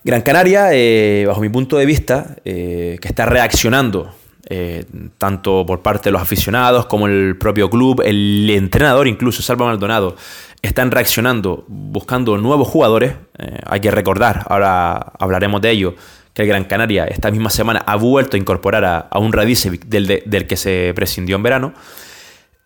Gran 0.06 0.22
Canaria, 0.22 0.70
eh, 0.72 1.26
bajo 1.28 1.42
mi 1.42 1.50
punto 1.50 1.78
de 1.78 1.86
vista, 1.86 2.38
eh, 2.46 2.98
que 3.02 3.08
está 3.10 3.26
reaccionando 3.26 4.14
eh, 4.54 4.84
tanto 5.18 5.66
por 5.66 5.82
parte 5.82 6.10
de 6.10 6.12
los 6.12 6.22
aficionados 6.22 6.86
como 6.88 7.08
el 7.08 7.38
propio 7.38 7.70
club, 7.70 8.02
el 8.04 8.50
entrenador, 8.50 9.08
incluso 9.08 9.42
Salva 9.42 9.66
Maldonado, 9.68 10.18
están 10.62 10.92
reaccionando 10.92 11.64
buscando 11.70 12.38
nuevos 12.38 12.68
jugadores. 12.68 13.14
Eh, 13.40 13.58
hay 13.66 13.80
que 13.80 13.90
recordar, 13.92 14.46
ahora 14.50 15.14
hablaremos 15.20 15.62
de 15.62 15.72
ello, 15.72 15.96
que 16.34 16.42
el 16.42 16.50
Gran 16.50 16.66
Canaria 16.66 17.06
esta 17.06 17.32
misma 17.32 17.50
semana 17.50 17.82
ha 17.86 17.96
vuelto 17.96 18.36
a 18.36 18.40
incorporar 18.40 18.84
a, 19.10 19.20
un 19.20 19.32
Radicevic 19.32 19.86
del, 19.86 20.06
de- 20.06 20.24
del 20.26 20.48
que 20.48 20.58
se 20.58 20.92
prescindió 20.96 21.38
en 21.38 21.44
verano. 21.44 21.74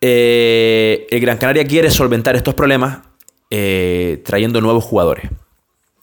Eh, 0.00 1.06
el 1.08 1.20
Gran 1.20 1.38
Canaria 1.38 1.64
quiere 1.66 1.90
solventar 1.90 2.34
estos 2.34 2.54
problemas 2.54 2.98
trayendo 4.24 4.60
nuevos 4.60 4.82
jugadores. 4.84 5.30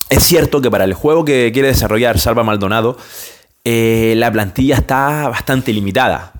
Es 0.09 0.23
cierto 0.23 0.61
que 0.61 0.71
para 0.71 0.85
el 0.85 0.93
juego 0.93 1.25
que 1.25 1.51
quiere 1.53 1.67
desarrollar 1.67 2.19
Salva 2.19 2.43
Maldonado, 2.43 2.97
eh, 3.63 4.13
la 4.17 4.31
plantilla 4.31 4.75
está 4.75 5.29
bastante 5.29 5.73
limitada. 5.73 6.33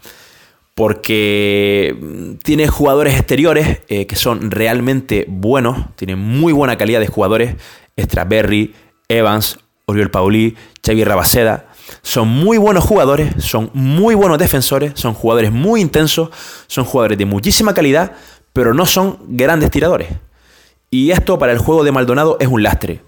Porque 0.76 1.96
mm, 2.00 2.34
tiene 2.44 2.68
jugadores 2.68 3.16
exteriores 3.16 3.82
eh, 3.88 4.08
que 4.08 4.16
son 4.16 4.52
realmente 4.52 5.26
buenos, 5.28 5.96
tiene 5.96 6.16
muy 6.16 6.54
buena 6.54 6.78
calidad 6.78 7.00
de 7.00 7.08
jugadores. 7.08 7.56
Straberry, 8.00 8.74
Evans, 9.08 9.60
Oriol 9.86 10.10
Paulí, 10.10 10.56
Xavi 10.86 11.04
Rabaseda. 11.04 11.68
Son 12.02 12.28
muy 12.28 12.58
buenos 12.58 12.84
jugadores, 12.84 13.34
son 13.44 13.70
muy 13.74 14.16
buenos 14.16 14.38
defensores, 14.38 14.94
son 14.96 15.14
jugadores 15.14 15.52
muy 15.52 15.82
intensos, 15.82 16.30
son 16.68 16.86
jugadores 16.86 17.18
de 17.18 17.26
muchísima 17.26 17.74
calidad, 17.74 18.14
pero 18.52 18.74
no 18.74 18.86
son 18.86 19.20
grandes 19.28 19.70
tiradores. 19.70 20.10
Y 20.90 21.12
esto 21.12 21.38
para 21.38 21.52
el 21.52 21.58
juego 21.58 21.84
de 21.84 21.92
Maldonado 21.92 22.38
es 22.40 22.48
un 22.48 22.64
lastre. 22.64 23.02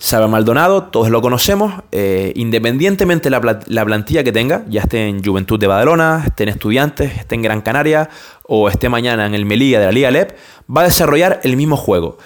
Salva 0.00 0.28
Maldonado, 0.28 0.84
todos 0.84 1.10
lo 1.10 1.20
conocemos, 1.20 1.74
eh, 1.90 2.32
independientemente 2.36 3.30
la, 3.30 3.40
pla- 3.40 3.58
la 3.66 3.84
plantilla 3.84 4.22
que 4.22 4.30
tenga, 4.30 4.64
ya 4.68 4.82
esté 4.82 5.08
en 5.08 5.24
Juventud 5.24 5.58
de 5.58 5.66
Badalona, 5.66 6.22
esté 6.24 6.44
en 6.44 6.50
Estudiantes, 6.50 7.18
esté 7.18 7.34
en 7.34 7.42
Gran 7.42 7.60
Canaria 7.62 8.08
o 8.44 8.68
esté 8.68 8.88
mañana 8.88 9.26
en 9.26 9.34
el 9.34 9.44
Melilla 9.44 9.80
de 9.80 9.86
la 9.86 9.92
Liga 9.92 10.10
LEP, 10.12 10.36
va 10.74 10.82
a 10.82 10.84
desarrollar 10.84 11.40
el 11.42 11.56
mismo 11.56 11.76
juego. 11.76 12.18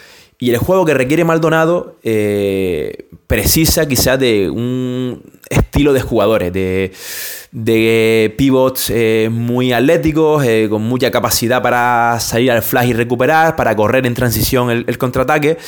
Y 0.42 0.50
el 0.50 0.58
juego 0.58 0.84
que 0.84 0.92
requiere 0.92 1.22
Maldonado 1.24 1.98
eh, 2.02 3.06
precisa 3.28 3.86
quizás 3.86 4.18
de 4.18 4.50
un 4.50 5.22
estilo 5.48 5.92
de 5.92 6.00
jugadores, 6.00 6.52
de, 6.52 8.34
pivots 8.36 8.90
eh, 8.90 9.28
muy 9.30 9.72
atléticos, 9.72 10.44
eh, 10.44 10.66
con 10.68 10.82
mucha 10.82 11.12
capacidad 11.12 11.62
para 11.62 12.18
salir 12.18 12.50
al 12.50 12.62
flash 12.62 12.88
y 12.88 12.92
recuperar, 12.92 13.54
para 13.54 13.76
correr 13.76 14.04
en 14.04 14.14
transición 14.14 14.68
el, 14.68 14.98
contraataque. 14.98 15.58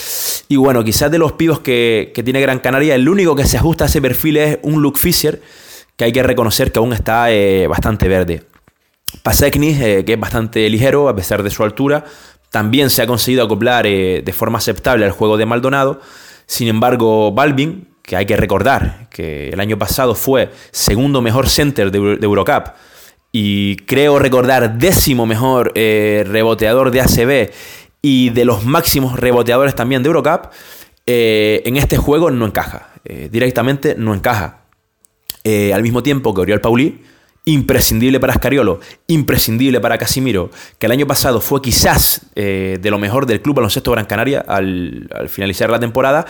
Y 0.49 0.57
bueno, 0.57 0.83
quizás 0.83 1.09
de 1.09 1.19
los 1.19 1.35
pivots 1.35 1.61
que, 1.61 2.11
tiene 2.25 2.41
Gran 2.41 2.59
Canaria, 2.59 2.97
el 2.97 3.09
único 3.09 3.37
que 3.37 3.45
se 3.45 3.57
ajusta 3.57 3.85
a 3.85 3.87
ese 3.87 4.03
perfil 4.03 4.39
es 4.39 4.59
un 4.63 4.83
Luke 4.83 4.99
Fisher, 4.99 5.41
que 5.95 6.07
hay 6.07 6.11
que 6.11 6.25
reconocer 6.25 6.73
que 6.73 6.81
aún 6.81 6.93
está 6.93 7.29
bastante 7.69 8.09
verde. 8.09 8.43
Pasekni, 9.23 9.77
eh, 9.81 10.05
que 10.05 10.15
es 10.15 10.21
bastante 10.21 10.69
ligero 10.69 11.09
a 11.09 11.15
pesar 11.17 11.43
de 11.43 11.51
su 11.51 11.63
altura, 11.63 12.05
también 12.55 12.89
se 12.89 13.03
ha 13.03 13.07
conseguido 13.09 13.43
acoplar 13.45 13.85
eh, 13.85 14.23
de 14.25 14.33
forma 14.33 14.59
aceptable 14.59 15.05
al 15.05 15.11
juego 15.11 15.37
de 15.37 15.45
Maldonado. 15.45 16.01
Sin 16.47 16.69
embargo, 16.69 17.33
Balvin, 17.33 17.89
que 18.01 18.15
hay 18.15 18.27
que 18.27 18.37
recordar 18.37 19.09
que 19.11 19.49
el 19.49 19.59
año 19.59 19.77
pasado 19.77 20.15
fue 20.15 20.51
segundo 20.71 21.21
mejor 21.21 21.49
center 21.49 21.91
de, 21.91 21.99
Euro- 21.99 22.17
de 22.17 22.25
Eurocup 22.25 22.69
y 23.33 23.75
creo 23.87 24.21
recordar 24.21 24.79
décimo 24.79 25.27
mejor 25.27 25.73
eh, 25.75 26.23
reboteador 26.29 26.93
de 26.93 27.01
ACB 27.01 27.51
y 28.03 28.31
de 28.31 28.45
los 28.45 28.65
máximos 28.65 29.19
reboteadores 29.19 29.75
también 29.75 30.05
de 30.05 30.11
Eurocup, 30.11 30.53
eh, 31.07 31.61
en 31.65 31.77
este 31.77 31.97
juego 31.97 32.31
no 32.31 32.47
encaja. 32.47 32.91
Directamente 33.33 33.97
no 33.99 34.15
encaja. 34.15 34.61
Al 35.75 35.83
mismo 35.83 36.05
tiempo 36.05 36.33
que 36.33 36.41
Oriol 36.43 36.61
Paulí, 36.61 37.03
imprescindible 37.47 38.19
para 38.21 38.33
Ascariolo, 38.33 38.81
imprescindible 39.07 39.81
para 39.81 39.99
Casimiro, 39.99 40.51
que 40.79 40.87
el 40.87 40.93
año 40.93 41.07
pasado 41.07 41.41
fue 41.41 41.61
quizás 41.61 42.23
eh, 42.35 42.79
de 42.81 42.91
lo 42.91 42.99
mejor 42.99 43.27
del 43.27 43.43
Club 43.43 43.57
Baloncesto 43.57 43.91
Gran 43.93 44.07
Canaria 44.07 44.41
al, 44.47 45.09
al 45.15 45.29
finalizar 45.29 45.69
la 45.69 45.79
temporada, 45.79 46.25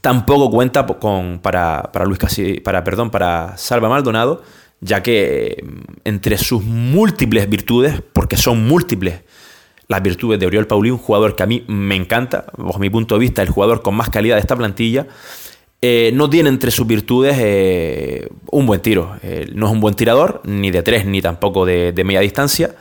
tampoco 0.00 0.48
cuenta 0.50 0.86
con, 0.86 1.40
para, 1.40 1.90
para 1.92 2.04
Luis 2.04 2.18
Casi- 2.18 2.60
para, 2.60 2.84
perdón, 2.84 3.10
para 3.10 3.56
Salva 3.56 3.88
Maldonado, 3.88 4.42
ya 4.80 5.02
que 5.02 5.56
eh, 5.58 5.64
entre 6.04 6.38
sus 6.38 6.62
múltiples 6.62 7.48
virtudes, 7.48 8.00
porque 8.12 8.36
son 8.36 8.66
múltiples 8.66 9.22
las 9.88 10.02
virtudes 10.02 10.38
de 10.38 10.46
Oriol 10.46 10.68
Paulí, 10.68 10.92
un 10.92 10.98
jugador 10.98 11.34
que 11.34 11.42
a 11.42 11.46
mí 11.46 11.64
me 11.66 11.96
encanta, 11.96 12.44
bajo 12.56 12.78
mi 12.78 12.88
punto 12.90 13.16
de 13.16 13.18
vista, 13.18 13.42
el 13.42 13.48
jugador 13.50 13.82
con 13.82 13.96
más 13.96 14.08
calidad 14.08 14.36
de 14.36 14.40
esta 14.40 14.54
plantilla, 14.54 15.08
eh, 15.82 16.10
no 16.12 16.28
tiene 16.28 16.50
entre 16.50 16.70
sus 16.70 16.86
virtudes 16.86 17.36
eh, 17.38 18.28
un 18.50 18.66
buen 18.66 18.80
tiro. 18.80 19.16
Eh, 19.22 19.50
no 19.54 19.66
es 19.66 19.72
un 19.72 19.80
buen 19.80 19.94
tirador, 19.94 20.42
ni 20.44 20.70
de 20.70 20.82
tres, 20.82 21.06
ni 21.06 21.22
tampoco 21.22 21.64
de, 21.64 21.92
media 22.04 22.20
distancia. 22.20 22.74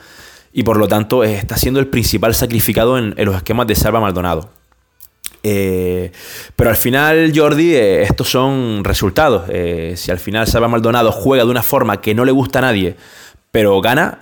Y 0.52 0.64
por 0.64 0.78
lo 0.78 0.88
tanto 0.88 1.24
está 1.24 1.58
siendo 1.58 1.80
el 1.80 1.88
principal 1.88 2.36
sacrificado 2.36 2.98
en, 2.98 3.14
los 3.18 3.36
esquemas 3.36 3.68
de 3.68 3.76
Salva 3.76 4.02
Maldonado. 4.02 4.50
Pero 5.42 6.70
al 6.70 6.76
final, 6.76 7.32
Jordi, 7.34 7.74
estos 7.74 8.30
son 8.30 8.84
resultados. 8.84 9.44
Si 9.96 10.12
al 10.12 10.20
final 10.20 10.48
Salva 10.48 10.68
Maldonado 10.68 11.12
juega 11.12 11.46
de 11.46 11.52
una 11.52 11.64
forma 11.64 12.02
que 12.02 12.14
no 12.14 12.26
le 12.26 12.32
gusta 12.34 12.60
a 12.60 12.64
nadie, 12.64 12.96
pero 13.52 13.80
gana, 13.80 14.20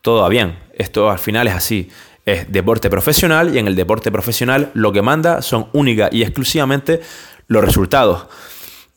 todo 0.00 0.22
va 0.22 0.28
bien. 0.30 0.56
Esto 0.72 1.10
al 1.10 1.18
final 1.18 1.48
es 1.48 1.54
así. 1.54 1.90
Es 2.24 2.50
deporte 2.50 2.88
profesional 2.88 3.54
y 3.54 3.58
en 3.58 3.66
el 3.66 3.74
deporte 3.74 4.12
profesional 4.12 4.70
lo 4.74 4.92
que 4.92 5.02
manda 5.02 5.42
son 5.42 5.66
única 5.72 6.08
y 6.12 6.22
exclusivamente 6.22 7.00
los 7.48 7.64
resultados. 7.64 8.26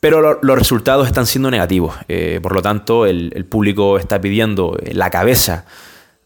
Pero 0.00 0.20
lo- 0.20 0.38
los 0.42 0.58
resultados 0.58 1.06
están 1.06 1.26
siendo 1.26 1.50
negativos. 1.50 1.94
Eh, 2.08 2.38
por 2.42 2.54
lo 2.54 2.62
tanto, 2.62 3.06
el, 3.06 3.44
público 3.48 3.98
está 3.98 4.20
pidiendo 4.20 4.76
eh, 4.82 4.92
la 4.94 5.10
cabeza 5.10 5.64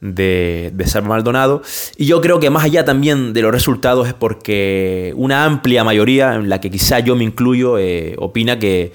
de, 0.00 0.70
de 0.74 0.86
Salva 0.86 1.10
Maldonado. 1.10 1.62
Y 1.96 2.06
yo 2.06 2.20
creo 2.20 2.40
que 2.40 2.50
más 2.50 2.64
allá 2.64 2.84
también 2.84 3.32
de 3.32 3.42
los 3.42 3.52
resultados 3.52 4.08
es 4.08 4.14
porque 4.14 5.12
una 5.16 5.44
amplia 5.44 5.84
mayoría, 5.84 6.34
en 6.34 6.48
la 6.48 6.60
que 6.60 6.70
quizá 6.70 6.98
yo 6.98 7.14
me 7.16 7.24
incluyo, 7.24 7.78
eh, 7.78 8.16
opina 8.18 8.58
que 8.58 8.92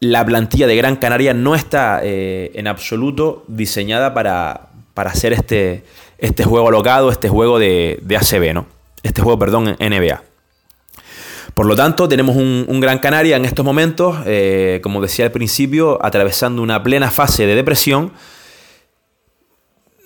la 0.00 0.24
plantilla 0.24 0.66
de 0.66 0.76
Gran 0.76 0.96
Canaria 0.96 1.34
no 1.34 1.54
está 1.54 2.00
en 2.02 2.66
absoluto 2.68 3.44
diseñada 3.48 4.14
para, 4.14 4.70
para 4.94 5.10
hacer 5.10 5.34
este, 5.34 5.84
este 6.16 6.42
juego 6.44 6.68
alocado, 6.68 7.10
este 7.10 7.28
juego 7.28 7.58
de, 7.58 7.98
de 8.02 8.16
ACB, 8.16 8.54
¿no? 8.54 8.66
Este 9.02 9.20
juego, 9.20 9.38
perdón, 9.38 9.76
NBA. 9.78 10.22
Por 11.60 11.66
lo 11.66 11.76
tanto, 11.76 12.08
tenemos 12.08 12.36
un, 12.36 12.80
Gran 12.80 13.00
Canaria 13.00 13.36
en 13.36 13.44
estos 13.44 13.66
momentos, 13.66 14.16
eh, 14.24 14.80
como 14.82 15.02
decía 15.02 15.26
al 15.26 15.30
principio, 15.30 16.02
atravesando 16.02 16.62
una 16.62 16.82
plena 16.82 17.10
fase 17.10 17.44
de 17.44 17.54
depresión. 17.54 18.12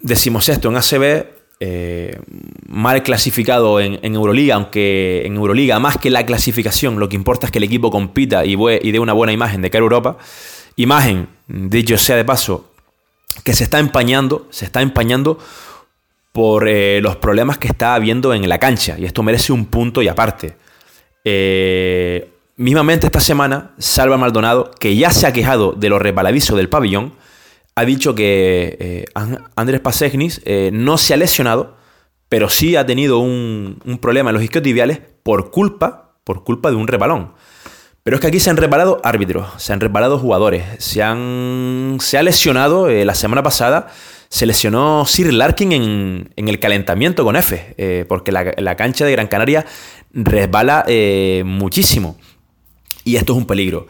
Decimos 0.03 0.49
esto 0.49 0.69
en 0.69 0.77
ACB, 0.77 1.27
eh, 1.61 2.19
mal 2.67 3.05
clasificado 3.05 3.79
en, 3.79 4.01
Euroliga, 4.03 4.57
aunque 4.57 5.23
en 5.25 5.37
Euroliga, 5.37 5.79
más 5.79 5.97
que 5.97 6.11
la 6.11 6.27
clasificación, 6.27 6.99
lo 6.99 7.09
que 7.09 7.15
importa 7.15 7.47
es 7.47 7.53
que 7.53 7.59
el 7.59 7.65
equipo 7.65 7.89
compita 7.89 8.45
y, 8.45 8.57
y 8.83 8.91
dé 8.91 8.99
una 8.99 9.13
buena 9.13 9.33
imagen 9.33 9.63
de 9.63 9.71
cara 9.71 9.83
a 9.83 9.85
Europa. 9.85 10.19
Imagen, 10.75 11.29
dicho 11.47 11.97
sea 11.99 12.17
de 12.17 12.25
paso, 12.25 12.73
que 13.45 13.53
se 13.53 13.63
está 13.63 13.79
empañando, 13.79 14.49
se 14.51 14.65
está 14.65 14.83
empañando 14.83 15.39
por 16.33 16.67
eh, 16.67 17.01
los 17.01 17.15
problemas 17.15 17.59
que 17.59 17.69
está 17.69 17.95
habiendo 17.95 18.35
en 18.35 18.49
la 18.49 18.59
cancha. 18.59 18.97
Y 18.99 19.05
esto 19.05 19.23
merece 19.23 19.53
un 19.53 19.67
punto 19.67 20.03
y 20.03 20.09
aparte. 20.09 20.64
Eh, 21.25 22.31
mismamente 22.57 23.07
esta 23.07 23.21
semana, 23.21 23.73
Salva 23.79 24.19
Maldonado, 24.19 24.71
que 24.79 24.95
ya 24.95 25.11
se 25.11 25.27
ha 25.27 25.33
quejado 25.33 25.73
de 25.73 25.89
lo 25.89 25.99
resbaladizo 25.99 26.55
del 26.55 26.69
pabellón, 26.69 27.15
ha 27.75 27.85
dicho 27.85 28.15
que 28.15 28.77
eh, 28.79 29.05
Andrés 29.57 29.81
Pasegnis 29.81 30.41
eh, 30.45 30.71
no 30.73 30.99
se 30.99 31.15
ha 31.15 31.17
lesionado, 31.17 31.77
pero 32.29 32.49
sí 32.49 32.77
ha 32.77 32.87
tenido 32.87 33.19
un, 33.19 33.81
problema 34.01 34.31
en 34.31 34.35
los 34.35 34.45
isquiotibiales 34.45 35.01
por 35.23 35.51
culpa, 35.51 36.17
por 36.25 36.45
culpa 36.45 36.71
de 36.71 36.77
un 36.77 36.87
rebalón. 36.87 37.33
Pero 38.03 38.17
es 38.17 38.21
que 38.21 38.27
aquí 38.27 38.39
se 38.39 38.51
han 38.51 38.59
reparado 38.59 39.01
árbitros, 39.03 39.47
se 39.57 39.73
han 39.73 39.81
reparado 39.81 40.19
jugadores, 40.19 40.63
se, 40.79 41.03
han, 41.03 41.97
se 42.01 42.19
ha 42.19 42.23
lesionado 42.23 42.89
la 42.89 43.15
semana 43.15 43.43
pasada, 43.43 43.89
se 44.29 44.45
lesionó 44.45 45.07
Sir 45.07 45.33
Larkin 45.33 45.73
en, 45.73 46.49
el 46.49 46.61
calentamiento 46.61 47.25
con 47.25 47.35
F, 47.35 48.05
porque 48.07 48.31
la, 48.31 48.77
cancha 48.77 49.07
de 49.07 49.13
Gran 49.13 49.27
Canaria 49.27 49.65
resbala 50.15 50.85
eh, 50.87 51.43
muchísimo. 51.45 52.17
Y 53.05 53.17
esto 53.17 53.33
es 53.35 53.39
un 53.39 53.47
peligro. 53.47 53.87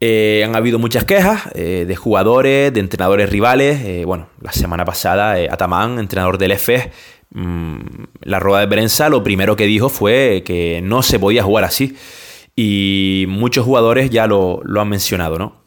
Eh, 0.00 0.42
han 0.44 0.56
habido 0.56 0.78
muchas 0.78 1.04
quejas 1.04 1.44
eh, 1.54 1.84
de 1.86 1.96
jugadores, 1.96 2.74
de 2.74 2.80
entrenadores 2.80 3.30
rivales. 3.30 4.04
Bueno, 4.04 4.28
la 4.40 4.52
semana 4.52 4.84
pasada, 4.84 5.36
Atamán, 5.50 5.98
entrenador 5.98 6.38
del 6.38 6.50
EFES, 6.52 6.88
mmm, 7.30 7.78
la 8.22 8.40
rueda 8.40 8.60
de 8.60 8.68
prensa, 8.68 9.08
lo 9.08 9.22
primero 9.22 9.56
que 9.56 9.66
dijo 9.66 9.88
fue 9.88 10.42
que 10.44 10.80
no 10.82 11.02
se 11.02 11.18
podía 11.18 11.44
jugar 11.44 11.64
así. 11.64 11.96
Y 12.56 13.24
muchos 13.28 13.64
jugadores 13.64 14.10
ya 14.10 14.26
lo, 14.26 14.60
lo 14.64 14.80
han 14.80 14.88
mencionado, 14.88 15.38
¿no? 15.38 15.62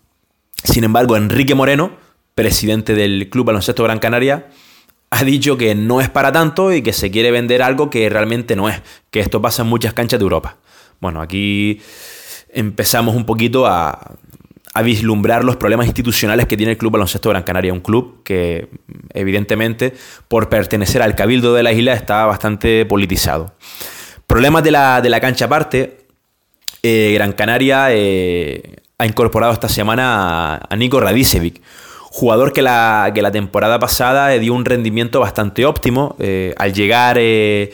Sin 0.64 0.84
embargo, 0.84 1.16
Enrique 1.16 1.56
Moreno, 1.56 1.92
presidente 2.36 2.94
del 2.94 3.30
Club 3.30 3.48
Baloncesto 3.48 3.84
Gran 3.84 4.00
Canaria, 4.00 4.50
ha 5.10 5.24
dicho 5.24 5.58
que 5.58 5.76
no 5.76 6.02
es 6.02 6.10
para 6.10 6.32
tanto 6.32 6.74
y 6.74 6.82
que 6.82 6.94
se 6.94 7.12
quiere 7.12 7.32
vender 7.32 7.62
algo 7.62 7.90
que 7.90 8.10
realmente 8.10 8.56
no 8.56 8.70
es, 8.70 8.82
que 9.12 9.20
esto 9.20 9.42
pasa 9.42 9.62
en 9.62 9.70
muchas 9.70 9.94
canchas 9.94 10.20
de 10.20 10.24
Europa. 10.24 10.58
Bueno, 11.00 11.22
aquí 11.22 11.82
empezamos 12.50 13.16
un 13.16 13.26
poquito 13.26 13.66
a, 13.66 14.16
a 14.76 14.82
vislumbrar 14.82 15.46
los 15.46 15.56
problemas 15.56 15.86
institucionales 15.86 16.48
que 16.48 16.58
tiene 16.58 16.74
el 16.74 16.78
Club 16.78 16.92
Baloncesto 16.92 17.30
Gran 17.30 17.44
Canaria, 17.44 17.72
un 17.72 17.80
club 17.80 18.24
que 18.24 18.68
evidentemente 19.14 19.94
por 20.28 20.50
pertenecer 20.50 21.02
al 21.02 21.16
Cabildo 21.16 21.54
de 21.54 21.64
la 21.64 21.72
isla 21.72 21.94
está 21.94 22.26
bastante 22.26 22.86
politizado. 22.86 23.56
Problemas 24.28 24.66
de 24.66 24.72
la, 24.72 25.02
de 25.02 25.10
la 25.10 25.22
cancha 25.22 25.46
aparte, 25.46 26.06
eh, 26.84 27.12
Gran 27.14 27.32
Canaria 27.32 27.88
eh, 27.92 28.76
ha 28.98 29.06
incorporado 29.06 29.54
esta 29.54 29.70
semana 29.70 30.56
a, 30.56 30.68
a 30.70 30.76
Nico 30.76 31.00
Radicevic, 31.00 31.62
jugador 32.16 32.54
que 32.54 32.62
la, 32.62 33.12
que 33.14 33.22
la 33.22 33.30
temporada 33.30 33.78
pasada 33.78 34.30
dio 34.30 34.54
un 34.54 34.64
rendimiento 34.64 35.20
bastante 35.20 35.66
óptimo. 35.66 36.16
Eh, 36.18 36.54
al 36.58 36.72
llegar, 36.72 37.18
eh, 37.20 37.74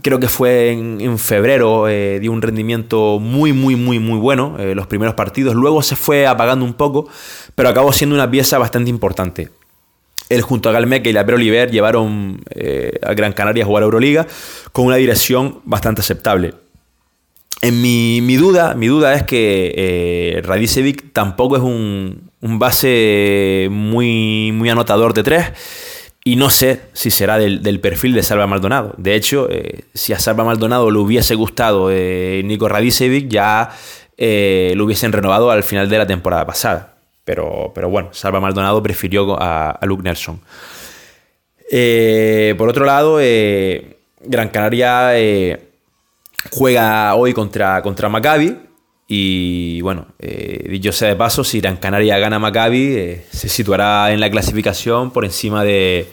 creo 0.00 0.18
que 0.18 0.28
fue 0.28 0.70
en, 0.70 1.18
febrero, 1.18 1.86
eh, 1.86 2.18
dio 2.18 2.32
un 2.32 2.40
rendimiento 2.40 3.18
muy, 3.20 3.52
muy, 3.52 3.76
muy, 3.76 3.98
muy 3.98 4.18
bueno 4.18 4.56
los 4.58 4.86
primeros 4.86 5.14
partidos. 5.16 5.54
Luego 5.54 5.82
se 5.82 5.96
fue 5.96 6.26
apagando 6.26 6.64
un 6.64 6.72
poco, 6.72 7.06
pero 7.54 7.68
acabó 7.68 7.92
siendo 7.92 8.16
una 8.16 8.30
pieza 8.30 8.56
bastante 8.56 8.88
importante. 8.88 9.50
Él 10.30 10.40
junto 10.40 10.70
a 10.70 10.72
Galmeque 10.72 11.10
y 11.10 11.12
la 11.12 11.26
Oliver 11.28 11.70
llevaron 11.70 12.40
a 13.02 13.12
Gran 13.12 13.34
Canaria 13.34 13.64
a 13.64 13.66
jugar 13.66 13.82
a 13.82 13.84
Euroliga 13.84 14.26
con 14.72 14.86
una 14.86 14.96
dirección 14.96 15.60
bastante 15.66 16.00
aceptable. 16.00 16.54
En 17.64 17.80
mi, 17.80 18.20
mi, 18.20 18.36
duda, 18.36 18.74
mi 18.74 18.88
duda 18.88 19.14
es 19.14 19.22
que 19.22 19.72
eh, 19.74 20.42
Radicevic 20.44 21.14
tampoco 21.14 21.56
es 21.56 21.62
un, 21.62 22.30
un, 22.44 22.58
base 22.58 23.68
muy, 23.70 24.52
muy 24.52 24.68
anotador 24.68 25.14
de 25.14 25.22
tres 25.22 25.52
y 26.26 26.36
no 26.36 26.48
sé 26.48 26.80
si 26.94 27.10
será 27.10 27.36
del, 27.36 27.80
perfil 27.80 28.14
de 28.14 28.22
Salva 28.22 28.46
Maldonado. 28.46 28.94
De 28.96 29.14
hecho, 29.14 29.46
eh, 29.50 29.84
si 29.92 30.14
a 30.14 30.18
Salva 30.18 30.42
Maldonado 30.42 30.90
le 30.90 30.98
hubiese 30.98 31.34
gustado 31.34 31.90
eh, 31.90 32.40
Nico 32.44 32.66
Radicevic, 32.66 33.28
ya 33.28 33.70
eh, 34.16 34.72
lo 34.74 34.86
hubiesen 34.86 35.12
renovado 35.12 35.50
al 35.50 35.62
final 35.62 35.90
de 35.90 35.98
la 35.98 36.06
temporada 36.06 36.46
pasada. 36.46 36.94
Pero, 37.26 37.72
pero 37.74 37.90
bueno, 37.90 38.08
Salva 38.12 38.40
Maldonado 38.40 38.82
prefirió 38.82 39.40
a, 39.40 39.70
a 39.70 39.86
Luke 39.86 40.02
Nelson. 40.02 40.40
Eh, 41.70 42.54
por 42.56 42.70
otro 42.70 42.86
lado, 42.86 43.18
Gran 44.20 44.48
Canaria 44.48 45.58
juega 46.52 47.14
hoy 47.16 47.34
contra, 47.34 47.82
contra 47.82 48.08
Maccabi. 48.08 48.56
Y 49.06 49.82
bueno, 49.82 50.06
eh, 50.18 50.66
dicho 50.70 50.92
sea 50.92 51.08
de 51.08 51.16
paso, 51.16 51.44
si 51.44 51.60
Gran 51.60 51.76
Canaria 51.76 52.18
gana 52.18 52.38
Maccabi, 52.38 52.96
eh, 52.96 53.26
se 53.30 53.48
situará 53.48 54.12
en 54.12 54.20
la 54.20 54.30
clasificación 54.30 55.10
por 55.10 55.26
encima 55.26 55.62
de, 55.62 56.08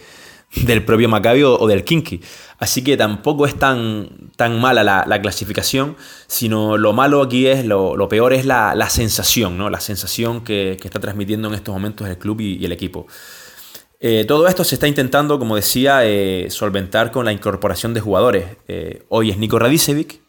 del 0.64 0.84
propio 0.84 1.08
Maccabi 1.08 1.44
o, 1.44 1.68
del 1.68 1.86
Kinky. 1.86 2.22
Así 2.60 2.84
que 2.84 2.98
tampoco 2.98 3.46
es 3.46 3.56
tan, 3.56 4.32
tan 4.36 4.60
mala 4.60 4.84
la, 4.84 5.06
la 5.08 5.22
clasificación, 5.22 5.96
sino 6.28 6.78
lo 6.78 6.92
malo 6.94 7.22
aquí 7.22 7.48
es, 7.48 7.66
lo, 7.66 7.96
lo 7.96 8.10
peor 8.10 8.34
es 8.34 8.46
la, 8.46 8.76
la, 8.76 8.90
sensación, 8.90 9.58
¿no? 9.58 9.70
La 9.70 9.80
sensación 9.80 10.44
que, 10.44 10.78
que, 10.80 10.88
está 10.88 11.00
transmitiendo 11.00 11.48
en 11.48 11.56
estos 11.56 11.74
momentos 11.74 12.08
el 12.08 12.18
club 12.18 12.42
y, 12.42 12.64
el 12.64 12.72
equipo. 12.74 13.08
Eh, 14.02 14.26
todo 14.28 14.48
esto 14.48 14.64
se 14.64 14.76
está 14.76 14.88
intentando, 14.88 15.40
como 15.40 15.56
decía, 15.56 16.02
solventar 16.50 17.12
con 17.12 17.24
la 17.24 17.32
incorporación 17.32 17.94
de 17.94 18.02
jugadores. 18.02 18.46
Hoy 19.10 19.30
es 19.32 19.38
Nico 19.38 19.60
Radicevic 19.60 20.20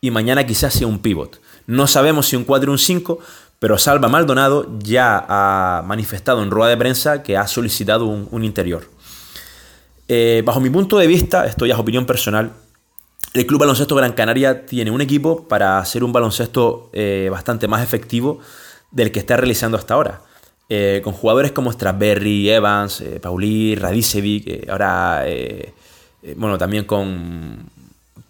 y 0.00 0.10
mañana 0.10 0.46
quizás 0.46 0.72
sea 0.72 0.86
un 0.86 1.00
pivot. 1.00 1.40
No 1.68 1.86
sabemos 1.86 2.26
si 2.26 2.34
un 2.34 2.44
4 2.44 2.70
o 2.70 2.72
un 2.72 2.78
5, 2.78 3.18
pero 3.58 3.76
Salva 3.76 4.08
Maldonado 4.08 4.66
ya 4.78 5.24
ha 5.28 5.82
manifestado 5.82 6.42
en 6.42 6.50
rueda 6.50 6.70
de 6.70 6.78
prensa 6.78 7.22
que 7.22 7.36
ha 7.36 7.46
solicitado 7.46 8.06
un, 8.06 8.42
interior. 8.42 8.88
Eh, 10.08 10.42
bajo 10.46 10.60
mi 10.60 10.70
punto 10.70 10.96
de 10.96 11.06
vista, 11.06 11.46
esto 11.46 11.66
ya 11.66 11.74
es 11.74 11.80
opinión 11.80 12.06
personal, 12.06 12.52
el 13.34 13.46
Club 13.46 13.60
Baloncesto 13.60 13.94
Gran 13.94 14.12
Canaria 14.12 14.64
tiene 14.64 14.90
un 14.90 15.02
equipo 15.02 15.46
para 15.46 15.78
hacer 15.78 16.02
un 16.02 16.12
baloncesto 16.12 16.88
eh, 16.94 17.28
bastante 17.30 17.68
más 17.68 17.82
efectivo 17.82 18.40
del 18.90 19.12
que 19.12 19.18
está 19.18 19.36
realizando 19.36 19.76
hasta 19.76 19.92
ahora. 19.92 20.22
Eh, 20.70 21.02
con 21.04 21.12
jugadores 21.12 21.52
como 21.52 21.70
Strasberry, 21.70 22.48
Evans, 22.48 23.02
eh, 23.02 23.20
Pauli, 23.20 23.74
Radicevic, 23.74 24.68
ahora, 24.70 25.24
bueno, 26.36 26.56
también 26.56 26.84
con, 26.84 27.68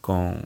con, 0.00 0.42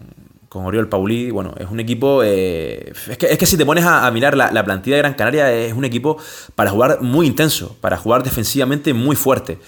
con, 0.53 0.67
Oriol 0.67 0.89
Pauli, 0.89 1.31
bueno, 1.31 1.55
es 1.59 1.69
un 1.71 1.81
equipo, 1.81 2.23
es 2.23 3.17
que, 3.19 3.27
es, 3.27 3.39
que, 3.39 3.47
si 3.47 3.57
te 3.57 3.65
pones 3.65 3.85
a, 3.85 4.11
mirar 4.11 4.37
la, 4.37 4.51
la, 4.53 4.65
plantilla 4.65 4.97
de 4.97 5.03
Gran 5.03 5.15
Canaria, 5.15 5.53
es 5.53 5.73
un 5.73 5.85
equipo 5.85 6.19
para 6.55 6.71
jugar 6.71 7.01
muy 7.01 7.27
intenso, 7.27 7.77
para 7.81 7.97
jugar 7.97 8.23
defensivamente 8.23 8.93
muy 8.95 9.17
fuerte. 9.17 9.59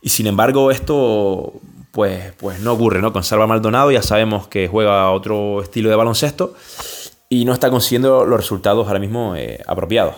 Y 0.00 0.10
sin 0.10 0.26
embargo, 0.26 0.70
esto 0.70 1.60
pues, 1.98 2.32
pues 2.38 2.60
no 2.60 2.74
ocurre, 2.74 3.00
¿no? 3.00 3.12
Con 3.12 3.24
Salva 3.24 3.46
Maldonado 3.46 3.90
ya 3.90 4.02
sabemos 4.02 4.46
que 4.46 4.68
juega 4.68 5.10
otro 5.10 5.62
estilo 5.62 5.90
de 5.90 5.96
baloncesto 5.96 6.54
y 7.28 7.44
no 7.44 7.52
está 7.52 7.70
consiguiendo 7.70 8.24
los 8.24 8.38
resultados 8.38 8.86
ahora 8.86 9.00
mismo 9.00 9.34
eh, 9.36 9.62
apropiados. 9.66 10.14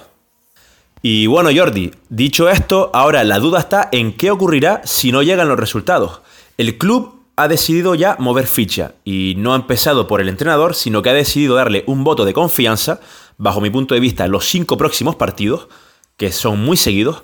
Y 1.03 1.27
bueno, 1.27 1.49
Jordi, 1.55 1.93
dicho 2.11 2.51
esto, 2.51 2.91
ahora 2.93 3.25
la 3.25 3.39
duda 3.39 3.61
está 3.61 3.89
en 3.93 4.17
qué 4.17 4.31
ocurrirá 4.31 4.83
si 4.85 5.13
no 5.13 5.23
llegan 5.23 5.49
los 5.49 5.59
resultados. 5.59 6.21
El 6.59 6.77
club 6.77 7.20
ha 7.43 7.49
decidido 7.49 7.95
ya 7.95 8.17
mover 8.19 8.47
ficha 8.47 8.93
y 9.03 9.35
no 9.39 9.55
ha 9.55 9.57
empezado 9.57 10.07
por 10.07 10.21
el 10.21 10.29
entrenador, 10.29 10.75
sino 10.75 11.01
que 11.01 11.09
ha 11.09 11.15
decidido 11.15 11.55
darle 11.55 11.85
un 11.87 12.05
voto 12.05 12.27
de 12.27 12.35
confianza, 12.35 13.01
bajo 13.39 13.63
mi 13.63 13.71
punto 13.71 13.95
de 13.95 14.01
vista, 14.01 14.29
los 14.29 14.45
cinco 14.45 14.77
próximos 14.77 15.17
partidos, 15.17 15.69
que 16.19 16.33
son 16.33 16.61
muy 16.61 16.77
seguidos, 16.77 17.23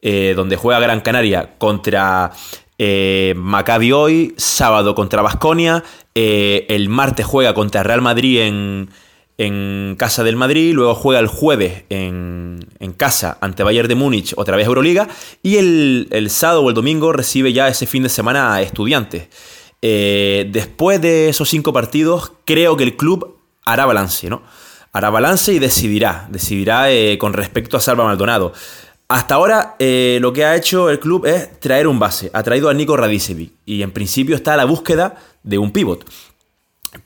eh, 0.00 0.32
donde 0.34 0.56
juega 0.56 0.80
Gran 0.80 1.02
Canaria 1.02 1.58
contra 1.58 2.32
eh, 2.78 3.34
Maccabi 3.36 3.92
hoy, 3.92 4.34
sábado 4.38 4.94
contra 4.94 5.20
Basconia, 5.20 5.84
eh, 6.14 6.64
el 6.70 6.88
martes 6.88 7.26
juega 7.26 7.52
contra 7.52 7.82
Real 7.82 8.00
Madrid 8.00 8.40
en, 8.40 8.88
casa 9.98 10.24
del 10.24 10.36
Madrid, 10.36 10.72
luego 10.74 10.94
juega 10.94 11.20
el 11.20 11.28
jueves 11.28 11.84
en, 11.90 12.66
en 12.80 12.92
casa 12.92 13.38
ante 13.40 13.62
Bayern 13.62 13.86
de 13.86 13.94
Múnich, 13.94 14.32
otra 14.36 14.56
vez 14.56 14.66
Euroliga, 14.66 15.08
y 15.42 15.58
el, 15.58 16.08
el 16.10 16.30
sábado 16.30 16.62
o 16.62 16.68
el 16.70 16.74
domingo 16.74 17.12
recibe 17.12 17.52
ya 17.52 17.68
ese 17.68 17.86
fin 17.86 18.02
de 18.02 18.08
semana 18.08 18.54
a 18.54 18.62
estudiantes. 18.62 19.28
Eh, 19.82 20.48
después 20.50 21.00
de 21.00 21.28
esos 21.28 21.48
cinco 21.48 21.72
partidos, 21.72 22.32
creo 22.44 22.76
que 22.76 22.84
el 22.84 22.96
club 22.96 23.38
hará 23.64 23.86
balance, 23.86 24.28
¿no? 24.28 24.42
Hará 24.92 25.10
balance 25.10 25.52
y 25.52 25.58
decidirá, 25.58 26.26
decidirá 26.30 26.90
eh, 26.90 27.18
con 27.18 27.32
respecto 27.32 27.76
a 27.76 27.80
Salva 27.80 28.04
Maldonado. 28.04 28.52
Hasta 29.08 29.36
ahora 29.36 29.76
eh, 29.78 30.18
lo 30.20 30.32
que 30.32 30.44
ha 30.44 30.56
hecho 30.56 30.90
el 30.90 31.00
club 31.00 31.24
es 31.26 31.60
traer 31.60 31.86
un 31.86 31.98
base, 31.98 32.30
ha 32.34 32.42
traído 32.42 32.68
a 32.68 32.74
Nico 32.74 32.96
Radicevic 32.96 33.52
y 33.64 33.82
en 33.82 33.90
principio 33.90 34.36
está 34.36 34.54
a 34.54 34.56
la 34.56 34.66
búsqueda 34.66 35.16
de 35.42 35.56
un 35.58 35.72
pivot. 35.72 36.04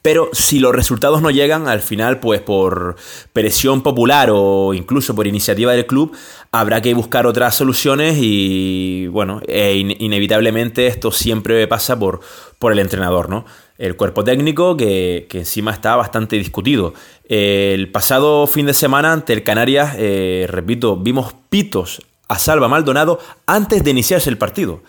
Pero 0.01 0.31
si 0.33 0.61
los 0.61 0.75
resultados 0.75 1.23
no 1.23 1.31
llegan, 1.31 1.67
al 1.67 1.81
final, 1.81 2.21
pues 2.21 2.41
por 2.41 2.97
presión 3.33 3.83
popular 3.83 4.31
o 4.33 4.75
incluso 4.75 5.15
por 5.15 5.27
iniciativa 5.27 5.73
del 5.73 5.87
club, 5.87 6.13
habrá 6.53 6.81
que 6.81 6.95
buscar 6.95 7.27
otras 7.27 7.57
soluciones 7.57 8.17
y, 8.21 9.09
bueno, 9.09 9.41
e 9.49 9.75
in- 9.75 9.97
inevitablemente 9.99 10.87
esto 10.87 11.11
siempre 11.11 11.67
pasa 11.67 11.99
por, 11.99 12.21
por 12.61 12.73
el 12.73 12.79
entrenador, 12.79 13.29
¿no? 13.29 13.45
El 13.77 13.97
cuerpo 13.97 14.23
técnico 14.23 14.77
que, 14.77 15.27
que 15.29 15.39
encima 15.41 15.73
está 15.73 15.97
bastante 15.97 16.37
discutido. 16.37 16.95
El 17.25 17.91
pasado 17.91 18.47
fin 18.47 18.67
de 18.67 18.75
semana 18.75 19.13
ante 19.13 19.33
el 19.33 19.43
Canarias, 19.43 19.97
eh, 19.99 20.47
repito, 20.49 20.97
vimos 20.97 21.35
pitos 21.51 22.03
a 22.29 22.39
Salva 22.39 22.69
Maldonado 22.69 23.19
antes 23.47 23.83
de 23.83 23.91
iniciarse 23.91 24.31
el 24.31 24.39
partido. 24.39 24.83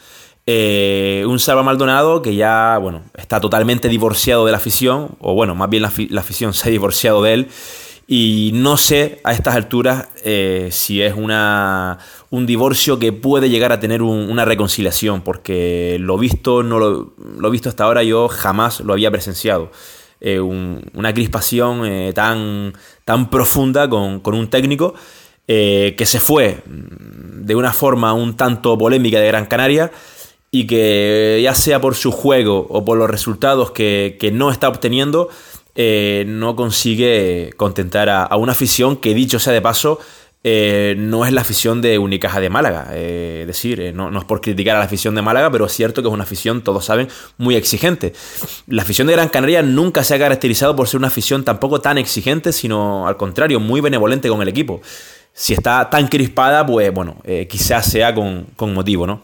Eh, 0.45 1.24
un 1.28 1.40
Salva 1.40 1.64
Maldonado 1.64 2.22
que 2.22 2.36
ya, 2.36 2.78
bueno, 2.82 3.03
está 3.15 3.40
totalmente 3.40 3.88
divorciado 3.88 4.45
de 4.45 4.52
la 4.52 4.57
afición, 4.57 5.15
o 5.20 5.34
bueno, 5.34 5.56
más 5.56 5.70
bien 5.70 5.84
la, 5.84 5.90
afi- 5.90 6.10
la 6.10 6.22
afición 6.22 6.53
se 6.53 6.68
ha 6.68 6.72
divorciado 6.72 7.22
de 7.24 7.34
él. 7.34 7.48
Y 8.06 8.52
no 8.53 8.76
sé 8.76 9.22
a 9.24 9.32
estas 9.32 9.56
alturas 9.56 10.10
eh, 10.26 10.68
si 10.72 11.02
es 11.02 11.14
una, 11.15 11.99
un 12.30 12.45
divorcio 12.45 12.99
que 12.99 13.14
puede 13.14 13.49
llegar 13.49 13.72
a 13.72 13.80
tener 13.80 14.02
un- 14.02 14.30
una 14.30 14.44
reconciliación, 14.44 15.22
porque 15.22 15.95
lo 16.02 16.18
visto, 16.18 16.64
no 16.64 16.78
lo, 16.80 17.14
lo 17.40 17.49
visto 17.49 17.70
hasta 17.70 17.86
ahora 17.86 18.03
yo 18.03 18.28
jamás 18.28 18.82
lo 18.82 18.91
había 18.91 19.10
presenciado. 19.10 19.72
Eh, 20.20 20.41
un- 20.41 20.84
una 20.94 21.14
crispación 21.14 22.14
tan, 22.14 22.74
tan 23.06 23.30
profunda 23.30 23.90
con, 23.90 24.20
con 24.20 24.36
un 24.36 24.49
técnico 24.49 24.94
que 25.45 26.06
se 26.06 26.20
fue 26.22 26.61
mm, 26.65 27.45
de 27.45 27.56
una 27.56 27.72
forma 27.74 28.14
un 28.14 28.36
tanto 28.36 28.78
polémica 28.78 29.20
de 29.20 29.28
Gran 29.28 29.45
Canaria 29.45 29.91
y 30.55 30.67
que 30.67 31.39
ya 31.41 31.55
sea 31.55 31.81
por 31.81 31.95
su 31.95 32.11
juego 32.11 32.67
o 32.69 32.85
por 32.85 32.95
los 32.95 33.09
resultados 33.09 33.71
que, 33.71 34.17
que 34.19 34.31
no 34.31 34.51
está 34.51 34.69
obteniendo, 34.69 35.30
eh, 35.73 36.25
no 36.27 36.55
consigue 36.55 37.49
contentar 37.57 38.07
a, 38.07 38.35
una 38.35 38.51
afición 38.51 38.97
que, 38.97 39.15
dicho 39.15 39.39
sea 39.39 39.51
de 39.51 39.61
paso, 39.61 39.97
eh, 40.43 40.93
no 40.95 41.25
es 41.25 41.34
la 41.34 41.41
afición 41.41 41.81
de 41.81 41.97
Unicaja 41.97 42.39
de 42.39 42.51
Málaga. 42.51 42.89
Eh, 42.91 43.39
es 43.41 43.47
decir, 43.47 43.95
no, 43.95 44.11
no 44.11 44.19
es 44.19 44.25
por 44.25 44.41
criticar 44.41 44.75
a 44.75 44.80
la 44.80 44.85
afición 44.85 45.15
de 45.15 45.23
Málaga, 45.23 45.49
pero 45.49 45.65
es 45.65 45.71
cierto 45.73 46.03
que 46.03 46.07
es 46.07 46.13
una 46.13 46.23
afición, 46.23 46.61
todos 46.61 46.85
saben, 46.85 47.07
muy 47.39 47.55
exigente. 47.55 48.13
La 48.67 48.84
afición 48.84 49.07
de 49.07 49.13
Gran 49.13 49.30
Canaria 49.30 49.63
nunca 49.63 50.03
se 50.03 50.13
ha 50.13 50.19
caracterizado 50.19 50.75
por 50.75 50.88
ser 50.88 50.99
una 50.99 51.07
afición 51.07 51.43
tampoco 51.43 51.81
tan 51.81 51.97
exigente, 51.97 52.53
sino 52.53 53.07
al 53.07 53.17
contrario, 53.17 53.59
muy 53.59 53.81
benevolente 53.81 54.30
con 54.30 54.43
el 54.43 54.49
equipo. 54.49 54.84
Si 55.34 55.53
está 55.55 55.89
tan 55.89 56.09
crispada, 56.09 56.63
pues 56.63 56.93
bueno, 56.93 57.15
quizás 57.49 57.88
sea 57.88 58.13
con, 58.13 58.45
con 58.55 58.71
motivo, 58.71 59.07
¿no? 59.07 59.23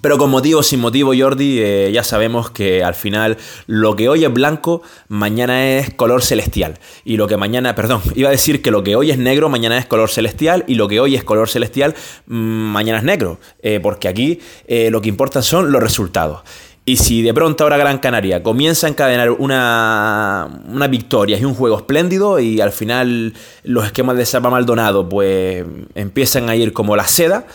Pero 0.00 0.16
con 0.16 0.30
motivo 0.30 0.62
sin 0.62 0.80
motivo, 0.80 1.12
Jordi, 1.16 1.58
eh, 1.60 1.90
ya 1.92 2.02
sabemos 2.02 2.50
que 2.50 2.82
al 2.82 2.94
final 2.94 3.36
lo 3.66 3.96
que 3.96 4.08
hoy 4.08 4.24
es 4.24 4.32
blanco, 4.32 4.82
mañana 5.08 5.76
es 5.76 5.92
color 5.92 6.22
celestial. 6.22 6.78
Y 7.04 7.16
lo 7.18 7.28
que 7.28 7.36
mañana, 7.36 7.74
perdón, 7.74 8.00
iba 8.14 8.28
a 8.28 8.32
decir 8.32 8.62
que 8.62 8.70
lo 8.70 8.82
que 8.82 8.96
hoy 8.96 9.10
es 9.10 9.18
negro, 9.18 9.48
mañana 9.48 9.76
es 9.76 9.86
color 9.86 10.08
celestial. 10.08 10.64
Y 10.66 10.76
lo 10.76 10.88
que 10.88 11.00
hoy 11.00 11.16
es 11.16 11.24
color 11.24 11.48
celestial, 11.48 11.94
mm, 12.26 12.34
mañana 12.34 12.98
es 12.98 13.04
negro. 13.04 13.38
Eh, 13.62 13.80
porque 13.82 14.08
aquí 14.08 14.40
eh, 14.66 14.90
lo 14.90 15.02
que 15.02 15.08
importa 15.08 15.42
son 15.42 15.70
los 15.70 15.82
resultados. 15.82 16.40
Y 16.86 16.96
si 16.96 17.22
de 17.22 17.34
pronto 17.34 17.64
ahora 17.64 17.76
Gran 17.76 17.98
Canaria 17.98 18.42
comienza 18.42 18.86
a 18.86 18.90
encadenar 18.90 19.30
una, 19.30 20.48
una 20.66 20.88
victoria 20.88 21.38
y 21.38 21.44
un 21.44 21.54
juego 21.54 21.76
espléndido 21.76 22.40
y 22.40 22.60
al 22.60 22.72
final 22.72 23.34
los 23.64 23.84
esquemas 23.84 24.16
de 24.16 24.24
Salva 24.24 24.50
Maldonado 24.50 25.08
pues 25.08 25.64
empiezan 25.94 26.48
a 26.48 26.56
ir 26.56 26.72
como 26.72 26.96
la 26.96 27.06
seda, 27.06 27.46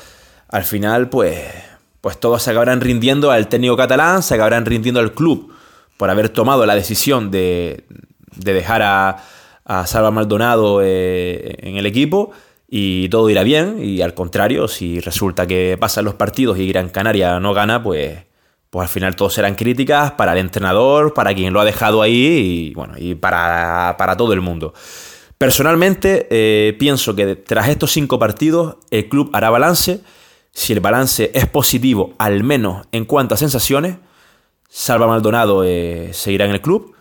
al 0.48 0.64
final 0.64 1.10
pues, 1.10 1.42
pues 2.06 2.20
todos 2.20 2.44
se 2.44 2.52
acabarán 2.52 2.82
rindiendo 2.82 3.32
al 3.32 3.48
técnico 3.48 3.76
catalán, 3.76 4.22
se 4.22 4.36
acabarán 4.36 4.64
rindiendo 4.64 5.00
al 5.00 5.14
club 5.14 5.52
por 5.98 6.12
haber 6.12 6.30
tomado 6.30 6.64
la 6.68 6.76
decisión 6.76 7.32
de, 7.32 7.86
de 8.36 8.54
dejar 8.54 8.84
a, 8.84 9.24
a 9.66 9.88
Salva 9.88 10.12
Maldonado 10.12 10.84
eh, 10.84 11.56
en 11.64 11.78
el 11.78 11.88
equipo 11.88 12.30
y 12.70 13.10
todo 13.10 13.28
irá 13.32 13.42
bien. 13.42 13.80
Y 13.84 14.04
al 14.04 14.14
contrario, 14.14 14.68
si 14.68 15.00
resulta 15.00 15.48
que 15.48 15.78
pasan 15.80 16.06
los 16.06 16.14
partidos 16.14 16.60
y 16.60 16.68
Gran 16.68 16.90
Canaria 16.90 17.40
no 17.40 17.56
gana, 17.56 17.82
pues, 17.82 18.20
pues 18.70 18.84
al 18.84 18.94
final 18.94 19.16
todos 19.16 19.34
serán 19.34 19.56
críticas 19.56 20.12
para 20.12 20.34
el 20.34 20.38
entrenador, 20.38 21.16
para 21.16 21.34
quien 21.34 21.54
lo 21.54 21.60
ha 21.60 21.66
dejado 21.66 22.04
ahí 22.04 22.70
y, 22.70 22.74
bueno, 22.76 22.94
y 23.00 23.16
para, 23.16 23.96
para 23.98 24.16
todo 24.16 24.32
el 24.34 24.42
mundo. 24.42 24.76
Personalmente, 25.40 26.28
eh, 26.30 26.76
pienso 26.78 27.16
que 27.16 27.36
tras 27.36 27.68
estos 27.68 27.92
cinco 27.92 28.20
partidos, 28.20 28.76
el 28.92 29.10
club 29.10 29.32
hará 29.34 29.50
balance. 29.50 30.02
Si 30.56 30.72
el 30.72 30.80
balance 30.80 31.32
es 31.34 31.48
positivo, 31.48 32.14
al 32.18 32.42
menos 32.46 32.88
en 32.94 33.04
cuanto 33.04 33.36
a 33.36 33.38
sensaciones, 33.38 33.98
Salva 34.70 35.06
Maldonado 35.06 35.66
eh, 35.66 36.12
seguirá 36.14 36.46
en 36.46 36.52
el 36.52 36.62
club. 36.62 36.96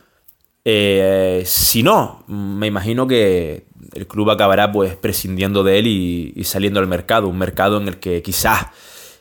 Eh, 0.65 1.45
si 1.47 1.85
no, 1.85 2.25
me 2.27 2.67
imagino 2.67 3.07
que 3.07 3.67
el 3.93 4.09
club 4.09 4.31
acabará 4.31 4.73
pues 4.73 4.97
prescindiendo 4.97 5.63
de 5.63 5.79
él 5.79 5.87
y, 5.87 6.43
saliendo 6.43 6.81
al 6.81 6.89
mercado. 6.89 7.29
Un 7.29 7.39
mercado 7.39 7.81
en 7.81 7.87
el 7.87 7.99
que 8.01 8.23
quizás 8.23 8.67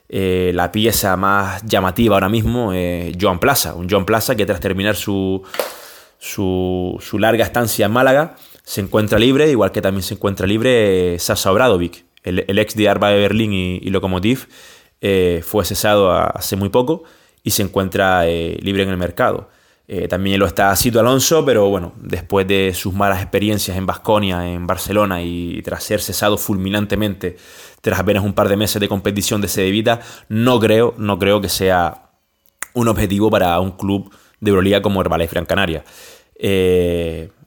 eh, 0.09 0.51
la 0.55 0.71
pieza 0.71 1.15
más 1.15 1.63
llamativa 1.63 2.15
ahora 2.15 2.27
mismo 2.27 2.73
es 2.73 3.15
Joan 3.21 3.39
Plaza. 3.39 3.75
Un 3.75 3.87
Joan 3.87 4.05
Plaza 4.05 4.35
que 4.35 4.47
tras 4.47 4.59
terminar 4.59 4.95
su, 4.95 5.43
su, 6.17 6.97
su 6.99 7.19
larga 7.19 7.45
estancia 7.45 7.85
en 7.85 7.91
Málaga 7.91 8.35
se 8.63 8.81
encuentra 8.81 9.19
libre, 9.19 9.51
igual 9.51 9.71
que 9.71 9.81
también 9.81 10.01
se 10.03 10.15
encuentra 10.15 10.47
libre 10.47 11.13
eh, 11.13 11.19
Sasa 11.19 11.51
Obradovic, 11.51 12.05
el, 12.23 12.59
ex 12.59 12.75
de 12.75 12.89
Arba 12.89 13.09
de 13.09 13.19
Berlín 13.19 13.53
y, 13.53 13.77
y 13.77 13.89
Lokomotiv. 13.89 14.47
eh, 15.05 15.41
fue 15.43 15.65
cesado 15.65 16.11
hace 16.11 16.55
muy 16.55 16.69
poco 16.69 17.03
y 17.43 17.51
se 17.51 17.61
encuentra 17.61 18.25
eh, 18.25 18.57
libre 18.61 18.83
en 18.83 18.89
el 18.89 18.97
mercado. 18.97 19.49
Eh, 19.85 20.07
también 20.07 20.39
lo 20.39 20.45
está 20.45 20.73
Cito 20.77 21.01
Alonso, 21.01 21.43
pero 21.43 21.67
bueno, 21.67 21.91
después 21.97 22.47
de 22.47 22.73
sus 22.73 22.93
malas 22.93 23.21
experiencias 23.21 23.75
en 23.75 23.85
Basconia, 23.85 24.47
en 24.47 24.65
Barcelona 24.65 25.21
y 25.21 25.61
tras 25.61 25.83
ser 25.83 25.99
cesado 25.99 26.37
fulminantemente 26.37 27.35
tras 27.81 27.99
apenas 27.99 28.23
un 28.23 28.31
par 28.31 28.47
de 28.47 28.55
meses 28.55 28.79
de 28.79 28.87
competición 28.87 29.41
de 29.41 29.49
Cedevita, 29.49 29.99
no 30.29 30.57
creo, 30.61 30.93
no 30.97 31.19
creo 31.19 31.41
que 31.41 31.49
sea 31.49 32.11
un 32.73 32.87
objetivo 32.87 33.29
para 33.29 33.59
un 33.59 33.71
club 33.71 34.09
de 34.39 34.51
Euroliga 34.51 34.81
como 34.81 35.01
Herbalife 35.01 35.33
Gran 35.33 35.45
Canaria. 35.45 35.83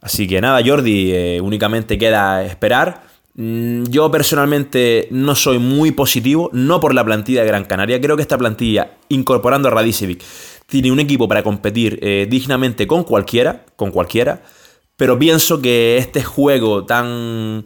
Así 0.03 0.29
que 0.29 0.41
nada, 0.43 0.61
Jordi, 0.65 1.39
únicamente 1.41 1.97
queda 1.97 2.45
esperar. 2.45 3.16
Mm, 3.37 3.85
Yo 3.91 4.11
personalmente 4.11 5.09
no 5.11 5.35
soy 5.35 5.59
muy 5.59 5.93
positivo, 5.93 6.51
no 6.53 6.81
por 6.81 6.95
la 6.95 7.05
plantilla 7.05 7.43
de 7.43 7.47
Gran 7.49 7.65
Canaria. 7.65 8.01
Creo 8.01 8.17
que 8.17 8.23
esta 8.23 8.39
plantilla, 8.39 8.97
incorporando 9.09 9.69
a 9.69 9.71
Radicevic, 9.71 10.23
tiene 10.67 10.91
un 10.91 10.99
equipo 11.01 11.29
para 11.29 11.43
competir 11.43 11.99
eh, 12.03 12.27
dignamente 12.29 12.87
con 12.87 13.05
cualquiera, 13.05 13.65
con 13.77 13.91
cualquiera. 13.91 14.43
Pero 14.97 15.19
pienso 15.19 15.61
que 15.61 15.99
este 15.99 16.25
juego 16.25 16.87
tan, 16.87 17.65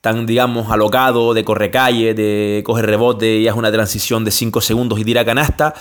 tan 0.00 0.26
digamos, 0.26 0.70
alocado, 0.70 1.34
de 1.34 1.44
correcalle, 1.44 2.14
de 2.14 2.62
coger 2.64 2.86
rebote 2.86 3.38
y 3.38 3.48
es 3.48 3.54
una 3.54 3.72
transición 3.72 4.24
de 4.24 4.30
5 4.30 4.60
segundos 4.60 5.00
y 5.00 5.04
tira 5.04 5.24
canasta, 5.24 5.74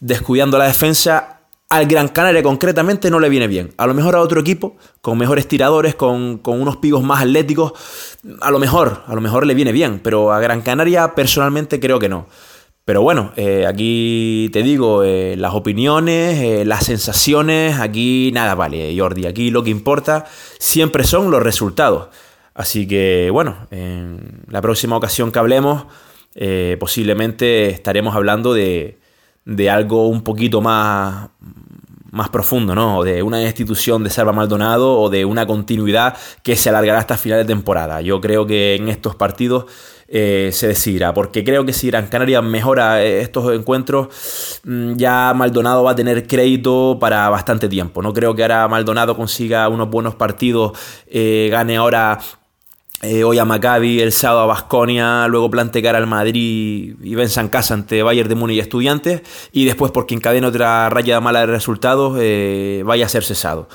descuidando 0.00 0.56
la 0.56 0.64
defensa, 0.64 1.33
al 1.76 1.86
Gran 1.86 2.08
Canaria 2.08 2.42
concretamente 2.42 3.10
no 3.10 3.20
le 3.20 3.28
viene 3.28 3.48
bien. 3.48 3.72
A 3.76 3.86
lo 3.86 3.94
mejor 3.94 4.16
a 4.16 4.20
otro 4.20 4.40
equipo, 4.40 4.76
con 5.00 5.18
mejores 5.18 5.48
tiradores, 5.48 5.94
con, 5.94 6.38
con 6.38 6.60
unos 6.60 6.76
pivos 6.76 7.02
más 7.02 7.22
atléticos, 7.22 7.72
a 8.40 8.50
lo 8.50 8.58
mejor, 8.58 9.02
a 9.06 9.14
lo 9.14 9.20
mejor 9.20 9.46
le 9.46 9.54
viene 9.54 9.72
bien, 9.72 10.00
pero 10.02 10.32
a 10.32 10.40
Gran 10.40 10.62
Canaria 10.62 11.14
personalmente 11.14 11.80
creo 11.80 11.98
que 11.98 12.08
no. 12.08 12.26
Pero 12.84 13.00
bueno, 13.00 13.32
eh, 13.36 13.64
aquí 13.66 14.50
te 14.52 14.62
digo, 14.62 15.04
eh, 15.04 15.36
las 15.38 15.54
opiniones, 15.54 16.38
eh, 16.40 16.64
las 16.66 16.84
sensaciones, 16.84 17.80
aquí 17.80 18.30
nada 18.34 18.54
vale, 18.54 18.94
Jordi. 18.96 19.26
Aquí 19.26 19.50
lo 19.50 19.64
que 19.64 19.70
importa 19.70 20.26
siempre 20.58 21.04
son 21.04 21.30
los 21.30 21.42
resultados. 21.42 22.08
Así 22.52 22.86
que 22.86 23.30
bueno, 23.32 23.66
en 23.70 24.42
la 24.48 24.60
próxima 24.60 24.96
ocasión 24.96 25.32
que 25.32 25.38
hablemos, 25.38 25.86
posiblemente 26.78 27.70
estaremos 27.70 28.14
hablando 28.14 28.52
de, 28.54 28.98
de 29.44 29.70
algo 29.70 30.08
un 30.08 30.22
poquito 30.22 30.60
más, 30.60 31.28
más 32.10 32.28
profundo, 32.28 32.74
¿no? 32.74 33.02
De 33.02 33.22
una 33.22 33.42
institución 33.42 34.04
de 34.04 34.10
Salva 34.10 34.32
Maldonado 34.32 34.98
o 35.00 35.10
de 35.10 35.24
una 35.24 35.46
continuidad 35.46 36.16
que 36.42 36.56
se 36.56 36.68
alargará 36.68 36.98
hasta 36.98 37.16
final 37.16 37.38
de 37.38 37.44
temporada. 37.44 38.00
Yo 38.00 38.20
creo 38.20 38.46
que 38.46 38.76
en 38.76 38.88
estos 38.88 39.16
partidos 39.16 39.66
eh, 40.08 40.50
se 40.52 40.68
decidirá. 40.68 41.14
Porque 41.14 41.42
creo 41.44 41.64
que 41.64 41.72
si 41.72 41.88
Gran 41.88 42.06
Canaria 42.06 42.42
mejora 42.42 43.02
eh, 43.02 43.20
estos 43.20 43.52
encuentros, 43.52 44.60
mm, 44.64 44.94
ya 44.94 45.32
Maldonado 45.34 45.82
va 45.82 45.92
a 45.92 45.96
tener 45.96 46.26
crédito 46.26 46.98
para 47.00 47.28
bastante 47.30 47.68
tiempo. 47.68 48.02
No 48.02 48.12
creo 48.12 48.34
que 48.34 48.42
ahora 48.42 48.68
Maldonado 48.68 49.16
consiga 49.16 49.68
unos 49.68 49.90
buenos 49.90 50.14
partidos, 50.14 50.78
eh, 51.08 51.48
gane 51.50 51.76
ahora 51.76 52.18
eh, 53.04 53.22
hoy 53.22 53.38
a 53.38 53.44
Maccabi, 53.44 54.00
el 54.00 54.12
sábado 54.12 54.40
a 54.40 54.46
Basconia, 54.46 55.28
luego 55.28 55.50
plante 55.50 55.82
cara 55.82 55.98
al 55.98 56.06
Madrid 56.06 56.96
y 57.02 57.14
venza 57.14 57.40
en 57.40 57.48
casa 57.48 57.74
ante 57.74 58.02
Bayern 58.02 58.28
de 58.28 58.34
Múnich 58.34 58.56
y 58.56 58.60
Estudiantes, 58.60 59.22
y 59.52 59.64
después 59.64 59.92
porque 59.92 60.14
encadena 60.14 60.48
otra 60.48 60.88
raya 60.88 61.20
mala 61.20 61.40
de 61.40 61.46
resultados, 61.46 62.18
eh, 62.20 62.82
vaya 62.84 63.06
a 63.06 63.08
ser 63.08 63.22
cesado. 63.22 63.68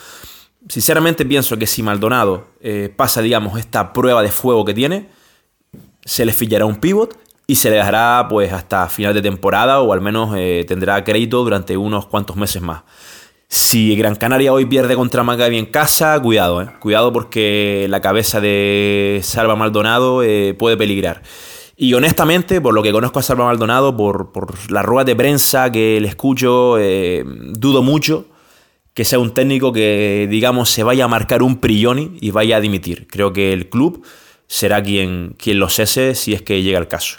Sinceramente 0.68 1.26
pienso 1.26 1.58
que 1.58 1.68
si 1.68 1.84
Maldonado 1.84 2.48
eh, 2.62 2.92
pasa, 2.96 3.22
digamos, 3.22 3.60
esta 3.60 3.94
prueba 3.94 4.22
de 4.22 4.32
fuego 4.32 4.66
que 4.66 4.74
tiene, 4.74 5.10
se 6.04 6.26
le 6.26 6.34
fillará 6.34 6.66
un 6.66 6.78
pivot 6.78 7.18
y 7.48 7.56
se 7.56 7.70
le 7.70 7.78
dejará 7.78 8.28
pues 8.30 8.52
hasta 8.54 8.88
final 8.90 9.14
de 9.14 9.22
temporada 9.22 9.80
o 9.82 9.94
al 9.94 10.02
menos 10.02 10.36
eh, 10.38 10.66
tendrá 10.68 11.04
crédito 11.04 11.44
durante 11.44 11.78
unos 11.78 12.06
cuantos 12.06 12.36
meses 12.36 12.62
más. 12.62 12.82
Si 13.52 13.96
Gran 13.96 14.14
Canaria 14.14 14.54
hoy 14.54 14.68
pierde 14.68 14.96
contra 14.96 15.24
Maccabi 15.24 15.58
en 15.58 15.66
casa, 15.66 16.20
cuidado, 16.22 16.62
eh. 16.62 16.70
cuidado 16.80 17.12
porque 17.12 17.88
la 17.90 18.00
cabeza 18.00 18.40
de 18.40 19.22
Salva 19.24 19.56
Maldonado 19.56 20.22
eh, 20.22 20.54
puede 20.54 20.78
peligrar. 20.78 21.24
Y 21.76 21.96
honestamente, 21.96 22.62
por 22.62 22.76
lo 22.76 22.84
que 22.84 22.92
conozco 22.92 23.18
a 23.18 23.24
Salva 23.24 23.46
Maldonado, 23.46 23.98
por, 23.98 24.32
por 24.32 24.72
las 24.72 24.86
de 25.04 25.16
prensa 25.16 25.72
que 25.72 26.00
le 26.00 26.08
escucho, 26.08 26.78
eh, 26.78 27.24
dudo 27.26 27.82
mucho 27.82 28.28
que 28.94 29.04
sea 29.04 29.18
un 29.18 29.34
técnico 29.34 29.74
que, 29.74 30.28
digamos, 30.30 30.70
se 30.70 30.84
vaya 30.84 31.06
a 31.06 31.08
marcar 31.08 31.42
un 31.42 31.58
Prioni 31.60 32.18
y 32.22 32.30
vaya 32.30 32.58
a 32.58 32.62
dimitir. 32.62 33.08
Creo 33.08 33.34
que 33.34 33.52
el 33.52 33.70
club 33.70 34.06
será 34.46 34.84
quien, 34.84 35.34
quien 35.40 35.58
lo 35.58 35.70
cese 35.70 36.14
si 36.14 36.36
es 36.36 36.44
que 36.44 36.62
llega 36.62 36.78
el 36.78 36.88
caso. 36.88 37.18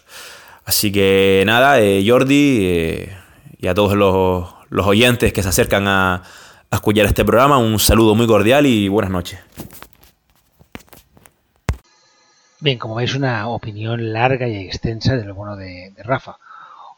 Así 0.64 0.92
que 0.92 1.42
nada, 1.44 1.80
eh, 1.80 2.04
Jordi 2.06 3.08
y 3.58 3.66
a 3.66 3.74
todos 3.74 3.96
los, 3.96 4.59
los 4.70 4.86
oyentes 4.86 5.32
que 5.32 5.42
se 5.42 5.48
acercan 5.48 5.86
a, 5.86 6.22
a 6.70 6.76
escuchar 6.76 7.06
este 7.06 7.24
programa, 7.24 7.58
un 7.58 7.78
saludo 7.78 8.14
muy 8.14 8.26
cordial 8.26 8.64
y 8.66 8.88
buenas 8.88 9.10
noches. 9.10 9.40
Bien, 12.60 12.78
como 12.78 12.94
veis, 12.94 13.14
una 13.14 13.48
opinión 13.48 14.12
larga 14.12 14.46
y 14.46 14.56
extensa 14.56 15.16
del 15.16 15.32
bueno 15.32 15.56
de, 15.56 15.92
Rafa. 15.98 16.36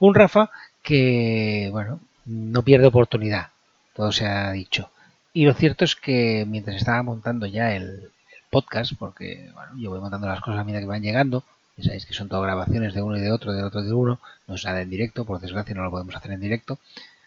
Un 0.00 0.14
Rafa 0.14 0.50
que, 0.82 1.68
bueno, 1.70 2.00
no 2.26 2.62
pierde 2.62 2.88
oportunidad, 2.88 3.48
todo 3.94 4.12
se 4.12 4.26
ha 4.26 4.50
dicho. 4.50 4.90
Y 5.32 5.46
lo 5.46 5.54
cierto 5.54 5.84
es 5.84 5.94
que 5.96 6.44
mientras 6.48 6.76
estaba 6.76 7.02
montando 7.02 7.46
ya 7.46 7.74
el, 7.74 7.84
el 7.84 8.10
podcast, 8.50 8.92
porque 8.98 9.50
bueno, 9.54 9.72
yo 9.78 9.90
voy 9.90 10.00
montando 10.00 10.26
las 10.26 10.40
cosas 10.40 10.60
a 10.60 10.64
medida 10.64 10.80
que 10.80 10.86
van 10.86 11.02
llegando, 11.02 11.44
ya 11.76 11.84
sabéis 11.84 12.06
que 12.06 12.12
son 12.12 12.28
todo 12.28 12.42
grabaciones 12.42 12.92
de 12.92 13.00
uno 13.00 13.16
y 13.16 13.20
de 13.20 13.30
otro, 13.30 13.52
de 13.52 13.62
otro 13.62 13.82
y 13.82 13.86
de 13.86 13.94
uno, 13.94 14.18
no 14.48 14.56
es 14.56 14.64
nada 14.64 14.82
en 14.82 14.90
directo, 14.90 15.24
por 15.24 15.40
desgracia 15.40 15.74
no 15.74 15.84
lo 15.84 15.90
podemos 15.90 16.14
hacer 16.16 16.32
en 16.32 16.40
directo, 16.40 16.78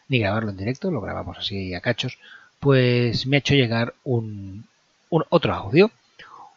ni 0.07 0.19
grabarlo 0.19 0.51
en 0.51 0.57
directo, 0.57 0.91
lo 0.91 1.01
grabamos 1.01 1.37
así 1.37 1.73
a 1.73 1.81
cachos, 1.81 2.17
pues 2.59 3.27
me 3.27 3.37
ha 3.37 3.39
hecho 3.39 3.55
llegar 3.55 3.93
un, 4.03 4.65
un 5.09 5.23
otro 5.29 5.53
audio, 5.53 5.91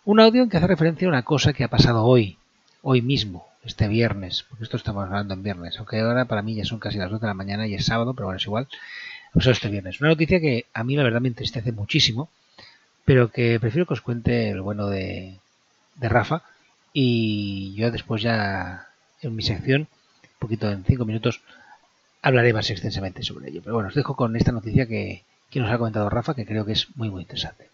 un 0.05 0.21
audio 0.21 0.43
en 0.43 0.49
que 0.49 0.57
hace 0.57 0.67
referencia 0.67 1.07
a 1.07 1.11
una 1.11 1.23
cosa 1.23 1.53
que 1.53 1.65
ha 1.65 1.69
pasado 1.69 2.05
hoy, 2.05 2.39
hoy 2.83 3.03
mismo, 3.03 3.47
este 3.65 3.89
viernes, 3.89 4.45
porque 4.49 4.65
esto 4.65 4.77
estamos 4.77 5.05
hablando 5.05 5.35
en 5.35 5.43
viernes, 5.43 5.77
aunque 5.79 6.01
ahora 6.01 6.25
para 6.25 6.43
mí 6.43 6.55
ya 6.55 6.65
son 6.65 6.79
casi 6.79 6.99
las 6.99 7.11
2 7.11 7.21
de 7.21 7.27
la 7.27 7.35
mañana 7.35 7.67
y 7.67 7.75
es 7.75 7.87
sábado, 7.87 8.15
pero 8.15 8.27
bueno, 8.27 8.39
es 8.39 8.45
igual, 8.45 8.69
pues 9.33 9.47
este 9.47 9.69
viernes. 9.69 10.01
Una 10.01 10.11
noticia 10.11 10.41
que 10.41 10.67
a 10.73 10.85
mí 10.85 10.97
la 10.97 11.03
verdad 11.03 11.21
me 11.21 11.29
entristece 11.29 11.73
muchísimo, 11.73 12.31
pero 13.05 13.31
que 13.31 13.59
prefiero 13.61 13.87
que 13.87 13.95
os 13.95 14.01
cuente 14.01 14.51
el 14.51 14.61
bueno 14.61 14.89
de, 14.89 15.37
de 15.97 16.09
Rafa 16.09 16.43
y 16.93 17.75
yo 17.75 17.91
después 17.91 18.23
ya 18.23 18.89
en 19.23 19.37
mi 19.37 19.43
sección, 19.43 19.83
un 19.83 20.39
poquito 20.39 20.71
en 20.71 20.85
5 20.85 21.05
minutos, 21.05 21.41
hablaré 22.23 22.53
más 22.53 22.71
extensamente 22.71 23.23
sobre 23.23 23.51
ello. 23.51 23.61
Pero 23.63 23.75
bueno, 23.75 23.89
os 23.89 23.95
dejo 23.95 24.17
con 24.17 24.37
esta 24.37 24.53
noticia 24.53 24.87
que, 24.87 25.25
nos 25.55 25.71
ha 25.71 25.79
comentado 25.79 26.11
Rafa, 26.11 26.35
que 26.35 26.47
creo 26.47 26.65
que 26.65 26.73
es 26.73 26.89
muy 26.97 27.11
muy 27.11 27.23
interesante. 27.23 27.69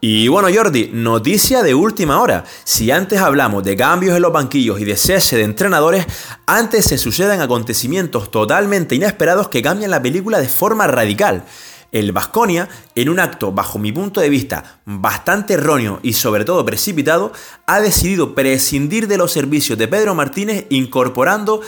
Y 0.00 0.28
bueno, 0.28 0.48
Jordi, 0.54 0.90
noticia 0.92 1.64
de 1.64 1.74
última 1.74 2.20
hora. 2.20 2.44
Si 2.62 2.92
antes 2.92 3.20
hablamos 3.20 3.64
de 3.64 3.76
cambios 3.76 4.14
en 4.14 4.22
los 4.22 4.32
banquillos 4.32 4.80
y 4.80 4.84
de 4.84 4.96
cese 4.96 5.36
de 5.36 5.42
entrenadores, 5.42 6.06
antes 6.46 6.84
se 6.84 6.98
suceden 6.98 7.40
acontecimientos 7.40 8.30
totalmente 8.30 8.94
inesperados 8.94 9.48
que 9.48 9.60
cambian 9.60 9.90
la 9.90 10.00
película 10.00 10.38
de 10.38 10.48
forma 10.48 10.86
radical. 10.86 11.44
El 11.90 12.12
Vasconia, 12.12 12.68
en 12.94 13.08
un 13.08 13.18
acto 13.18 13.50
bajo 13.50 13.78
mi 13.78 13.92
punto 13.92 14.20
de 14.20 14.28
vista 14.28 14.80
bastante 14.84 15.54
erróneo 15.54 16.00
y 16.02 16.12
sobre 16.12 16.44
todo 16.44 16.64
precipitado, 16.64 17.32
ha 17.66 17.80
decidido 17.80 18.34
prescindir 18.34 19.08
de 19.08 19.16
los 19.16 19.32
servicios 19.32 19.78
de 19.78 19.88
Pedro 19.88 20.14
Martínez 20.14 20.66
incorporando 20.68 21.62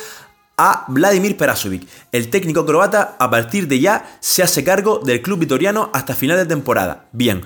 a 0.62 0.84
Vladimir 0.88 1.38
Perasovic. 1.38 1.88
El 2.12 2.28
técnico 2.28 2.66
croata 2.66 3.16
a 3.18 3.30
partir 3.30 3.66
de 3.66 3.80
ya 3.80 4.18
se 4.20 4.42
hace 4.42 4.62
cargo 4.62 4.98
del 4.98 5.22
club 5.22 5.38
vitoriano 5.38 5.88
hasta 5.94 6.14
final 6.14 6.36
de 6.36 6.44
temporada. 6.44 7.06
Bien, 7.12 7.40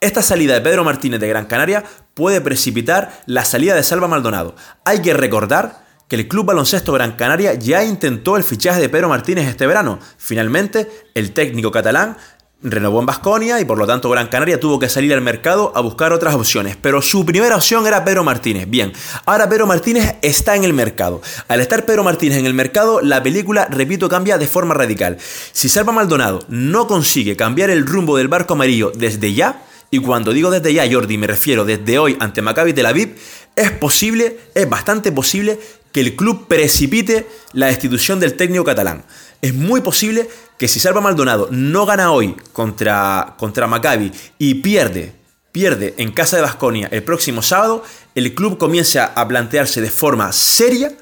esta 0.00 0.20
salida 0.20 0.54
de 0.54 0.60
Pedro 0.60 0.82
Martínez 0.82 1.20
de 1.20 1.28
Gran 1.28 1.46
Canaria 1.46 1.84
puede 2.12 2.40
precipitar 2.40 3.22
la 3.26 3.44
salida 3.44 3.76
de 3.76 3.84
Salva 3.84 4.08
Maldonado. 4.08 4.56
Hay 4.84 5.00
que 5.00 5.14
recordar 5.14 5.84
que 6.08 6.16
el 6.16 6.26
Club 6.26 6.46
Baloncesto 6.46 6.92
Gran 6.92 7.12
Canaria 7.12 7.54
ya 7.54 7.84
intentó 7.84 8.36
el 8.36 8.42
fichaje 8.42 8.80
de 8.80 8.88
Pedro 8.88 9.08
Martínez 9.08 9.46
este 9.46 9.68
verano. 9.68 10.00
Finalmente, 10.18 10.90
el 11.14 11.30
técnico 11.30 11.70
catalán 11.70 12.16
renovó 12.62 13.00
en 13.00 13.06
Basconia 13.06 13.60
y 13.60 13.64
por 13.64 13.78
lo 13.78 13.86
tanto 13.86 14.10
Gran 14.10 14.28
Canaria 14.28 14.60
tuvo 14.60 14.78
que 14.78 14.88
salir 14.88 15.12
al 15.14 15.20
mercado 15.20 15.72
a 15.74 15.80
buscar 15.80 16.12
otras 16.12 16.34
opciones. 16.34 16.76
Pero 16.80 17.00
su 17.02 17.24
primera 17.24 17.56
opción 17.56 17.86
era 17.86 18.04
Pedro 18.04 18.24
Martínez. 18.24 18.68
Bien, 18.68 18.92
ahora 19.26 19.48
Pedro 19.48 19.66
Martínez 19.66 20.16
está 20.22 20.56
en 20.56 20.64
el 20.64 20.72
mercado. 20.72 21.22
Al 21.48 21.60
estar 21.60 21.84
Pedro 21.86 22.04
Martínez 22.04 22.38
en 22.38 22.46
el 22.46 22.54
mercado, 22.54 23.00
la 23.00 23.22
película, 23.22 23.66
repito, 23.66 24.08
cambia 24.08 24.38
de 24.38 24.46
forma 24.46 24.74
radical. 24.74 25.16
Si 25.52 25.68
Salva 25.68 25.92
Maldonado 25.92 26.40
no 26.48 26.86
consigue 26.86 27.36
cambiar 27.36 27.70
el 27.70 27.86
rumbo 27.86 28.16
del 28.16 28.28
barco 28.28 28.54
amarillo 28.54 28.92
desde 28.94 29.32
ya, 29.32 29.64
y 29.90 29.98
cuando 29.98 30.32
digo 30.32 30.50
desde 30.50 30.72
ya, 30.72 30.88
Jordi, 30.90 31.18
me 31.18 31.26
refiero 31.26 31.64
desde 31.64 31.98
hoy 31.98 32.16
ante 32.20 32.42
Maccabi 32.42 32.72
Tel 32.72 32.86
Aviv, 32.86 33.16
es 33.56 33.72
posible, 33.72 34.38
es 34.54 34.68
bastante 34.68 35.10
posible 35.10 35.58
que 35.90 36.00
el 36.00 36.14
club 36.14 36.46
precipite 36.46 37.26
la 37.52 37.66
destitución 37.66 38.20
del 38.20 38.34
técnico 38.34 38.64
catalán. 38.64 39.04
Es 39.42 39.54
muy 39.54 39.80
posible 39.80 40.28
que 40.58 40.68
si 40.68 40.80
Salva 40.80 41.00
Maldonado 41.00 41.48
no 41.50 41.86
gana 41.86 42.12
hoy 42.12 42.36
contra, 42.52 43.34
contra 43.38 43.66
Maccabi 43.66 44.12
y 44.38 44.54
pierde, 44.56 45.12
pierde 45.50 45.94
en 45.96 46.12
casa 46.12 46.36
de 46.36 46.42
Basconia 46.42 46.88
el 46.92 47.02
próximo 47.02 47.40
sábado, 47.40 47.82
el 48.14 48.34
club 48.34 48.58
comienza 48.58 49.06
a 49.06 49.26
plantearse 49.26 49.80
de 49.80 49.90
forma 49.90 50.30
seria 50.32 50.92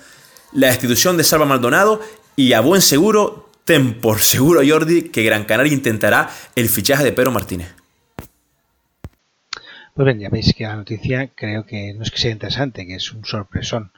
la 0.52 0.68
destitución 0.68 1.16
de 1.16 1.24
Salva 1.24 1.46
Maldonado 1.46 2.00
y 2.36 2.52
a 2.52 2.60
buen 2.60 2.80
seguro, 2.80 3.50
ten 3.64 4.00
por 4.00 4.20
seguro 4.20 4.60
Jordi, 4.66 5.10
que 5.10 5.24
Gran 5.24 5.44
Canaria 5.44 5.72
intentará 5.72 6.30
el 6.54 6.68
fichaje 6.68 7.02
de 7.02 7.12
Pedro 7.12 7.32
Martínez. 7.32 7.74
Pues 9.94 10.06
bien, 10.06 10.20
ya 10.20 10.28
veis 10.28 10.54
que 10.56 10.62
la 10.62 10.76
noticia 10.76 11.32
creo 11.34 11.66
que 11.66 11.92
no 11.94 12.04
es 12.04 12.12
que 12.12 12.18
sea 12.18 12.30
interesante, 12.30 12.86
que 12.86 12.94
es 12.94 13.10
un 13.10 13.24
sorpresón. 13.24 13.90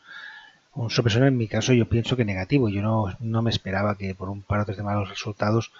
Un 0.80 0.88
sorpresón 0.88 1.24
en 1.24 1.36
mi 1.36 1.46
caso 1.46 1.74
yo 1.74 1.86
pienso 1.86 2.16
que 2.16 2.24
negativo. 2.24 2.70
Yo 2.70 2.80
no, 2.80 3.14
no 3.20 3.42
me 3.42 3.50
esperaba 3.50 3.98
que 3.98 4.14
por 4.14 4.30
un 4.30 4.40
par 4.40 4.64
tres 4.64 4.78
de 4.78 4.82
malos 4.82 5.10
resultados 5.10 5.72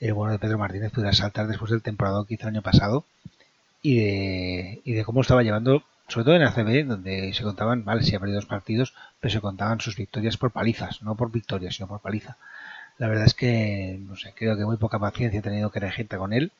el 0.00 0.14
bueno 0.14 0.32
de 0.32 0.40
Pedro 0.40 0.58
Martínez 0.58 0.90
pudiera 0.90 1.12
saltar 1.12 1.46
después 1.46 1.70
del 1.70 1.80
temporada 1.80 2.24
que 2.26 2.34
hizo 2.34 2.48
el 2.48 2.54
año 2.54 2.62
pasado 2.62 3.04
y 3.82 4.00
de, 4.00 4.80
y 4.84 4.94
de 4.94 5.04
cómo 5.04 5.20
estaba 5.20 5.44
llevando, 5.44 5.84
sobre 6.08 6.24
todo 6.24 6.34
en 6.34 6.42
ACB, 6.42 6.88
donde 6.88 7.32
se 7.34 7.44
contaban, 7.44 7.84
vale, 7.84 8.02
si 8.02 8.16
ha 8.16 8.18
perdido 8.18 8.40
dos 8.40 8.46
partidos, 8.46 8.94
pero 9.20 9.32
se 9.32 9.40
contaban 9.40 9.80
sus 9.80 9.94
victorias 9.96 10.36
por 10.36 10.50
palizas, 10.50 11.02
no 11.02 11.14
por 11.14 11.30
victorias, 11.30 11.76
sino 11.76 11.86
por 11.86 12.00
paliza. 12.00 12.36
La 12.98 13.06
verdad 13.06 13.26
es 13.26 13.34
que, 13.34 13.96
no 14.08 14.16
sé, 14.16 14.34
creo 14.36 14.56
que 14.56 14.64
muy 14.64 14.76
poca 14.76 14.98
paciencia 14.98 15.38
ha 15.38 15.42
tenido 15.44 15.70
que 15.70 15.78
regenta 15.78 16.18
con 16.18 16.32
él. 16.32 16.50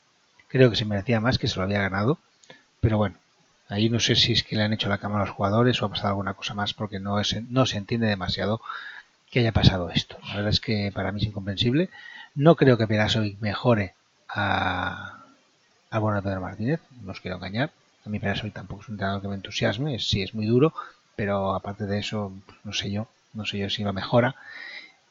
Creo 0.46 0.70
que 0.70 0.76
se 0.76 0.84
merecía 0.84 1.20
más, 1.20 1.36
que 1.38 1.48
se 1.48 1.56
lo 1.56 1.64
había 1.64 1.80
ganado. 1.80 2.18
Pero 2.80 2.96
bueno, 2.96 3.16
ahí 3.68 3.90
no 3.90 4.00
sé 4.00 4.16
si 4.16 4.32
es 4.32 4.42
que 4.42 4.56
le 4.56 4.62
han 4.62 4.72
hecho 4.72 4.88
la 4.88 4.98
cama 4.98 5.16
a 5.16 5.20
los 5.20 5.30
jugadores 5.30 5.80
o 5.82 5.86
ha 5.86 5.90
pasado 5.90 6.08
alguna 6.08 6.34
cosa 6.34 6.54
más 6.54 6.74
porque 6.74 7.00
no, 7.00 7.20
es, 7.20 7.36
no 7.50 7.66
se 7.66 7.78
entiende 7.78 8.06
demasiado 8.06 8.60
que 9.30 9.40
haya 9.40 9.52
pasado 9.52 9.90
esto. 9.90 10.16
La 10.28 10.36
verdad 10.36 10.50
es 10.50 10.60
que 10.60 10.90
para 10.94 11.12
mí 11.12 11.20
es 11.20 11.26
incomprensible. 11.26 11.90
No 12.34 12.56
creo 12.56 12.78
que 12.78 12.86
Perasovic 12.86 13.38
mejore 13.40 13.94
a, 14.28 15.24
a 15.90 15.98
bueno 15.98 16.22
Pedro 16.22 16.40
Martínez, 16.40 16.80
no 17.02 17.12
os 17.12 17.20
quiero 17.20 17.36
engañar. 17.36 17.70
A 18.06 18.08
mí 18.08 18.18
Perasovic 18.18 18.54
tampoco 18.54 18.82
es 18.82 18.88
un 18.88 18.94
entrenador 18.94 19.22
que 19.22 19.28
me 19.28 19.34
entusiasme, 19.34 19.98
sí 19.98 20.22
es 20.22 20.34
muy 20.34 20.46
duro, 20.46 20.72
pero 21.16 21.54
aparte 21.54 21.86
de 21.86 21.98
eso, 21.98 22.32
pues, 22.46 22.58
no 22.64 22.72
sé 22.72 22.90
yo, 22.90 23.08
no 23.34 23.44
sé 23.44 23.58
yo 23.58 23.68
si 23.70 23.82
lo 23.84 23.92
mejora. 23.92 24.36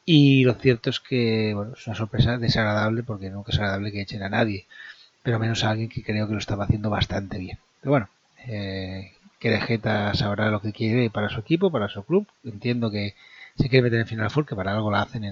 Y 0.04 0.44
lo 0.44 0.54
cierto 0.54 0.90
es 0.90 1.00
que 1.00 1.52
bueno, 1.54 1.74
es 1.78 1.86
una 1.86 1.96
sorpresa 1.96 2.38
desagradable 2.38 3.02
porque 3.02 3.30
nunca 3.30 3.52
es 3.52 3.58
agradable 3.58 3.92
que 3.92 4.00
echen 4.00 4.22
a 4.22 4.28
nadie 4.30 4.66
pero 5.22 5.38
menos 5.38 5.62
a 5.62 5.70
alguien 5.70 5.90
que 5.90 6.02
creo 6.02 6.26
que 6.26 6.32
lo 6.32 6.38
estaba 6.38 6.64
haciendo 6.64 6.88
bastante 6.88 7.36
bien. 7.36 7.58
Pero 7.82 7.90
bueno, 7.90 8.08
eh, 8.46 9.12
Querejeta 9.38 10.14
sabrá 10.14 10.50
lo 10.50 10.60
que 10.60 10.72
quiere 10.72 11.10
para 11.10 11.28
su 11.28 11.40
equipo, 11.40 11.70
para 11.70 11.88
su 11.88 12.02
club. 12.04 12.26
Entiendo 12.44 12.90
que 12.90 13.14
se 13.56 13.68
quiere 13.68 13.84
meter 13.84 14.00
en 14.00 14.06
Final 14.06 14.30
Four, 14.30 14.46
que 14.46 14.56
para 14.56 14.72
algo 14.72 14.90
la 14.90 15.02
hacen 15.02 15.24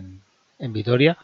en, 0.58 0.72
Vitoria, 0.72 1.18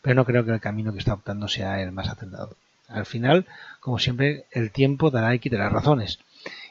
pero 0.00 0.14
no 0.14 0.24
creo 0.24 0.44
que 0.44 0.52
el 0.52 0.60
camino 0.60 0.92
que 0.92 0.98
está 0.98 1.12
optando 1.12 1.48
sea 1.48 1.82
el 1.82 1.92
más 1.92 2.08
acertado. 2.08 2.56
Al 2.88 3.04
final, 3.04 3.46
como 3.80 3.98
siempre, 3.98 4.46
el 4.50 4.70
tiempo 4.70 5.10
dará 5.10 5.34
y 5.34 5.38
quitará 5.38 5.68
razones. 5.68 6.18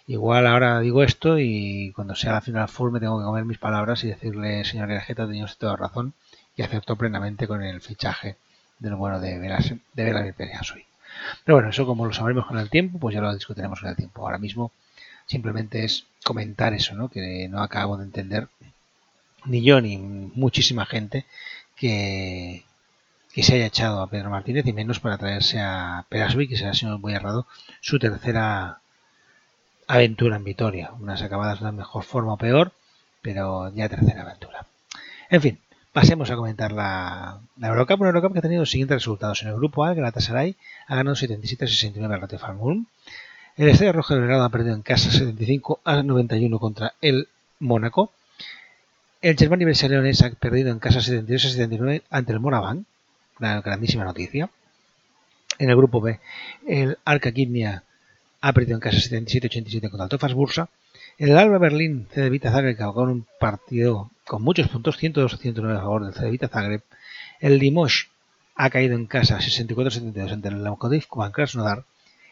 Igual 0.08 0.48
ahora 0.48 0.80
digo 0.80 1.04
esto 1.04 1.38
y 1.38 1.92
cuando 1.96 2.16
sea 2.16 2.34
la 2.34 2.42
final 2.42 2.68
full 2.68 2.92
me 2.92 3.00
tengo 3.00 3.20
que 3.20 3.26
comer 3.26 3.46
mis 3.46 3.60
palabras 3.60 4.04
y 4.04 4.08
decirle, 4.08 4.66
señor 4.66 4.90
Grajeta, 4.90 5.28
tenía 5.28 5.46
usted 5.46 5.60
toda 5.60 5.78
razón 5.78 6.14
y 6.56 6.64
acepto 6.64 6.96
plenamente 6.96 7.48
con 7.48 7.62
el 7.62 7.80
fichaje 7.80 8.38
del 8.80 8.96
bueno 8.96 9.20
de 9.20 9.38
Veras, 9.38 9.72
de 9.94 10.10
Vladimir 10.10 10.34
Peliassoy. 10.34 10.89
Pero 11.44 11.58
bueno, 11.58 11.70
eso 11.70 11.86
como 11.86 12.06
lo 12.06 12.14
sabremos 12.14 12.46
con 12.46 12.58
el 12.58 12.70
tiempo, 12.70 13.00
pues 13.00 13.16
ya 13.16 13.22
lo 13.22 13.34
discutiremos 13.34 13.80
con 13.80 13.90
el 13.90 13.96
tiempo. 13.96 14.22
Ahora 14.22 14.38
mismo 14.38 14.72
simplemente 15.26 15.84
es 15.84 16.06
comentar 16.24 16.74
eso, 16.74 16.96
¿no? 16.96 17.10
Que 17.10 17.48
no 17.50 17.62
acabo 17.62 17.98
de 17.98 18.06
entender 18.06 18.48
ni 19.46 19.64
yo 19.64 19.82
ni 19.82 19.98
muchísima 19.98 20.86
gente 20.86 21.26
que, 21.76 22.64
que 23.34 23.44
se 23.44 23.56
haya 23.56 23.68
echado 23.68 24.02
a 24.02 24.10
Pedro 24.10 24.30
Martínez 24.30 24.66
y 24.68 24.74
menos 24.74 25.00
para 25.00 25.18
traerse 25.18 25.60
a 25.60 26.06
Perasui, 26.10 26.48
que 26.48 26.58
será, 26.58 26.74
si 26.74 26.86
no 26.86 27.00
voy 27.00 27.14
errado, 27.14 27.48
su 27.82 28.00
tercera 28.00 28.80
aventura 29.88 30.36
en 30.38 30.44
Vitoria. 30.44 30.92
Unas 31.00 31.22
acabadas 31.22 31.60
de 31.60 31.66
una 31.66 31.72
mejor 31.72 32.04
forma 32.04 32.34
o 32.34 32.38
peor, 32.38 32.74
pero 33.22 33.74
ya 33.74 33.90
tercera 33.90 34.24
aventura. 34.24 34.66
En 35.30 35.42
fin, 35.42 35.60
pasemos 35.94 36.30
a 36.30 36.36
comentar 36.36 36.72
la, 36.72 37.42
Eurocup, 37.62 38.02
una 38.02 38.10
Eurocup 38.10 38.34
que 38.34 38.40
ha 38.40 38.44
tenido 38.44 38.62
los 38.62 38.72
siguientes 38.72 38.96
resultados. 38.96 39.42
En 39.42 39.50
el 39.50 39.56
grupo 39.56 39.84
A, 39.84 39.92
el 39.92 39.96
Galatasaray 39.96 40.56
ha 40.88 40.96
ganado 40.96 41.16
77-69 41.16 42.14
al 42.14 42.22
Ratio 42.22 42.40
Farm 42.40 42.62
Ulm. 42.62 42.86
El 43.58 43.70
Estrella 43.70 43.92
Roja 43.92 44.14
de 44.14 44.22
Belgrado 44.22 44.44
ha 44.44 44.50
perdido 44.50 44.76
en 44.76 44.82
casa 44.82 45.12
75 45.12 45.82
a 45.84 46.02
91 46.02 46.60
contra 46.60 46.94
el 47.02 47.28
Mónaco. 47.60 48.12
El 49.22 49.36
Germany 49.36 49.66
Leones 49.66 50.22
ha 50.22 50.30
perdido 50.30 50.72
en 50.72 50.80
casa 50.80 51.02
72 51.02 51.46
a 51.46 51.50
79 51.50 52.04
ante 52.10 52.32
el 52.32 52.40
Moraván. 52.40 52.86
Una 53.40 53.62
grandísima 53.62 54.06
noticia. 54.06 54.50
En 55.58 55.70
el 55.70 55.76
grupo 55.76 56.00
B, 56.00 56.20
el 56.68 56.98
Arca 57.04 57.34
Kidnia 57.34 57.84
ha 58.40 58.54
perdido 58.54 58.76
en 58.76 58.80
casa 58.80 58.98
77-87 58.98 59.90
contra 59.90 60.06
el 60.06 60.10
Tofas 60.10 60.34
Bursa. 60.34 60.70
El 61.18 61.38
Alba 61.38 61.58
Berlín 61.58 62.08
Cedevita 62.14 62.52
Zagreb 62.52 62.78
que 62.78 62.84
acabó 62.84 63.04
en 63.04 63.10
un 63.10 63.26
partido 63.42 64.10
con 64.30 64.44
muchos 64.44 64.68
puntos, 64.68 65.02
102-109 65.02 65.76
a 65.76 65.82
favor 65.82 66.06
del 66.06 66.14
Cedevita 66.14 66.48
Zagreb. 66.50 66.84
El 67.40 67.58
Limoges 67.58 68.10
ha 68.56 68.70
caído 68.70 68.96
en 68.96 69.08
casa 69.08 69.40
64-72 69.40 70.32
ante 70.32 70.50
el 70.50 70.64
Lokomotiv 70.64 71.08
Kuban 71.08 71.32
Krasnodar. 71.32 71.84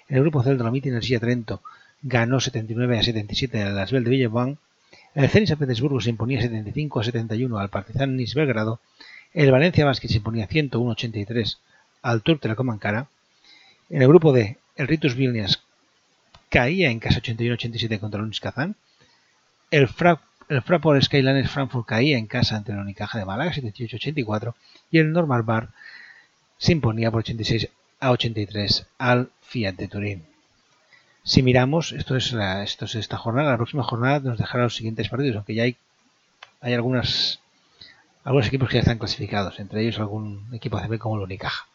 El 0.07 0.21
grupo 0.21 0.43
C, 0.43 0.53
Dolomiti 0.53 0.89
Energía 0.89 1.19
Trento 1.19 1.63
ganó 2.03 2.39
79 2.39 2.99
a 2.99 3.01
77 3.01 3.63
al 3.63 3.79
Asbel 3.79 4.03
de 4.03 4.11
Villeban. 4.11 4.59
El 5.15 5.27
Zenit 5.27 5.49
San 5.49 5.57
Petersburgo 5.57 5.99
se 5.99 6.11
imponía 6.11 6.39
75 6.39 6.99
a 6.99 7.03
71 7.03 7.57
al 7.57 7.69
Partizan 7.69 8.15
Nis 8.15 8.35
Belgrado. 8.35 8.79
El 9.33 9.51
Valencia 9.51 9.83
Basket 9.83 10.07
se 10.07 10.17
imponía 10.17 10.45
101 10.45 10.91
a 10.91 10.93
83 10.93 11.59
al 12.03 12.21
Tur 12.21 12.37
Telecom 12.39 12.69
Ankara. 12.69 13.07
En 13.89 14.03
el 14.03 14.07
grupo 14.07 14.33
D, 14.33 14.57
el 14.75 14.87
Ritus 14.87 15.15
Vilnius 15.15 15.63
caía 16.49 16.91
en 16.91 16.99
casa 16.99 17.21
81-87 17.21 17.99
contra 17.99 18.19
el 18.19 18.25
Unis 18.25 18.39
Kazán. 18.39 18.75
El, 19.71 19.87
Fra 19.87 20.21
el 20.49 20.61
Fraport 20.61 21.01
Skylines 21.01 21.51
Frankfurt 21.51 21.85
caía 21.85 22.17
en 22.17 22.27
casa 22.27 22.55
ante 22.55 22.71
el 22.71 22.79
Unicaja 22.79 23.19
de 23.19 23.25
Málaga 23.25 23.51
78-84 23.53 24.53
y 24.91 24.99
el 24.99 25.11
Normal 25.11 25.43
Bar 25.43 25.69
se 26.57 26.71
imponía 26.71 27.11
por 27.11 27.19
86 27.19 27.69
a 27.99 28.11
83 28.11 28.87
al 28.97 29.29
Fiat 29.41 29.75
de 29.75 29.87
Turín. 29.87 30.25
Si 31.23 31.43
miramos, 31.43 31.91
esto 31.91 32.15
es, 32.15 32.33
esta 32.33 33.17
jornada, 33.17 33.51
la 33.51 33.57
próxima 33.57 33.83
jornada 33.83 34.19
nos 34.19 34.37
dejará 34.37 34.63
los 34.63 34.75
siguientes 34.75 35.09
partidos, 35.09 35.35
aunque 35.35 35.55
ya 35.55 35.63
hay, 35.63 35.75
algunas, 36.73 37.41
algunos 38.23 38.47
equipos 38.47 38.69
que 38.69 38.75
ya 38.75 38.79
están 38.79 38.97
clasificados, 38.97 39.59
entre 39.59 39.81
ellos 39.81 39.99
algún 39.99 40.47
equipo 40.53 40.77
ACB 40.77 40.97
como 40.97 41.17
el 41.17 41.23
Unicaja. 41.23 41.65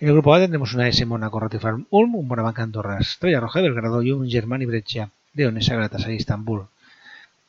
En 0.00 0.08
el 0.08 0.14
grupo 0.14 0.34
A 0.34 0.38
tendremos 0.38 0.72
una 0.72 0.88
S 0.88 1.04
Mónaco 1.04 1.38
Rotifarm 1.38 1.86
Ulm, 1.90 2.14
un 2.14 2.28
Bonavanca 2.28 2.62
Andorra 2.62 2.98
Estrella 2.98 3.40
Roja 3.40 3.60
Belgrado 3.60 4.02
y 4.02 4.12
un 4.12 4.30
Germani 4.30 4.64
Breccia 4.64 5.10
de 5.34 5.46
Onesa 5.46 5.74
Galatasaray 5.74 6.16
Istanbul. 6.16 6.68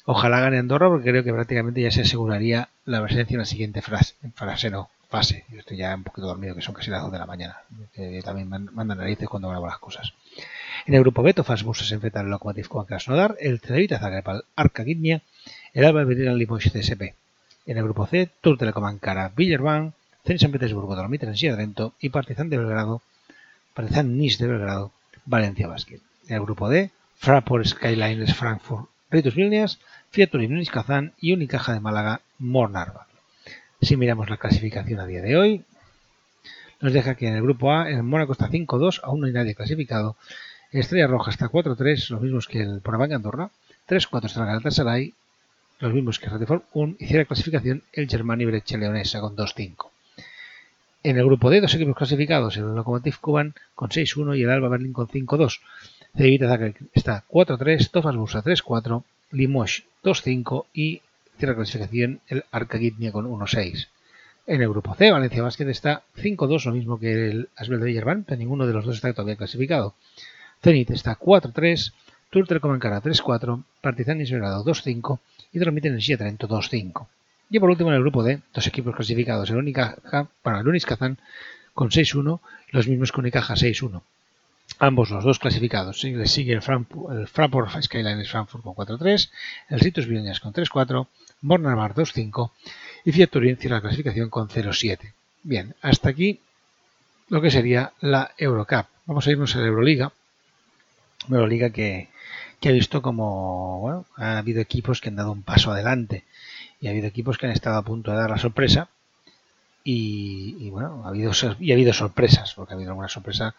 Ojalá 0.10 0.40
gane 0.40 0.58
Andorra 0.58 0.88
porque 0.88 1.10
creo 1.10 1.22
que 1.22 1.34
prácticamente 1.34 1.82
ya 1.82 1.92
se 1.92 2.04
aseguraría 2.04 2.70
la 2.86 3.04
presencia 3.04 3.36
en 3.36 3.40
la 3.40 3.46
siguiente 3.46 3.82
frase, 3.82 4.16
no, 4.72 4.90
fase. 5.10 5.44
Yo 5.52 5.60
estoy 5.60 5.76
ya 5.76 5.94
un 5.94 6.06
poquito 6.06 6.28
dormido, 6.28 6.56
que 6.56 6.62
son 6.62 6.74
casi 6.74 6.90
las 6.90 7.02
2 7.02 7.12
de 7.12 7.20
la 7.20 7.26
mañana. 7.26 7.58
Que 7.94 8.22
también 8.24 8.48
mandan 8.48 9.00
narices 9.00 9.28
cuando 9.28 9.50
grabo 9.50 9.68
las 9.68 9.80
cosas. 9.80 10.14
En 10.86 10.94
el 10.94 11.02
grupo 11.02 11.24
B, 11.24 11.34
Tofas 11.34 11.62
Bursa 11.64 11.84
se 11.84 11.96
enfrenta 11.96 12.22
al 12.22 12.30
Lokomotiv 12.30 12.70
con 12.70 12.86
Krasnodar, 12.86 13.36
el 13.42 13.60
Cedevita 13.60 14.00
Zagreb 14.00 14.44
Arca 14.56 14.86
Gidnia, 14.86 15.22
el 15.74 15.84
Alba 15.84 16.06
Berlín 16.06 16.30
al 16.30 16.38
Limoges 16.38 16.72
CSP. 16.72 17.14
En 17.66 17.78
el 17.78 17.84
grupo 17.84 18.08
C, 18.08 18.30
Tour 18.40 18.58
Telecom 18.58 18.86
Ankara, 18.86 19.34
Villerban, 19.36 19.94
Zenit 20.26 20.42
San 20.42 20.54
Petersburgo, 20.54 20.98
Energía 20.98 21.52
de 21.52 21.58
Trento 21.58 21.94
y 22.00 22.08
Partizan 22.08 22.50
de 22.50 22.58
Belgrado, 22.58 23.02
Partizan 23.74 24.18
Nis 24.18 24.38
de 24.38 24.48
Belgrado, 24.48 24.94
Valencia 25.26 25.68
Basket. 25.68 26.00
En 26.30 26.36
el 26.36 26.44
grupo 26.44 26.70
D, 26.70 26.92
Fraport 27.18 27.66
Skylines 27.66 28.34
Frankfurt, 28.34 28.88
Ritus 29.10 29.36
Vilnius, 29.36 29.80
Fiat 30.12 30.30
Turín 30.30 30.54
Unis 30.54 30.72
Kazán 30.72 31.14
y 31.20 31.34
Unicaja 31.34 31.74
de 31.74 31.80
Málaga, 31.80 32.22
Mornarva. 32.40 33.08
Si 33.82 33.96
miramos 33.98 34.30
la 34.30 34.38
clasificación 34.38 35.00
a 35.00 35.06
día 35.06 35.22
de 35.22 35.38
hoy, 35.38 35.64
nos 36.80 36.94
deja 36.94 37.16
que 37.16 37.28
en 37.28 37.36
el 37.36 37.42
grupo 37.42 37.72
A 37.72 37.90
el 37.90 38.04
Mónaco 38.04 38.34
está 38.34 38.50
5-2, 38.50 39.02
aún 39.04 39.22
no 39.22 39.28
hay 39.28 39.34
nadie 39.34 39.56
clasificado. 39.56 40.16
Estrella 40.72 41.08
Roja 41.08 41.32
está 41.32 41.48
4-3, 41.48 42.10
los 42.10 42.22
mismos 42.22 42.48
que 42.48 42.62
el 42.62 42.80
Bonavanca 42.80 43.16
Andorra. 43.16 43.50
3-4 43.88 44.26
está 44.26 44.42
el 44.42 44.48
Galatasaray, 44.48 45.14
los 45.80 45.94
mismos 45.94 46.20
que 46.20 46.30
Ratifor 46.30 46.64
1. 46.74 46.96
Y 47.00 47.08
cierra 47.08 47.26
clasificación 47.26 47.84
el 47.94 48.08
Germani 48.08 48.46
Breccia 48.46 48.78
Leonesa 48.78 49.22
con 49.22 49.36
2-5. 49.36 49.90
En 51.04 51.18
el 51.18 51.26
grupo 51.26 51.50
D, 51.50 51.62
dos 51.62 51.74
equipos 51.74 51.96
clasificados, 51.96 52.58
el 52.58 52.76
Lokomotiv 52.76 53.20
Kuban 53.20 53.54
con 53.76 53.90
6-1 53.90 54.38
y 54.38 54.44
el 54.44 54.50
Alba 54.50 54.68
Berlín 54.70 54.94
con 54.94 55.08
5-2. 55.08 55.60
Cedevita 56.16 56.48
Zagreb 56.50 56.76
está 56.94 57.24
4-3, 57.30 57.92
Tofas 57.92 58.16
Bursa 58.16 58.44
3-4, 58.44 59.04
Limoges 59.32 59.84
2-5 60.04 60.66
y 60.74 61.02
cierra 61.38 61.56
clasificación 61.56 62.22
el 62.28 62.45
Arca 62.52 62.78
Gidnia 62.78 63.12
con 63.12 63.26
1-6. 63.26 63.88
En 64.48 64.62
el 64.62 64.70
grupo 64.70 64.95
C, 64.95 65.12
Valencia 65.12 65.44
Basket 65.44 65.68
está 65.68 66.04
5-2, 66.16 66.66
lo 66.66 66.72
mismo 66.72 66.99
que 66.99 67.30
el 67.30 67.49
Asbel 67.56 67.80
de 67.80 67.88
Villerban, 67.88 68.24
pero 68.24 68.40
ninguno 68.40 68.66
de 68.66 68.74
los 68.74 68.86
dos 68.86 68.95
está 68.95 69.12
todavía 69.12 69.36
clasificado. 69.36 69.94
Zenit 70.64 70.90
está 70.91 71.20
4-3, 71.20 71.94
Tour 72.30 72.48
Telecom 72.48 72.72
Ankara 72.72 73.02
3-4, 73.02 73.64
Partizan 73.82 74.20
Belgrado 74.20 74.64
2-5 74.64 75.20
y 75.52 75.60
Dolomita 75.60 75.90
Energía 75.90 76.18
Trento 76.18 76.48
2-5. 76.48 77.08
Y 77.49 77.60
por 77.60 77.70
último 77.70 77.90
en 77.90 77.95
el 77.95 78.02
grupo 78.02 78.24
D, 78.24 78.41
dos 78.54 78.68
equipos 78.68 78.95
clasificados, 78.95 79.49
el 79.49 79.58
Unicaja 79.58 80.28
para 80.41 80.60
el 80.60 80.68
Unis 80.68 80.86
Kazán 80.86 81.18
con 81.74 81.90
6-1, 81.90 82.40
los 82.72 82.88
mismos 82.88 83.12
que 83.12 83.20
Unicaja 83.20 83.56
6-1. 83.56 84.02
Ambos 84.80 85.10
los 85.10 85.24
dos 85.24 85.40
clasificados. 85.40 86.04
Les 86.04 86.32
sigue 86.32 86.54
el, 86.54 86.62
Frankfurt, 86.62 87.18
el 87.18 87.28
Fraport 87.28 87.82
Skylines 87.82 88.30
Frankfurt 88.30 88.64
con 88.64 88.76
4-3, 88.76 89.30
el 89.70 89.80
Ritus 89.80 90.08
Vilnius 90.08 90.40
con 90.40 90.54
3-4, 90.54 91.08
Bornamar 91.41 91.95
2-5 91.95 92.52
y 93.06 93.12
Fiat 93.12 93.30
Turín 93.30 93.58
cierra 93.58 93.78
la 93.78 93.82
clasificación 93.82 94.30
con 94.30 94.49
0-7. 94.49 95.14
Bien, 95.44 95.76
hasta 95.82 96.10
aquí 96.10 96.40
lo 97.30 97.41
que 97.41 97.52
sería 97.52 97.94
la 98.02 98.32
Eurocup. 98.38 98.86
Vamos 99.06 99.26
a 99.26 99.32
irnos 99.32 99.56
a 99.56 99.60
la 99.60 99.68
Euroliga. 99.68 100.12
Euroliga 101.30 101.72
que, 101.72 102.10
que 102.60 102.70
ha 102.70 102.72
visto 102.72 103.02
como 103.02 103.80
bueno, 103.80 104.06
ha 104.16 104.38
habido 104.38 104.62
equipos 104.62 105.02
que 105.02 105.10
han 105.10 105.16
dado 105.16 105.32
un 105.32 105.41
paso 105.41 105.72
adelante 105.72 106.24
y 106.80 106.88
ha 106.88 106.91
habido 106.91 107.08
equipos 107.08 107.38
que 107.38 107.48
han 107.48 107.52
estado 107.52 107.78
a 107.78 107.84
punto 107.84 108.12
de 108.12 108.18
dar 108.18 108.30
la 108.30 108.38
sorpresa 108.38 108.90
y, 109.84 110.58
y 110.60 110.70
bueno, 110.70 111.04
ha 111.06 111.10
habido, 111.10 111.32
y 111.60 111.72
ha 111.72 111.76
habido 111.76 111.94
sorpresas, 111.94 112.54
porque 112.54 112.74
ha 112.74 112.76
habido 112.76 112.91
alguna 112.91 113.08
sorpresa 113.08 113.56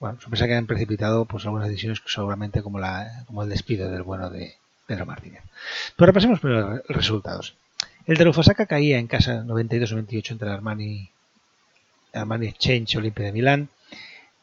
bueno, 0.00 0.20
sorpresa 0.20 0.46
que 0.46 0.54
han 0.54 0.66
precipitado 0.66 1.24
pues 1.24 1.44
algunas 1.44 1.68
decisiones 1.68 2.02
seguramente 2.06 2.62
como 2.62 2.78
la 2.78 3.24
como 3.26 3.42
el 3.42 3.48
despido 3.48 3.90
del 3.90 4.02
bueno 4.02 4.30
de 4.30 4.54
Pedro 4.86 5.06
Martínez. 5.06 5.42
Pero 5.96 6.06
repasemos 6.06 6.40
primero 6.40 6.82
los 6.86 6.96
resultados. 6.96 7.54
El 8.06 8.16
de 8.16 8.24
Rufasaka 8.24 8.66
caía 8.66 8.98
en 8.98 9.06
casa 9.06 9.44
92-98 9.44 10.32
entre 10.32 10.48
el 10.48 10.54
Armani, 10.54 11.08
Armani 12.12 12.48
Exchange 12.48 12.96
Olimpia 12.96 13.24
de 13.24 13.32
Milán. 13.32 13.68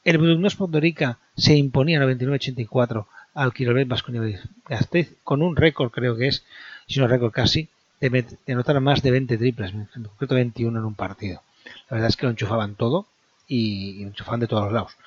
El 0.04 0.18
Budugnos 0.18 0.56
Podgorica 0.56 1.20
se 1.38 1.56
imponía 1.56 2.00
99-84 2.00 3.06
al 3.36 3.54
Quirolet 3.54 3.88
Vasconia 3.88 4.42
Gasteiz 4.68 5.16
con 5.24 5.44
un 5.44 5.56
récord, 5.56 5.92
creo 5.92 6.18
que 6.18 6.28
es, 6.28 6.44
si 6.88 7.00
no 7.00 7.08
récord 7.08 7.32
casi, 7.32 7.70
de 8.00 8.26
anotar 8.48 8.80
más 8.82 9.04
de 9.04 9.12
20 9.12 9.38
triples, 9.38 9.74
en 9.74 10.04
concreto 10.04 10.34
21 10.34 10.80
en 10.80 10.86
un 10.86 10.96
partido. 10.96 11.44
La 11.90 11.98
verdad 11.98 12.10
es 12.10 12.18
que 12.18 12.26
lo 12.26 12.32
enchufaban 12.32 12.74
todo 12.74 13.06
y, 13.48 13.92
y 13.92 14.02
lo 14.02 14.08
enchufaban 14.08 14.40
de 14.40 14.48
todos 14.48 14.64
los 14.64 14.74
lados. 14.74 14.98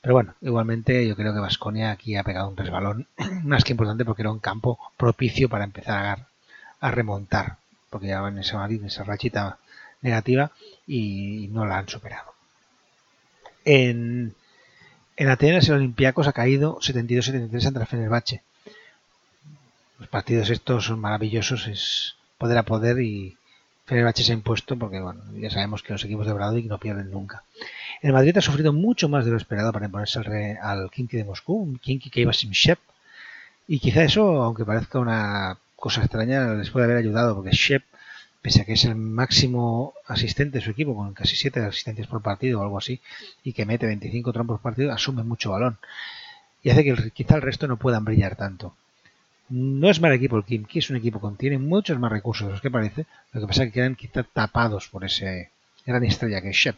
Pero 0.00 0.14
bueno, 0.14 0.34
igualmente 0.40 1.06
yo 1.06 1.16
creo 1.16 1.34
que 1.34 1.40
Vasconia 1.40 1.90
aquí 1.90 2.16
ha 2.16 2.22
pegado 2.22 2.48
un 2.48 2.56
resbalón 2.56 3.06
más 3.44 3.64
que 3.64 3.72
importante 3.72 4.04
porque 4.04 4.22
era 4.22 4.30
un 4.30 4.38
campo 4.38 4.78
propicio 4.96 5.48
para 5.48 5.64
empezar 5.64 6.26
a, 6.80 6.90
remontar, 6.90 7.56
porque 7.90 8.08
ya 8.08 8.26
en 8.28 8.38
esa, 8.38 8.66
esa 8.66 9.04
rachita 9.04 9.58
negativa 10.00 10.52
y 10.86 11.48
no 11.50 11.66
la 11.66 11.78
han 11.78 11.88
superado. 11.88 12.32
En, 13.64 14.34
en 15.16 15.28
Atenas 15.28 15.68
el 15.68 15.74
Olympiacos 15.74 16.28
ha 16.28 16.32
caído 16.32 16.78
72-73 16.78 17.66
ante 17.66 17.80
el 17.80 17.86
Fenerbahce. 17.86 18.42
Los 19.98 20.08
partidos 20.08 20.48
estos 20.50 20.84
son 20.84 21.00
maravillosos, 21.00 21.66
es 21.66 22.14
poder 22.38 22.56
a 22.58 22.62
poder 22.62 23.00
y 23.00 23.36
Fenerbahce 23.84 24.22
se 24.22 24.30
ha 24.30 24.36
impuesto 24.36 24.78
porque 24.78 25.00
bueno, 25.00 25.20
ya 25.34 25.50
sabemos 25.50 25.82
que 25.82 25.92
los 25.92 26.04
equipos 26.04 26.26
de 26.26 26.34
Bradovic 26.34 26.66
no 26.66 26.78
pierden 26.78 27.10
nunca. 27.10 27.42
El 28.00 28.12
Madrid 28.12 28.36
ha 28.36 28.40
sufrido 28.40 28.72
mucho 28.72 29.08
más 29.08 29.24
de 29.24 29.32
lo 29.32 29.36
esperado 29.36 29.72
para 29.72 29.86
imponerse 29.86 30.18
al, 30.18 30.24
re, 30.24 30.58
al 30.62 30.90
Kinky 30.90 31.16
de 31.16 31.24
Moscú, 31.24 31.54
un 31.54 31.78
Kinky 31.78 32.10
que 32.10 32.20
iba 32.20 32.32
sin 32.32 32.52
Shep. 32.52 32.78
Y 33.66 33.80
quizá 33.80 34.04
eso, 34.04 34.42
aunque 34.42 34.64
parezca 34.64 35.00
una 35.00 35.58
cosa 35.74 36.02
extraña, 36.02 36.54
les 36.54 36.70
puede 36.70 36.84
haber 36.84 36.96
ayudado, 36.96 37.34
porque 37.34 37.50
Shep, 37.50 37.82
pese 38.40 38.62
a 38.62 38.64
que 38.64 38.74
es 38.74 38.84
el 38.84 38.94
máximo 38.94 39.94
asistente 40.06 40.58
de 40.58 40.64
su 40.64 40.70
equipo, 40.70 40.94
con 40.94 41.12
casi 41.12 41.34
7 41.34 41.60
asistencias 41.60 42.06
por 42.06 42.22
partido 42.22 42.60
o 42.60 42.62
algo 42.62 42.78
así, 42.78 43.00
y 43.42 43.52
que 43.52 43.66
mete 43.66 43.86
25 43.86 44.32
trompos 44.32 44.60
por 44.60 44.70
partido, 44.70 44.92
asume 44.92 45.24
mucho 45.24 45.50
balón. 45.50 45.78
Y 46.62 46.70
hace 46.70 46.84
que 46.84 47.10
quizá 47.10 47.34
el 47.34 47.42
resto 47.42 47.66
no 47.66 47.78
puedan 47.78 48.04
brillar 48.04 48.36
tanto. 48.36 48.76
No 49.48 49.90
es 49.90 50.00
mal 50.00 50.12
equipo 50.12 50.36
el 50.36 50.44
Kimki, 50.44 50.78
es 50.78 50.90
un 50.90 50.96
equipo 50.96 51.20
que 51.20 51.36
tiene 51.36 51.58
muchos 51.58 51.98
más 51.98 52.12
recursos 52.12 52.46
de 52.46 52.52
los 52.52 52.60
que 52.60 52.70
parece, 52.70 53.06
lo 53.32 53.40
que 53.40 53.46
pasa 53.48 53.64
es 53.64 53.68
que 53.68 53.74
quedan 53.74 53.96
quizá 53.96 54.22
tapados 54.22 54.88
por 54.88 55.04
ese 55.04 55.50
gran 55.84 56.04
estrella 56.04 56.40
que 56.40 56.50
es 56.50 56.56
Shep. 56.56 56.76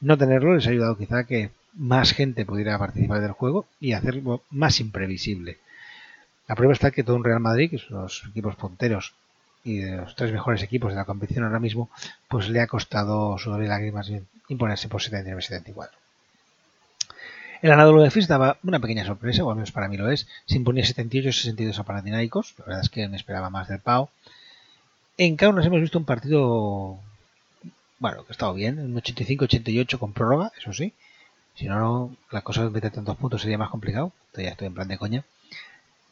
No 0.00 0.16
tenerlo 0.18 0.54
les 0.54 0.66
ha 0.66 0.70
ayudado 0.70 0.96
quizá 0.96 1.18
a 1.18 1.24
que 1.24 1.50
más 1.74 2.12
gente 2.12 2.46
pudiera 2.46 2.78
participar 2.78 3.20
del 3.20 3.32
juego 3.32 3.66
y 3.80 3.92
hacerlo 3.92 4.42
más 4.50 4.80
imprevisible. 4.80 5.58
La 6.48 6.56
prueba 6.56 6.72
está 6.72 6.90
que 6.90 7.04
todo 7.04 7.16
un 7.16 7.24
Real 7.24 7.40
Madrid, 7.40 7.70
que 7.70 7.78
son 7.78 8.02
los 8.02 8.24
equipos 8.28 8.56
punteros 8.56 9.14
y 9.62 9.78
de 9.78 9.96
los 9.98 10.16
tres 10.16 10.32
mejores 10.32 10.62
equipos 10.62 10.90
de 10.90 10.96
la 10.96 11.04
competición 11.04 11.44
ahora 11.44 11.60
mismo, 11.60 11.90
pues 12.28 12.48
le 12.48 12.60
ha 12.60 12.66
costado 12.66 13.38
sudor 13.38 13.62
y 13.62 13.68
lágrimas 13.68 14.10
imponerse 14.48 14.88
por 14.88 15.02
79-74. 15.02 15.90
El 17.62 17.72
Anadolu 17.72 18.00
de 18.00 18.10
Fis 18.10 18.26
daba 18.26 18.56
una 18.62 18.80
pequeña 18.80 19.04
sorpresa, 19.04 19.44
o 19.44 19.50
al 19.50 19.56
menos 19.56 19.70
para 19.70 19.88
mí 19.88 19.98
lo 19.98 20.10
es. 20.10 20.26
Se 20.46 20.56
imponía 20.56 20.82
78-62 20.82 21.78
a 21.78 21.82
Panathinaikos. 21.82 22.54
La 22.58 22.64
verdad 22.64 22.80
es 22.80 22.88
que 22.88 23.06
me 23.06 23.16
esperaba 23.16 23.50
más 23.50 23.68
del 23.68 23.80
PAO. 23.80 24.08
En 25.18 25.36
Kaunas 25.36 25.66
hemos 25.66 25.82
visto 25.82 25.98
un 25.98 26.06
partido, 26.06 26.98
bueno, 28.00 28.24
que 28.24 28.30
ha 28.30 28.32
estado 28.32 28.54
bien, 28.54 28.78
un 28.78 28.94
85-88 28.96 29.98
con 29.98 30.12
prórroga, 30.12 30.52
eso 30.58 30.72
sí. 30.72 30.92
Si 31.54 31.66
no, 31.66 32.16
la 32.30 32.40
cosa 32.40 32.68
de 32.68 32.90
tantos 32.90 33.16
puntos 33.16 33.42
sería 33.42 33.58
más 33.58 33.70
complicado. 33.70 34.12
Esto 34.28 34.40
ya 34.40 34.50
estoy 34.50 34.66
en 34.68 34.74
plan 34.74 34.88
de 34.88 34.98
coña. 34.98 35.24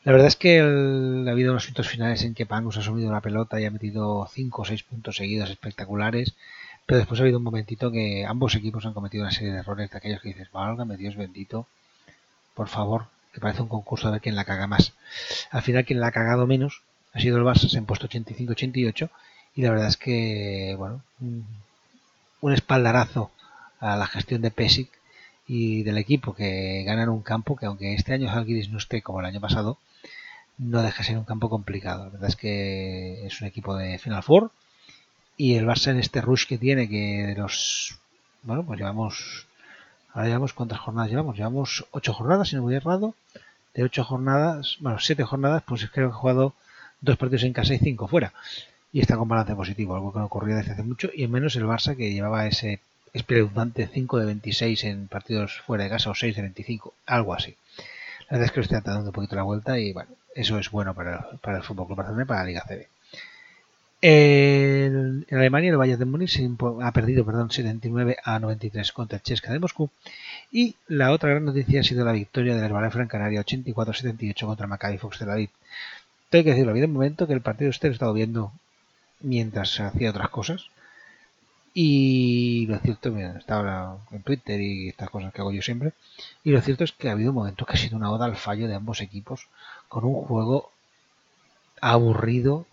La 0.05 0.12
verdad 0.12 0.28
es 0.28 0.36
que 0.36 0.60
ha 0.60 1.31
habido 1.31 1.52
unos 1.52 1.65
minutos 1.65 1.89
finales 1.89 2.23
en 2.23 2.35
que 2.35 2.47
Pangus 2.47 2.77
ha 2.77 2.82
subido 2.82 3.10
la 3.10 3.23
pelota 3.23 3.60
y 3.60 3.65
ha 3.65 3.70
metido 3.70 4.28
5 4.31 4.62
o 4.62 4.65
6 4.65 4.82
puntos 4.82 5.16
seguidos 5.16 5.51
espectaculares, 5.51 6.35
pero 6.86 6.98
después 6.98 7.20
ha 7.20 7.24
habido 7.24 7.39
un 7.39 7.44
momentito 7.44 7.90
que 7.90 8.24
ambos 8.27 8.55
equipos 8.55 8.85
han 8.86 8.94
cometido 8.94 9.24
una 9.24 9.32
serie 9.32 9.52
de 9.52 9.59
errores 9.59 9.90
de 9.90 9.98
aquellos 9.98 10.20
que 10.20 10.28
dices, 10.28 10.51
válgame 10.52 10.97
Dios 10.97 11.16
bendito, 11.16 11.66
por 12.55 12.69
favor, 12.69 13.06
que 13.32 13.40
parece 13.40 13.62
un 13.62 13.69
concurso 13.69 14.09
a 14.09 14.10
ver 14.10 14.20
quién 14.20 14.36
la 14.36 14.44
caga 14.44 14.66
más. 14.66 14.93
Al 15.51 15.62
final 15.62 15.85
quien 15.85 16.01
la 16.01 16.09
ha 16.09 16.12
cagado 16.12 16.47
menos 16.47 16.82
ha 17.12 17.20
sido 17.20 17.39
el 17.39 17.44
Barça, 17.44 17.69
se 17.69 17.77
ha 17.77 17.81
impuesto 17.81 18.09
85-88 18.09 19.10
y 19.56 19.62
la 19.62 19.70
verdad 19.70 19.89
es 19.89 19.97
que, 19.97 20.74
bueno, 20.78 21.02
un, 22.40 22.52
espaldarazo 22.52 23.31
a 23.81 23.97
la 23.97 24.06
gestión 24.06 24.43
de 24.43 24.51
Pesic 24.51 24.90
y 25.47 25.82
del 25.82 25.98
equipo 25.98 26.35
que 26.35 26.82
ganan 26.85 27.09
un 27.09 27.23
campo 27.23 27.56
que 27.56 27.66
aunque 27.66 27.94
este 27.94 28.12
año 28.12 28.31
Zalgiris 28.31 28.70
no 28.70 28.78
esté 28.78 29.02
como 29.02 29.20
el 29.20 29.27
año 29.27 29.40
pasado, 29.40 29.78
no 30.59 30.82
deja 30.82 30.98
de 30.98 31.05
ser 31.05 31.19
un 31.19 31.24
campo 31.24 31.48
complicado. 31.48 32.05
La 32.05 32.10
verdad 32.10 32.28
es 32.28 32.36
que 32.36 33.27
es 33.27 33.40
un 33.40 33.47
equipo 33.47 33.77
de 33.77 33.98
Final 33.98 34.23
Four 34.23 34.51
y 35.39 35.55
el 35.55 35.66
Barça 35.66 35.93
en 35.93 35.98
este 35.98 36.20
rush 36.20 36.47
que 36.47 36.59
tiene 36.59 36.89
que 36.89 37.24
de 37.28 37.35
los 37.36 37.98
bueno 38.43 38.65
pues 38.65 38.78
llevamos 38.78 39.47
ahora 40.12 40.27
llevamos 40.27 40.52
cuántas 40.52 40.81
jornadas 40.81 41.10
llevamos 41.10 41.36
llevamos 41.36 41.86
ocho 41.93 42.12
jornadas 42.12 42.48
si 42.48 42.56
no 42.56 42.62
voy 42.62 42.74
errado 42.74 43.15
de 43.74 43.85
ocho 43.85 44.05
jornadas 44.05 44.77
bueno 44.81 44.98
siete 44.98 45.23
jornadas 45.23 45.62
pues 45.65 45.89
creo 45.90 46.09
que 46.09 46.15
he 46.15 46.19
jugado 46.19 46.55
dos 47.01 47.16
partidos 47.16 47.44
en 47.44 47.52
casa 47.52 47.73
y 47.74 47.78
cinco 47.78 48.09
fuera 48.09 48.32
y 48.93 49.01
está 49.01 49.16
con 49.16 49.28
balance 49.28 49.55
positivo 49.55 49.94
algo 49.94 50.12
que 50.12 50.19
no 50.19 50.27
ocurría 50.27 50.56
desde 50.56 50.73
hace 50.73 50.82
mucho 50.82 51.10
y 51.15 51.24
en 51.24 51.31
menos 51.31 51.56
el 51.56 51.65
Barça 51.65 51.97
que 51.97 52.12
llevaba 52.12 52.47
ese 52.47 52.81
espeluznante 53.12 53.89
5 53.93 54.19
de 54.19 54.27
26 54.27 54.85
en 54.85 55.09
partidos 55.09 55.60
fuera 55.66 55.85
de 55.85 55.90
casa 55.90 56.10
o 56.10 56.15
6 56.15 56.36
de 56.36 56.43
25 56.43 56.94
algo 57.06 57.35
así 57.35 57.55
la 58.31 58.36
verdad 58.39 58.44
es 58.47 58.52
que 58.52 58.60
lo 58.60 58.65
está 58.65 58.81
dando 58.81 59.06
un 59.10 59.12
poquito 59.12 59.36
la 59.36 59.43
vuelta 59.43 59.78
y 59.78 59.93
bueno 59.93 60.10
eso 60.35 60.59
es 60.59 60.70
bueno 60.70 60.94
para, 60.94 61.28
para 61.43 61.59
el 61.59 61.62
Fútbol 61.62 61.86
Club 61.86 61.98
Barcelona 61.98 62.23
y 62.23 62.27
para 62.27 62.40
la 62.40 62.47
Liga 62.47 62.65
CB 62.66 62.86
el- 64.01 65.27
en 65.28 65.39
Alemania 65.39 65.70
el 65.70 65.77
Bayern 65.77 65.98
de 65.98 66.05
Múnich 66.05 66.40
ha 66.82 66.93
perdido 66.93 67.24
perdón, 67.24 67.51
79 67.51 68.16
a 68.23 68.39
93 68.39 68.93
contra 68.93 69.16
el 69.16 69.23
Chesca 69.23 69.52
de 69.52 69.59
Moscú. 69.59 69.90
Y 70.52 70.77
la 70.86 71.10
otra 71.10 71.31
gran 71.31 71.44
noticia 71.44 71.81
ha 71.81 71.85
sido 71.85 72.05
la 72.05 72.12
victoria 72.12 72.55
del 72.55 72.65
Herbalife 72.65 72.97
Gran 72.97 73.09
Canaria 73.09 73.44
84-78 73.44 74.47
contra 74.47 74.65
el 74.65 74.70
Maccabi 74.70 74.98
Fox 74.98 75.19
Tel 75.19 75.31
Aviv. 75.31 75.51
Tengo 76.31 76.44
que 76.44 76.51
decirlo, 76.51 76.70
ha 76.70 76.73
habido 76.73 76.86
un 76.86 76.93
momento 76.93 77.27
que 77.27 77.32
el 77.32 77.40
partido 77.40 77.70
usted 77.70 77.89
lo 77.89 77.94
estado 77.94 78.12
viendo 78.12 78.52
mientras 79.20 79.78
hacía 79.80 80.10
otras 80.10 80.30
cosas. 80.30 80.70
Y 81.74 82.66
lo 82.66 82.78
cierto, 82.80 83.10
mira, 83.12 83.38
estaba 83.38 83.98
en 84.10 84.22
Twitter 84.22 84.60
y 84.60 84.88
estas 84.88 85.08
cosas 85.10 85.32
que 85.32 85.40
hago 85.40 85.52
yo 85.52 85.62
siempre. 85.62 85.92
Y 86.44 86.50
lo 86.50 86.60
cierto 86.60 86.84
es 86.84 86.92
que 86.92 87.08
ha 87.08 87.12
habido 87.12 87.32
momentos 87.32 87.66
que 87.66 87.74
ha 87.74 87.76
sido 87.76 87.96
una 87.96 88.10
oda 88.10 88.24
al 88.26 88.36
fallo 88.36 88.68
de 88.68 88.74
ambos 88.74 89.00
equipos 89.00 89.48
con 89.88 90.04
un 90.04 90.14
juego 90.24 90.70
aburrido 91.80 92.66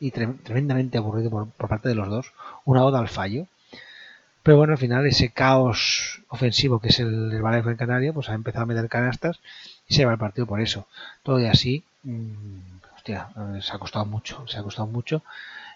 y 0.00 0.10
tre- 0.12 0.38
tremendamente 0.44 0.98
aburrido 0.98 1.30
por, 1.30 1.48
por 1.50 1.68
parte 1.68 1.88
de 1.88 1.94
los 1.94 2.08
dos, 2.08 2.32
una 2.64 2.84
oda 2.84 2.98
al 3.00 3.08
fallo. 3.08 3.46
Pero 4.42 4.56
bueno, 4.58 4.72
al 4.74 4.78
final 4.78 5.06
ese 5.06 5.30
caos 5.30 6.22
ofensivo 6.28 6.80
que 6.80 6.88
es 6.88 7.00
el, 7.00 7.32
el 7.32 7.42
Valencia 7.42 7.70
en 7.72 7.76
Canaria, 7.78 8.12
pues 8.12 8.28
ha 8.28 8.34
empezado 8.34 8.64
a 8.64 8.66
meter 8.66 8.88
canastas 8.88 9.40
y 9.88 9.94
se 9.94 10.04
va 10.04 10.12
el 10.12 10.18
partido 10.18 10.46
por 10.46 10.60
eso. 10.60 10.86
Todo 11.22 11.40
y 11.40 11.46
así, 11.46 11.84
mm, 12.04 12.58
eh, 13.06 13.60
se 13.62 13.72
ha 13.72 13.78
costado 13.78 14.06
mucho, 14.06 14.46
se 14.48 14.58
ha 14.58 14.62
costado 14.62 14.88
mucho. 14.88 15.22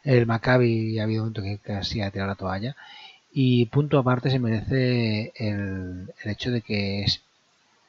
El 0.07 0.25
Maccabi 0.25 1.01
ha 1.01 1.03
habido 1.03 1.25
un 1.25 1.31
momento 1.31 1.43
que 1.43 1.59
casi 1.59 2.01
ha 2.01 2.13
tirado 2.13 2.29
la 2.29 2.37
toalla. 2.37 2.77
Y 3.33 3.67
punto 3.67 3.99
aparte 3.99 4.31
se 4.31 4.39
merece 4.39 5.33
el, 5.35 6.13
hecho 6.25 6.53
de 6.53 6.63
que 6.63 7.03
es 7.03 7.23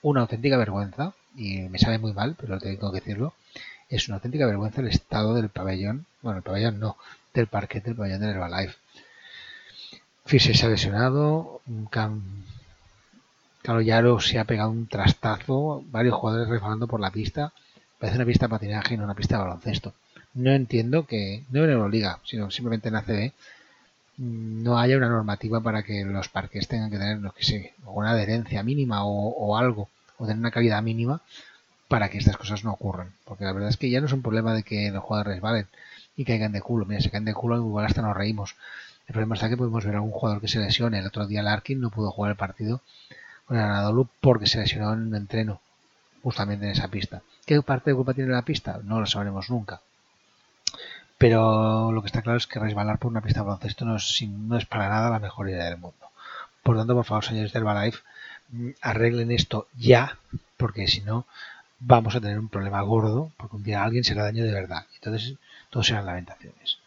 una 0.02 0.22
auténtica 0.22 0.58
vergüenza, 0.58 1.14
y 1.36 1.60
me 1.70 1.78
sabe 1.78 2.00
muy 2.00 2.14
mal, 2.14 2.36
pero 2.40 2.58
tengo 2.58 2.92
que 2.92 3.02
decirlo, 3.02 3.34
es 3.88 4.08
una 4.08 4.16
auténtica 4.16 4.48
vergüenza 4.48 4.82
el 4.82 4.88
estado 4.88 5.36
del 5.36 5.50
pabellón, 5.50 6.08
bueno, 6.24 6.40
el 6.40 6.44
pabellón 6.44 6.80
no, 6.80 6.98
del 7.36 7.46
parquet 7.46 7.84
del 7.84 7.96
pabellón 7.96 8.22
del 8.22 8.32
Herbalife. 8.32 8.76
Fischer 10.26 10.58
se 10.58 10.66
ha 10.66 10.70
lesionado, 10.70 11.62
Cam, 11.92 12.24
Carlos 13.62 13.86
Yaro 13.86 14.20
se 14.20 14.40
ha 14.40 14.46
pegado 14.46 14.72
un 14.72 14.88
trastazo, 14.88 15.84
varios 15.92 16.16
jugadores 16.16 16.50
resbalando 16.50 16.88
por 16.88 17.00
la 17.00 17.12
pista, 17.12 17.54
parece 18.00 18.18
una 18.18 18.26
pista 18.26 18.48
de 18.48 18.50
patinaje 18.50 18.96
y 18.96 18.98
no 18.98 19.04
una 19.04 19.14
pista 19.14 19.36
de 19.36 19.44
baloncesto. 19.44 19.94
No 20.38 20.52
entiendo 20.52 21.08
que, 21.08 21.44
no 21.50 21.64
en 21.64 21.72
Euroliga, 21.72 22.20
sino 22.24 22.52
simplemente 22.52 22.90
en 22.90 22.96
ACB, 22.96 23.32
mm, 24.18 24.64
no 24.64 24.78
haya 24.78 24.98
una 24.98 25.10
normativa 25.10 25.62
para 25.62 25.82
que 25.84 26.06
los 26.06 26.30
parques 26.30 26.68
tengan 26.68 26.92
que 26.92 27.00
tener, 27.00 27.18
no 27.20 27.32
que 27.32 27.44
sé, 27.44 27.74
una 27.86 28.12
adherencia 28.12 28.62
mínima 28.64 29.04
o, 29.04 29.30
o 29.30 29.58
algo, 29.58 29.90
o 30.18 30.26
tener 30.26 30.40
una 30.40 30.52
calidad 30.52 30.84
mínima 30.84 31.22
para 31.88 32.10
que 32.10 32.20
estas 32.20 32.38
cosas 32.38 32.64
no 32.64 32.72
ocurran. 32.72 33.14
Porque 33.26 33.46
la 33.46 33.54
verdad 33.54 33.70
es 33.70 33.78
que 33.78 33.90
ya 33.90 34.00
no 34.00 34.06
es 34.06 34.14
un 34.14 34.22
problema 34.22 34.54
de 34.54 34.64
que 34.64 34.92
los 34.92 35.04
jugadores 35.04 35.34
resbalen 35.36 35.68
y 36.16 36.24
caigan 36.26 36.52
de 36.52 36.62
culo. 36.62 36.86
Mira, 36.86 37.02
se 37.02 37.10
caen 37.10 37.26
de 37.26 37.34
culo 37.34 37.58
igual 37.58 37.86
hasta 37.86 38.04
nos 38.04 38.16
reímos. 38.16 38.56
El 39.08 39.14
problema 39.14 39.36
está 39.36 39.50
que 39.50 39.58
podemos 39.58 39.86
ver 39.86 39.96
a 39.96 39.98
algún 39.98 40.12
jugador 40.12 40.42
que 40.42 40.48
se 40.48 40.60
lesione. 40.60 41.00
El 41.00 41.08
otro 41.08 41.26
día 41.26 41.42
Larkin 41.42 41.82
no 41.82 41.90
pudo 41.90 42.12
jugar 42.12 42.32
el 42.32 42.38
partido 42.38 42.82
con 43.46 43.58
el 43.58 43.64
Anadolu 43.64 44.08
porque 44.22 44.46
se 44.46 44.60
lesionó 44.60 44.94
en 44.94 45.08
un 45.08 45.16
entreno 45.16 45.62
justamente 46.22 46.66
en 46.66 46.74
esa 46.74 46.90
pista. 46.90 47.22
¿Qué 47.46 47.60
parte 47.64 47.90
de 47.90 47.96
culpa 47.96 48.14
tiene 48.14 48.34
la 48.34 48.44
pista? 48.44 48.80
No 48.84 49.00
lo 49.00 49.08
sabremos 49.08 49.50
nunca. 49.50 49.82
Pero 51.18 51.92
lo 51.92 52.02
que 52.02 52.08
está 52.08 52.22
claro 52.22 52.38
es 52.38 52.48
que 52.48 52.60
resbalar 52.60 53.00
por 53.00 53.12
una 53.12 53.22
pista 53.22 53.40
de 53.40 53.48
baloncesto 53.48 53.86
no 53.86 53.96
es, 53.96 54.22
no 54.28 54.58
es 54.58 54.66
para 54.66 54.90
nada 54.90 55.10
la 55.10 55.20
mejor 55.20 55.50
idea 55.50 55.66
del 55.66 55.78
mundo. 55.78 55.98
Por 56.64 56.78
tanto, 56.78 56.96
por 56.96 57.06
favor, 57.06 57.26
señores 57.26 57.54
del 57.54 57.64
Herbalife, 57.64 58.00
mm, 58.50 58.70
arreglen 58.82 59.32
esto 59.32 59.68
ya, 59.78 60.18
porque 60.58 60.88
si 60.88 61.02
no, 61.02 61.26
vamos 61.80 62.16
a 62.16 62.22
tener 62.22 62.40
un 62.40 62.50
problema 62.50 62.82
gordo, 62.82 63.32
porque 63.38 63.56
un 63.56 63.64
día 63.64 63.84
alguien 63.84 64.04
se 64.04 64.14
hará 64.14 64.24
daño 64.24 64.44
de 64.44 64.52
verdad. 64.52 64.86
Entonces, 64.96 65.36
todos 65.70 65.88
serán 65.88 66.06
lamentaciones. 66.06 66.80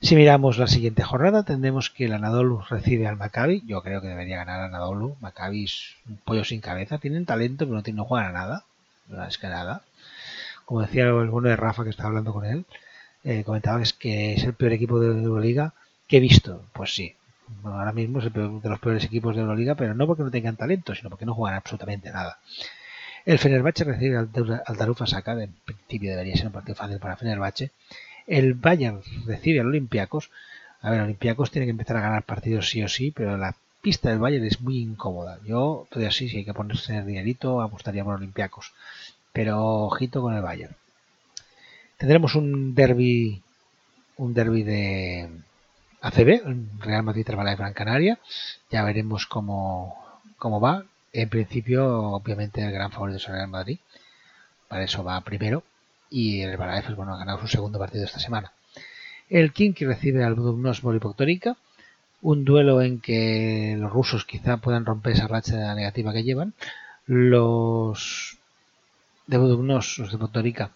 Si 0.00 0.14
miramos 0.14 0.58
la 0.58 0.68
siguiente 0.68 1.02
jornada, 1.02 1.42
tendremos 1.42 1.90
que 1.90 2.04
el 2.04 2.12
Anadolu 2.12 2.60
recibe 2.68 3.08
al 3.08 3.16
Maccabi. 3.16 3.64
Yo 3.66 3.82
creo 3.82 4.00
que 4.00 4.06
debería 4.06 4.36
ganar 4.36 4.60
Anadolu. 4.60 5.16
Maccabi 5.20 5.64
es 5.64 5.96
un 6.08 6.18
pollo 6.18 6.44
sin 6.44 6.60
cabeza. 6.60 6.98
Tienen 6.98 7.26
talento, 7.26 7.64
pero 7.64 7.76
no, 7.76 7.82
tienen, 7.82 7.98
no 7.98 8.04
juegan 8.04 8.30
a 8.30 8.38
nada. 8.38 8.64
No 9.08 9.24
es 9.24 9.38
que 9.38 9.48
nada. 9.48 9.82
Como 10.66 10.82
decía 10.82 11.04
el 11.04 11.30
bueno 11.30 11.48
de 11.48 11.56
Rafa 11.56 11.82
que 11.82 11.90
estaba 11.90 12.10
hablando 12.10 12.32
con 12.32 12.44
él, 12.44 12.64
eh, 13.24 13.44
comentaba 13.44 13.82
que 13.98 14.34
es, 14.34 14.38
es 14.38 14.44
el 14.44 14.54
peor 14.54 14.72
equipo 14.72 15.00
de 15.00 15.08
Euroliga 15.08 15.74
que 16.06 16.18
he 16.18 16.20
visto. 16.20 16.64
Pues 16.72 16.94
sí, 16.94 17.14
bueno, 17.62 17.78
ahora 17.78 17.92
mismo 17.92 18.18
es 18.18 18.26
el 18.26 18.32
peor, 18.32 18.60
de 18.60 18.68
los 18.68 18.80
peores 18.80 19.04
equipos 19.04 19.34
de 19.34 19.42
Euroliga, 19.42 19.74
pero 19.74 19.94
no 19.94 20.06
porque 20.06 20.22
no 20.22 20.30
tengan 20.30 20.56
talento, 20.56 20.94
sino 20.94 21.10
porque 21.10 21.26
no 21.26 21.34
juegan 21.34 21.56
absolutamente 21.56 22.10
nada. 22.10 22.38
El 23.24 23.38
Fenerbahce 23.38 23.84
recibe 23.84 24.16
al, 24.16 24.28
Saka, 25.06 25.42
en 25.42 25.52
principio 25.64 26.10
debería 26.10 26.36
ser 26.36 26.46
un 26.46 26.52
partido 26.52 26.76
fácil 26.76 26.98
para 26.98 27.16
Fenerbahce. 27.16 27.70
El 28.26 28.54
Bayern 28.54 29.02
recibe 29.26 29.60
al 29.60 29.66
Olympiacos. 29.66 30.30
A 30.80 30.90
ver, 30.90 31.00
Olympiacos 31.00 31.50
tiene 31.50 31.66
que 31.66 31.72
empezar 31.72 31.96
a 31.96 32.00
ganar 32.00 32.22
partidos 32.22 32.70
sí 32.70 32.82
o 32.82 32.88
sí, 32.88 33.10
pero 33.10 33.36
la 33.36 33.54
pista 33.82 34.10
del 34.10 34.18
Bayern 34.18 34.44
es 34.44 34.60
muy 34.60 34.78
incómoda. 34.78 35.38
Yo 35.44 35.86
todavía 35.90 36.10
sí, 36.10 36.28
si 36.28 36.38
hay 36.38 36.44
que 36.44 36.54
ponerse 36.54 37.02
dinerito, 37.02 37.60
apostaría 37.60 38.04
por 38.04 38.14
Olympiacos. 38.14 38.72
Pero 39.32 39.62
ojito 39.62 40.22
con 40.22 40.34
el 40.34 40.42
Bayern. 40.42 40.74
Tendremos 41.98 42.36
un 42.36 42.76
derby, 42.76 43.42
un 44.18 44.32
derby 44.32 44.62
de 44.62 45.28
ACB, 46.00 46.42
Real 46.78 47.02
Madrid 47.02 47.28
Herbalife 47.28 47.56
Gran 47.56 47.74
Canaria. 47.74 48.20
Ya 48.70 48.84
veremos 48.84 49.26
cómo, 49.26 49.96
cómo 50.38 50.60
va. 50.60 50.84
En 51.12 51.28
principio, 51.28 52.12
obviamente, 52.12 52.64
el 52.64 52.70
gran 52.70 52.92
favorito 52.92 53.16
es 53.16 53.26
el 53.26 53.34
Real 53.34 53.48
Madrid. 53.48 53.78
para 54.68 54.84
eso 54.84 55.02
va 55.02 55.20
primero. 55.22 55.64
Y 56.08 56.40
el 56.42 56.50
Herbalife, 56.50 56.86
pues, 56.86 56.96
bueno, 56.96 57.14
ha 57.14 57.18
ganado 57.18 57.40
su 57.40 57.48
segundo 57.48 57.80
partido 57.80 58.04
esta 58.04 58.20
semana. 58.20 58.52
El 59.28 59.52
Kinky 59.52 59.84
recibe 59.84 60.22
al 60.22 60.36
Budugnos 60.36 60.80
Volipoctorica, 60.82 61.56
un 62.22 62.44
duelo 62.44 62.80
en 62.80 63.00
que 63.00 63.76
los 63.76 63.92
rusos 63.92 64.24
quizá 64.24 64.58
puedan 64.58 64.86
romper 64.86 65.14
esa 65.14 65.26
racha 65.26 65.74
negativa 65.74 66.12
que 66.12 66.22
llevan. 66.22 66.54
Los 67.06 68.38
de 69.26 69.36
Budugnos, 69.36 69.98
los 69.98 70.12
de 70.12 70.18
Poctorica, 70.18 70.70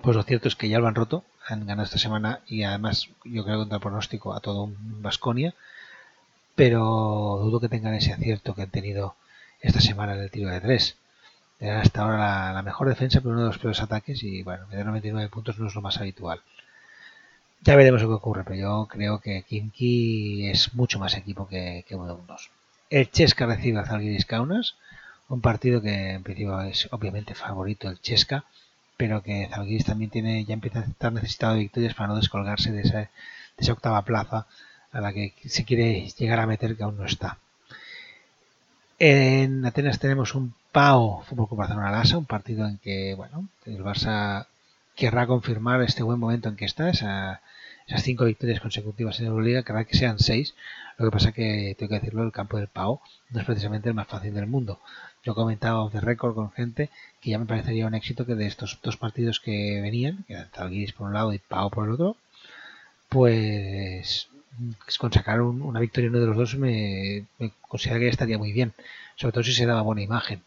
pues 0.00 0.16
lo 0.16 0.22
cierto 0.22 0.48
es 0.48 0.56
que 0.56 0.68
ya 0.68 0.78
lo 0.78 0.88
han 0.88 0.94
roto, 0.94 1.24
han 1.46 1.66
ganado 1.66 1.84
esta 1.84 1.98
semana 1.98 2.40
y 2.46 2.62
además 2.62 3.08
yo 3.24 3.44
creo 3.44 3.58
contra 3.58 3.76
el 3.76 3.82
pronóstico 3.82 4.34
a 4.34 4.40
todo 4.40 4.64
un 4.64 5.02
Vasconia, 5.02 5.54
pero 6.54 7.40
dudo 7.42 7.60
que 7.60 7.68
tengan 7.68 7.94
ese 7.94 8.12
acierto 8.12 8.54
que 8.54 8.62
han 8.62 8.70
tenido 8.70 9.14
esta 9.60 9.80
semana 9.80 10.14
en 10.14 10.20
el 10.20 10.30
tiro 10.30 10.50
de 10.50 10.60
tres. 10.60 10.96
Eran 11.60 11.80
hasta 11.80 12.02
ahora 12.02 12.52
la, 12.52 12.62
mejor 12.62 12.88
defensa, 12.88 13.20
pero 13.20 13.32
uno 13.32 13.42
de 13.42 13.46
los 13.46 13.58
peores 13.58 13.80
ataques 13.80 14.22
y 14.22 14.42
bueno, 14.42 14.66
meter 14.66 14.84
99 14.84 15.28
puntos 15.28 15.58
no 15.58 15.68
es 15.68 15.74
lo 15.74 15.82
más 15.82 15.98
habitual. 15.98 16.40
Ya 17.60 17.76
veremos 17.76 18.02
lo 18.02 18.08
que 18.08 18.14
ocurre, 18.14 18.42
pero 18.42 18.56
yo 18.56 18.88
creo 18.90 19.20
que 19.20 19.42
Kimki 19.42 20.48
es 20.48 20.74
mucho 20.74 20.98
más 20.98 21.16
equipo 21.16 21.46
que, 21.46 21.84
que 21.86 21.94
Budognos. 21.94 22.50
El 22.90 23.10
Chesca 23.10 23.46
recibe 23.46 23.78
a 23.78 23.86
Zalgiris 23.86 24.26
Kaunas, 24.26 24.74
un 25.28 25.40
partido 25.40 25.80
que 25.80 26.10
en 26.10 26.24
principio 26.24 26.60
es 26.62 26.88
obviamente 26.90 27.34
favorito 27.34 27.88
el 27.88 28.00
Chesca, 28.00 28.44
pero 29.02 29.20
que 29.20 29.48
Zalgiris 29.50 29.84
también 29.84 30.12
tiene 30.12 30.44
ya 30.44 30.54
empieza 30.54 30.78
a 30.78 30.84
estar 30.84 31.12
necesitado 31.12 31.54
de 31.54 31.58
victorias 31.66 31.92
para 31.92 32.06
no 32.06 32.14
descolgarse 32.14 32.70
de 32.70 32.82
esa, 32.82 33.72
octava 33.72 34.04
plaza 34.04 34.46
a 34.92 35.00
la 35.00 35.12
que 35.12 35.34
se 35.44 35.64
quiere 35.64 36.08
llegar 36.16 36.38
a 36.38 36.46
meter 36.46 36.76
que 36.76 36.84
aún 36.84 36.96
no 36.96 37.04
está. 37.04 37.38
En 39.00 39.66
Atenas 39.66 39.98
tenemos 39.98 40.36
un 40.36 40.54
PAO 40.70 41.24
Fútbol 41.24 41.48
Club 41.48 41.58
Barcelona 41.58 41.90
Lasa, 41.90 42.16
un 42.16 42.26
partido 42.26 42.64
en 42.64 42.78
que 42.78 43.16
bueno 43.16 43.48
el 43.66 43.82
Barça 43.82 44.46
querrá 44.94 45.26
confirmar 45.26 45.82
este 45.82 46.04
buen 46.04 46.20
momento 46.20 46.48
en 46.48 46.54
que 46.54 46.66
está, 46.66 46.88
esa, 46.88 47.40
esas 47.88 48.04
cinco 48.04 48.26
victorias 48.26 48.60
consecutivas 48.60 49.18
en 49.18 49.26
Euroliga, 49.26 49.64
querrá 49.64 49.84
que 49.84 49.96
sean 49.96 50.20
seis. 50.20 50.54
Lo 50.96 51.06
que 51.06 51.10
pasa 51.10 51.32
que 51.32 51.74
tengo 51.76 51.90
que 51.90 51.98
decirlo, 51.98 52.22
el 52.22 52.30
campo 52.30 52.56
del 52.56 52.68
PAO 52.68 53.00
no 53.30 53.40
es 53.40 53.46
precisamente 53.46 53.88
el 53.88 53.96
más 53.96 54.06
fácil 54.06 54.32
del 54.32 54.46
mundo. 54.46 54.78
Yo 55.24 55.34
comentaba 55.34 55.88
de 55.88 56.00
récord 56.00 56.34
con 56.34 56.50
gente 56.52 56.90
que 57.20 57.30
ya 57.30 57.38
me 57.38 57.46
parecería 57.46 57.86
un 57.86 57.94
éxito 57.94 58.26
que 58.26 58.34
de 58.34 58.46
estos 58.46 58.78
dos 58.82 58.96
partidos 58.96 59.40
que 59.40 59.80
venían, 59.80 60.24
que 60.26 60.34
eran 60.34 60.50
Zalgiris 60.54 60.92
por 60.92 61.06
un 61.08 61.14
lado 61.14 61.32
y 61.32 61.38
Pau 61.38 61.70
por 61.70 61.86
el 61.86 61.92
otro, 61.94 62.16
pues 63.08 64.28
con 64.98 65.12
sacar 65.12 65.40
un- 65.42 65.62
una 65.62 65.80
victoria 65.80 66.06
en 66.08 66.12
uno 66.14 66.20
de 66.20 66.26
los 66.28 66.36
dos 66.36 66.56
me, 66.56 67.26
me 67.38 67.52
que 67.82 68.08
estaría 68.08 68.38
muy 68.38 68.52
bien, 68.52 68.72
sobre 69.16 69.32
todo 69.32 69.44
si 69.44 69.52
se 69.52 69.66
daba 69.66 69.82
buena 69.82 70.02
imagen. 70.02 70.42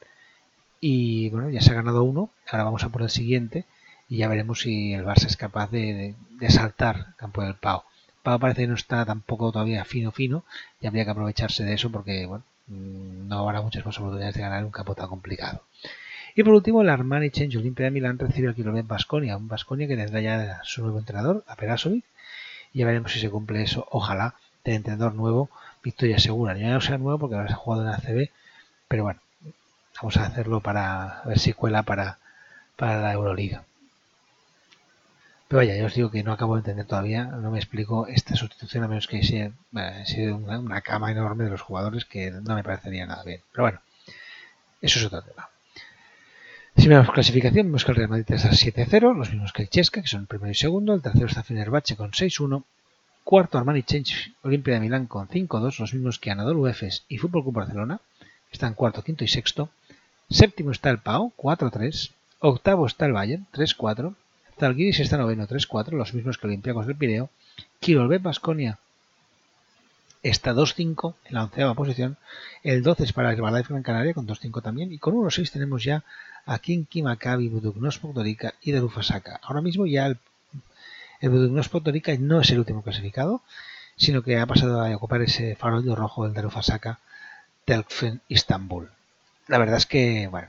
Y 0.81 1.29
bueno, 1.31 1.49
ya 1.49 1.61
se 1.61 1.71
ha 1.71 1.75
ganado 1.75 2.03
uno, 2.03 2.29
ahora 2.49 2.63
vamos 2.65 2.83
a 2.83 2.89
por 2.89 3.01
el 3.03 3.09
siguiente 3.09 3.65
y 4.09 4.17
ya 4.17 4.27
veremos 4.29 4.61
si 4.61 4.93
el 4.93 5.05
Barça 5.05 5.27
es 5.27 5.37
capaz 5.37 5.71
de, 5.71 6.15
saltar 6.49 7.15
campo 7.17 7.41
del 7.43 7.55
Pau. 7.55 7.83
Pau 8.23 8.39
parece 8.39 8.61
que 8.63 8.67
no 8.67 8.75
está 8.75 9.05
tampoco 9.05 9.51
todavía 9.51 9.85
fino 9.85 10.11
fino 10.11 10.43
y 10.81 10.87
habría 10.87 11.05
que 11.05 11.11
aprovecharse 11.11 11.63
de 11.65 11.73
eso 11.73 11.91
porque 11.91 12.25
bueno, 12.25 12.43
no 12.67 13.39
habrá 13.39 13.61
muchas 13.61 13.85
más 13.85 13.97
oportunidades 13.97 14.35
de 14.35 14.41
ganar 14.41 14.65
un 14.65 14.71
campo 14.71 14.95
tan 14.95 15.07
complicado. 15.07 15.61
Y 16.35 16.43
por 16.43 16.53
último, 16.53 16.81
el 16.81 16.89
Armani 16.89 17.29
Change 17.29 17.57
Olimpia 17.57 17.85
de 17.85 17.91
Milán 17.91 18.19
recibe 18.19 18.49
al 18.49 18.55
Kilomet 18.55 18.87
Basconia, 18.87 19.37
un 19.37 19.47
Basconia 19.47 19.87
que 19.87 19.95
tendrá 19.95 20.19
ya 20.19 20.61
su 20.63 20.81
nuevo 20.81 20.99
entrenador, 20.99 21.43
a 21.47 21.55
Perasovic, 21.55 22.03
y 22.73 22.79
ya 22.79 22.85
veremos 22.85 23.13
si 23.13 23.19
se 23.19 23.29
cumple 23.29 23.61
eso. 23.63 23.87
Ojalá 23.89 24.35
del 24.65 24.75
entrenador 24.75 25.15
nuevo, 25.15 25.49
victoria 25.81 26.19
segura. 26.19 26.57
Ya 26.57 26.73
no 26.73 26.81
sea 26.81 26.97
nuevo 26.97 27.19
porque 27.19 27.35
ahora 27.35 27.47
se 27.47 27.53
ha 27.53 27.57
jugado 27.57 27.83
en 27.83 27.89
ACB, 27.89 28.29
pero 28.89 29.03
bueno, 29.03 29.21
vamos 29.95 30.17
a 30.17 30.25
hacerlo 30.25 30.59
para 30.59 31.21
ver 31.25 31.39
si 31.39 31.53
cuela 31.53 31.83
para, 31.83 32.17
para 32.75 32.99
la 33.01 33.13
Euroliga. 33.13 33.63
Pero 35.55 35.67
vaya, 35.67 35.79
ya 35.79 35.85
os 35.85 35.95
digo 35.95 36.11
que 36.11 36.21
no 36.21 36.33
acabo 36.33 36.55
de 36.55 36.59
entender 36.59 36.85
todavía, 36.85 37.23
no 37.23 37.49
me 37.49 37.59
explico 37.59 38.07
esta 38.07 38.35
sustitución 38.35 38.83
a 38.83 38.89
menos 38.89 39.07
que 39.07 39.23
sea, 39.23 39.53
sea 40.03 40.35
una, 40.35 40.59
una 40.59 40.81
cama 40.81 41.13
enorme 41.13 41.45
de 41.45 41.49
los 41.49 41.61
jugadores 41.61 42.03
que 42.03 42.29
no 42.29 42.55
me 42.55 42.61
parecería 42.61 43.05
nada 43.05 43.23
bien. 43.23 43.39
Pero 43.53 43.63
bueno, 43.63 43.79
eso 44.81 44.99
es 44.99 45.05
otro 45.05 45.21
tema. 45.21 45.47
Si 46.75 46.89
miramos 46.89 47.09
clasificación, 47.09 47.67
vemos 47.67 47.85
que 47.85 47.91
el 47.91 47.95
Real 47.95 48.09
Madrid 48.09 48.25
está 48.31 48.49
7-0, 48.49 49.15
los 49.15 49.29
mismos 49.29 49.53
que 49.53 49.61
el 49.61 49.69
Chesca, 49.69 50.01
que 50.01 50.09
son 50.09 50.23
el 50.23 50.27
primero 50.27 50.51
y 50.51 50.55
segundo. 50.55 50.93
El 50.93 51.01
tercero 51.01 51.27
está 51.27 51.41
Fenerbahce 51.41 51.95
con 51.95 52.11
6-1. 52.11 52.65
Cuarto, 53.23 53.57
Armani 53.57 53.83
Change 53.83 54.33
Olimpia 54.41 54.73
de 54.73 54.81
Milán 54.81 55.07
con 55.07 55.29
5-2, 55.29 55.79
los 55.79 55.93
mismos 55.93 56.19
que 56.19 56.31
Anadolu 56.31 56.67
Efes 56.67 57.05
y 57.07 57.17
Fútbol 57.17 57.43
Club 57.43 57.55
Barcelona, 57.55 58.01
están 58.51 58.73
cuarto, 58.73 59.05
quinto 59.05 59.23
y 59.23 59.29
sexto. 59.29 59.69
Séptimo 60.29 60.71
está 60.71 60.89
el 60.89 60.97
Pau, 60.97 61.31
4-3. 61.37 62.11
Octavo 62.39 62.85
está 62.87 63.05
el 63.05 63.13
Bayern, 63.13 63.47
3-4. 63.53 64.15
Zalgiris 64.57 64.99
está 64.99 65.17
noveno, 65.17 65.47
3-4, 65.47 65.91
los 65.91 66.13
mismos 66.13 66.37
que 66.37 66.47
Olympiacos 66.47 66.87
del 66.87 66.95
Pireo. 66.95 67.29
Kirolbet 67.79 68.21
Basconia 68.21 68.79
está 70.23 70.53
2-5 70.53 71.13
en 71.25 71.33
la 71.33 71.43
onceava 71.43 71.73
posición. 71.73 72.17
El 72.63 72.81
12 72.81 73.03
es 73.03 73.13
para 73.13 73.29
el 73.29 73.37
Herbalife 73.37 73.73
Gran 73.73 73.83
Canaria 73.83 74.13
con 74.13 74.27
2-5 74.27 74.63
también. 74.63 74.91
Y 74.91 74.97
con 74.97 75.13
1-6 75.13 75.51
tenemos 75.51 75.83
ya 75.83 76.03
a 76.45 76.59
Kinki, 76.59 77.03
Maccabi, 77.03 77.49
Budugnos, 77.49 77.99
Podgorica 77.99 78.53
y 78.61 78.71
Darufasaka. 78.71 79.39
Ahora 79.43 79.61
mismo 79.61 79.85
ya 79.85 80.07
el, 80.07 80.17
el 81.21 81.29
Budugnos 81.29 81.69
Podgorica 81.69 82.15
no 82.17 82.41
es 82.41 82.49
el 82.49 82.59
último 82.59 82.81
clasificado, 82.81 83.41
sino 83.97 84.23
que 84.23 84.39
ha 84.39 84.45
pasado 84.45 84.81
a 84.81 84.95
ocupar 84.95 85.21
ese 85.21 85.55
farolillo 85.55 85.95
rojo 85.95 86.23
del 86.23 86.33
Darufasaka 86.33 86.99
Telkfen 87.65 88.21
Istanbul. 88.29 88.89
La 89.47 89.57
verdad 89.57 89.77
es 89.77 89.85
que, 89.85 90.27
bueno, 90.27 90.47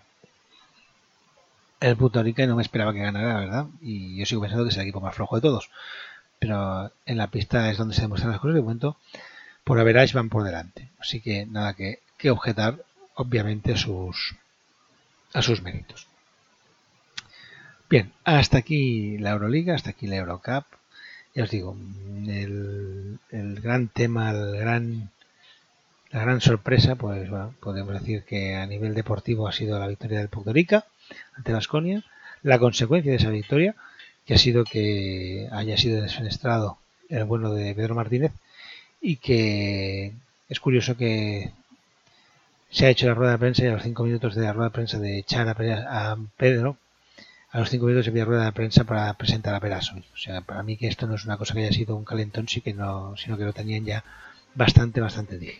el 1.80 1.96
Podgorica 1.96 2.46
no 2.46 2.56
me 2.56 2.62
esperaba 2.62 2.92
que 2.92 3.00
ganara, 3.00 3.34
la 3.34 3.40
verdad, 3.40 3.66
y 3.80 4.16
yo 4.16 4.26
sigo 4.26 4.40
pensando 4.40 4.64
que 4.64 4.70
es 4.70 4.76
el 4.76 4.82
equipo 4.82 5.00
más 5.00 5.14
flojo 5.14 5.36
de 5.36 5.42
todos. 5.42 5.70
Pero 6.38 6.92
en 7.06 7.16
la 7.18 7.28
pista 7.28 7.70
es 7.70 7.78
donde 7.78 7.94
se 7.94 8.02
demuestran 8.02 8.32
las 8.32 8.40
cosas. 8.40 8.54
De 8.54 8.62
momento, 8.62 8.96
por 9.64 9.78
average 9.80 10.14
van 10.14 10.28
por 10.28 10.44
delante. 10.44 10.90
Así 10.98 11.20
que 11.20 11.46
nada 11.46 11.74
que, 11.74 12.00
que 12.18 12.30
objetar, 12.30 12.84
obviamente, 13.14 13.72
a 13.72 13.76
sus, 13.76 14.36
a 15.32 15.42
sus 15.42 15.62
méritos. 15.62 16.06
Bien, 17.88 18.12
hasta 18.24 18.58
aquí 18.58 19.18
la 19.18 19.30
Euroliga, 19.30 19.74
hasta 19.74 19.90
aquí 19.90 20.06
la 20.06 20.16
Eurocup. 20.16 20.64
Ya 21.34 21.44
os 21.44 21.50
digo, 21.50 21.76
el, 22.26 23.18
el 23.30 23.60
gran 23.60 23.88
tema, 23.88 24.30
el 24.30 24.56
gran, 24.56 25.10
la 26.10 26.20
gran 26.22 26.40
sorpresa, 26.40 26.96
pues 26.96 27.28
bueno, 27.28 27.54
podemos 27.60 27.92
decir 27.92 28.24
que 28.24 28.54
a 28.54 28.66
nivel 28.66 28.94
deportivo 28.94 29.46
ha 29.46 29.52
sido 29.52 29.78
la 29.78 29.86
victoria 29.86 30.18
del 30.18 30.28
Puerto 30.28 30.52
Rica 30.52 30.86
ante 31.36 31.52
Vasconia. 31.52 32.02
La 32.42 32.58
consecuencia 32.58 33.10
de 33.12 33.18
esa 33.18 33.30
victoria, 33.30 33.74
que 34.24 34.34
ha 34.34 34.38
sido 34.38 34.64
que 34.64 35.48
haya 35.52 35.76
sido 35.76 36.02
desfenestrado 36.02 36.78
el 37.08 37.24
bueno 37.24 37.52
de 37.52 37.74
Pedro 37.74 37.94
Martínez 37.94 38.32
y 39.00 39.16
que 39.16 40.12
es 40.48 40.60
curioso 40.60 40.96
que 40.96 41.52
se 42.70 42.86
ha 42.86 42.90
hecho 42.90 43.06
la 43.06 43.14
rueda 43.14 43.32
de 43.32 43.38
prensa 43.38 43.62
y 43.64 43.66
a 43.68 43.72
los 43.72 43.82
cinco 43.82 44.04
minutos 44.04 44.34
de 44.34 44.42
la 44.42 44.52
rueda 44.52 44.68
de 44.68 44.74
prensa 44.74 44.98
de 44.98 45.18
echar 45.18 45.48
a, 45.48 46.16
Pedro, 46.36 46.76
a 47.50 47.60
los 47.60 47.70
cinco 47.70 47.86
minutos 47.86 48.04
se 48.04 48.12
pide 48.12 48.24
rueda 48.24 48.44
de 48.44 48.52
prensa 48.52 48.84
para 48.84 49.12
presentar 49.14 49.54
a 49.54 49.60
Perasovic. 49.60 50.04
O 50.12 50.18
sea, 50.18 50.40
para 50.40 50.62
mí 50.62 50.76
que 50.76 50.88
esto 50.88 51.06
no 51.06 51.14
es 51.14 51.24
una 51.24 51.36
cosa 51.36 51.54
que 51.54 51.60
haya 51.60 51.72
sido 51.72 51.96
un 51.96 52.04
calentón, 52.04 52.48
sí 52.48 52.60
que 52.60 52.74
no, 52.74 53.16
sino 53.16 53.38
que 53.38 53.44
lo 53.44 53.52
tenían 53.52 53.84
ya 53.84 54.04
bastante, 54.54 55.00
bastante 55.00 55.38
di- 55.38 55.58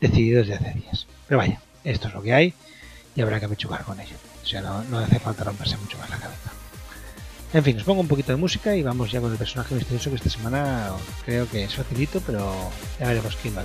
decidido 0.00 0.38
desde 0.38 0.54
hace 0.54 0.72
días. 0.78 1.06
Pero 1.26 1.38
vaya, 1.38 1.60
esto 1.84 2.08
es 2.08 2.14
lo 2.14 2.22
que 2.22 2.32
hay 2.32 2.54
y 3.14 3.20
habrá 3.20 3.38
que 3.38 3.46
apechugar 3.46 3.84
con 3.84 4.00
ello. 4.00 4.16
O 4.42 4.46
sea, 4.46 4.60
no, 4.60 4.82
no 4.84 4.98
hace 4.98 5.18
falta 5.18 5.44
romperse 5.44 5.76
mucho 5.76 5.98
más 5.98 6.10
la 6.10 6.18
cabeza. 6.18 6.50
En 7.52 7.62
fin, 7.62 7.76
os 7.76 7.84
pongo 7.84 8.00
un 8.00 8.08
poquito 8.08 8.32
de 8.32 8.36
música 8.36 8.74
y 8.74 8.82
vamos 8.82 9.12
ya 9.12 9.20
con 9.20 9.30
el 9.30 9.36
personaje 9.36 9.74
misterioso 9.74 10.08
que 10.08 10.16
esta 10.16 10.30
semana 10.30 10.90
creo 11.24 11.48
que 11.50 11.64
es 11.64 11.74
facilito, 11.74 12.20
pero 12.22 12.50
ya 12.98 13.08
veremos 13.08 13.36
quién 13.36 13.54
va 13.56 13.60
a 13.60 13.64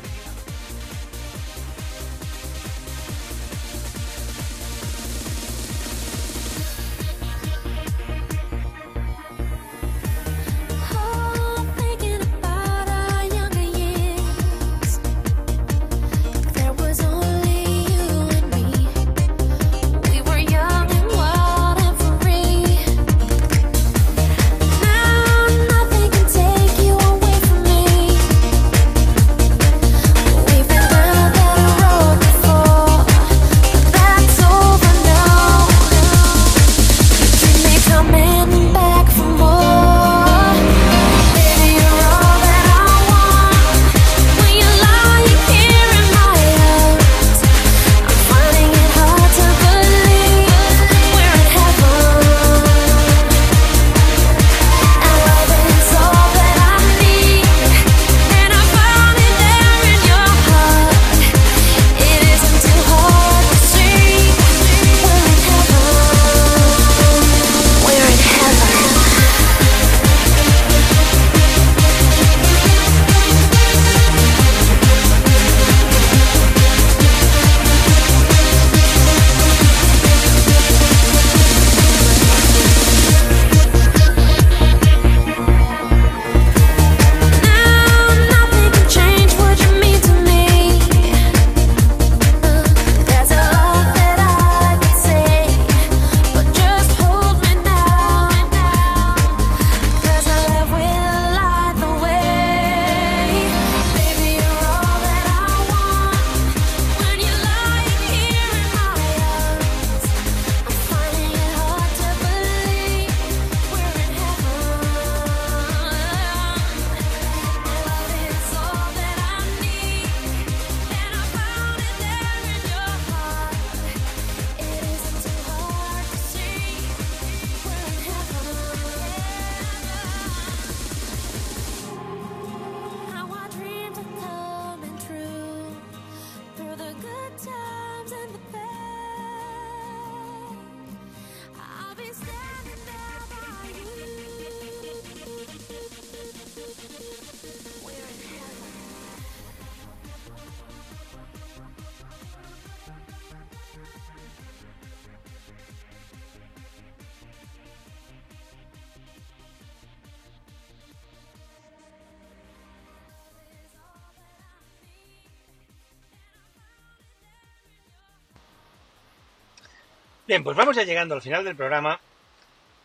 ya 170.77 170.83
llegando 170.83 171.15
al 171.15 171.21
final 171.21 171.43
del 171.43 171.55
programa 171.55 171.99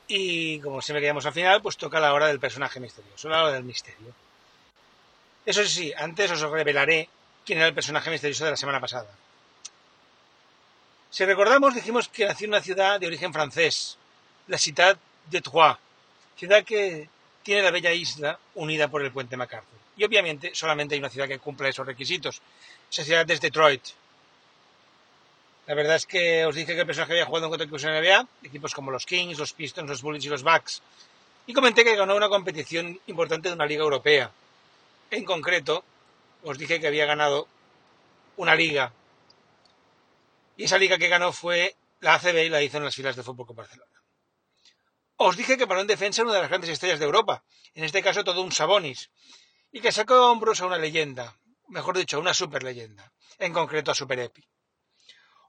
y 0.09 0.59
como 0.60 0.82
siempre 0.82 1.01
llegamos 1.01 1.27
al 1.27 1.32
final, 1.32 1.62
pues 1.62 1.77
toca 1.77 2.01
la 2.01 2.12
hora 2.12 2.27
del 2.27 2.40
personaje 2.40 2.81
misterioso, 2.81 3.28
la 3.28 3.44
hora 3.44 3.52
del 3.52 3.64
misterio. 3.64 4.14
Eso 5.44 5.64
sí, 5.64 5.93
antes 5.97 6.31
os 6.31 6.40
revelaré 6.40 7.09
quién 7.44 7.59
era 7.59 7.69
el 7.69 7.74
personaje 7.74 8.10
misterioso 8.10 8.44
de 8.44 8.52
la 8.52 8.56
semana 8.56 8.81
pasada. 8.81 9.09
Si 11.10 11.24
recordamos, 11.24 11.74
dijimos 11.74 12.09
que 12.09 12.27
nació 12.27 12.47
en 12.47 12.51
una 12.52 12.62
ciudad 12.62 12.98
de 12.98 13.06
origen 13.06 13.32
francés, 13.32 13.98
la 14.48 14.59
ciudad 14.59 14.97
de 15.31 15.40
Troyes, 15.40 15.77
ciudad 16.36 16.64
que 16.64 17.09
tiene 17.43 17.62
la 17.62 17.70
bella 17.70 17.93
isla 17.93 18.39
unida 18.55 18.89
por 18.89 19.02
el 19.02 19.12
puente 19.12 19.36
MacArthur. 19.36 19.78
Y 19.97 20.05
obviamente 20.05 20.52
solamente 20.55 20.94
hay 20.94 21.01
una 21.01 21.10
ciudad 21.10 21.28
que 21.28 21.39
cumple 21.39 21.69
esos 21.69 21.86
requisitos. 21.86 22.40
Esa 22.90 23.05
ciudad 23.05 23.31
es 23.31 23.40
Detroit. 23.40 23.82
La 25.66 25.74
verdad 25.74 25.97
es 25.97 26.06
que 26.06 26.44
os 26.44 26.56
dije 26.56 26.74
que 26.74 26.80
el 26.80 26.86
personaje 26.86 27.12
había 27.12 27.26
jugado 27.26 27.47
en 27.47 27.51
cuatro 27.51 27.64
equipos 27.64 27.84
en 27.84 27.94
NBA, 27.94 28.26
equipos 28.43 28.74
como 28.74 28.90
los 28.90 29.06
Kings, 29.06 29.39
los 29.39 29.52
Pistons, 29.52 29.89
los 29.89 30.02
Bullets 30.02 30.24
y 30.24 30.28
los 30.28 30.43
Bucks. 30.43 30.82
Y 31.47 31.52
comenté 31.52 31.84
que 31.84 31.94
ganó 31.94 32.16
una 32.16 32.28
competición 32.28 33.01
importante 33.06 33.48
de 33.48 33.55
una 33.55 33.66
liga 33.66 33.82
europea. 33.82 34.32
En 35.10 35.24
concreto, 35.24 35.84
os 36.43 36.59
dije 36.59 36.80
que 36.80 36.89
había 36.89 37.06
ganado 37.06 37.47
una 38.36 38.56
liga. 38.56 38.93
Y 40.56 40.64
esa 40.64 40.78
liga 40.78 40.98
que 40.98 41.09
ganó 41.09 41.32
fue 41.32 41.76
la 42.01 42.14
ACB 42.14 42.47
y 42.47 42.48
la 42.48 42.62
hizo 42.62 42.78
en 42.78 42.84
las 42.84 42.97
filas 42.97 43.14
de 43.14 43.22
Fútbol 43.22 43.47
con 43.47 43.56
Barcelona. 43.56 44.02
Os 45.16 45.36
dije 45.36 45.56
que 45.56 45.68
paró 45.68 45.80
en 45.80 45.86
defensa 45.86 46.22
una 46.22 46.32
de 46.32 46.40
las 46.40 46.48
grandes 46.48 46.70
estrellas 46.70 46.98
de 46.98 47.05
Europa, 47.05 47.44
en 47.74 47.84
este 47.84 48.02
caso 48.02 48.24
todo 48.24 48.43
un 48.43 48.51
Sabonis, 48.51 49.10
y 49.70 49.80
que 49.80 49.93
sacó 49.93 50.14
a 50.14 50.30
hombros 50.32 50.60
a 50.60 50.66
una 50.66 50.78
leyenda, 50.78 51.36
mejor 51.68 51.97
dicho, 51.97 52.16
a 52.16 52.20
una 52.20 52.34
super 52.34 52.64
leyenda, 52.64 53.12
en 53.39 53.52
concreto 53.52 53.93
a 53.93 53.94
Super 53.94 54.18
Epi. 54.18 54.44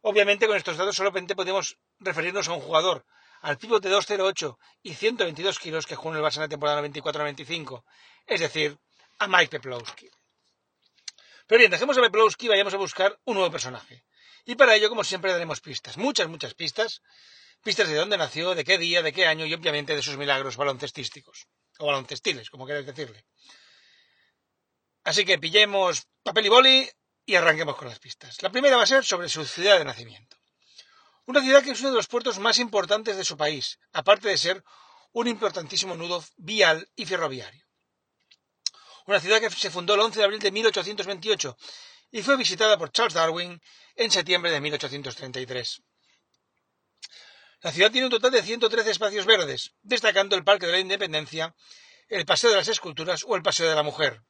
Obviamente 0.05 0.47
con 0.47 0.57
estos 0.57 0.75
datos 0.75 0.97
solamente 0.97 1.33
podemos 1.33 1.77
referirnos 1.99 2.49
a 2.49 2.53
un 2.53 2.59
jugador, 2.59 3.05
al 3.41 3.57
pívot 3.57 3.81
de 3.81 3.89
2.08 3.89 4.57
y 4.81 4.93
122 4.93 5.59
kilos 5.59 5.87
que 5.87 5.95
jugó 5.95 6.11
en 6.11 6.17
el 6.17 6.23
Barça 6.23 6.35
en 6.35 6.41
la 6.41 6.49
temporada 6.49 6.81
94-95, 6.81 7.83
es 8.27 8.41
decir, 8.41 8.77
a 9.19 9.27
Mike 9.27 9.47
Peplowski. 9.47 10.09
Pero 11.47 11.59
bien, 11.59 11.71
dejemos 11.71 11.97
a 11.97 12.01
Peplowski 12.01 12.47
y 12.47 12.49
vayamos 12.49 12.73
a 12.73 12.77
buscar 12.77 13.17
un 13.23 13.35
nuevo 13.35 13.49
personaje. 13.49 14.03
Y 14.43 14.55
para 14.55 14.75
ello, 14.75 14.89
como 14.89 15.05
siempre, 15.05 15.31
daremos 15.31 15.61
pistas, 15.61 15.97
muchas, 15.97 16.27
muchas 16.27 16.53
pistas, 16.53 17.01
pistas 17.63 17.87
de 17.87 17.95
dónde 17.95 18.17
nació, 18.17 18.55
de 18.55 18.65
qué 18.65 18.77
día, 18.77 19.01
de 19.03 19.13
qué 19.13 19.25
año 19.25 19.45
y 19.45 19.53
obviamente 19.53 19.95
de 19.95 20.01
sus 20.01 20.17
milagros 20.17 20.57
baloncestísticos, 20.57 21.47
o 21.79 21.85
baloncestiles, 21.85 22.49
como 22.49 22.67
queréis 22.67 22.87
decirle. 22.87 23.23
Así 25.05 25.23
que 25.23 25.39
pillemos 25.39 26.07
papel 26.23 26.45
y 26.47 26.49
boli 26.49 26.89
y 27.25 27.35
arranquemos 27.35 27.75
con 27.75 27.87
las 27.87 27.99
pistas. 27.99 28.41
La 28.41 28.51
primera 28.51 28.77
va 28.77 28.83
a 28.83 28.87
ser 28.87 29.05
sobre 29.05 29.29
su 29.29 29.45
ciudad 29.45 29.77
de 29.77 29.85
nacimiento. 29.85 30.37
Una 31.25 31.41
ciudad 31.41 31.63
que 31.63 31.71
es 31.71 31.79
uno 31.79 31.91
de 31.91 31.95
los 31.95 32.07
puertos 32.07 32.39
más 32.39 32.57
importantes 32.59 33.15
de 33.15 33.23
su 33.23 33.37
país, 33.37 33.79
aparte 33.93 34.27
de 34.27 34.37
ser 34.37 34.63
un 35.13 35.27
importantísimo 35.27 35.95
nudo 35.95 36.23
vial 36.37 36.89
y 36.95 37.05
ferroviario. 37.05 37.65
Una 39.05 39.19
ciudad 39.19 39.39
que 39.39 39.49
se 39.49 39.69
fundó 39.69 39.93
el 39.93 40.01
11 40.01 40.19
de 40.19 40.25
abril 40.25 40.39
de 40.39 40.51
1828 40.51 41.57
y 42.11 42.21
fue 42.21 42.37
visitada 42.37 42.77
por 42.77 42.91
Charles 42.91 43.13
Darwin 43.13 43.61
en 43.95 44.11
septiembre 44.11 44.51
de 44.51 44.61
1833. 44.61 45.81
La 47.61 47.71
ciudad 47.71 47.91
tiene 47.91 48.07
un 48.07 48.11
total 48.11 48.31
de 48.31 48.43
113 48.43 48.91
espacios 48.91 49.25
verdes, 49.25 49.73
destacando 49.81 50.35
el 50.35 50.43
Parque 50.43 50.65
de 50.65 50.73
la 50.73 50.79
Independencia, 50.79 51.55
el 52.09 52.25
Paseo 52.25 52.49
de 52.49 52.57
las 52.57 52.67
Esculturas 52.67 53.23
o 53.25 53.35
el 53.37 53.41
Paseo 53.41 53.69
de 53.69 53.75
la 53.75 53.83
Mujer. 53.83 54.21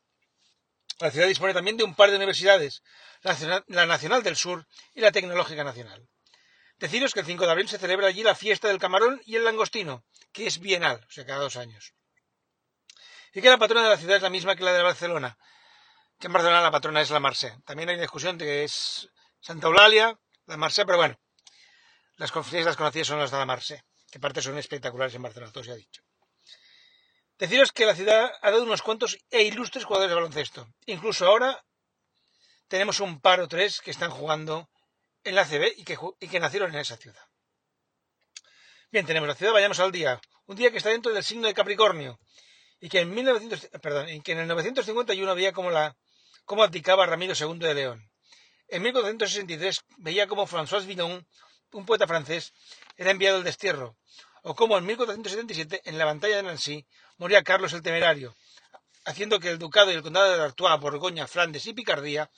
La 0.99 1.11
ciudad 1.11 1.27
dispone 1.27 1.53
también 1.53 1.77
de 1.77 1.83
un 1.83 1.95
par 1.95 2.09
de 2.09 2.17
universidades, 2.17 2.83
la 3.21 3.85
Nacional 3.85 4.23
del 4.23 4.35
Sur 4.35 4.67
y 4.93 5.01
la 5.01 5.11
Tecnológica 5.11 5.63
Nacional. 5.63 6.07
Deciros 6.77 7.13
que 7.13 7.21
el 7.21 7.25
5 7.25 7.45
de 7.45 7.51
abril 7.51 7.69
se 7.69 7.77
celebra 7.77 8.07
allí 8.07 8.23
la 8.23 8.35
fiesta 8.35 8.67
del 8.67 8.79
camarón 8.79 9.21
y 9.25 9.35
el 9.35 9.43
langostino, 9.43 10.05
que 10.31 10.47
es 10.47 10.59
bienal, 10.59 11.03
o 11.07 11.11
sea, 11.11 11.25
cada 11.25 11.39
dos 11.39 11.55
años. 11.55 11.93
Y 13.33 13.41
que 13.41 13.49
la 13.49 13.57
patrona 13.57 13.83
de 13.83 13.89
la 13.89 13.97
ciudad 13.97 14.17
es 14.17 14.21
la 14.21 14.29
misma 14.29 14.55
que 14.55 14.63
la 14.63 14.73
de 14.73 14.83
Barcelona, 14.83 15.37
que 16.19 16.27
en 16.27 16.33
Barcelona 16.33 16.61
la 16.61 16.71
patrona 16.71 17.01
es 17.01 17.09
la 17.09 17.19
Marse. 17.19 17.57
También 17.65 17.89
hay 17.89 17.95
una 17.95 18.03
discusión 18.03 18.37
de 18.37 18.45
que 18.45 18.63
es 18.63 19.09
Santa 19.39 19.67
Eulalia, 19.67 20.19
la 20.45 20.57
Marse, 20.57 20.85
pero 20.85 20.97
bueno, 20.97 21.19
las 22.17 22.31
fiestas 22.31 22.75
conocidas 22.75 23.07
son 23.07 23.19
las 23.19 23.31
de 23.31 23.37
la 23.37 23.45
Marse, 23.45 23.83
que 24.11 24.17
aparte 24.17 24.41
son 24.41 24.57
espectaculares 24.57 25.15
en 25.15 25.21
Barcelona, 25.21 25.51
todo 25.51 25.63
se 25.63 25.71
ha 25.71 25.75
dicho. 25.75 26.03
Deciros 27.43 27.73
que 27.73 27.85
la 27.85 27.93
ciudad 27.93 28.31
ha 28.41 28.51
dado 28.51 28.63
unos 28.63 28.81
cuantos 28.81 29.19
e 29.29 29.43
ilustres 29.43 29.83
jugadores 29.83 30.11
de 30.11 30.15
baloncesto. 30.15 30.65
Incluso 30.85 31.25
ahora 31.25 31.61
tenemos 32.69 33.01
un 33.01 33.19
par 33.19 33.41
o 33.41 33.49
tres 33.49 33.81
que 33.81 33.91
están 33.91 34.11
jugando 34.11 34.69
en 35.25 35.35
la 35.35 35.43
CB 35.43 35.73
y 35.75 35.83
que, 35.83 36.39
nacieron 36.39 36.73
en 36.73 36.79
esa 36.79 36.95
ciudad. 36.95 37.21
Bien, 38.93 39.05
tenemos 39.05 39.27
la 39.27 39.35
ciudad, 39.35 39.51
vayamos 39.51 39.77
al 39.81 39.91
día. 39.91 40.21
Un 40.45 40.55
día 40.55 40.71
que 40.71 40.77
está 40.77 40.91
dentro 40.91 41.11
del 41.11 41.21
signo 41.21 41.47
de 41.47 41.53
Capricornio 41.53 42.17
y 42.79 42.87
que 42.87 43.01
en, 43.01 43.13
1900, 43.13 43.71
perdón, 43.81 44.07
y 44.07 44.21
que 44.21 44.31
en 44.31 44.39
el 44.39 44.47
951 44.47 45.35
veía 45.35 45.51
cómo, 45.51 45.69
la, 45.69 45.97
cómo 46.45 46.63
abdicaba 46.63 47.05
Ramiro 47.05 47.33
II 47.37 47.59
de 47.59 47.73
León. 47.73 48.09
En 48.69 48.83
1463 48.83 49.83
veía 49.97 50.27
cómo 50.27 50.47
François 50.47 50.85
Villon, 50.85 51.27
un 51.73 51.85
poeta 51.85 52.07
francés, 52.07 52.53
era 52.95 53.11
enviado 53.11 53.35
al 53.35 53.43
destierro, 53.43 53.97
o 54.43 54.55
cómo 54.55 54.77
en 54.77 54.85
1477, 54.85 55.81
en 55.85 55.97
la 55.97 56.05
batalla 56.05 56.37
de 56.37 56.43
Nancy, 56.43 56.85
moría 57.23 57.41
Carlos 57.41 57.71
el 57.71 57.81
Temerario, 57.81 58.35
haciendo 59.05 59.39
que 59.39 59.49
el 59.49 59.57
ducado 59.57 59.89
y 59.89 59.95
el 59.95 60.03
condado 60.03 60.35
de 60.35 60.43
Artois, 60.43 60.77
Borgoña, 60.77 61.25
Flandes 61.25 61.65
y 61.67 61.73
Picardía 61.73 62.29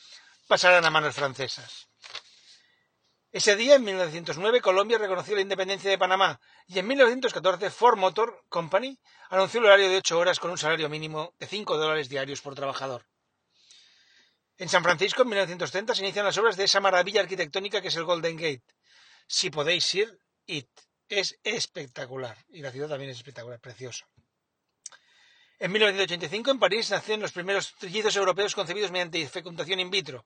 pasaran 0.47 0.85
a 0.85 0.91
manos 0.91 1.15
francesas. 1.15 1.87
Ese 3.31 3.55
día, 3.55 3.75
en 3.75 3.83
1909, 3.83 4.61
Colombia 4.61 4.99
reconoció 4.99 5.33
la 5.33 5.41
independencia 5.41 5.89
de 5.89 5.97
Panamá 5.97 6.39
y 6.67 6.77
en 6.77 6.85
1914 6.85 7.71
Ford 7.71 7.97
Motor 7.97 8.45
Company 8.47 8.99
anunció 9.31 9.59
el 9.59 9.65
horario 9.65 9.89
de 9.89 9.97
ocho 9.97 10.19
horas 10.19 10.39
con 10.39 10.51
un 10.51 10.57
salario 10.59 10.87
mínimo 10.87 11.33
de 11.39 11.47
cinco 11.47 11.77
dólares 11.77 12.07
diarios 12.07 12.41
por 12.41 12.53
trabajador. 12.53 13.07
En 14.59 14.69
San 14.69 14.83
Francisco, 14.83 15.23
en 15.23 15.29
1930, 15.29 15.95
se 15.95 16.03
inician 16.03 16.25
las 16.25 16.37
obras 16.37 16.57
de 16.57 16.65
esa 16.65 16.79
maravilla 16.79 17.21
arquitectónica 17.21 17.81
que 17.81 17.87
es 17.87 17.95
el 17.95 18.03
Golden 18.03 18.37
Gate. 18.37 18.63
Si 19.25 19.49
podéis 19.49 19.95
ir, 19.95 20.19
id. 20.45 20.67
Es 21.09 21.39
espectacular. 21.43 22.37
Y 22.49 22.61
la 22.61 22.71
ciudad 22.71 22.89
también 22.89 23.09
es 23.09 23.17
espectacular, 23.17 23.59
preciosa. 23.59 24.05
En 25.57 25.71
1985, 25.71 26.51
en 26.51 26.59
París, 26.59 26.91
nacieron 26.91 27.21
los 27.21 27.31
primeros 27.31 27.73
trillizos 27.75 28.15
europeos 28.15 28.53
concebidos 28.53 28.91
mediante 28.91 29.27
fecundación 29.29 29.79
in 29.79 29.89
vitro. 29.89 30.25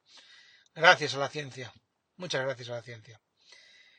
Gracias 0.74 1.14
a 1.14 1.20
la 1.20 1.30
ciencia. 1.30 1.72
Muchas 2.18 2.42
gracias 2.42 2.70
a 2.70 2.74
la 2.74 2.82
ciencia. 2.82 3.22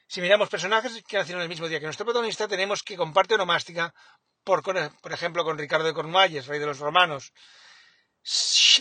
Si 0.08 0.20
miramos 0.20 0.48
personajes 0.48 1.04
que 1.06 1.18
nacieron 1.18 1.42
el 1.42 1.48
mismo 1.48 1.68
día 1.68 1.78
que 1.78 1.86
nuestro 1.86 2.04
protagonista, 2.04 2.48
tenemos 2.48 2.82
que 2.82 2.96
comparte 2.96 3.34
onomástica, 3.34 3.94
por, 4.42 4.62
por 4.62 5.12
ejemplo, 5.12 5.44
con 5.44 5.56
Ricardo 5.56 5.86
de 5.86 5.94
Cornualles, 5.94 6.46
rey 6.46 6.58
de 6.58 6.66
los 6.66 6.80
romanos, 6.80 7.32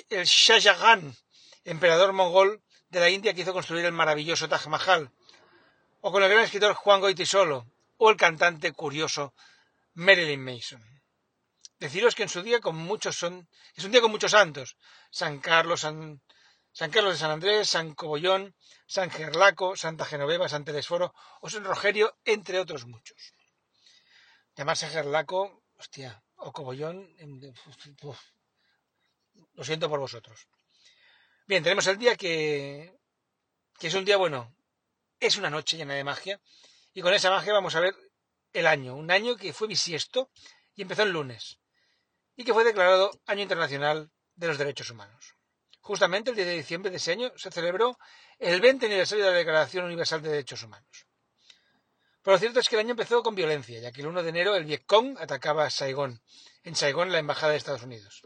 el 0.10 0.26
Shah 0.26 0.60
Jahan, 0.60 1.16
emperador 1.66 2.14
mongol 2.14 2.64
de 2.90 3.00
la 3.00 3.10
India 3.10 3.36
que 3.36 3.42
hizo 3.42 3.54
construir 3.54 3.86
el 3.86 3.92
maravilloso 3.92 4.50
Taj 4.50 4.66
Mahal, 4.68 5.12
o 6.02 6.12
con 6.12 6.24
el 6.24 6.30
gran 6.30 6.44
escritor 6.44 6.74
Juan 6.74 7.00
Goytisolo, 7.00 7.68
o 7.98 8.10
el 8.10 8.18
cantante 8.18 8.72
curioso 8.72 9.34
Marilyn 9.94 10.44
Mason. 10.44 10.99
Deciros 11.80 12.14
que 12.14 12.24
en 12.24 12.30
su 12.30 12.42
día 12.42 12.60
con 12.60 12.76
muchos 12.76 13.16
son, 13.16 13.48
es 13.74 13.86
un 13.86 13.92
día 13.92 14.02
con 14.02 14.12
muchos 14.12 14.32
santos, 14.32 14.78
San 15.10 15.40
Carlos, 15.40 15.80
San, 15.82 16.22
Carlos 16.92 17.14
de 17.14 17.18
San 17.18 17.32
Andrés, 17.32 17.70
San 17.70 17.96
Cobollón, 17.96 18.54
San 18.86 19.10
Gerlaco, 19.10 19.78
Santa 19.78 20.04
Genoveva, 20.04 20.50
San 20.50 20.66
Telesforo 20.66 21.14
o 21.40 21.50
San 21.50 21.64
Rogerio, 21.64 22.18
entre 22.26 22.60
otros 22.60 22.86
muchos. 22.86 23.34
Llamarse 24.58 24.90
Gerlaco, 24.90 25.64
hostia, 25.78 26.22
o 26.36 26.52
Cobollón, 26.52 27.16
uf, 28.04 28.20
lo 29.54 29.64
siento 29.64 29.90
por 29.90 30.02
vosotros. 30.02 30.50
Bien, 31.48 31.64
tenemos 31.64 31.88
el 31.88 31.98
día 31.98 32.18
que, 32.18 32.94
que 33.80 33.88
es 33.88 33.94
un 33.94 34.04
día 34.04 34.18
bueno, 34.18 34.54
es 35.18 35.38
una 35.38 35.50
noche 35.50 35.78
llena 35.78 35.94
de 35.94 36.04
magia, 36.04 36.42
y 36.94 37.02
con 37.02 37.14
esa 37.14 37.30
magia 37.30 37.54
vamos 37.54 37.76
a 37.76 37.80
ver 37.80 37.96
el 38.52 38.68
año, 38.68 38.96
un 38.96 39.12
año 39.12 39.38
que 39.38 39.54
fue 39.54 39.70
bisiesto 39.70 40.30
y 40.76 40.82
empezó 40.82 41.04
el 41.04 41.12
lunes, 41.12 41.59
y 42.40 42.46
que 42.46 42.54
fue 42.54 42.64
declarado 42.64 43.12
Año 43.26 43.42
Internacional 43.42 44.10
de 44.34 44.48
los 44.48 44.58
Derechos 44.58 44.90
Humanos. 44.90 45.36
Justamente 45.82 46.30
el 46.30 46.38
10 46.38 46.48
de 46.48 46.54
diciembre 46.54 46.90
de 46.90 46.96
ese 46.96 47.12
año 47.12 47.34
se 47.36 47.52
celebró 47.52 48.00
el 48.38 48.62
20 48.62 48.86
aniversario 48.86 49.26
de 49.26 49.32
la 49.32 49.38
Declaración 49.38 49.84
Universal 49.84 50.22
de 50.22 50.30
Derechos 50.30 50.64
Humanos. 50.64 51.06
Pero 52.22 52.36
lo 52.36 52.40
cierto 52.40 52.62
es 52.62 52.70
que 52.70 52.78
el 52.78 52.80
año 52.80 52.92
empezó 52.92 53.22
con 53.24 53.36
violencia, 53.36 53.82
ya 53.82 53.92
que 53.92 54.00
el 54.00 54.08
1 54.08 54.24
de 54.24 54.30
enero 54.30 54.56
el 54.56 54.64
Vietcong 54.64 55.18
atacaba 55.20 55.66
a 55.66 55.70
Saigón, 55.70 56.22
en 56.64 56.78
Saigón 56.78 57.12
la 57.12 57.20
Embajada 57.20 57.52
de 57.52 57.58
Estados 57.58 57.84
Unidos. 57.84 58.22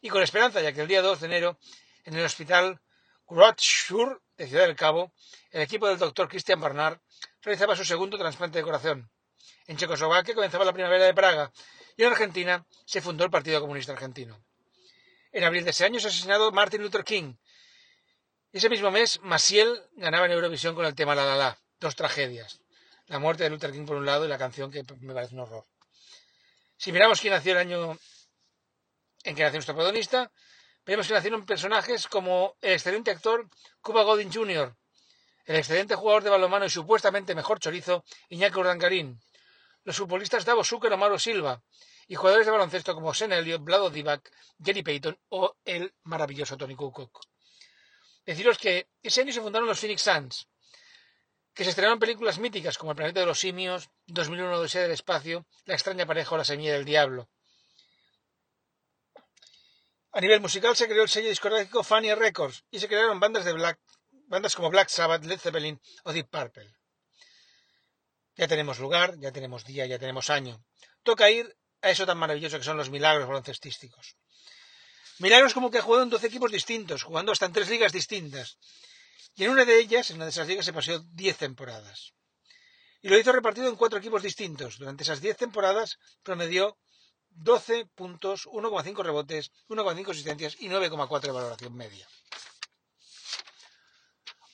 Y 0.00 0.10
con 0.10 0.22
esperanza, 0.22 0.60
ya 0.60 0.72
que 0.72 0.82
el 0.82 0.86
día 0.86 1.02
2 1.02 1.18
de 1.18 1.26
enero, 1.26 1.58
en 2.04 2.14
el 2.14 2.24
hospital 2.24 2.80
Groucho 3.26 4.22
de 4.36 4.46
Ciudad 4.46 4.68
del 4.68 4.76
Cabo, 4.76 5.12
el 5.50 5.62
equipo 5.62 5.88
del 5.88 5.98
doctor 5.98 6.28
Christian 6.28 6.60
Barnard 6.60 7.00
realizaba 7.42 7.74
su 7.74 7.84
segundo 7.84 8.16
trasplante 8.16 8.58
de 8.58 8.64
corazón. 8.64 9.10
En 9.66 9.76
Checoslovaquia 9.76 10.36
comenzaba 10.36 10.64
la 10.64 10.72
primavera 10.72 11.06
de 11.06 11.14
Praga 11.14 11.50
y 11.96 12.02
en 12.02 12.10
Argentina 12.10 12.66
se 12.84 13.00
fundó 13.00 13.24
el 13.24 13.30
Partido 13.30 13.60
Comunista 13.60 13.92
Argentino. 13.92 14.42
En 15.32 15.44
abril 15.44 15.64
de 15.64 15.70
ese 15.70 15.84
año 15.84 15.96
ha 15.96 16.06
asesinado 16.06 16.52
Martin 16.52 16.82
Luther 16.82 17.04
King. 17.04 17.34
Ese 18.52 18.68
mismo 18.68 18.90
mes, 18.90 19.20
Maciel 19.22 19.82
ganaba 19.96 20.26
en 20.26 20.32
Eurovisión 20.32 20.74
con 20.74 20.86
el 20.86 20.94
tema 20.94 21.14
La 21.14 21.24
La 21.24 21.36
La, 21.36 21.58
dos 21.80 21.96
tragedias. 21.96 22.60
la 23.06 23.18
muerte 23.18 23.44
de 23.44 23.50
Luther 23.50 23.72
King 23.72 23.84
por 23.84 23.96
un 23.96 24.06
lado 24.06 24.24
y 24.24 24.28
la 24.28 24.38
canción 24.38 24.70
que 24.70 24.82
me 25.00 25.12
parece 25.12 25.34
un 25.34 25.40
horror. 25.40 25.64
Si 26.76 26.92
miramos 26.92 27.20
quién 27.20 27.32
nació 27.32 27.52
el 27.52 27.58
año 27.58 27.98
en 29.24 29.34
que 29.34 29.42
nació 29.42 29.58
nuestro 29.58 29.74
protagonista, 29.74 30.30
vemos 30.86 31.06
que 31.06 31.14
nacieron 31.14 31.44
personajes 31.44 32.06
como 32.06 32.56
el 32.60 32.72
excelente 32.72 33.10
actor 33.10 33.48
Cuba 33.80 34.04
Gooding 34.04 34.32
Jr., 34.32 34.74
el 35.46 35.56
excelente 35.56 35.94
jugador 35.94 36.22
de 36.22 36.30
balonmano 36.30 36.64
y 36.64 36.70
supuestamente 36.70 37.34
mejor 37.34 37.58
chorizo 37.60 38.04
Iñaki 38.30 38.58
Urdangarín, 38.58 39.20
los 39.84 39.96
futbolistas 39.96 40.44
Davos 40.44 40.68
Zucker 40.68 40.92
o 40.92 40.96
Mauro 40.96 41.18
Silva, 41.18 41.62
y 42.06 42.14
jugadores 42.14 42.46
de 42.46 42.52
baloncesto 42.52 42.94
como 42.94 43.14
Sen 43.14 43.32
Elliott, 43.32 43.62
Vlado 43.62 43.90
Divac, 43.90 44.30
Gary 44.58 44.82
Payton 44.82 45.18
o 45.28 45.56
el 45.64 45.94
maravilloso 46.02 46.56
Tony 46.56 46.74
Kukoc. 46.74 47.20
Deciros 48.26 48.58
que 48.58 48.88
ese 49.02 49.20
año 49.20 49.32
se 49.32 49.40
fundaron 49.40 49.68
los 49.68 49.78
Phoenix 49.78 50.02
Suns, 50.02 50.48
que 51.54 51.64
se 51.64 51.70
estrenaron 51.70 51.98
películas 51.98 52.38
míticas 52.38 52.78
como 52.78 52.92
El 52.92 52.96
planeta 52.96 53.20
de 53.20 53.26
los 53.26 53.38
simios, 53.38 53.90
2001 54.06 54.58
Odisea 54.58 54.82
del 54.82 54.90
espacio, 54.90 55.46
La 55.66 55.74
extraña 55.74 56.06
pareja 56.06 56.34
o 56.34 56.38
La 56.38 56.44
semilla 56.44 56.72
del 56.72 56.84
diablo. 56.84 57.28
A 60.12 60.20
nivel 60.20 60.40
musical 60.40 60.76
se 60.76 60.88
creó 60.88 61.02
el 61.02 61.08
sello 61.08 61.28
discográfico 61.28 61.82
Fania 61.82 62.14
Records 62.14 62.64
y 62.70 62.78
se 62.78 62.88
crearon 62.88 63.20
bandas 63.20 63.44
de 63.44 63.52
black, 63.52 63.80
bandas 64.26 64.54
como 64.54 64.70
Black 64.70 64.88
Sabbath, 64.88 65.24
Led 65.24 65.38
Zeppelin 65.38 65.80
o 66.04 66.12
Deep 66.12 66.28
Purple. 66.28 66.74
Ya 68.36 68.48
tenemos 68.48 68.78
lugar, 68.78 69.18
ya 69.18 69.32
tenemos 69.32 69.64
día, 69.64 69.86
ya 69.86 69.98
tenemos 69.98 70.30
año. 70.30 70.64
Toca 71.02 71.30
ir 71.30 71.56
a 71.82 71.90
eso 71.90 72.06
tan 72.06 72.18
maravilloso 72.18 72.58
que 72.58 72.64
son 72.64 72.76
los 72.76 72.90
milagros 72.90 73.28
baloncestísticos. 73.28 74.16
Milagros 75.18 75.54
como 75.54 75.70
que 75.70 75.80
jugó 75.80 76.02
en 76.02 76.10
12 76.10 76.26
equipos 76.26 76.50
distintos, 76.50 77.04
jugando 77.04 77.30
hasta 77.30 77.46
en 77.46 77.52
tres 77.52 77.68
ligas 77.68 77.92
distintas. 77.92 78.58
Y 79.36 79.44
en 79.44 79.50
una 79.50 79.64
de 79.64 79.78
ellas, 79.78 80.10
en 80.10 80.16
una 80.16 80.24
de 80.24 80.30
esas 80.30 80.48
ligas, 80.48 80.64
se 80.64 80.72
pasó 80.72 80.98
10 80.98 81.36
temporadas. 81.36 82.14
Y 83.02 83.08
lo 83.08 83.18
hizo 83.18 83.32
repartido 83.32 83.68
en 83.68 83.76
cuatro 83.76 83.98
equipos 83.98 84.22
distintos. 84.22 84.78
Durante 84.78 85.04
esas 85.04 85.20
10 85.20 85.36
temporadas 85.36 85.98
promedió 86.22 86.78
12 87.30 87.86
puntos, 87.94 88.46
1,5 88.46 89.02
rebotes, 89.02 89.52
1,5 89.68 90.10
asistencias 90.10 90.56
y 90.58 90.68
9,4 90.68 91.20
de 91.20 91.32
valoración 91.32 91.76
media. 91.76 92.08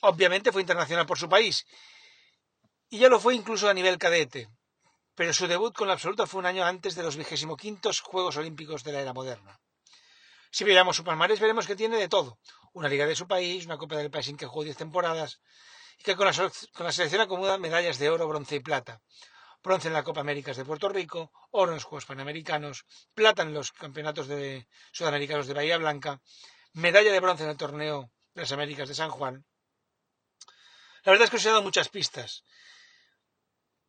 Obviamente 0.01 0.51
fue 0.51 0.61
internacional 0.61 1.05
por 1.05 1.17
su 1.17 1.29
país. 1.29 1.65
Y 2.93 2.99
ya 2.99 3.07
lo 3.07 3.21
fue 3.21 3.35
incluso 3.35 3.69
a 3.69 3.73
nivel 3.73 3.97
cadete. 3.97 4.49
Pero 5.15 5.33
su 5.33 5.47
debut 5.47 5.73
con 5.73 5.87
la 5.87 5.93
absoluta 5.93 6.27
fue 6.27 6.39
un 6.39 6.45
año 6.45 6.65
antes 6.65 6.93
de 6.93 7.03
los 7.03 7.15
25 7.15 7.57
Juegos 8.03 8.35
Olímpicos 8.35 8.83
de 8.83 8.91
la 8.91 8.99
era 8.99 9.13
moderna. 9.13 9.61
Si 10.51 10.65
miramos 10.65 10.97
su 10.97 11.05
palmarés 11.05 11.39
veremos 11.39 11.65
que 11.65 11.77
tiene 11.77 11.95
de 11.95 12.09
todo. 12.09 12.37
Una 12.73 12.89
liga 12.89 13.05
de 13.05 13.15
su 13.15 13.29
país, 13.29 13.65
una 13.65 13.77
copa 13.77 13.95
del 13.95 14.11
país 14.11 14.27
en 14.27 14.35
que 14.35 14.45
jugó 14.45 14.65
10 14.65 14.75
temporadas 14.75 15.39
y 15.99 16.03
que 16.03 16.17
con 16.17 16.27
la, 16.27 16.33
con 16.33 16.85
la 16.85 16.91
selección 16.91 17.21
acumula 17.21 17.57
medallas 17.57 17.97
de 17.97 18.09
oro, 18.09 18.27
bronce 18.27 18.57
y 18.57 18.59
plata. 18.59 19.01
Bronce 19.63 19.87
en 19.87 19.93
la 19.93 20.03
Copa 20.03 20.19
Américas 20.19 20.57
de 20.57 20.65
Puerto 20.65 20.89
Rico, 20.89 21.31
oro 21.51 21.71
en 21.71 21.75
los 21.75 21.85
Juegos 21.85 22.05
Panamericanos, 22.05 22.83
plata 23.13 23.43
en 23.43 23.53
los 23.53 23.71
Campeonatos 23.71 24.27
de 24.27 24.67
Sudamericanos 24.91 25.47
de 25.47 25.53
Bahía 25.53 25.77
Blanca, 25.77 26.19
medalla 26.73 27.13
de 27.13 27.19
bronce 27.21 27.43
en 27.43 27.51
el 27.51 27.57
Torneo 27.57 28.11
de 28.33 28.41
las 28.41 28.51
Américas 28.51 28.89
de 28.89 28.95
San 28.95 29.11
Juan. 29.11 29.45
La 31.03 31.13
verdad 31.13 31.25
es 31.25 31.29
que 31.31 31.37
os 31.37 31.45
he 31.45 31.49
dado 31.49 31.61
muchas 31.61 31.87
pistas. 31.87 32.43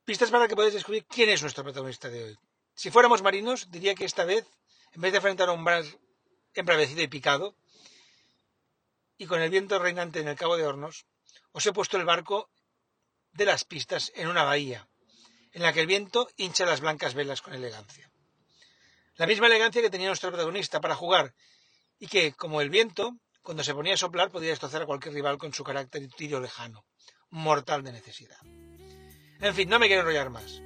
Pistas 0.04 0.30
para 0.30 0.48
que 0.48 0.56
podáis 0.56 0.74
descubrir 0.74 1.06
quién 1.06 1.28
es 1.28 1.42
nuestro 1.42 1.62
protagonista 1.62 2.08
de 2.08 2.24
hoy. 2.24 2.38
Si 2.74 2.90
fuéramos 2.90 3.22
marinos, 3.22 3.70
diría 3.70 3.94
que 3.94 4.04
esta 4.04 4.24
vez, 4.24 4.44
en 4.92 5.00
vez 5.00 5.12
de 5.12 5.18
enfrentar 5.18 5.48
a 5.48 5.52
un 5.52 5.62
mar 5.62 5.84
embravecido 6.54 7.02
y 7.02 7.08
picado, 7.08 7.54
y 9.16 9.26
con 9.26 9.40
el 9.40 9.50
viento 9.50 9.78
reinante 9.78 10.18
en 10.18 10.26
el 10.26 10.36
Cabo 10.36 10.56
de 10.56 10.66
Hornos, 10.66 11.06
os 11.52 11.64
he 11.66 11.72
puesto 11.72 11.96
el 11.98 12.04
barco 12.04 12.50
de 13.32 13.44
las 13.44 13.64
pistas 13.64 14.10
en 14.16 14.26
una 14.26 14.42
bahía, 14.42 14.88
en 15.52 15.62
la 15.62 15.72
que 15.72 15.80
el 15.80 15.86
viento 15.86 16.28
hincha 16.36 16.66
las 16.66 16.80
blancas 16.80 17.14
velas 17.14 17.40
con 17.40 17.54
elegancia. 17.54 18.10
La 19.14 19.28
misma 19.28 19.46
elegancia 19.46 19.82
que 19.82 19.90
tenía 19.90 20.08
nuestro 20.08 20.30
protagonista 20.30 20.80
para 20.80 20.96
jugar, 20.96 21.32
y 22.00 22.08
que, 22.08 22.32
como 22.32 22.60
el 22.60 22.70
viento, 22.70 23.14
cuando 23.42 23.62
se 23.62 23.74
ponía 23.74 23.94
a 23.94 23.98
soplar 23.98 24.32
podía 24.32 24.50
destrozar 24.50 24.82
a 24.82 24.86
cualquier 24.86 25.14
rival 25.14 25.38
con 25.38 25.54
su 25.54 25.62
carácter 25.62 26.02
y 26.02 26.08
tiro 26.08 26.40
lejano, 26.40 26.84
mortal 27.30 27.84
de 27.84 27.92
necesidad. 27.92 28.38
En 29.42 29.54
fin, 29.54 29.68
no 29.68 29.80
me 29.80 29.88
quiero 29.88 30.02
enrollar 30.02 30.30
más, 30.30 30.62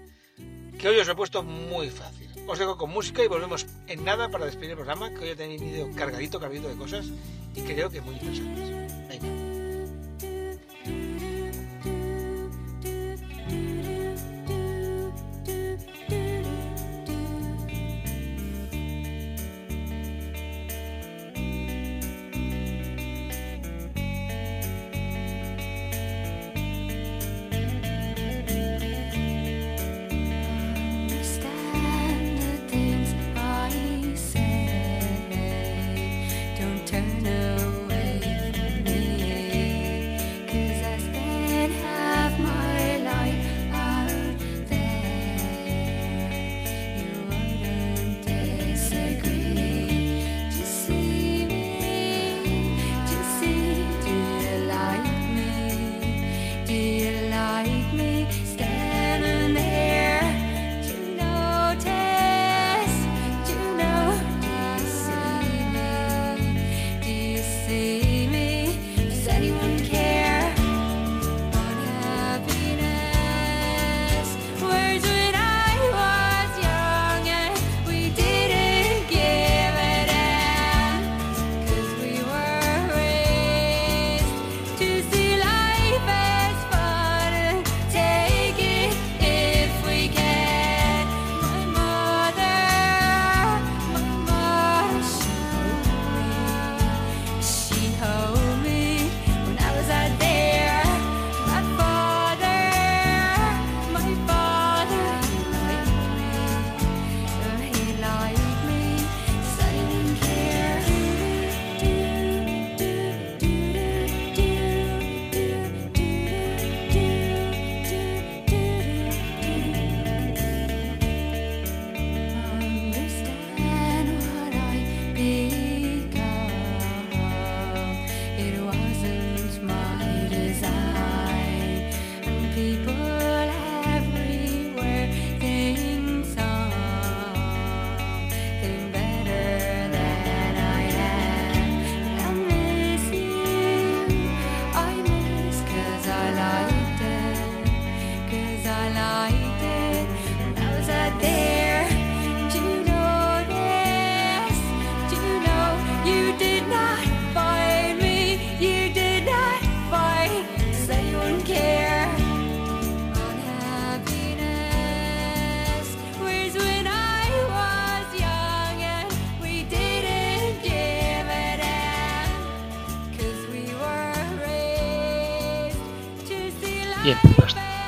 que 0.78 0.88
hoy 0.88 0.98
os 0.98 1.06
lo 1.06 1.14
he 1.14 1.16
puesto 1.16 1.42
muy 1.42 1.88
fácil. 1.88 2.28
Os 2.46 2.58
dejo 2.58 2.76
con 2.76 2.90
música 2.90 3.24
y 3.24 3.26
volvemos 3.26 3.66
en 3.86 4.04
nada 4.04 4.28
para 4.28 4.44
despedir 4.44 4.72
el 4.72 4.76
programa, 4.76 5.08
que 5.14 5.20
hoy 5.20 5.28
he 5.30 5.34
tenido 5.34 5.90
cargadito, 5.96 6.38
cargadito 6.38 6.68
de 6.68 6.76
cosas, 6.76 7.06
y 7.54 7.62
creo 7.62 7.88
que 7.88 8.02
muy 8.02 8.16
interesantes. 8.16 8.68
Venga. 9.08 9.55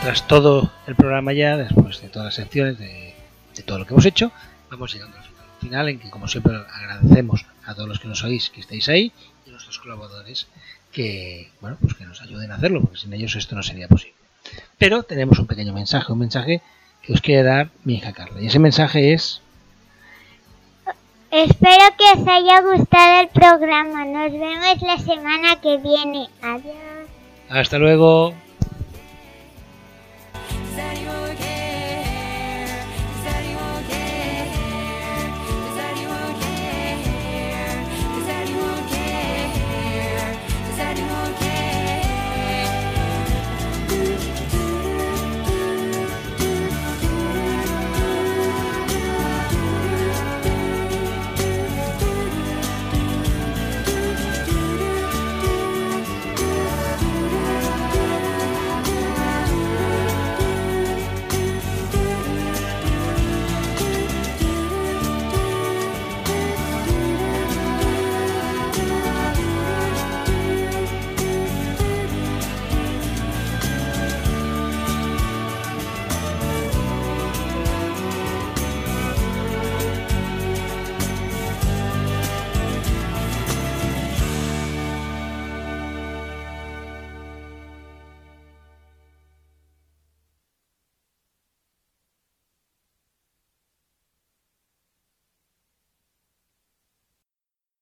Tras 0.08 0.26
todo 0.26 0.72
el 0.86 0.96
programa 0.96 1.34
ya, 1.34 1.58
después 1.58 2.00
de 2.00 2.08
todas 2.08 2.24
las 2.24 2.34
secciones, 2.34 2.78
de, 2.78 3.14
de 3.54 3.62
todo 3.62 3.78
lo 3.78 3.84
que 3.84 3.92
hemos 3.92 4.06
hecho, 4.06 4.32
vamos 4.70 4.94
llegando 4.94 5.18
al 5.18 5.22
final. 5.22 5.44
Final 5.60 5.88
en 5.90 5.98
que, 5.98 6.08
como 6.08 6.26
siempre, 6.28 6.56
agradecemos 6.56 7.44
a 7.66 7.74
todos 7.74 7.86
los 7.86 8.00
que 8.00 8.08
nos 8.08 8.24
oís 8.24 8.48
que 8.48 8.60
estéis 8.60 8.88
ahí 8.88 9.12
y 9.44 9.50
a 9.50 9.52
nuestros 9.52 9.78
colaboradores 9.78 10.46
que, 10.92 11.50
bueno, 11.60 11.76
pues 11.78 11.92
que 11.92 12.06
nos 12.06 12.22
ayuden 12.22 12.50
a 12.52 12.54
hacerlo, 12.54 12.80
porque 12.80 12.96
sin 12.96 13.12
ellos 13.12 13.36
esto 13.36 13.54
no 13.54 13.62
sería 13.62 13.86
posible. 13.86 14.14
Pero 14.78 15.02
tenemos 15.02 15.38
un 15.40 15.46
pequeño 15.46 15.74
mensaje, 15.74 16.10
un 16.10 16.20
mensaje 16.20 16.62
que 17.02 17.12
os 17.12 17.20
quiere 17.20 17.42
dar 17.42 17.68
mi 17.84 17.96
hija 17.96 18.14
Carla. 18.14 18.40
Y 18.40 18.46
ese 18.46 18.60
mensaje 18.60 19.12
es... 19.12 19.42
Espero 21.30 21.84
que 21.98 22.18
os 22.18 22.26
haya 22.26 22.62
gustado 22.62 23.20
el 23.20 23.28
programa. 23.28 24.06
Nos 24.06 24.32
vemos 24.32 24.80
la 24.80 24.98
semana 25.00 25.60
que 25.60 25.76
viene. 25.76 26.30
Adiós. 26.40 26.76
Hasta 27.50 27.76
luego. 27.76 28.32